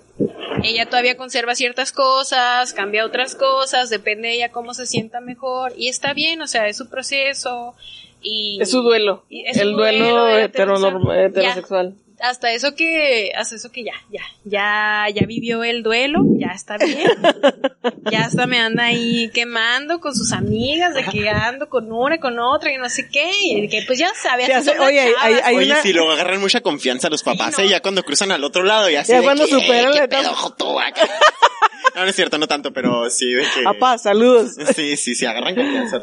ella 0.64 0.86
todavía 0.88 1.16
conserva 1.18 1.56
ciertas 1.56 1.92
cosas, 1.92 2.74
cambia 2.74 3.06
otras 3.06 3.36
cosas, 3.36 3.90
depende 3.90 4.28
de 4.28 4.36
ella 4.36 4.52
cómo 4.52 4.74
se 4.74 4.86
sienta 4.86 5.20
mejor 5.22 5.74
y 5.78 5.88
está 5.88 6.14
bien, 6.14 6.42
o 6.42 6.48
sea, 6.48 6.68
es 6.68 6.78
su 6.78 6.90
proceso 6.90 7.76
y 8.22 8.60
Es 8.62 8.72
su 8.72 8.82
duelo. 8.82 9.24
y 9.30 9.46
es 9.46 9.58
su 9.58 9.64
el 9.64 9.74
duelo, 9.74 10.28
heterosexual. 10.38 11.20
heterosexual. 11.20 11.96
Hasta 12.24 12.52
eso 12.54 12.74
que 12.74 13.32
hasta 13.36 13.56
eso 13.56 13.70
que 13.72 13.84
ya 13.84 13.94
ya 14.12 14.22
ya 14.46 15.06
ya 15.14 15.26
vivió 15.28 15.64
el 15.64 15.84
duelo 15.84 16.22
ya 16.38 16.52
está 16.54 16.78
bien 16.78 16.98
ya 18.12 18.22
hasta 18.26 18.48
me 18.48 18.60
anda 18.60 18.86
ahí 18.86 19.30
quemando 19.34 20.00
con 20.00 20.16
sus 20.16 20.32
amigas 20.32 20.94
de 20.94 21.04
que 21.04 21.30
ando 21.30 21.68
con 21.70 21.92
una 21.92 22.20
con 22.20 22.40
otra 22.40 22.72
y 22.74 22.78
no 22.78 22.90
sé 22.90 23.10
qué 23.12 23.30
y 23.52 23.68
que 23.68 23.82
pues 23.86 24.00
ya 24.00 24.08
son 24.16 24.40
las 24.40 24.68
oye, 24.80 25.02
hay- 25.20 25.36
hay 25.44 25.56
Oye, 25.58 25.66
una- 25.72 25.82
si 25.82 25.92
luego 25.94 26.12
agarran 26.12 26.40
mucha 26.40 26.62
confianza 26.62 27.10
los 27.10 27.24
papás, 27.24 27.56
Sí, 27.56 27.62
¿eh? 27.62 27.66
no. 27.66 27.72
Ya 27.72 27.82
cuando 27.82 28.04
cruzan 28.04 28.32
al 28.32 28.44
otro 28.44 28.64
lado 28.64 28.90
y 28.90 28.96
así 28.96 29.12
Ya 29.12 29.18
de 29.20 29.24
cuando 29.24 29.46
superan 29.46 29.92
"Eh, 29.94 29.96
la 29.96 30.08
¿qué 30.08 30.18
etapa". 30.20 30.30
acá? 30.88 31.02
No, 31.96 32.02
no 32.02 32.08
es 32.10 32.16
cierto, 32.16 32.40
no 32.40 32.48
tanto, 32.48 32.74
pero 32.74 33.08
sí 33.12 33.32
de 33.34 33.44
que... 33.44 33.68
Apá, 33.68 34.00
saludos. 34.00 34.56
Sí, 34.76 34.98
sí, 34.98 35.14
sí, 35.14 35.28
agarran 35.28 35.54
confianza. 35.54 36.02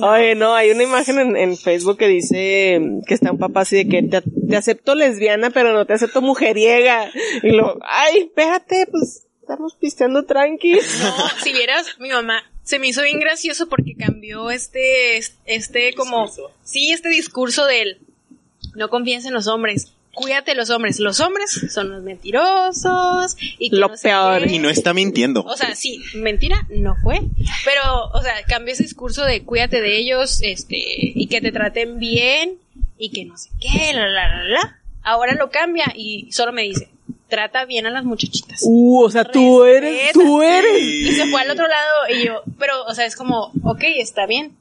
Oye, 0.00 0.34
no, 0.34 0.54
hay 0.54 0.70
una 0.70 0.82
imagen 0.82 1.18
en, 1.18 1.36
en 1.36 1.58
Facebook 1.58 1.98
que 1.98 2.08
dice 2.08 2.80
que 3.06 3.12
está 3.12 3.32
un 3.32 3.38
papá 3.38 3.60
así 3.62 3.76
de 3.76 3.86
que 3.86 4.02
te, 4.02 4.22
te 4.22 4.56
acepto 4.56 4.94
lesbiana, 4.94 5.50
pero 5.56 5.72
no 5.72 5.86
te 5.86 5.94
acepto 5.94 6.20
mujeriega. 6.20 7.10
Y 7.42 7.52
lo, 7.52 7.78
ay, 7.80 8.18
espérate, 8.18 8.86
pues 8.90 9.24
estamos 9.40 9.74
pisteando 9.74 10.26
tranqui. 10.26 10.72
no 10.74 10.80
si 11.42 11.54
vieras 11.54 11.86
mi 11.98 12.10
mamá 12.10 12.42
se 12.62 12.78
me 12.78 12.88
hizo 12.88 13.00
bien 13.02 13.18
gracioso 13.20 13.66
porque 13.70 13.94
cambió 13.94 14.50
este 14.50 15.16
este 15.46 15.94
como 15.94 16.26
Discurso. 16.26 16.52
sí 16.62 16.92
este 16.92 17.08
discurso 17.08 17.64
del 17.64 17.96
no 18.74 18.90
confíes 18.90 19.24
en 19.24 19.32
los 19.32 19.46
hombres 19.46 19.92
cuídate 20.12 20.50
de 20.50 20.56
los 20.58 20.68
hombres 20.68 20.98
los 21.00 21.20
hombres 21.20 21.50
son 21.72 21.88
los 21.90 22.02
mentirosos 22.02 23.36
y 23.58 23.70
que 23.70 23.76
Lo 23.76 23.88
no 23.88 23.96
sé 23.96 24.08
peor. 24.08 24.42
qué. 24.44 24.52
Y 24.56 24.58
no 24.58 24.68
está 24.68 24.92
mintiendo. 24.92 25.40
O 25.42 25.56
sea, 25.56 25.74
sí, 25.74 26.02
mentira 26.16 26.66
no 26.68 26.96
fue, 27.02 27.20
pero, 27.64 28.08
o 28.12 28.20
sea, 28.22 28.42
cambió 28.46 28.74
ese 28.74 28.82
discurso 28.82 29.24
de 29.24 29.42
cuídate 29.42 29.80
de 29.80 29.96
ellos, 29.96 30.40
este, 30.42 30.76
y 30.78 31.26
que 31.28 31.40
te 31.40 31.52
traten 31.52 31.98
bien, 31.98 32.58
y 32.98 33.10
que 33.10 33.24
no 33.26 33.36
sé 33.36 33.50
qué, 33.60 33.92
la, 33.92 34.08
la, 34.08 34.28
la, 34.28 34.44
la. 34.44 34.78
Ahora 35.08 35.34
lo 35.34 35.50
cambia 35.50 35.92
y 35.94 36.30
solo 36.32 36.52
me 36.52 36.62
dice, 36.62 36.88
trata 37.28 37.64
bien 37.64 37.86
a 37.86 37.90
las 37.90 38.04
muchachitas. 38.04 38.60
Uh, 38.64 39.04
o 39.04 39.08
sea, 39.10 39.24
tú 39.24 39.62
eres, 39.64 40.10
tú 40.12 40.42
eres. 40.42 40.82
Y 40.82 41.12
se 41.12 41.26
fue 41.26 41.40
al 41.42 41.50
otro 41.52 41.68
lado 41.68 41.92
y 42.12 42.24
yo, 42.26 42.42
pero, 42.58 42.84
o 42.86 42.92
sea, 42.92 43.06
es 43.06 43.14
como, 43.14 43.52
ok, 43.62 43.84
está 43.98 44.26
bien, 44.26 44.56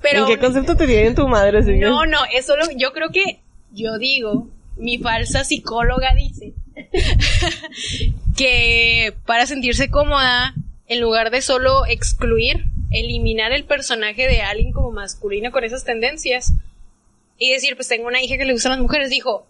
pero... 0.00 0.20
¿En 0.20 0.26
qué 0.26 0.38
concepto 0.38 0.76
te 0.76 0.86
tiene 0.86 1.12
tu 1.14 1.28
madre? 1.28 1.62
que- 1.62 1.76
No, 1.76 2.06
no, 2.06 2.20
es 2.34 2.46
solo, 2.46 2.64
yo 2.74 2.92
creo 2.92 3.10
que, 3.10 3.38
yo 3.72 3.98
digo, 3.98 4.48
mi 4.76 4.96
falsa 4.96 5.44
psicóloga 5.44 6.14
dice 6.16 6.54
que 8.36 9.14
para 9.26 9.46
sentirse 9.46 9.90
cómoda, 9.90 10.54
en 10.86 11.00
lugar 11.00 11.30
de 11.30 11.42
solo 11.42 11.86
excluir, 11.86 12.64
eliminar 12.90 13.52
el 13.52 13.64
personaje 13.64 14.26
de 14.28 14.42
alguien 14.42 14.72
como 14.72 14.90
masculino 14.90 15.50
con 15.52 15.64
esas 15.64 15.84
tendencias 15.84 16.52
y 17.44 17.52
decir, 17.52 17.74
pues 17.76 17.88
tengo 17.88 18.06
una 18.06 18.22
hija 18.22 18.36
que 18.36 18.44
le 18.44 18.52
gustan 18.52 18.72
las 18.72 18.80
mujeres, 18.80 19.10
dijo, 19.10 19.46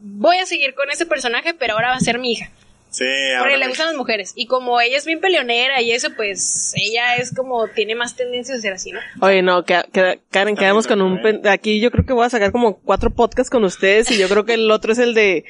voy 0.00 0.36
a 0.38 0.46
seguir 0.46 0.74
con 0.74 0.90
ese 0.90 1.06
personaje, 1.06 1.54
pero 1.54 1.74
ahora 1.74 1.88
va 1.88 1.96
a 1.96 2.00
ser 2.00 2.18
mi 2.18 2.32
hija. 2.32 2.50
Sí, 2.90 3.04
Porque 3.04 3.36
ahora 3.36 3.56
le 3.58 3.68
gustan 3.68 3.86
las 3.88 3.96
mujeres. 3.96 4.32
Y 4.36 4.46
como 4.46 4.80
ella 4.80 4.96
es 4.96 5.04
bien 5.04 5.20
peleonera 5.20 5.82
y 5.82 5.92
eso, 5.92 6.08
pues 6.16 6.72
ella 6.76 7.16
es 7.16 7.34
como, 7.34 7.68
tiene 7.68 7.94
más 7.94 8.16
tendencias 8.16 8.58
a 8.58 8.60
ser 8.62 8.72
así, 8.72 8.90
¿no? 8.92 9.00
Oye, 9.20 9.42
no, 9.42 9.64
que, 9.64 9.82
que- 9.92 10.20
Karen, 10.30 10.56
quedamos 10.56 10.86
con 10.86 11.02
un... 11.02 11.20
Aquí 11.46 11.80
yo 11.80 11.90
creo 11.90 12.06
que 12.06 12.12
voy 12.14 12.24
a 12.24 12.30
sacar 12.30 12.52
como 12.52 12.78
cuatro 12.78 13.10
podcasts 13.10 13.50
con 13.50 13.64
ustedes 13.64 14.10
y 14.12 14.18
yo 14.18 14.28
creo 14.28 14.46
que 14.46 14.54
el 14.54 14.70
otro 14.70 14.92
es 14.92 14.98
el 14.98 15.12
de... 15.14 15.44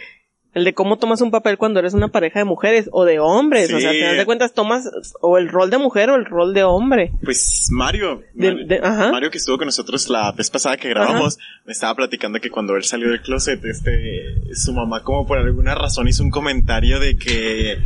El 0.57 0.65
de 0.65 0.73
cómo 0.73 0.97
tomas 0.97 1.21
un 1.21 1.31
papel 1.31 1.59
cuando 1.59 1.81
eres 1.81 1.93
una 1.93 2.09
pareja 2.09 2.39
de 2.39 2.47
mujeres 2.47 2.89
o 2.91 3.05
de 3.05 3.19
hombres. 3.19 3.71
O 3.73 3.79
sea, 3.79 3.91
al 3.91 3.97
final 3.97 4.17
de 4.17 4.25
cuentas 4.25 4.55
tomas 4.55 4.89
o 5.21 5.37
el 5.37 5.51
rol 5.51 5.69
de 5.69 5.77
mujer 5.77 6.09
o 6.09 6.15
el 6.17 6.25
rol 6.25 6.55
de 6.55 6.65
hombre. 6.65 7.13
Pues 7.23 7.69
Mario, 7.71 8.23
De- 8.33 8.53
Mario, 8.53 8.67
de- 8.67 8.81
ajá. 8.83 9.11
Mario 9.13 9.31
que 9.31 9.37
estuvo 9.37 9.59
con 9.59 9.67
nosotros 9.67 10.09
la 10.09 10.33
vez 10.33 10.51
pasada 10.51 10.79
que 10.79 10.89
grabamos, 10.89 11.37
me 11.67 11.73
estaba 11.73 11.95
platicando 11.95 12.41
que 12.41 12.51
cuando 12.51 12.75
él 12.75 12.85
salió 12.85 13.11
del 13.11 13.21
closet, 13.21 13.63
este, 13.67 14.55
su 14.55 14.73
mamá 14.73 15.03
como 15.03 15.27
por 15.27 15.37
alguna 15.37 15.75
razón 15.75 16.09
hizo 16.09 16.23
un 16.23 16.31
comentario 16.31 17.01
de 17.01 17.19
que 17.19 17.77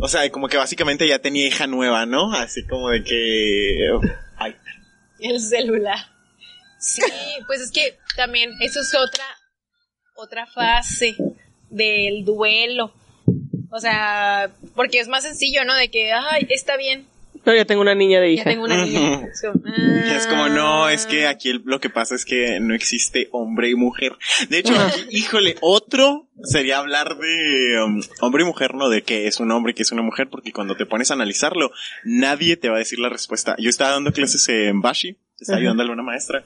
O 0.00 0.08
sea, 0.08 0.28
como 0.30 0.48
que 0.48 0.56
básicamente 0.56 1.06
ya 1.06 1.18
tenía 1.18 1.46
hija 1.46 1.66
nueva, 1.66 2.06
¿no? 2.06 2.32
Así 2.32 2.64
como 2.66 2.88
de 2.88 3.04
que... 3.04 3.88
Ay, 4.38 4.56
El 5.20 5.38
celular. 5.38 5.98
Sí, 6.78 7.02
pues 7.46 7.60
es 7.60 7.70
que 7.70 7.98
también 8.16 8.50
eso 8.62 8.80
es 8.80 8.94
otra, 8.94 9.24
otra 10.16 10.46
fase 10.46 11.14
del 11.70 12.24
duelo. 12.24 12.92
O 13.70 13.80
sea, 13.80 14.50
porque 14.74 15.00
es 15.00 15.08
más 15.08 15.24
sencillo, 15.24 15.64
¿no? 15.64 15.74
De 15.74 15.88
que, 15.90 16.12
ay, 16.12 16.46
está 16.50 16.76
bien, 16.76 17.06
Pero 17.44 17.56
ya 17.58 17.64
tengo 17.64 17.80
una 17.82 17.94
niña 17.94 18.20
de 18.20 18.28
ya 18.34 18.40
hija. 18.42 18.50
tengo 18.50 18.64
una 18.64 18.84
niña. 18.84 19.22
Es 19.26 19.40
como, 19.42 19.62
Y 19.66 20.10
es 20.10 20.26
como, 20.26 20.48
no, 20.48 20.88
es 20.88 21.06
que 21.06 21.26
ah. 21.26 21.30
aquí 21.30 21.50
el- 21.50 21.62
lo 21.64 21.78
que 21.80 21.90
pasa 21.90 22.14
es 22.14 22.24
que 22.24 22.58
no 22.60 22.74
existe 22.74 23.28
hombre 23.32 23.68
y 23.70 23.74
mujer. 23.74 24.12
De 24.48 24.58
hecho, 24.58 24.72
aquí, 24.78 25.00
híjole, 25.10 25.56
otro 25.60 26.28
sería 26.42 26.78
hablar 26.78 27.16
de 27.18 27.82
um, 27.84 28.00
hombre 28.20 28.42
y 28.42 28.46
mujer, 28.46 28.74
no 28.74 28.88
de 28.88 29.02
qué 29.02 29.26
es 29.26 29.38
un 29.40 29.50
hombre 29.52 29.72
y 29.72 29.74
qué 29.74 29.82
es 29.82 29.92
una 29.92 30.02
mujer, 30.02 30.28
porque 30.30 30.52
cuando 30.52 30.76
te 30.76 30.86
pones 30.86 31.10
a 31.10 31.14
analizarlo, 31.14 31.70
nadie 32.04 32.56
te 32.56 32.68
va 32.68 32.76
a 32.76 32.78
decir 32.80 32.98
la 32.98 33.08
respuesta. 33.10 33.54
Yo 33.58 33.68
estaba 33.70 33.90
dando 33.90 34.12
clases 34.12 34.48
en 34.48 34.80
Bashi, 34.80 35.16
estaba 35.38 35.56
Ajá. 35.56 35.60
ayudándole 35.62 35.90
a 35.90 35.92
una 35.94 36.02
maestra, 36.02 36.44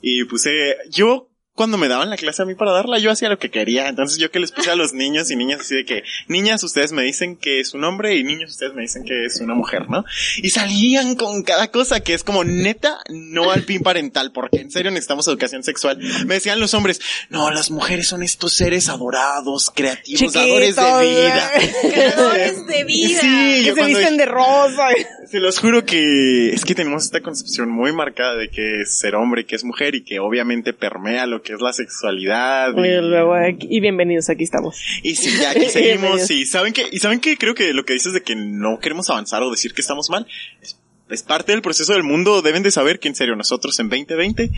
y 0.00 0.24
puse, 0.24 0.76
yo, 0.90 1.28
cuando 1.54 1.76
me 1.76 1.88
daban 1.88 2.08
la 2.08 2.16
clase 2.16 2.42
a 2.42 2.46
mí 2.46 2.54
para 2.54 2.72
darla, 2.72 2.98
yo 2.98 3.10
hacía 3.10 3.28
lo 3.28 3.38
que 3.38 3.50
quería. 3.50 3.88
Entonces 3.88 4.18
yo 4.18 4.30
que 4.30 4.40
les 4.40 4.52
puse 4.52 4.70
a 4.70 4.76
los 4.76 4.94
niños 4.94 5.30
y 5.30 5.36
niñas 5.36 5.60
así 5.60 5.76
de 5.76 5.84
que, 5.84 6.02
niñas 6.28 6.62
ustedes 6.62 6.92
me 6.92 7.02
dicen 7.02 7.36
que 7.36 7.60
es 7.60 7.74
un 7.74 7.84
hombre 7.84 8.16
y 8.16 8.24
niños 8.24 8.52
ustedes 8.52 8.74
me 8.74 8.82
dicen 8.82 9.04
que 9.04 9.26
es 9.26 9.40
una 9.40 9.54
mujer, 9.54 9.88
¿no? 9.90 10.04
Y 10.38 10.50
salían 10.50 11.14
con 11.14 11.42
cada 11.42 11.68
cosa 11.68 12.00
que 12.00 12.14
es 12.14 12.24
como 12.24 12.42
neta, 12.44 12.98
no 13.10 13.50
al 13.50 13.64
pin 13.64 13.82
parental, 13.82 14.32
porque 14.32 14.60
en 14.60 14.70
serio 14.70 14.90
necesitamos 14.90 15.28
educación 15.28 15.62
sexual. 15.62 15.98
Me 16.26 16.34
decían 16.34 16.58
los 16.58 16.72
hombres, 16.74 17.00
no, 17.28 17.50
las 17.50 17.70
mujeres 17.70 18.08
son 18.08 18.22
estos 18.22 18.54
seres 18.54 18.88
adorados, 18.88 19.70
creativos, 19.74 20.32
dadores 20.32 20.76
de 20.76 20.82
Chiquitos, 20.82 21.00
vida. 21.02 21.50
Creadores 21.92 22.66
de 22.66 22.84
vida. 22.86 23.20
Sí, 23.20 23.62
Que 23.62 23.64
yo 23.64 23.74
se 23.74 23.84
visten 23.86 24.16
de 24.16 24.26
rosa. 24.26 24.88
se 25.30 25.38
los 25.38 25.58
juro 25.58 25.84
que 25.84 26.50
es 26.52 26.64
que 26.64 26.74
tenemos 26.74 27.04
esta 27.04 27.20
concepción 27.20 27.70
muy 27.70 27.92
marcada 27.92 28.36
de 28.36 28.48
que 28.48 28.82
es 28.82 28.98
ser 28.98 29.14
hombre, 29.16 29.44
que 29.44 29.56
es 29.56 29.64
mujer 29.64 29.94
y 29.94 30.02
que 30.02 30.18
obviamente 30.18 30.72
permea 30.72 31.26
lo 31.26 31.41
que 31.42 31.52
es 31.54 31.60
la 31.60 31.72
sexualidad. 31.72 32.72
Y, 32.76 32.80
Y, 32.80 33.00
luego 33.00 33.34
aquí- 33.34 33.66
y 33.70 33.80
bienvenidos, 33.80 34.28
aquí 34.30 34.44
estamos. 34.44 34.76
y 35.02 35.14
sí, 35.14 35.30
ya 35.40 35.50
aquí 35.50 35.64
seguimos. 35.70 36.30
Y 36.30 36.46
saben 36.46 36.72
que, 36.72 36.86
y 36.90 36.98
saben 36.98 37.20
que 37.20 37.36
creo 37.36 37.54
que 37.54 37.72
lo 37.72 37.84
que 37.84 37.92
dices 37.94 38.12
de 38.12 38.22
que 38.22 38.34
no 38.36 38.78
queremos 38.80 39.10
avanzar 39.10 39.42
o 39.42 39.50
decir 39.50 39.74
que 39.74 39.80
estamos 39.80 40.08
mal 40.10 40.26
es, 40.62 40.78
es 41.10 41.22
parte 41.22 41.52
del 41.52 41.62
proceso 41.62 41.92
del 41.92 42.02
mundo. 42.02 42.42
Deben 42.42 42.62
de 42.62 42.70
saber 42.70 42.98
que 43.00 43.08
en 43.08 43.14
serio 43.14 43.36
nosotros 43.36 43.78
en 43.80 43.88
2020 43.88 44.50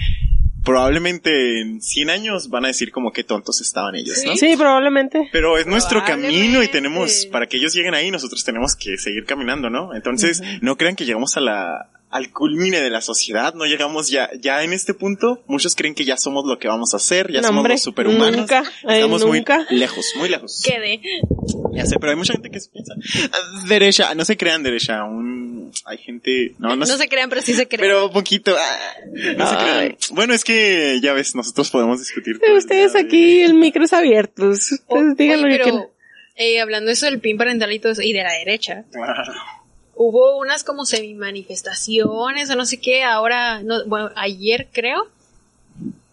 probablemente 0.65 1.61
en 1.61 1.83
100 1.83 2.09
años 2.11 2.49
van 2.49 2.65
a 2.65 2.69
decir 2.69 2.91
como 2.91 3.13
que 3.13 3.23
tontos 3.23 3.61
estaban 3.61 3.95
ellos, 3.97 4.17
¿no? 4.25 4.35
Sí, 4.37 4.55
probablemente. 4.57 5.29
Pero 5.31 5.59
es 5.59 5.67
nuestro 5.67 6.03
camino 6.05 6.63
y 6.63 6.69
tenemos, 6.69 7.27
para 7.27 7.47
que 7.47 7.59
ellos 7.59 7.75
lleguen 7.75 7.93
ahí, 7.95 8.11
nosotros 8.11 8.43
tenemos 8.45 8.75
que 8.75 8.97
seguir 8.97 9.27
caminando, 9.27 9.69
¿no? 9.69 9.95
Entonces, 9.95 10.43
no 10.63 10.77
crean 10.77 10.97
que 10.97 11.05
llegamos 11.05 11.37
a 11.37 11.41
la, 11.41 11.91
al 12.15 12.31
culmine 12.33 12.81
de 12.81 12.91
la 12.91 13.01
sociedad, 13.01 13.55
no 13.55 13.65
llegamos 13.65 14.09
ya, 14.09 14.31
ya 14.41 14.63
en 14.63 14.73
este 14.73 14.95
punto, 14.95 15.43
muchos 15.49 15.75
creen 15.75 15.97
que 15.97 16.05
ya 16.05 16.17
somos 16.17 16.45
lo 16.47 16.61
que 16.61 16.69
vamos 16.69 16.95
a 16.95 16.99
hacer, 16.99 17.33
ya 17.33 17.41
No, 17.41 17.49
somos 17.49 17.59
hombre, 17.61 17.75
los 17.75 17.83
superhumanos. 17.83 18.37
nunca, 18.37 18.63
Estamos 18.89 19.25
nunca. 19.27 19.67
muy 19.69 19.79
lejos, 19.79 20.13
muy 20.17 20.29
lejos. 20.29 20.63
Quedé. 20.65 21.01
Ya 21.75 21.85
sé, 21.87 21.97
pero 21.99 22.11
hay 22.13 22.17
mucha 22.17 22.33
gente 22.35 22.51
que 22.51 22.61
se 22.61 22.71
piensa, 22.71 22.95
"Ah, 23.33 23.65
derecha, 23.69 24.15
no 24.15 24.25
se 24.25 24.37
crean 24.37 24.63
derecha, 24.63 25.03
un, 25.03 25.73
hay 25.87 25.99
gente, 25.99 26.55
no, 26.61 26.69
no, 26.69 26.77
No 26.77 26.87
se- 26.87 26.99
se 26.99 27.09
crean, 27.09 27.29
pero 27.29 27.43
sí 27.43 27.53
se 27.53 27.67
crean. 27.67 27.81
pero 27.81 28.11
poquito, 28.13 28.55
ah, 28.57 28.95
no 29.37 29.47
se 29.51 29.57
crean. 29.57 29.97
Bueno, 30.13 30.35
es 30.35 30.45
que, 30.45 31.01
ya 31.03 31.15
ves, 31.15 31.35
nosotros 31.35 31.69
podemos 31.73 31.99
discutir. 31.99 32.37
ustedes 32.57 32.93
día 32.93 33.03
de- 33.03 33.09
aquí, 33.09 33.41
el 33.41 33.55
micro 33.55 33.85
es 33.85 33.93
abierto. 33.93 34.51
Ustedes 34.51 34.85
O- 34.87 35.03
digan 35.17 35.43
oye, 35.43 35.59
lo 35.59 35.65
que 35.65 35.71
pero, 35.73 35.91
eh, 36.37 36.61
hablando 36.61 36.87
de 36.87 36.93
eso 36.93 37.07
del 37.07 37.19
pin 37.19 37.37
parental 37.37 37.73
y 37.73 37.81
todo 37.81 37.91
eso, 37.91 38.03
y 38.03 38.13
de 38.13 38.23
la 38.23 38.33
derecha, 38.35 38.85
Claro. 38.93 39.33
Hubo 39.97 40.39
unas 40.39 40.65
como 40.65 40.85
semi-manifestaciones 40.85 42.51
o 42.51 42.57
no 42.57 42.67
sé 42.67 42.81
qué, 42.81 43.03
ahora, 43.05 43.63
no, 43.63 43.85
bueno, 43.87 44.11
ayer 44.17 44.69
creo, 44.73 45.09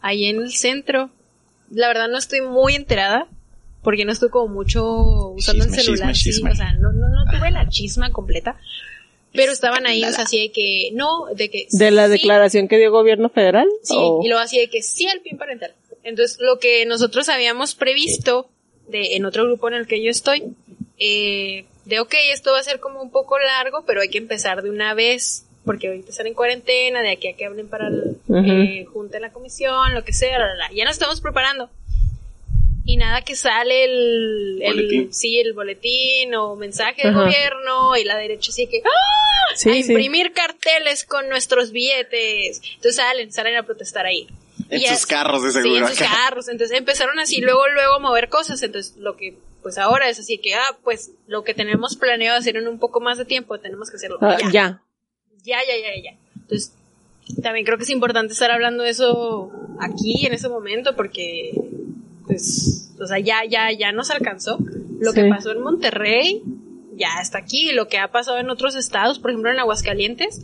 ahí 0.01 0.25
en 0.25 0.37
el 0.41 0.51
centro. 0.53 1.09
La 1.69 1.87
verdad 1.87 2.07
no 2.09 2.17
estoy 2.17 2.41
muy 2.41 2.75
enterada, 2.75 3.27
porque 3.83 4.05
no 4.05 4.11
estoy 4.11 4.29
como 4.29 4.53
mucho 4.53 5.29
usando 5.29 5.63
Chisme, 5.65 5.77
el 5.77 5.83
celular, 5.83 6.13
chisme, 6.13 6.31
sí, 6.31 6.37
chisme. 6.37 6.51
o 6.51 6.55
sea, 6.55 6.73
no, 6.73 6.91
no, 6.91 7.07
no 7.07 7.23
tuve 7.31 7.51
la 7.51 7.67
chisma 7.69 8.11
completa. 8.11 8.59
Pero 9.33 9.53
estaban 9.53 9.85
ahí, 9.87 10.03
o 10.03 10.11
sea, 10.11 10.25
así 10.25 10.39
de 10.39 10.51
que, 10.51 10.89
no, 10.93 11.27
de 11.33 11.49
que... 11.49 11.65
¿De 11.71 11.89
la 11.89 12.07
sí, 12.07 12.11
declaración 12.11 12.67
que 12.67 12.77
dio 12.77 12.91
gobierno 12.91 13.29
federal? 13.29 13.65
Sí, 13.81 13.95
¿O- 13.97 14.19
y 14.21 14.27
luego 14.27 14.41
así 14.43 14.59
de 14.59 14.69
que 14.69 14.81
sí 14.81 15.07
al 15.07 15.21
pin 15.21 15.37
parental. 15.37 15.73
Entonces, 16.03 16.37
lo 16.41 16.59
que 16.59 16.85
nosotros 16.85 17.29
habíamos 17.29 17.73
previsto 17.73 18.49
de, 18.89 19.15
en 19.15 19.23
otro 19.25 19.45
grupo 19.45 19.69
en 19.69 19.75
el 19.75 19.87
que 19.87 20.03
yo 20.03 20.09
estoy, 20.11 20.43
eh, 20.97 21.63
de 21.85 21.99
ok, 21.99 22.13
esto 22.31 22.51
va 22.51 22.59
a 22.59 22.63
ser 22.63 22.79
como 22.79 23.01
un 23.01 23.11
poco 23.11 23.37
largo, 23.39 23.83
pero 23.85 24.01
hay 24.01 24.09
que 24.09 24.17
empezar 24.17 24.61
de 24.61 24.69
una 24.69 24.93
vez, 24.93 25.45
porque 25.65 25.87
ahorita 25.87 26.09
están 26.11 26.27
en 26.27 26.33
cuarentena, 26.33 27.01
de 27.01 27.11
aquí 27.11 27.27
a 27.27 27.35
que 27.35 27.45
hablen 27.45 27.67
para 27.69 27.87
el 27.87 28.17
Ujú. 28.27 28.45
eh, 28.51 28.85
junta 28.91 29.19
la 29.19 29.31
comisión, 29.31 29.93
lo 29.93 30.03
que 30.03 30.13
sea, 30.13 30.37
la, 30.39 30.47
la, 30.47 30.55
la. 30.55 30.71
ya 30.73 30.83
nos 30.85 30.93
estamos 30.93 31.21
preparando. 31.21 31.69
Y 32.83 32.97
nada 32.97 33.21
que 33.21 33.35
sale 33.35 33.83
el, 33.85 34.59
el 34.63 34.73
Boletín. 34.73 35.13
sí, 35.13 35.39
el 35.39 35.53
boletín 35.53 36.33
o 36.33 36.55
mensaje 36.55 37.03
del 37.03 37.11
Ajá. 37.15 37.25
gobierno 37.25 37.95
y 37.95 38.03
la 38.03 38.17
derecha 38.17 38.49
así 38.49 38.65
que 38.67 38.81
¡ah! 38.83 39.55
Sí, 39.55 39.69
a 39.69 39.73
sí. 39.73 39.79
imprimir 39.91 40.33
carteles 40.33 41.05
con 41.05 41.29
nuestros 41.29 41.71
billetes. 41.71 42.59
Entonces 42.75 42.95
salen, 42.95 43.31
salen 43.31 43.55
a 43.57 43.63
protestar 43.63 44.07
ahí. 44.07 44.27
En 44.69 44.79
Y 44.81 44.85
sus 44.87 44.97
es- 44.97 45.05
carros, 45.05 45.43
de 45.43 45.51
Sí, 45.51 45.61
seguro. 45.61 45.87
en 45.87 45.87
sus 45.89 45.99
carros. 45.99 46.47
Entonces 46.49 46.75
empezaron 46.77 47.19
así, 47.19 47.39
luego, 47.39 47.67
luego 47.67 47.93
a 47.95 47.99
mover 47.99 48.29
cosas. 48.29 48.63
Entonces 48.63 48.97
lo 48.97 49.15
que, 49.15 49.35
pues 49.61 49.77
ahora 49.77 50.09
es 50.09 50.19
así 50.19 50.37
que, 50.37 50.55
ah, 50.55 50.77
pues 50.83 51.11
lo 51.27 51.43
que 51.43 51.53
tenemos 51.53 51.95
planeado 51.95 52.37
hacer 52.37 52.57
en 52.57 52.67
un 52.67 52.79
poco 52.79 52.99
más 53.01 53.17
de 53.17 53.25
tiempo, 53.25 53.59
tenemos 53.59 53.89
que 53.89 53.97
hacerlo 53.97 54.17
Ah, 54.21 54.37
ya. 54.41 54.51
ya. 54.51 54.81
Ya, 55.43 55.57
ya, 55.67 55.75
ya, 55.95 56.01
ya. 56.11 56.17
Entonces, 56.35 56.73
también 57.41 57.65
creo 57.65 57.77
que 57.77 57.83
es 57.83 57.89
importante 57.89 58.33
estar 58.33 58.51
hablando 58.51 58.83
de 58.83 58.89
eso 58.91 59.51
aquí, 59.79 60.25
en 60.25 60.33
ese 60.33 60.49
momento, 60.49 60.95
porque, 60.95 61.51
pues, 62.27 62.91
o 62.99 63.07
sea, 63.07 63.19
ya, 63.19 63.45
ya, 63.49 63.71
ya 63.71 63.91
nos 63.91 64.11
alcanzó. 64.11 64.57
Lo 64.99 65.13
que 65.13 65.25
pasó 65.25 65.51
en 65.51 65.61
Monterrey, 65.61 66.43
ya 66.95 67.07
está 67.21 67.39
aquí. 67.39 67.71
Lo 67.71 67.87
que 67.87 67.97
ha 67.97 68.11
pasado 68.11 68.37
en 68.37 68.49
otros 68.51 68.75
estados, 68.75 69.17
por 69.17 69.31
ejemplo 69.31 69.51
en 69.51 69.59
Aguascalientes, 69.59 70.41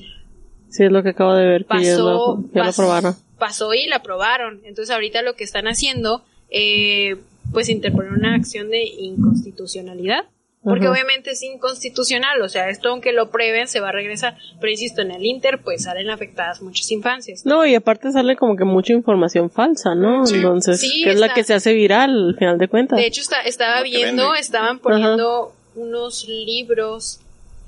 Sí, 0.69 0.83
es 0.83 0.91
lo 0.91 1.01
que 1.01 1.09
acabo 1.09 1.33
de 1.33 1.45
ver, 1.47 1.65
que 1.65 1.81
ya 1.81 1.91
pasó, 1.91 2.09
lo, 2.09 2.41
ya 2.53 2.59
lo 2.59 2.65
pasó- 2.65 2.81
aprobaron. 2.81 3.15
pasó 3.39 3.73
y 3.73 3.85
la 3.87 3.97
aprobaron. 3.97 4.59
Entonces 4.65 4.93
ahorita 4.93 5.21
lo 5.21 5.35
que 5.35 5.45
están 5.45 5.65
haciendo, 5.67 6.23
eh, 6.49 7.15
pues 7.51 7.69
interponer 7.69 8.11
una 8.13 8.35
acción 8.35 8.69
de 8.69 8.83
inconstitucionalidad. 8.83 10.25
Porque 10.63 10.85
Ajá. 10.85 10.91
obviamente 10.91 11.31
es 11.31 11.43
inconstitucional, 11.43 12.41
o 12.41 12.49
sea, 12.49 12.69
esto 12.69 12.89
aunque 12.89 13.13
lo 13.13 13.29
prueben 13.29 13.67
se 13.67 13.79
va 13.79 13.89
a 13.89 13.91
regresar. 13.93 14.37
Pero 14.59 14.71
insisto, 14.71 15.01
en 15.01 15.11
el 15.11 15.25
Inter 15.25 15.61
pues 15.63 15.83
salen 15.83 16.09
afectadas 16.09 16.61
muchas 16.61 16.91
infancias. 16.91 17.45
No, 17.45 17.65
y 17.65 17.73
aparte 17.75 18.11
sale 18.11 18.35
como 18.35 18.57
que 18.57 18.65
mucha 18.65 18.91
información 18.91 19.49
falsa, 19.49 19.95
¿no? 19.95 20.25
Sí. 20.25 20.35
Entonces, 20.35 20.81
Sí, 20.81 21.03
que 21.05 21.11
es 21.11 21.19
la 21.19 21.33
que 21.33 21.45
se 21.45 21.53
hace 21.53 21.73
viral 21.73 22.29
al 22.29 22.35
final 22.35 22.57
de 22.57 22.67
cuentas. 22.67 22.99
De 22.99 23.05
hecho, 23.05 23.21
está, 23.21 23.41
estaba 23.41 23.81
viendo, 23.83 24.25
vende. 24.25 24.39
estaban 24.39 24.79
poniendo 24.79 25.53
unos 25.75 26.27
libros, 26.27 27.21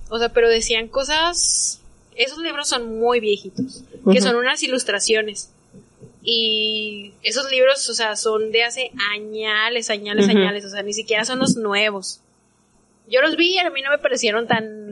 o 0.09 0.17
sea, 0.17 0.30
pero 0.30 0.49
decían 0.49 0.89
cosas, 0.89 1.80
esos 2.15 2.39
libros 2.39 2.67
son 2.67 2.99
muy 2.99 3.21
viejitos, 3.21 3.84
que 4.11 4.19
son 4.19 4.36
unas 4.36 4.61
ilustraciones. 4.63 5.53
Y 6.22 7.13
esos 7.24 7.49
libros, 7.51 7.88
o 7.89 7.93
sea, 7.93 8.15
son 8.15 8.51
de 8.51 8.63
hace 8.63 8.91
añales, 9.13 9.89
añales, 9.89 10.28
Ujú. 10.28 10.38
añales, 10.38 10.65
o 10.65 10.70
sea, 10.70 10.84
ni 10.84 10.93
siquiera 10.93 11.24
son 11.26 11.39
los 11.39 11.55
nuevos. 11.55 12.22
Yo 13.07 13.22
los 13.22 13.36
vi 13.38 13.55
y 13.55 13.59
a 13.59 13.70
mí 13.70 13.82
no 13.82 13.89
me 13.89 13.97
parecieron 13.99 14.47
tan 14.47 14.88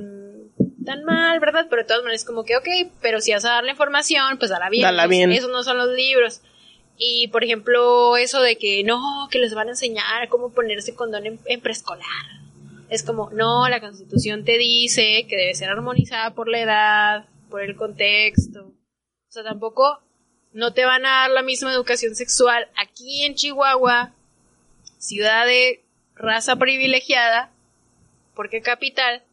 tan 0.86 1.03
mal, 1.03 1.39
¿verdad? 1.41 1.67
Pero 1.69 1.82
de 1.82 1.88
todas 1.88 2.01
maneras 2.01 2.23
como 2.23 2.45
que, 2.45 2.55
ok, 2.55 2.67
pero 3.01 3.19
si 3.19 3.34
vas 3.34 3.43
a 3.43 3.49
dar 3.49 3.63
la 3.65 3.71
información, 3.71 4.38
pues 4.38 4.49
dala 4.51 4.69
bien. 4.69 4.84
Dala 4.84 5.03
Esos- 5.03 5.09
bien. 5.09 5.32
Esos 5.34 5.51
no 5.51 5.61
son 5.63 5.78
los 5.78 5.89
libros. 5.93 6.41
Y, 6.97 7.28
por 7.28 7.43
ejemplo, 7.43 8.15
eso 8.15 8.41
de 8.41 8.57
que 8.57 8.84
no, 8.86 9.28
que 9.30 9.38
les 9.39 9.53
van 9.53 9.67
a 9.67 9.71
enseñar 9.71 10.30
cómo 10.30 10.53
ponerse 10.53 10.95
condón 10.95 11.25
en, 11.25 11.39
en 11.45 11.59
preescolar. 11.59 12.05
Es 12.89 13.03
como, 13.03 13.30
no, 13.32 13.67
la 13.67 13.82
constitución 13.82 14.45
te 14.45 14.57
dice 14.57 15.25
que 15.28 15.36
debe 15.36 15.53
ser 15.55 15.69
armonizada 15.69 16.34
por 16.34 16.47
la 16.47 16.61
edad, 16.61 17.25
por 17.49 17.61
el 17.61 17.75
contexto. 17.75 18.67
O 18.67 19.32
sea, 19.32 19.43
tampoco 19.43 19.99
no 20.54 20.74
te 20.74 20.86
van 20.86 21.06
a 21.06 21.22
dar 21.22 21.32
la 21.32 21.43
misma 21.43 21.72
educación 21.72 22.16
sexual 22.16 22.68
aquí 22.76 23.24
en 23.24 23.36
Chihuahua, 23.36 24.14
ciudad 24.98 25.45
de 25.45 25.84
raza 26.16 26.56
privilegiada, 26.56 27.52
porque 28.36 28.62
capital, 28.62 29.24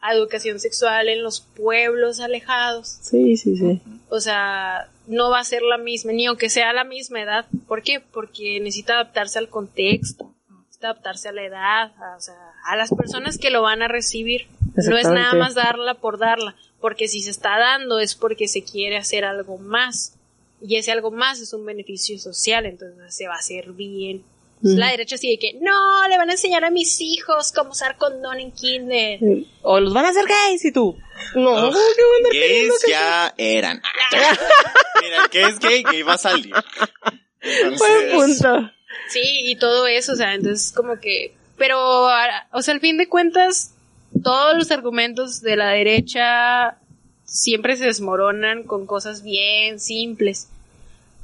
a 0.00 0.12
educación 0.14 0.58
sexual 0.58 1.08
en 1.08 1.22
los 1.22 1.40
pueblos 1.40 2.20
alejados. 2.20 2.98
Sí, 3.02 3.36
sí, 3.36 3.56
sí. 3.56 3.80
O 4.08 4.18
sea, 4.18 4.88
no 5.06 5.30
va 5.30 5.38
a 5.38 5.44
ser 5.44 5.62
la 5.62 5.78
misma, 5.78 6.12
ni 6.12 6.26
aunque 6.26 6.50
sea 6.50 6.72
la 6.72 6.84
misma 6.84 7.22
edad. 7.22 7.46
¿Por 7.68 7.82
qué? 7.82 8.00
Porque 8.00 8.58
necesita 8.60 8.94
adaptarse 8.94 9.38
al 9.38 9.48
contexto, 9.48 10.34
necesita 10.50 10.90
adaptarse 10.90 11.28
a 11.28 11.32
la 11.32 11.44
edad, 11.44 11.92
a, 11.96 12.16
o 12.16 12.20
sea, 12.20 12.34
a 12.64 12.76
las 12.76 12.90
personas 12.90 13.38
que 13.38 13.50
lo 13.50 13.62
van 13.62 13.82
a 13.82 13.88
recibir. 13.88 14.48
No 14.74 14.96
es 14.96 15.08
nada 15.08 15.34
más 15.34 15.54
darla 15.54 15.94
por 15.94 16.18
darla, 16.18 16.56
porque 16.80 17.06
si 17.06 17.22
se 17.22 17.30
está 17.30 17.58
dando 17.58 18.00
es 18.00 18.14
porque 18.14 18.48
se 18.48 18.64
quiere 18.64 18.96
hacer 18.96 19.24
algo 19.24 19.58
más. 19.58 20.18
Y 20.64 20.76
ese 20.76 20.92
algo 20.92 21.10
más 21.10 21.40
es 21.40 21.52
un 21.52 21.64
beneficio 21.66 22.18
social, 22.18 22.66
entonces 22.66 23.14
se 23.14 23.26
va 23.26 23.34
a 23.34 23.38
hacer 23.38 23.72
bien 23.72 24.24
La 24.62 24.90
derecha 24.90 25.16
sí 25.16 25.28
de 25.28 25.38
que, 25.38 25.54
no, 25.60 26.08
le 26.08 26.16
van 26.16 26.28
a 26.28 26.32
enseñar 26.34 26.64
a 26.64 26.70
mis 26.70 27.00
hijos 27.00 27.50
cómo 27.52 27.70
usar 27.72 27.96
condón 27.96 28.38
en 28.38 28.52
kinder. 28.52 29.18
O 29.62 29.80
los 29.80 29.92
van 29.92 30.04
a 30.04 30.10
hacer 30.10 30.24
gays 30.26 30.64
y 30.64 30.70
tú. 30.72 30.96
No, 31.34 31.50
¿qué 31.50 31.56
van 31.56 31.72
a 31.72 32.16
andar 32.16 32.32
gays 32.32 32.72
que- 32.84 32.90
ya 32.90 33.34
eran. 33.36 33.82
Mira, 35.02 35.24
el 35.24 35.30
que 35.30 35.42
es 35.42 35.58
gay, 35.58 35.82
gay 35.82 36.02
va 36.02 36.14
a 36.14 36.18
salir. 36.18 36.54
Buen 37.42 38.12
punto. 38.12 38.70
Sí, 39.08 39.20
y 39.50 39.56
todo 39.56 39.88
eso, 39.88 40.12
o 40.12 40.16
sea, 40.16 40.34
entonces 40.34 40.72
como 40.72 41.00
que, 41.00 41.34
pero, 41.58 42.08
ah, 42.08 42.46
o 42.52 42.62
sea, 42.62 42.74
al 42.74 42.80
fin 42.80 42.98
de 42.98 43.08
cuentas, 43.08 43.74
todos 44.22 44.56
los 44.56 44.70
argumentos 44.70 45.40
de 45.40 45.56
la 45.56 45.70
derecha 45.70 46.78
siempre 47.24 47.76
se 47.76 47.86
desmoronan 47.86 48.62
con 48.62 48.86
cosas 48.86 49.22
bien 49.22 49.80
simples. 49.80 50.48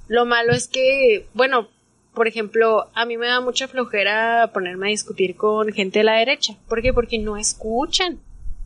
Lo 0.09 0.27
malo 0.27 0.53
es 0.53 0.69
que, 0.69 1.27
bueno, 1.35 1.69
por 2.15 2.27
ejemplo, 2.27 2.89
a 2.95 3.05
mí 3.05 3.17
me 3.17 3.29
da 3.29 3.41
mucha 3.41 3.69
flojera 3.69 4.51
ponerme 4.53 4.89
a 4.89 4.91
discutir 4.91 5.37
con 5.37 5.73
gente 5.73 6.01
de 6.01 6.05
la 6.05 6.15
derecha. 6.15 6.57
¿Por 6.69 6.83
qué? 6.83 6.93
Porque 6.93 7.19
no 7.19 7.37
escuchan, 7.37 8.19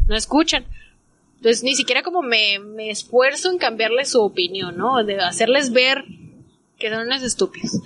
no 0.08 0.16
escuchan. 0.16 0.64
Entonces, 1.36 1.62
ni 1.62 1.74
siquiera 1.74 2.02
como 2.02 2.22
me, 2.22 2.60
me 2.60 2.88
esfuerzo 2.90 3.50
en 3.50 3.58
cambiarles 3.58 4.10
su 4.10 4.22
opinión, 4.22 4.76
¿no? 4.76 5.04
De 5.04 5.20
hacerles 5.20 5.72
ver 5.72 6.04
que 6.78 6.88
son 6.88 7.06
unos 7.06 7.22
estúpidos. 7.22 7.80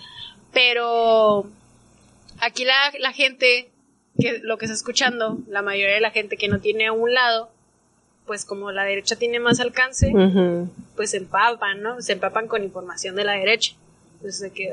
Pero 0.53 1.47
aquí 2.39 2.65
la, 2.65 2.93
la 3.01 3.13
gente, 3.13 3.71
que 4.21 4.41
lo 4.43 4.59
que 4.59 4.67
está 4.67 4.75
escuchando, 4.75 5.39
la 5.49 5.63
mayoría 5.63 5.95
de 5.95 6.01
la 6.01 6.11
gente 6.11 6.37
que 6.37 6.49
no 6.49 6.61
tiene 6.61 6.91
un 6.91 7.13
lado, 7.13 7.51
pues 8.27 8.45
como 8.45 8.73
la 8.73 8.85
derecha 8.85 9.17
tiene 9.17 9.41
más 9.41 9.59
alcance. 9.61 10.13
Pues 10.97 11.11
se 11.11 11.18
empapan, 11.18 11.82
¿no? 11.82 12.01
Se 12.01 12.14
empapan 12.14 12.49
con 12.49 12.64
información 12.64 13.14
de 13.14 13.24
la 13.24 13.34
derecha. 13.34 13.74
Entonces 14.14 14.40
de 14.40 14.51
que, 14.51 14.72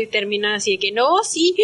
y 0.00 0.06
termina 0.06 0.54
así 0.54 0.72
de 0.72 0.78
que, 0.78 0.90
no, 0.90 1.22
sí, 1.22 1.54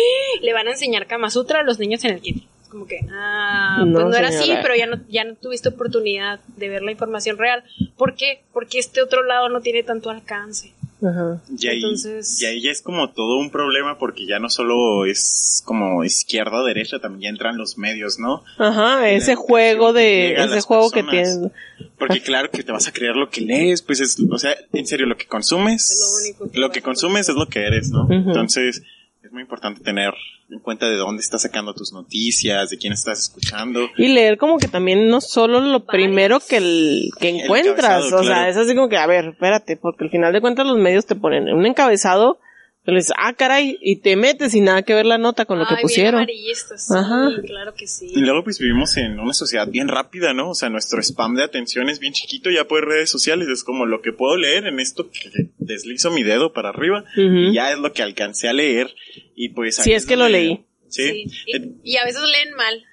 le 0.43 0.53
van 0.53 0.69
a 0.69 0.73
enseñar 0.73 1.07
Kama 1.07 1.31
Sutra 1.31 1.61
a 1.61 1.63
los 1.63 1.79
niños 1.79 2.05
en 2.05 2.13
el 2.13 2.21
kinder. 2.21 2.45
Como 2.71 2.87
que, 2.87 3.01
ah, 3.11 3.83
No, 3.87 3.93
pues 3.93 4.05
no 4.07 4.17
era 4.17 4.29
así, 4.29 4.53
pero 4.61 4.75
ya 4.75 4.87
no, 4.87 5.01
ya 5.09 5.25
no 5.25 5.35
tuviste 5.37 5.71
oportunidad 5.71 6.41
de 6.57 6.69
ver 6.69 6.83
la 6.83 6.91
información 6.91 7.39
real. 7.39 7.65
¿Por 7.97 8.17
qué? 8.17 8.43
Porque 8.53 8.79
este 8.79 9.01
otro 9.01 9.23
lado 9.23 9.49
no 9.49 9.61
tiene 9.61 9.83
tanto 9.83 10.11
alcance. 10.11 10.74
Ajá. 11.05 11.43
Y 11.59 11.69
ahí, 11.69 11.77
Entonces- 11.77 12.41
y 12.41 12.47
ahí 12.47 12.63
ya 12.63 12.71
es 12.71 12.81
como 12.83 13.11
todo 13.13 13.39
un 13.39 13.51
problema 13.51 13.99
porque 13.99 14.27
ya 14.27 14.39
no 14.39 14.49
solo 14.49 15.05
es 15.07 15.63
como 15.65 16.05
izquierda 16.05 16.61
o 16.61 16.65
derecha, 16.65 16.99
también 16.99 17.23
ya 17.23 17.29
entran 17.31 17.57
los 17.59 17.77
medios, 17.79 18.19
¿no? 18.19 18.43
Ajá, 18.59 19.09
ese 19.11 19.33
La 19.33 19.37
juego 19.37 19.93
de, 19.93 20.35
ese 20.35 20.61
juego 20.63 20.91
que 20.91 21.03
personas. 21.05 21.39
tiene. 21.79 21.89
Porque 21.99 22.21
claro 22.21 22.51
que 22.51 22.63
te 22.63 22.73
vas 22.73 22.89
a 22.89 22.93
creer 22.93 23.17
lo 23.17 23.31
que 23.31 23.41
lees, 23.41 23.83
pues 23.83 24.01
es, 24.01 24.19
o 24.31 24.39
sea, 24.39 24.55
en 24.73 24.87
serio, 24.87 25.07
lo 25.07 25.17
que 25.17 25.27
consumes, 25.27 25.91
Es 25.91 26.01
lo 26.01 26.23
único 26.25 26.51
que 26.53 26.59
lo 26.59 26.71
que 26.71 26.83
consumes 26.83 27.29
es 27.29 27.35
lo 27.37 27.47
que 27.49 27.61
eres, 27.67 27.91
¿no? 27.91 28.07
Entonces, 28.11 28.83
es 29.25 29.33
muy 29.33 29.41
importante 29.41 29.83
tener 29.83 30.13
en 30.51 30.59
cuenta 30.59 30.87
de 30.87 30.97
dónde 30.97 31.23
estás 31.23 31.41
sacando 31.41 31.73
tus 31.73 31.95
noticias, 31.95 32.69
de 32.69 32.77
quién 32.77 32.93
estás 32.93 33.21
escuchando. 33.21 33.89
Y 33.97 34.09
leer 34.09 34.37
como 34.37 34.59
que 34.59 34.69
también 34.69 35.09
no 35.09 35.23
solo 35.23 35.61
lo 35.61 35.87
primero 35.87 36.41
que, 36.41 36.59
el, 36.59 37.11
que 37.19 37.31
encuentras, 37.31 38.13
o 38.13 38.23
sea, 38.23 38.51
es 38.51 38.59
así 38.59 38.75
como 38.75 38.91
que, 38.91 38.99
a 38.99 39.07
ver, 39.07 39.29
espérate, 39.29 39.79
porque 39.79 40.05
al 40.05 40.11
final 40.11 40.33
de 40.35 40.43
cuentas 40.43 40.67
los 40.67 40.77
medios 40.77 41.07
te 41.07 41.15
ponen 41.15 41.49
un 41.49 41.65
encabezado, 41.65 42.39
y 42.87 42.91
le 42.91 42.97
dices, 42.99 43.13
ah, 43.17 43.33
caray, 43.33 43.79
y 43.81 43.97
te 43.97 44.15
metes 44.17 44.53
sin 44.53 44.65
nada 44.65 44.83
que 44.83 44.93
ver 44.95 45.07
la 45.07 45.17
nota 45.19 45.47
con 45.47 45.59
lo 45.59 45.65
que 45.65 45.71
Ay, 45.73 45.77
bien 45.77 45.83
pusieron. 45.83 46.15
amarillista, 46.17 46.77
sí, 46.77 46.93
Ajá. 46.95 47.31
claro 47.47 47.75
que 47.75 47.87
sí. 47.87 48.13
Y 48.15 48.21
luego 48.21 48.45
pues 48.45 48.59
vivimos 48.59 48.97
en 48.99 49.19
una 49.19 49.33
sociedad 49.33 49.67
bien 49.69 49.89
rápida, 49.89 50.35
¿no? 50.35 50.51
O 50.51 50.55
sea, 50.55 50.69
nuestro 50.69 51.01
spam 51.03 51.35
de 51.35 51.45
atención 51.45 51.89
es 51.89 51.99
bien 51.99 52.13
chiquito 52.13 52.51
ya 52.51 52.65
por 52.65 52.87
redes 52.87 53.09
sociales, 53.11 53.49
es 53.49 53.65
como 53.65 53.87
lo 53.87 54.03
que 54.03 54.13
puedo 54.13 54.37
leer 54.37 54.67
en 54.67 54.81
esto 54.81 55.09
que 55.11 55.49
deslizo 55.59 56.11
mi 56.11 56.23
dedo 56.23 56.53
para 56.53 56.69
arriba 56.69 57.05
Ujú. 57.17 57.23
y 57.51 57.55
ya 57.55 57.73
es 57.73 57.79
lo 57.79 57.93
que 57.93 58.03
alcancé 58.03 58.49
a 58.49 58.53
leer 58.53 58.95
y 59.35 59.49
pues... 59.51 59.77
Si 59.77 59.91
ahí 59.91 59.97
es 59.97 60.05
que 60.07 60.17
lo 60.17 60.25
donde- 60.25 60.39
leí. 60.39 60.65
Sí. 60.89 61.25
Sí. 61.27 61.27
Y, 61.47 61.93
y 61.93 61.97
a 61.97 62.05
veces 62.05 62.21
leen 62.23 62.55
mal. 62.55 62.85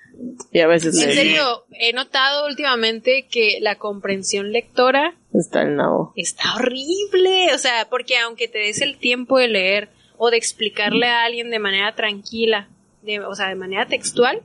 Y 0.52 0.60
a 0.60 0.68
veces 0.68 1.02
En 1.02 1.14
serio, 1.14 1.66
he 1.72 1.94
notado 1.94 2.48
últimamente 2.48 3.28
que 3.30 3.60
la 3.62 3.76
comprensión 3.76 4.52
lectora 4.52 5.16
está 5.34 5.62
el 5.62 5.76
nabo. 5.76 6.14
está 6.16 6.56
horrible. 6.56 7.54
O 7.54 7.58
sea, 7.58 7.88
porque 7.90 8.18
aunque 8.18 8.48
te 8.48 8.60
des 8.60 8.82
el 8.82 8.98
tiempo 8.98 9.38
de 9.38 9.48
leer 9.48 9.90
o 10.18 10.30
de 10.30 10.38
explicarle 10.38 11.08
a 11.08 11.24
alguien 11.24 11.50
de 11.50 11.60
manera 11.60 11.96
tranquila, 11.96 12.68
de, 13.02 13.20
o 13.22 13.34
sea, 13.34 13.50
de 13.50 13.56
manera 13.56 13.88
textual, 13.88 14.42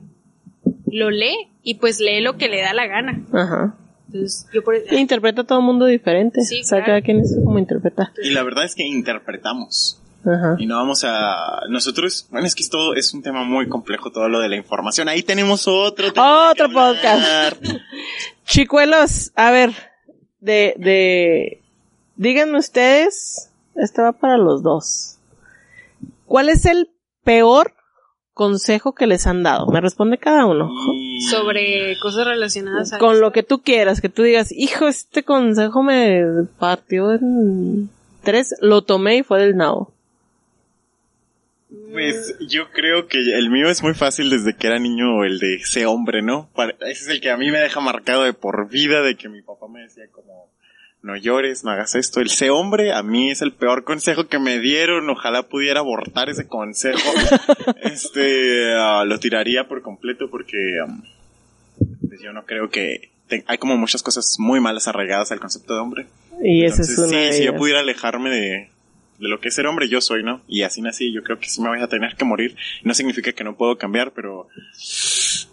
lo 0.91 1.11
lee 1.11 1.49
y 1.63 1.75
pues 1.75 1.99
lee 1.99 2.21
lo 2.21 2.37
que 2.37 2.47
le 2.47 2.61
da 2.61 2.73
la 2.73 2.87
gana. 2.87 3.25
Ajá. 3.33 3.77
Entonces, 4.07 4.47
yo 4.53 4.63
por 4.63 4.75
interpreta 4.91 5.43
todo 5.43 5.59
el 5.59 5.65
mundo 5.65 5.85
diferente. 5.85 6.41
Sí, 6.41 6.61
o 6.61 6.63
sea, 6.63 6.77
claro. 6.77 6.85
cada 6.85 7.01
quien 7.01 7.19
es 7.19 7.37
como 7.43 7.59
interpreta. 7.59 8.13
Y 8.23 8.29
la 8.29 8.43
verdad 8.43 8.63
es 8.63 8.73
que 8.73 8.83
interpretamos. 8.83 10.01
Ajá. 10.27 10.55
Y 10.57 10.65
no 10.65 10.75
vamos 10.75 11.03
a... 11.03 11.61
Nosotros, 11.69 12.27
bueno, 12.31 12.45
es 12.47 12.55
que 12.55 12.63
esto 12.63 12.93
es 12.95 13.13
un 13.13 13.21
tema 13.21 13.43
muy 13.43 13.67
complejo, 13.67 14.11
todo 14.11 14.27
lo 14.29 14.39
de 14.39 14.49
la 14.49 14.55
información. 14.55 15.07
Ahí 15.09 15.23
tenemos 15.23 15.67
otro 15.67 16.11
tema 16.11 16.51
Otro 16.51 16.65
hablar. 16.65 17.57
Chicuelos, 18.45 19.31
a 19.35 19.51
ver, 19.51 19.71
de, 20.39 20.73
de, 20.77 21.61
díganme 22.15 22.57
ustedes, 22.57 23.49
esto 23.75 24.01
va 24.03 24.13
para 24.13 24.37
los 24.37 24.63
dos. 24.63 25.17
¿Cuál 26.25 26.49
es 26.49 26.65
el 26.65 26.89
peor 27.23 27.73
consejo 28.33 28.93
que 28.93 29.07
les 29.07 29.27
han 29.27 29.43
dado? 29.43 29.67
Me 29.67 29.81
responde 29.81 30.17
cada 30.17 30.45
uno. 30.45 30.69
Y- 30.93 31.21
sobre 31.29 31.97
cosas 31.99 32.25
relacionadas 32.25 32.93
a 32.93 32.99
Con 32.99 33.19
lo 33.19 33.31
que 33.31 33.43
tú 33.43 33.61
quieras, 33.61 34.01
que 34.01 34.09
tú 34.09 34.23
digas, 34.23 34.51
hijo, 34.51 34.87
este 34.87 35.23
consejo 35.23 35.81
me 35.83 36.23
partió 36.59 37.11
en 37.13 37.89
tres, 38.23 38.55
lo 38.61 38.83
tomé 38.83 39.17
y 39.17 39.23
fue 39.23 39.41
del 39.41 39.55
nao. 39.55 39.91
Pues 41.91 42.35
yo 42.49 42.69
creo 42.71 43.07
que 43.07 43.17
el 43.19 43.49
mío 43.49 43.69
es 43.69 43.81
muy 43.83 43.93
fácil 43.93 44.29
desde 44.29 44.55
que 44.55 44.67
era 44.67 44.79
niño, 44.79 45.23
el 45.23 45.39
de 45.39 45.55
ese 45.55 45.85
hombre, 45.85 46.21
¿no? 46.21 46.49
Para- 46.55 46.73
Ese 46.81 47.03
es 47.03 47.07
el 47.09 47.21
que 47.21 47.29
a 47.31 47.37
mí 47.37 47.49
me 47.51 47.59
deja 47.59 47.79
marcado 47.79 48.23
de 48.23 48.33
por 48.33 48.69
vida, 48.69 49.01
de 49.01 49.15
que 49.15 49.29
mi 49.29 49.41
papá 49.41 49.67
me 49.67 49.81
decía 49.81 50.03
como, 50.11 50.49
no 51.01 51.15
llores, 51.15 51.63
no 51.63 51.71
hagas 51.71 51.95
esto. 51.95 52.19
El 52.19 52.29
sé 52.29 52.49
hombre 52.49 52.91
a 52.93 53.03
mí 53.03 53.31
es 53.31 53.41
el 53.41 53.53
peor 53.53 53.83
consejo 53.83 54.27
que 54.27 54.39
me 54.39 54.59
dieron, 54.59 55.09
ojalá 55.09 55.43
pudiera 55.43 55.79
abortar 55.79 56.29
ese 56.29 56.47
consejo. 56.47 56.99
este, 57.83 58.73
ah, 58.75 59.03
lo 59.05 59.19
tiraría 59.19 59.67
por 59.67 59.81
completo 59.81 60.29
porque 60.29 60.57
am, 60.83 61.03
pues 62.07 62.21
yo 62.21 62.33
no 62.33 62.45
creo 62.45 62.69
que... 62.69 63.11
te- 63.27 63.43
hay 63.47 63.57
como 63.57 63.77
muchas 63.77 64.03
cosas 64.03 64.35
muy 64.39 64.59
malas 64.59 64.87
arraigadas 64.87 65.31
al 65.31 65.39
concepto 65.39 65.73
de 65.73 65.79
hombre. 65.79 66.07
Y 66.43 66.63
ese 66.65 66.81
Entonces, 66.81 66.89
es 66.89 66.99
una 66.99 67.07
sí, 67.09 67.15
de 67.25 67.33
si 67.33 67.43
yo 67.45 67.55
pudiera 67.55 67.79
alejarme 67.79 68.29
de, 68.29 68.69
de 69.19 69.27
lo 69.27 69.39
que 69.39 69.49
es 69.49 69.55
ser 69.55 69.67
hombre, 69.67 69.89
yo 69.89 70.01
soy, 70.01 70.23
¿no? 70.23 70.41
Y 70.47 70.61
así 70.63 70.81
nací, 70.81 71.11
yo 71.11 71.23
creo 71.23 71.39
que 71.39 71.49
sí 71.49 71.61
me 71.61 71.69
voy 71.69 71.81
a 71.81 71.87
tener 71.87 72.15
que 72.15 72.25
morir. 72.25 72.55
No 72.83 72.93
significa 72.93 73.31
que 73.31 73.43
no 73.43 73.55
puedo 73.55 73.77
cambiar, 73.77 74.11
pero 74.11 74.47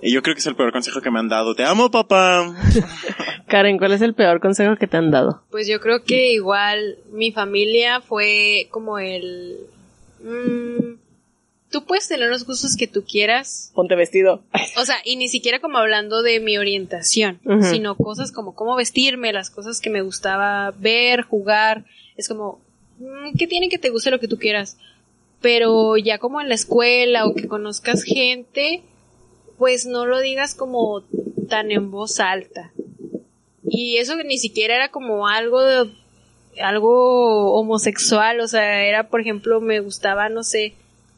y 0.01 0.13
yo 0.13 0.23
creo 0.23 0.35
que 0.35 0.41
es 0.41 0.47
el 0.47 0.57
peor 0.57 0.73
consejo 0.73 1.01
que 1.01 1.11
me 1.11 1.19
han 1.19 1.29
dado. 1.29 1.55
Te 1.55 1.65
amo, 1.65 1.91
papá. 1.91 2.55
Karen, 3.49 3.79
¿cuál 3.79 3.93
es 3.93 4.03
el 4.03 4.15
peor 4.15 4.41
consejo 4.41 4.77
que 4.77 4.87
te 4.87 4.97
han 4.97 5.11
dado? 5.11 5.43
Pues 5.51 5.67
yo 5.67 5.81
creo 5.81 6.05
que 6.05 6.33
igual 6.33 6.99
mi 7.13 7.33
familia 7.33 8.01
fue 8.01 8.69
como 8.71 8.99
el... 8.99 9.57
mm, 10.23 10.97
tú 11.71 11.85
puedes 11.85 12.07
tener 12.07 12.29
los 12.29 12.45
gustos 12.45 12.77
que 12.77 12.87
tú 12.87 13.05
quieras. 13.05 13.73
Ponte 13.75 13.97
vestido. 13.97 14.45
O 14.77 14.85
sea, 14.85 14.97
y 15.05 15.17
ni 15.17 15.29
siquiera 15.29 15.61
como 15.61 15.79
hablando 15.79 16.23
de 16.23 16.39
mi 16.39 16.59
orientación, 16.59 17.41
sino 17.63 17.97
cosas 17.97 18.31
como 18.31 18.55
cómo 18.55 18.77
vestirme, 18.77 19.33
las 19.33 19.51
cosas 19.51 19.81
que 19.81 19.91
me 19.91 20.03
gustaba 20.03 20.73
ver, 20.79 21.23
jugar. 21.23 21.85
Es 22.17 22.29
como, 22.29 22.61
mm, 22.99 23.37
¿qué 23.39 23.47
tiene 23.47 23.69
que 23.69 23.79
te 23.79 23.91
guste 23.91 24.11
lo 24.11 24.21
que 24.21 24.29
tú 24.29 24.39
quieras? 24.39 24.77
Pero 25.41 25.97
ya 25.97 26.19
como 26.19 26.41
en 26.41 26.49
la 26.49 26.55
escuela 26.55 27.27
o 27.27 27.35
que 27.35 27.49
conozcas 27.49 28.03
gente, 28.03 28.83
pues 29.59 29.87
no 29.87 30.07
lo 30.07 30.21
digas 30.21 30.55
como 30.55 31.03
tan 31.49 31.71
en 31.71 31.91
voz 31.91 32.21
alta. 32.21 32.73
Y 33.67 33.97
eso 33.99 34.17
que 34.17 34.25
ni 34.25 34.39
siquiera 34.39 34.75
era 34.77 34.91
como 34.91 35.29
algo 35.29 35.63
de- 35.63 35.91
algo 36.63 37.53
homosexual, 37.55 38.41
o 38.41 38.47
sea, 38.49 38.85
era 38.85 39.09
por 39.09 39.21
ejemplo, 39.21 39.61
me 39.61 39.81
gustaba, 39.81 40.29
no 40.29 40.45
sé, 40.45 40.75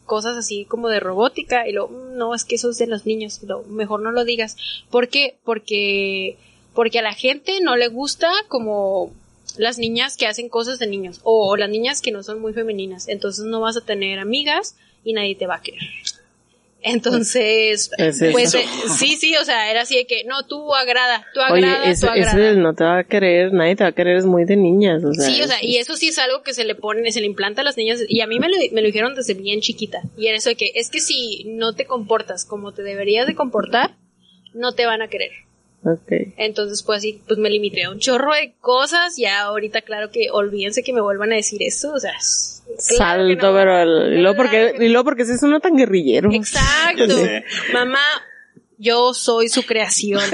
cosas 0.06 0.36
así 0.36 0.64
como 0.64 0.88
de 0.88 1.00
robótica 1.00 1.68
y 1.68 1.72
lo 1.72 1.88
no, 1.88 2.34
es 2.34 2.44
que 2.44 2.54
eso 2.54 2.70
es 2.70 2.78
de 2.78 2.86
los 2.86 3.04
niños, 3.06 3.42
lo, 3.42 3.62
mejor 3.64 4.00
no 4.00 4.12
lo 4.12 4.24
digas. 4.24 4.56
¿Por 4.90 5.08
qué? 5.08 5.36
Porque 5.44 6.38
porque 6.74 6.98
a 6.98 7.02
la 7.02 7.14
gente 7.14 7.60
no 7.60 7.76
le 7.76 7.88
gusta 7.88 8.30
como 8.48 9.10
las 9.58 9.78
niñas 9.78 10.16
que 10.16 10.26
hacen 10.26 10.48
cosas 10.48 10.78
de 10.78 10.86
niños 10.86 11.20
o, 11.24 11.48
o 11.48 11.56
las 11.56 11.70
niñas 11.70 12.02
que 12.02 12.12
no 12.12 12.22
son 12.22 12.40
muy 12.40 12.52
femeninas, 12.52 13.08
entonces 13.08 13.44
no 13.44 13.60
vas 13.60 13.76
a 13.76 13.80
tener 13.80 14.18
amigas 14.18 14.76
y 15.04 15.12
nadie 15.12 15.36
te 15.36 15.46
va 15.46 15.56
a 15.56 15.62
querer. 15.62 15.80
Entonces, 16.82 17.90
Es 17.98 18.22
eso. 18.22 18.32
pues 18.32 18.54
eh, 18.54 18.64
sí, 18.96 19.16
sí, 19.16 19.34
o 19.36 19.44
sea, 19.44 19.70
era 19.70 19.82
así 19.82 19.96
de 19.96 20.06
que 20.06 20.22
no, 20.24 20.46
tú 20.46 20.72
agrada, 20.72 21.26
tú 21.34 21.40
Oye, 21.40 21.66
agrada, 21.66 21.90
ese, 21.90 22.06
tú 22.06 22.12
agrada. 22.12 22.38
del 22.38 22.62
no 22.62 22.74
te 22.74 22.84
va 22.84 22.98
a 22.98 23.04
querer, 23.04 23.52
nadie 23.52 23.74
te 23.74 23.82
va 23.82 23.90
a 23.90 23.92
querer, 23.92 24.16
es 24.16 24.24
muy 24.24 24.44
de 24.44 24.56
niñas, 24.56 25.02
o 25.02 25.12
sea. 25.12 25.26
Sí, 25.26 25.42
o 25.42 25.46
sea, 25.48 25.56
y 25.62 25.78
eso 25.78 25.96
sí 25.96 26.08
es 26.08 26.18
algo 26.18 26.42
que 26.44 26.54
se 26.54 26.64
le 26.64 26.76
pone, 26.76 27.10
se 27.10 27.20
le 27.20 27.26
implanta 27.26 27.62
a 27.62 27.64
las 27.64 27.76
niñas, 27.76 28.00
y 28.08 28.20
a 28.20 28.28
mí 28.28 28.38
me 28.38 28.48
lo, 28.48 28.56
me 28.72 28.82
lo 28.82 28.86
dijeron 28.86 29.16
desde 29.16 29.34
bien 29.34 29.60
chiquita, 29.60 30.02
y 30.16 30.28
era 30.28 30.36
eso 30.36 30.50
de 30.50 30.54
que, 30.54 30.70
es 30.76 30.88
que 30.88 31.00
si 31.00 31.44
no 31.46 31.74
te 31.74 31.86
comportas 31.86 32.44
como 32.44 32.72
te 32.72 32.84
deberías 32.84 33.26
de 33.26 33.34
comportar, 33.34 33.96
no 34.54 34.72
te 34.72 34.86
van 34.86 35.02
a 35.02 35.08
querer. 35.08 35.32
Ok. 35.86 36.34
Entonces, 36.36 36.82
pues 36.82 36.98
así, 36.98 37.22
pues 37.28 37.38
me 37.38 37.48
limité 37.48 37.84
a 37.84 37.90
un 37.90 37.98
chorro 38.00 38.32
de 38.34 38.54
cosas. 38.60 39.16
Ya 39.16 39.42
ahorita, 39.42 39.82
claro 39.82 40.10
que 40.10 40.28
olvídense 40.32 40.82
que 40.82 40.92
me 40.92 41.00
vuelvan 41.00 41.32
a 41.32 41.36
decir 41.36 41.62
eso. 41.62 41.92
O 41.92 42.00
sea, 42.00 42.12
claro 42.12 43.22
Salto, 43.22 43.46
no. 43.52 43.54
pero 43.54 43.78
el- 43.82 44.18
y 44.18 44.20
luego 44.22 44.36
porque, 44.36 44.74
que 44.76 44.84
y 44.84 44.88
luego 44.88 45.04
porque 45.04 45.22
ese 45.22 45.34
es 45.34 45.42
uno 45.42 45.60
tan 45.60 45.76
guerrillero. 45.76 46.30
Exacto. 46.32 47.14
Mamá, 47.72 48.00
yo 48.78 49.14
soy 49.14 49.48
su 49.48 49.64
creación. 49.64 50.22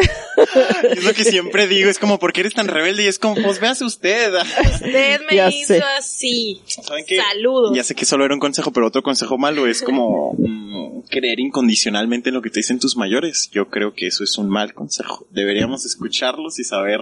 Es 0.91 1.05
lo 1.05 1.13
que 1.13 1.25
siempre 1.25 1.69
digo, 1.69 1.89
es 1.89 1.99
como, 1.99 2.19
¿por 2.19 2.33
qué 2.33 2.41
eres 2.41 2.55
tan 2.55 2.67
rebelde? 2.67 3.05
Y 3.05 3.07
es 3.07 3.19
como, 3.19 3.37
pues 3.43 3.61
véase 3.61 3.85
usted. 3.85 4.33
Usted 4.75 5.21
me 5.31 5.37
Ya 5.37 5.49
hizo 5.49 5.75
sé. 5.75 5.83
así. 5.99 6.63
¿Saben 6.67 7.05
qué? 7.07 7.19
Saludos. 7.21 7.77
Ya 7.77 7.85
sé 7.85 7.95
que 7.95 8.05
solo 8.05 8.25
era 8.25 8.35
un 8.35 8.41
consejo, 8.41 8.73
pero 8.73 8.87
otro 8.87 9.03
consejo 9.03 9.39
malo 9.39 9.67
es 9.67 9.83
como 9.83 10.35
mm, 10.39 11.03
creer 11.11 11.39
incondicionalmente 11.39 12.31
en 12.31 12.35
lo 12.35 12.43
que 12.43 12.51
te 12.51 12.61
dicen 12.61 12.79
tus 12.81 12.97
mayores. 12.97 13.51
Yo 13.53 13.69
creo 13.69 13.95
que 13.95 14.07
eso 14.09 14.25
es 14.25 14.37
un 14.39 14.49
mal 14.49 14.75
consejo. 14.75 15.27
Deberíamos 15.31 15.85
escucharlos 15.87 16.59
y 16.59 16.65
saber 16.65 17.01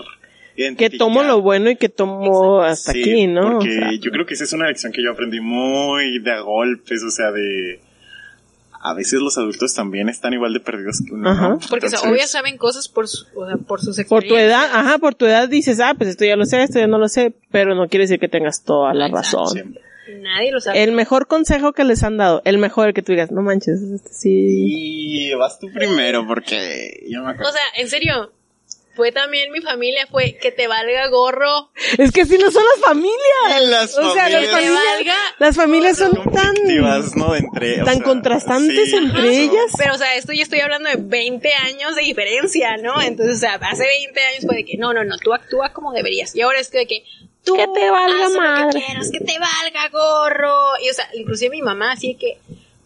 Que 0.77 0.91
tomo 0.91 1.23
lo 1.23 1.41
bueno 1.41 1.71
y 1.71 1.77
que 1.77 1.89
tomo 1.89 2.61
hasta 2.61 2.93
Sí, 2.93 3.01
aquí, 3.01 3.27
¿no? 3.27 3.53
Porque 3.53 3.71
O 3.71 3.73
sea, 3.73 3.91
yo 3.99 4.11
creo 4.11 4.27
que 4.27 4.35
esa 4.35 4.45
es 4.45 4.53
una 4.53 4.67
lección 4.69 4.93
que 4.93 5.03
yo 5.03 5.13
aprendí 5.13 5.41
muy 5.41 6.19
de 6.19 6.33
a 6.33 6.41
golpes, 6.41 7.03
o 7.03 7.11
sea, 7.11 7.31
de... 7.31 7.81
A 8.83 8.95
veces 8.95 9.21
los 9.21 9.37
adultos 9.37 9.75
también 9.75 10.09
están 10.09 10.33
igual 10.33 10.55
de 10.55 10.61
perdidos 10.61 11.03
que 11.07 11.13
uno. 11.13 11.29
Ajá. 11.31 11.49
¿no? 11.51 11.59
Porque, 11.69 11.87
o 11.87 11.89
sea, 11.91 11.99
Entonces, 11.99 12.11
obvio 12.11 12.27
saben 12.27 12.57
cosas 12.57 12.89
por, 12.89 13.09
su- 13.09 13.27
o 13.35 13.47
sea, 13.47 13.57
por 13.59 13.81
sus 13.83 14.03
por 14.05 14.25
tu 14.25 14.37
edad, 14.37 14.71
ajá, 14.73 14.97
por 14.99 15.15
tu 15.15 15.27
edad 15.27 15.49
dices, 15.49 15.81
ah, 15.81 15.95
pues 15.97 16.09
esto 16.11 16.25
ya 16.25 16.35
lo 16.37 16.47
sé, 16.47 16.63
esto 16.63 16.79
ya 16.79 16.87
no 16.87 16.97
lo 16.99 17.09
sé, 17.09 17.35
pero 17.51 17.75
no 17.75 17.89
quiere 17.89 18.05
decir 18.05 18.19
que 18.19 18.29
tengas 18.29 18.65
toda 18.65 18.95
la 18.95 19.09
razón. 19.09 19.49
siempre. 19.49 19.83
Nadie 20.23 20.51
lo 20.51 20.61
sabe. 20.61 20.83
El 20.83 20.93
mejor 20.93 21.27
consejo 21.29 21.73
que 21.73 21.85
les 21.85 22.03
han 22.03 22.17
dado, 22.17 22.43
el 22.45 22.59
mejor 22.59 22.89
el 22.89 22.95
que 22.95 23.03
tú 23.03 23.13
digas, 23.13 23.31
no 23.31 23.43
manches, 23.43 23.81
este 23.83 24.13
sí. 24.13 25.29
Y 25.29 25.35
vas 25.35 25.59
tú 25.61 25.69
primero 25.73 26.27
porque 26.27 27.05
yo 27.09 27.23
me 27.23 27.31
acuerdo. 27.31 27.51
O 27.51 27.53
sea, 27.53 27.63
en 27.77 27.89
serio, 27.89 28.33
fue 29.01 29.13
también 29.13 29.51
mi 29.51 29.63
familia, 29.63 30.07
fue 30.11 30.37
que 30.37 30.53
te 30.53 30.67
valga 30.69 31.09
gorro, 31.09 31.71
Es 31.97 32.13
que 32.13 32.21
así 32.21 32.37
no 32.37 32.51
son 32.51 32.63
las 32.63 32.85
familias. 32.85 33.17
Las 33.63 33.97
o 33.97 34.13
sea, 34.13 34.29
las 34.29 34.33
familias 34.33 34.43
te 34.43 34.51
familias, 34.51 34.85
valga. 34.95 35.17
las 35.39 35.57
familias 35.57 35.97
son 35.97 36.13
tan, 36.31 36.55
¿no? 37.17 37.35
Entre, 37.35 37.81
o 37.81 37.85
tan 37.87 37.95
sea, 37.95 38.05
contrastantes 38.05 38.91
sí, 38.91 38.97
entre 38.97 39.45
ellas. 39.45 39.73
Pero, 39.79 39.95
o 39.95 39.97
sea, 39.97 40.17
esto 40.17 40.35
ya 40.35 40.43
estoy 40.43 40.61
hablando 40.61 40.91
de 40.91 40.97
20 40.99 41.51
años 41.67 41.97
de 41.97 42.03
diferencia, 42.03 42.77
¿no? 42.77 43.01
Entonces, 43.01 43.37
o 43.37 43.41
sea, 43.41 43.55
hace 43.55 43.87
20 43.87 44.21
años 44.21 44.45
fue 44.45 44.57
de 44.57 44.65
que, 44.67 44.77
no, 44.77 44.93
no, 44.93 45.03
no, 45.03 45.17
tú 45.17 45.33
actúa 45.33 45.73
como 45.73 45.95
deberías. 45.95 46.37
Y 46.37 46.43
ahora 46.43 46.61
es 46.61 46.69
que 46.69 46.77
de 46.81 46.87
que, 46.87 47.03
tú 47.43 47.55
Que 47.55 47.69
te 47.69 47.91
valga 47.91 48.27
haz 48.27 48.33
lo 48.33 48.39
madre. 48.43 48.81
que 48.81 48.85
quieras, 48.85 49.11
que 49.11 49.21
te 49.21 49.39
valga 49.39 49.89
gorro. 49.89 50.59
Y, 50.85 50.91
o 50.91 50.93
sea, 50.93 51.09
inclusive 51.15 51.49
mi 51.57 51.63
mamá 51.63 51.93
así 51.93 52.17
que, 52.17 52.37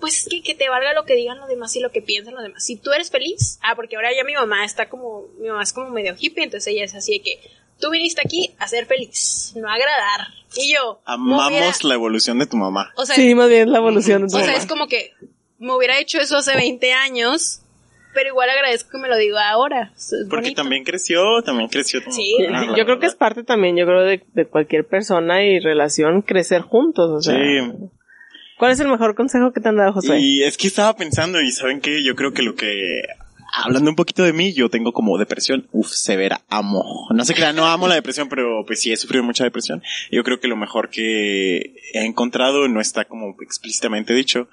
pues 0.04 0.20
es 0.20 0.28
que, 0.28 0.42
que 0.42 0.54
te 0.54 0.68
valga 0.68 0.92
lo 0.94 1.04
que 1.04 1.14
digan 1.14 1.38
los 1.38 1.48
demás 1.48 1.74
y 1.76 1.80
lo 1.80 1.90
que 1.90 2.02
piensan 2.02 2.34
los 2.34 2.42
demás. 2.42 2.64
Si 2.64 2.76
tú 2.76 2.92
eres 2.92 3.10
feliz, 3.10 3.58
ah, 3.62 3.74
porque 3.76 3.96
ahora 3.96 4.10
ya 4.16 4.24
mi 4.24 4.34
mamá 4.34 4.64
está 4.64 4.88
como, 4.88 5.28
mi 5.40 5.48
mamá 5.48 5.62
es 5.62 5.72
como 5.72 5.90
medio 5.90 6.14
hippie, 6.18 6.44
entonces 6.44 6.72
ella 6.72 6.84
es 6.84 6.94
así 6.94 7.18
de 7.18 7.22
que, 7.22 7.40
tú 7.80 7.90
viniste 7.90 8.20
aquí 8.24 8.50
a 8.58 8.68
ser 8.68 8.86
feliz, 8.86 9.52
no 9.56 9.68
a 9.68 9.74
agradar. 9.74 10.28
Y 10.56 10.72
yo, 10.72 11.00
Amamos 11.04 11.48
hubiera- 11.48 11.72
la 11.82 11.94
evolución 11.94 12.38
de 12.38 12.46
tu 12.46 12.56
mamá. 12.56 12.92
o 12.96 13.04
sea, 13.04 13.16
Sí, 13.16 13.34
más 13.34 13.48
bien 13.48 13.72
la 13.72 13.78
evolución 13.78 14.22
de 14.22 14.28
tu 14.28 14.36
o 14.36 14.38
sea, 14.38 14.46
mamá. 14.46 14.58
es 14.58 14.66
como 14.66 14.86
que 14.86 15.12
me 15.58 15.74
hubiera 15.74 15.98
hecho 15.98 16.18
eso 16.20 16.36
hace 16.36 16.54
20 16.54 16.92
años, 16.92 17.60
pero 18.14 18.28
igual 18.28 18.48
agradezco 18.50 18.90
que 18.92 18.98
me 18.98 19.08
lo 19.08 19.16
diga 19.16 19.50
ahora. 19.50 19.92
Es 19.96 20.14
Porque 20.30 20.42
bonito. 20.48 20.62
también 20.62 20.84
creció, 20.84 21.42
también 21.44 21.68
creció 21.68 22.02
tu 22.04 22.12
Sí. 22.12 22.36
mamá, 22.48 22.76
Yo 22.76 22.84
creo 22.84 23.00
que 23.00 23.06
es 23.06 23.16
parte 23.16 23.42
también, 23.42 23.76
yo 23.76 23.86
creo, 23.86 24.02
de, 24.02 24.22
de 24.34 24.46
cualquier 24.46 24.86
persona 24.86 25.42
y 25.44 25.58
relación 25.58 26.22
crecer 26.22 26.62
juntos, 26.62 27.10
o 27.10 27.20
sea. 27.20 27.34
Sí. 27.34 27.72
¿Cuál 28.58 28.72
es 28.72 28.80
el 28.80 28.88
mejor 28.88 29.14
consejo 29.14 29.52
que 29.52 29.60
te 29.60 29.68
han 29.68 29.76
dado, 29.76 29.92
José? 29.92 30.18
Y 30.18 30.42
es 30.42 30.56
que 30.56 30.68
estaba 30.68 30.96
pensando, 30.96 31.40
y 31.40 31.50
saben 31.50 31.80
que 31.80 32.04
yo 32.04 32.14
creo 32.14 32.32
que 32.32 32.42
lo 32.42 32.54
que, 32.54 33.02
hablando 33.54 33.90
un 33.90 33.96
poquito 33.96 34.22
de 34.24 34.32
mí, 34.32 34.52
yo 34.52 34.68
tengo 34.68 34.92
como 34.92 35.18
depresión, 35.18 35.66
uf, 35.72 35.88
severa, 35.88 36.42
amo. 36.48 37.08
No 37.10 37.24
sé 37.24 37.34
crean, 37.34 37.56
no 37.56 37.66
amo 37.66 37.88
la 37.88 37.94
depresión, 37.94 38.28
pero 38.28 38.64
pues 38.66 38.80
sí 38.80 38.92
he 38.92 38.96
sufrido 38.96 39.24
mucha 39.24 39.44
depresión. 39.44 39.82
Yo 40.10 40.22
creo 40.24 40.40
que 40.40 40.48
lo 40.48 40.56
mejor 40.56 40.90
que 40.90 41.74
he 41.92 42.04
encontrado 42.04 42.68
no 42.68 42.80
está 42.80 43.04
como 43.04 43.36
explícitamente 43.40 44.14
dicho, 44.14 44.48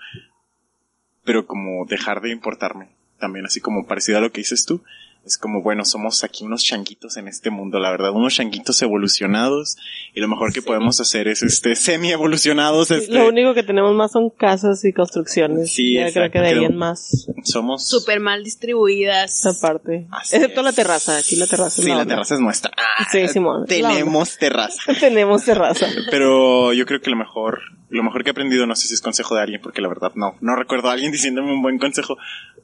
pero 1.24 1.46
como 1.46 1.86
dejar 1.86 2.22
de 2.22 2.32
importarme. 2.32 2.90
También 3.20 3.46
así 3.46 3.60
como 3.60 3.86
parecido 3.86 4.18
a 4.18 4.22
lo 4.22 4.32
que 4.32 4.42
dices 4.42 4.66
tú. 4.66 4.84
Es 5.24 5.38
como, 5.38 5.62
bueno, 5.62 5.86
somos 5.86 6.24
aquí 6.24 6.44
unos 6.44 6.64
changuitos 6.64 7.16
en 7.16 7.28
este 7.28 7.52
mundo, 7.52 7.78
la 7.80 7.92
verdad, 7.92 8.10
unos 8.12 8.34
changuitos 8.34 8.82
evolucionados, 8.82 9.78
y 10.16 10.20
lo 10.20 10.28
mejor 10.28 10.52
que 10.52 10.64
podemos 10.64 11.00
hacer 11.00 11.28
es 11.28 11.44
este 11.44 11.76
semi 11.76 12.10
evolucionados, 12.12 12.90
este, 12.90 13.14
Lo 13.14 13.28
único 13.30 13.54
que 13.54 13.62
tenemos 13.62 13.94
más 13.94 14.12
son 14.14 14.32
casas 14.32 14.84
y 14.84 14.92
construcciones. 14.94 15.72
Sí, 15.72 15.94
ya 15.94 16.12
creo 16.12 16.32
que 16.32 16.40
de 16.40 16.48
ahí 16.48 16.66
en 16.66 16.76
más 16.76 17.28
somos 17.44 17.88
Súper 17.88 18.20
mal 18.20 18.44
distribuidas. 18.44 19.46
aparte. 19.46 20.08
Así 20.12 20.38
Excepto 20.38 20.62
es. 20.62 20.66
la 20.66 20.74
terraza, 20.74 21.18
aquí 21.18 21.36
la 21.36 21.46
terraza 21.46 21.68
es 21.82 21.86
Sí, 21.86 21.90
la 21.92 21.98
onda. 22.00 22.08
terraza 22.16 22.36
es 22.36 22.42
nuestra. 22.42 22.72
Ah, 22.76 23.06
Sí, 23.12 23.28
Simón, 23.28 23.62
la 23.62 23.66
Tenemos 23.68 24.38
terraza. 24.40 24.80
Tenemos 25.00 25.46
terraza. 25.46 25.86
Pero 26.10 26.74
yo 26.74 26.86
creo 26.88 27.00
que 27.00 27.12
lo 27.12 27.16
mejor, 27.18 27.60
lo 27.90 28.02
mejor 28.04 28.24
que 28.24 28.30
he 28.30 28.32
aprendido, 28.32 28.66
no 28.66 28.76
sé 28.76 28.88
si 28.88 28.96
es 28.96 29.02
consejo 29.02 29.36
de 29.36 29.42
alguien, 29.42 29.62
porque 29.62 29.82
la 29.84 29.88
verdad 29.88 30.14
no, 30.16 30.36
no 30.42 30.56
recuerdo 30.56 30.90
a 30.90 30.94
alguien 30.94 31.12
diciéndome 31.12 31.54
un 31.54 31.62
buen 31.62 31.78
consejo, 31.78 32.18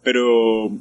pero 0.04 0.72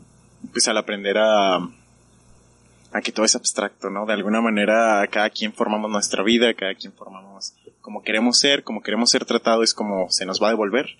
pues 0.53 0.69
al 0.69 0.79
aprender 0.79 1.19
a, 1.19 1.57
a 1.57 3.01
que 3.03 3.13
todo 3.13 3.27
es 3.27 3.35
abstracto, 3.37 3.91
¿no? 3.91 4.07
De 4.07 4.13
alguna 4.13 4.41
manera 4.41 5.07
cada 5.11 5.31
quien 5.31 5.53
formamos 5.53 5.91
nuestra 5.91 6.23
vida, 6.23 6.55
cada 6.55 6.75
quien 6.75 6.93
formamos 6.93 7.55
como 7.87 8.03
queremos 8.03 8.39
ser, 8.41 8.65
como 8.65 8.83
queremos 8.83 9.11
ser 9.11 9.25
tratados, 9.25 9.63
es 9.63 9.73
como 9.73 10.11
se 10.11 10.27
nos 10.27 10.43
va 10.43 10.49
a 10.49 10.51
devolver. 10.51 10.97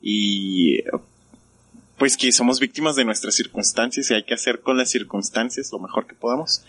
Y 0.00 0.78
pues 1.98 2.16
que 2.16 2.30
somos 2.30 2.60
víctimas 2.60 2.94
de 2.94 3.04
nuestras 3.04 3.34
circunstancias 3.34 4.10
y 4.10 4.14
hay 4.14 4.22
que 4.22 4.34
hacer 4.34 4.60
con 4.60 4.78
las 4.78 4.90
circunstancias 4.90 5.70
lo 5.72 5.80
mejor 5.80 6.06
que 6.06 6.14
podamos. 6.14 6.64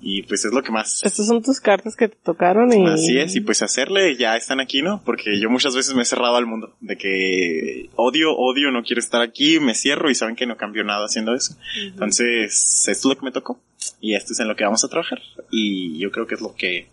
Y 0.00 0.22
pues 0.24 0.44
es 0.44 0.52
lo 0.52 0.62
que 0.62 0.70
más 0.70 1.02
Estas 1.04 1.26
son 1.26 1.42
tus 1.42 1.58
cartas 1.58 1.96
que 1.96 2.08
te 2.08 2.16
tocaron 2.22 2.72
y... 2.72 2.86
Así 2.86 3.18
es, 3.18 3.34
y 3.34 3.40
pues 3.40 3.62
hacerle, 3.62 4.16
ya 4.16 4.36
están 4.36 4.60
aquí, 4.60 4.82
¿no? 4.82 5.02
Porque 5.04 5.40
yo 5.40 5.48
muchas 5.48 5.74
veces 5.74 5.94
me 5.94 6.02
he 6.02 6.04
cerrado 6.04 6.36
al 6.36 6.46
mundo, 6.46 6.76
de 6.80 6.96
que 6.96 7.88
odio, 7.96 8.36
odio, 8.36 8.70
no 8.70 8.82
quiero 8.82 9.00
estar 9.00 9.22
aquí, 9.22 9.58
me 9.58 9.74
cierro 9.74 10.10
y 10.10 10.14
saben 10.14 10.36
que 10.36 10.46
no 10.46 10.56
cambio 10.56 10.84
nada 10.84 11.06
haciendo 11.06 11.34
eso. 11.34 11.56
Entonces, 11.82 12.86
esto 12.88 13.08
es 13.08 13.14
lo 13.14 13.18
que 13.18 13.24
me 13.24 13.32
tocó, 13.32 13.58
y 14.00 14.14
esto 14.14 14.34
es 14.34 14.40
en 14.40 14.48
lo 14.48 14.56
que 14.56 14.64
vamos 14.64 14.84
a 14.84 14.88
trabajar, 14.88 15.20
y 15.50 15.98
yo 15.98 16.10
creo 16.10 16.26
que 16.26 16.34
es 16.34 16.40
lo 16.40 16.54
que, 16.54 16.88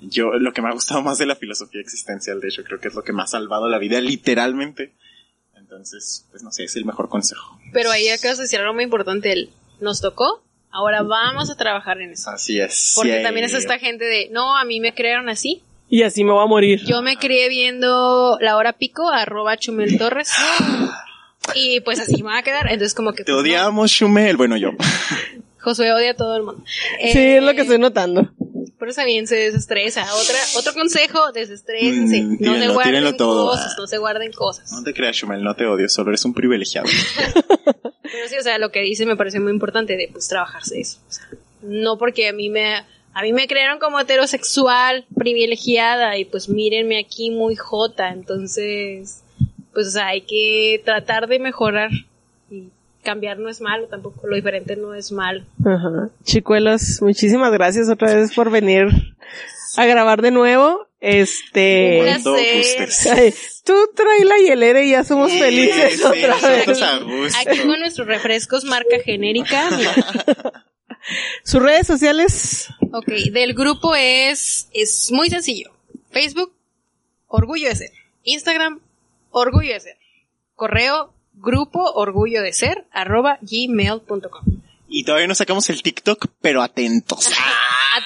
yo, 0.00 0.32
lo 0.34 0.52
que 0.52 0.62
me 0.62 0.68
ha 0.68 0.72
gustado 0.72 1.02
más 1.02 1.18
de 1.18 1.26
la 1.26 1.36
filosofía 1.36 1.80
existencial, 1.80 2.40
de 2.40 2.48
hecho, 2.48 2.62
creo 2.64 2.78
que 2.78 2.88
es 2.88 2.94
lo 2.94 3.02
que 3.02 3.12
me 3.12 3.22
ha 3.22 3.26
salvado 3.26 3.68
la 3.68 3.78
vida, 3.78 4.00
literalmente. 4.00 4.92
Entonces, 5.56 6.26
pues 6.30 6.42
no 6.42 6.50
sé, 6.50 6.64
es 6.64 6.76
el 6.76 6.86
mejor 6.86 7.10
consejo. 7.10 7.58
Pero 7.74 7.90
ahí 7.90 8.08
acabas 8.08 8.38
de 8.38 8.44
decir 8.44 8.58
algo 8.58 8.72
muy 8.72 8.84
importante. 8.84 9.32
El, 9.32 9.50
nos 9.80 10.00
tocó, 10.00 10.42
ahora 10.70 11.02
vamos 11.02 11.50
a 11.50 11.56
trabajar 11.56 12.00
en 12.00 12.12
eso. 12.12 12.30
Así 12.30 12.60
es. 12.60 12.92
Porque 12.96 13.18
Sí, 13.18 13.22
también 13.22 13.44
es 13.46 13.54
esta 13.54 13.78
gente 13.78 14.04
de, 14.04 14.28
no, 14.30 14.56
a 14.56 14.64
mí 14.64 14.80
me 14.80 14.94
crearon 14.94 15.28
así. 15.28 15.62
Y 15.90 16.02
así 16.02 16.22
me 16.22 16.32
voy 16.32 16.42
a 16.44 16.46
morir. 16.46 16.82
Yo 16.84 17.00
me 17.02 17.16
crié 17.16 17.48
viendo 17.48 18.36
la 18.40 18.56
hora 18.56 18.74
pico, 18.74 19.08
arroba 19.08 19.56
Chumel 19.56 19.96
Torres. 19.98 20.30
Y 21.54 21.80
pues 21.80 21.98
así 21.98 22.22
me 22.22 22.30
va 22.30 22.38
a 22.38 22.42
quedar. 22.42 22.66
Entonces 22.66 22.94
como 22.94 23.12
que... 23.12 23.24
Te 23.24 23.32
pues, 23.32 23.36
no, 23.36 23.40
odiamos, 23.40 23.90
Shumel, 23.90 24.36
bueno, 24.36 24.56
yo. 24.58 24.72
Josué 25.60 25.92
odia 25.92 26.10
a 26.10 26.14
todo 26.14 26.36
el 26.36 26.42
mundo. 26.42 26.62
Sí, 27.00 27.18
Eh, 27.18 27.36
es 27.38 27.42
lo 27.42 27.54
que 27.54 27.62
estoy 27.62 27.78
notando. 27.78 28.28
Bien, 29.04 29.26
se 29.26 29.36
desestresa. 29.36 30.02
Otra, 30.14 30.38
otro 30.56 30.74
consejo, 30.74 31.32
desestrésense. 31.32 32.22
Mm, 32.22 32.36
no 32.40 32.54
se 32.58 32.68
guarden 32.68 33.16
todo. 33.16 33.50
cosas, 33.50 33.74
no 33.78 33.86
se 33.86 33.98
guarden 33.98 34.32
cosas. 34.32 34.72
No 34.72 34.82
te 34.82 34.94
creas, 34.94 35.16
Shumel, 35.16 35.42
no 35.42 35.54
te 35.54 35.66
odio, 35.66 35.88
solo 35.88 36.10
eres 36.10 36.24
un 36.24 36.34
privilegiado. 36.34 36.88
Pero 37.64 38.28
sí, 38.28 38.36
o 38.38 38.42
sea, 38.42 38.58
lo 38.58 38.70
que 38.70 38.80
dice 38.80 39.06
me 39.06 39.16
parece 39.16 39.40
muy 39.40 39.52
importante 39.52 39.96
de 39.96 40.08
pues 40.10 40.28
trabajarse 40.28 40.80
eso. 40.80 40.98
O 41.08 41.12
sea, 41.12 41.28
no 41.62 41.98
porque 41.98 42.28
a 42.28 42.32
mí 42.32 42.48
me 42.50 42.84
a 43.14 43.22
mí 43.22 43.32
me 43.32 43.48
crearon 43.48 43.78
como 43.78 43.98
heterosexual, 43.98 45.06
privilegiada 45.16 46.16
y 46.18 46.24
pues 46.24 46.48
mírenme 46.48 46.98
aquí 46.98 47.30
muy 47.30 47.56
jota, 47.56 48.10
entonces 48.10 49.22
pues 49.72 49.88
o 49.88 49.90
sea, 49.90 50.08
hay 50.08 50.22
que 50.22 50.82
tratar 50.84 51.26
de 51.28 51.38
mejorar 51.38 51.90
cambiar 53.08 53.38
no 53.38 53.48
es 53.48 53.62
malo 53.62 53.86
tampoco, 53.86 54.26
lo 54.26 54.36
diferente 54.36 54.76
no 54.76 54.94
es 54.94 55.12
malo. 55.12 55.42
Ajá. 55.64 56.10
Chicuelos, 56.24 57.00
muchísimas 57.00 57.50
gracias 57.52 57.88
otra 57.88 58.14
vez 58.14 58.34
por 58.34 58.50
venir 58.50 58.88
a 59.78 59.86
grabar 59.86 60.20
de 60.20 60.30
nuevo. 60.30 60.86
Este... 61.00 62.02
Ay, 63.12 63.34
tú 63.64 63.72
trae 63.94 64.24
la 64.26 64.36
hielera 64.38 64.82
y 64.82 64.90
ya 64.90 65.04
somos 65.04 65.32
felices 65.32 65.96
Sí, 65.96 66.02
otra 66.04 66.28
nosotros 66.34 66.66
vez. 66.66 66.82
a 66.82 66.98
gusto. 66.98 67.38
Aquí 67.50 67.58
con 67.60 67.78
nuestros 67.80 68.06
refrescos 68.06 68.64
marca 68.64 68.98
genérica. 69.02 69.70
Sus 71.44 71.62
redes 71.62 71.86
sociales. 71.86 72.68
Ok, 72.92 73.08
del 73.32 73.54
grupo 73.54 73.94
es, 73.96 74.68
es 74.74 75.10
muy 75.12 75.30
sencillo. 75.30 75.70
Facebook, 76.10 76.52
Orgullo 77.26 77.68
de 77.70 77.76
Ser. 77.76 77.90
Instagram, 78.24 78.80
Orgullo 79.30 79.72
de 79.72 79.80
Ser. 79.80 79.96
Correo, 80.56 81.14
grupo 81.40 81.80
orgullo 81.94 82.42
de 82.42 82.52
ser, 82.52 82.86
arroba 82.92 83.38
gmail.com. 83.42 84.44
Y 84.88 85.04
todavía 85.04 85.26
no 85.26 85.34
sacamos 85.34 85.68
el 85.70 85.82
TikTok, 85.82 86.26
pero 86.40 86.62
atentos. 86.62 87.30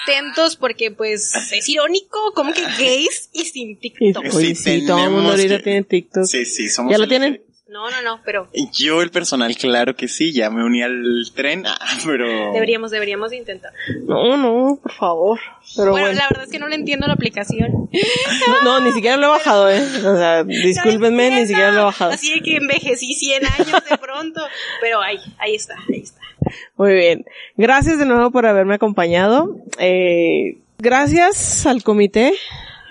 Atentos 0.03 0.55
porque 0.57 0.91
pues 0.91 1.33
es 1.53 1.69
irónico, 1.69 2.17
como 2.35 2.51
que 2.53 2.61
gays 2.79 3.29
y 3.31 3.45
sin 3.45 3.79
TikTok. 3.79 4.25
Sí, 4.31 4.37
oye, 4.37 4.55
sí, 4.55 4.85
todo 4.85 5.03
el 5.03 5.09
mundo 5.11 5.29
ahorita 5.31 5.57
que- 5.57 5.63
tiene 5.63 5.83
TikTok. 5.83 6.25
Sí, 6.25 6.45
sí, 6.45 6.69
somos 6.69 6.91
¿Ya 6.91 6.97
lo 6.97 7.07
tienen? 7.07 7.41
No, 7.73 7.89
no, 7.89 8.03
no, 8.03 8.19
pero 8.23 8.47
Yo, 8.71 9.01
el 9.01 9.09
personal, 9.09 9.57
claro 9.57 9.95
que 9.95 10.07
sí, 10.07 10.31
ya 10.31 10.51
me 10.51 10.63
uní 10.63 10.83
al 10.83 11.23
tren, 11.33 11.65
ah, 11.67 11.97
pero... 12.05 12.53
deberíamos, 12.53 12.91
deberíamos 12.91 13.33
intentar. 13.33 13.73
No, 14.05 14.37
no, 14.37 14.77
por 14.79 14.91
favor. 14.91 15.39
Pero 15.75 15.89
bueno, 15.89 16.05
bueno. 16.05 16.19
la 16.19 16.27
verdad 16.29 16.43
es 16.43 16.51
que 16.51 16.59
no 16.59 16.67
le 16.67 16.75
entiendo 16.75 17.07
la 17.07 17.13
aplicación. 17.13 17.89
No, 18.63 18.79
ni 18.79 18.91
siquiera 18.91 19.17
lo 19.17 19.25
he 19.25 19.29
bajado, 19.29 19.69
eh. 19.69 19.81
O 19.81 20.17
sea, 20.17 20.43
discúlpenme, 20.43 21.31
No 21.31 21.35
ni 21.37 21.47
siquiera 21.47 21.71
lo 21.71 21.81
he 21.81 21.83
bajado. 21.83 22.11
Así 22.11 22.31
de 22.31 22.41
que 22.41 22.57
envejecí 22.57 23.13
100 23.13 23.45
años 23.45 23.83
de 23.89 23.97
pronto. 23.97 24.41
Pero 24.79 25.01
ahí, 25.01 25.17
ahí 25.39 25.55
está, 25.55 25.75
ahí 25.89 26.01
está. 26.01 26.21
Muy 26.77 26.93
bien. 26.93 27.25
Gracias 27.57 27.97
de 27.97 28.05
nuevo 28.05 28.31
por 28.31 28.45
haberme 28.45 28.75
acompañado. 28.75 29.57
Eh, 29.79 30.59
gracias 30.77 31.65
al 31.65 31.83
comité 31.83 32.33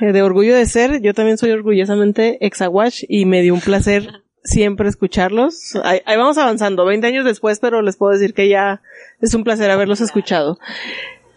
eh, 0.00 0.12
de 0.12 0.22
Orgullo 0.22 0.54
de 0.54 0.66
Ser. 0.66 1.00
Yo 1.00 1.14
también 1.14 1.38
soy 1.38 1.52
orgullosamente 1.52 2.44
exaguash 2.44 3.04
y 3.08 3.24
me 3.24 3.42
dio 3.42 3.54
un 3.54 3.60
placer 3.60 4.21
siempre 4.44 4.88
escucharlos. 4.88 5.76
Ahí, 5.84 6.00
ahí 6.04 6.16
vamos 6.16 6.38
avanzando, 6.38 6.84
20 6.84 7.06
años 7.06 7.24
después, 7.24 7.58
pero 7.60 7.82
les 7.82 7.96
puedo 7.96 8.12
decir 8.12 8.34
que 8.34 8.48
ya 8.48 8.82
es 9.20 9.34
un 9.34 9.44
placer 9.44 9.70
haberlos 9.70 10.00
escuchado. 10.00 10.58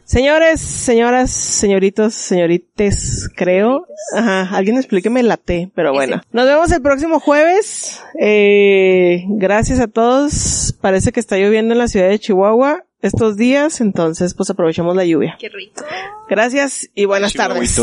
Señores, 0.05 0.61
señoras, 0.61 1.31
señoritos, 1.31 2.13
señorites, 2.13 3.27
creo. 3.35 3.87
Ajá, 4.15 4.55
alguien 4.55 4.77
explíqueme 4.77 5.23
la 5.23 5.37
T, 5.37 5.71
pero 5.73 5.93
bueno. 5.93 6.21
Nos 6.31 6.45
vemos 6.45 6.71
el 6.71 6.81
próximo 6.83 7.19
jueves. 7.19 8.03
Eh, 8.21 9.23
gracias 9.29 9.79
a 9.79 9.87
todos. 9.87 10.75
Parece 10.79 11.11
que 11.11 11.19
está 11.19 11.37
lloviendo 11.37 11.73
en 11.73 11.79
la 11.79 11.87
ciudad 11.87 12.07
de 12.07 12.19
Chihuahua 12.19 12.83
estos 13.01 13.35
días, 13.35 13.81
entonces 13.81 14.35
pues 14.35 14.49
aprovechemos 14.51 14.95
la 14.95 15.05
lluvia. 15.05 15.37
Qué 15.39 15.49
rico. 15.49 15.83
Gracias 16.29 16.87
y 16.93 17.05
buenas 17.05 17.33
tardes. 17.33 17.75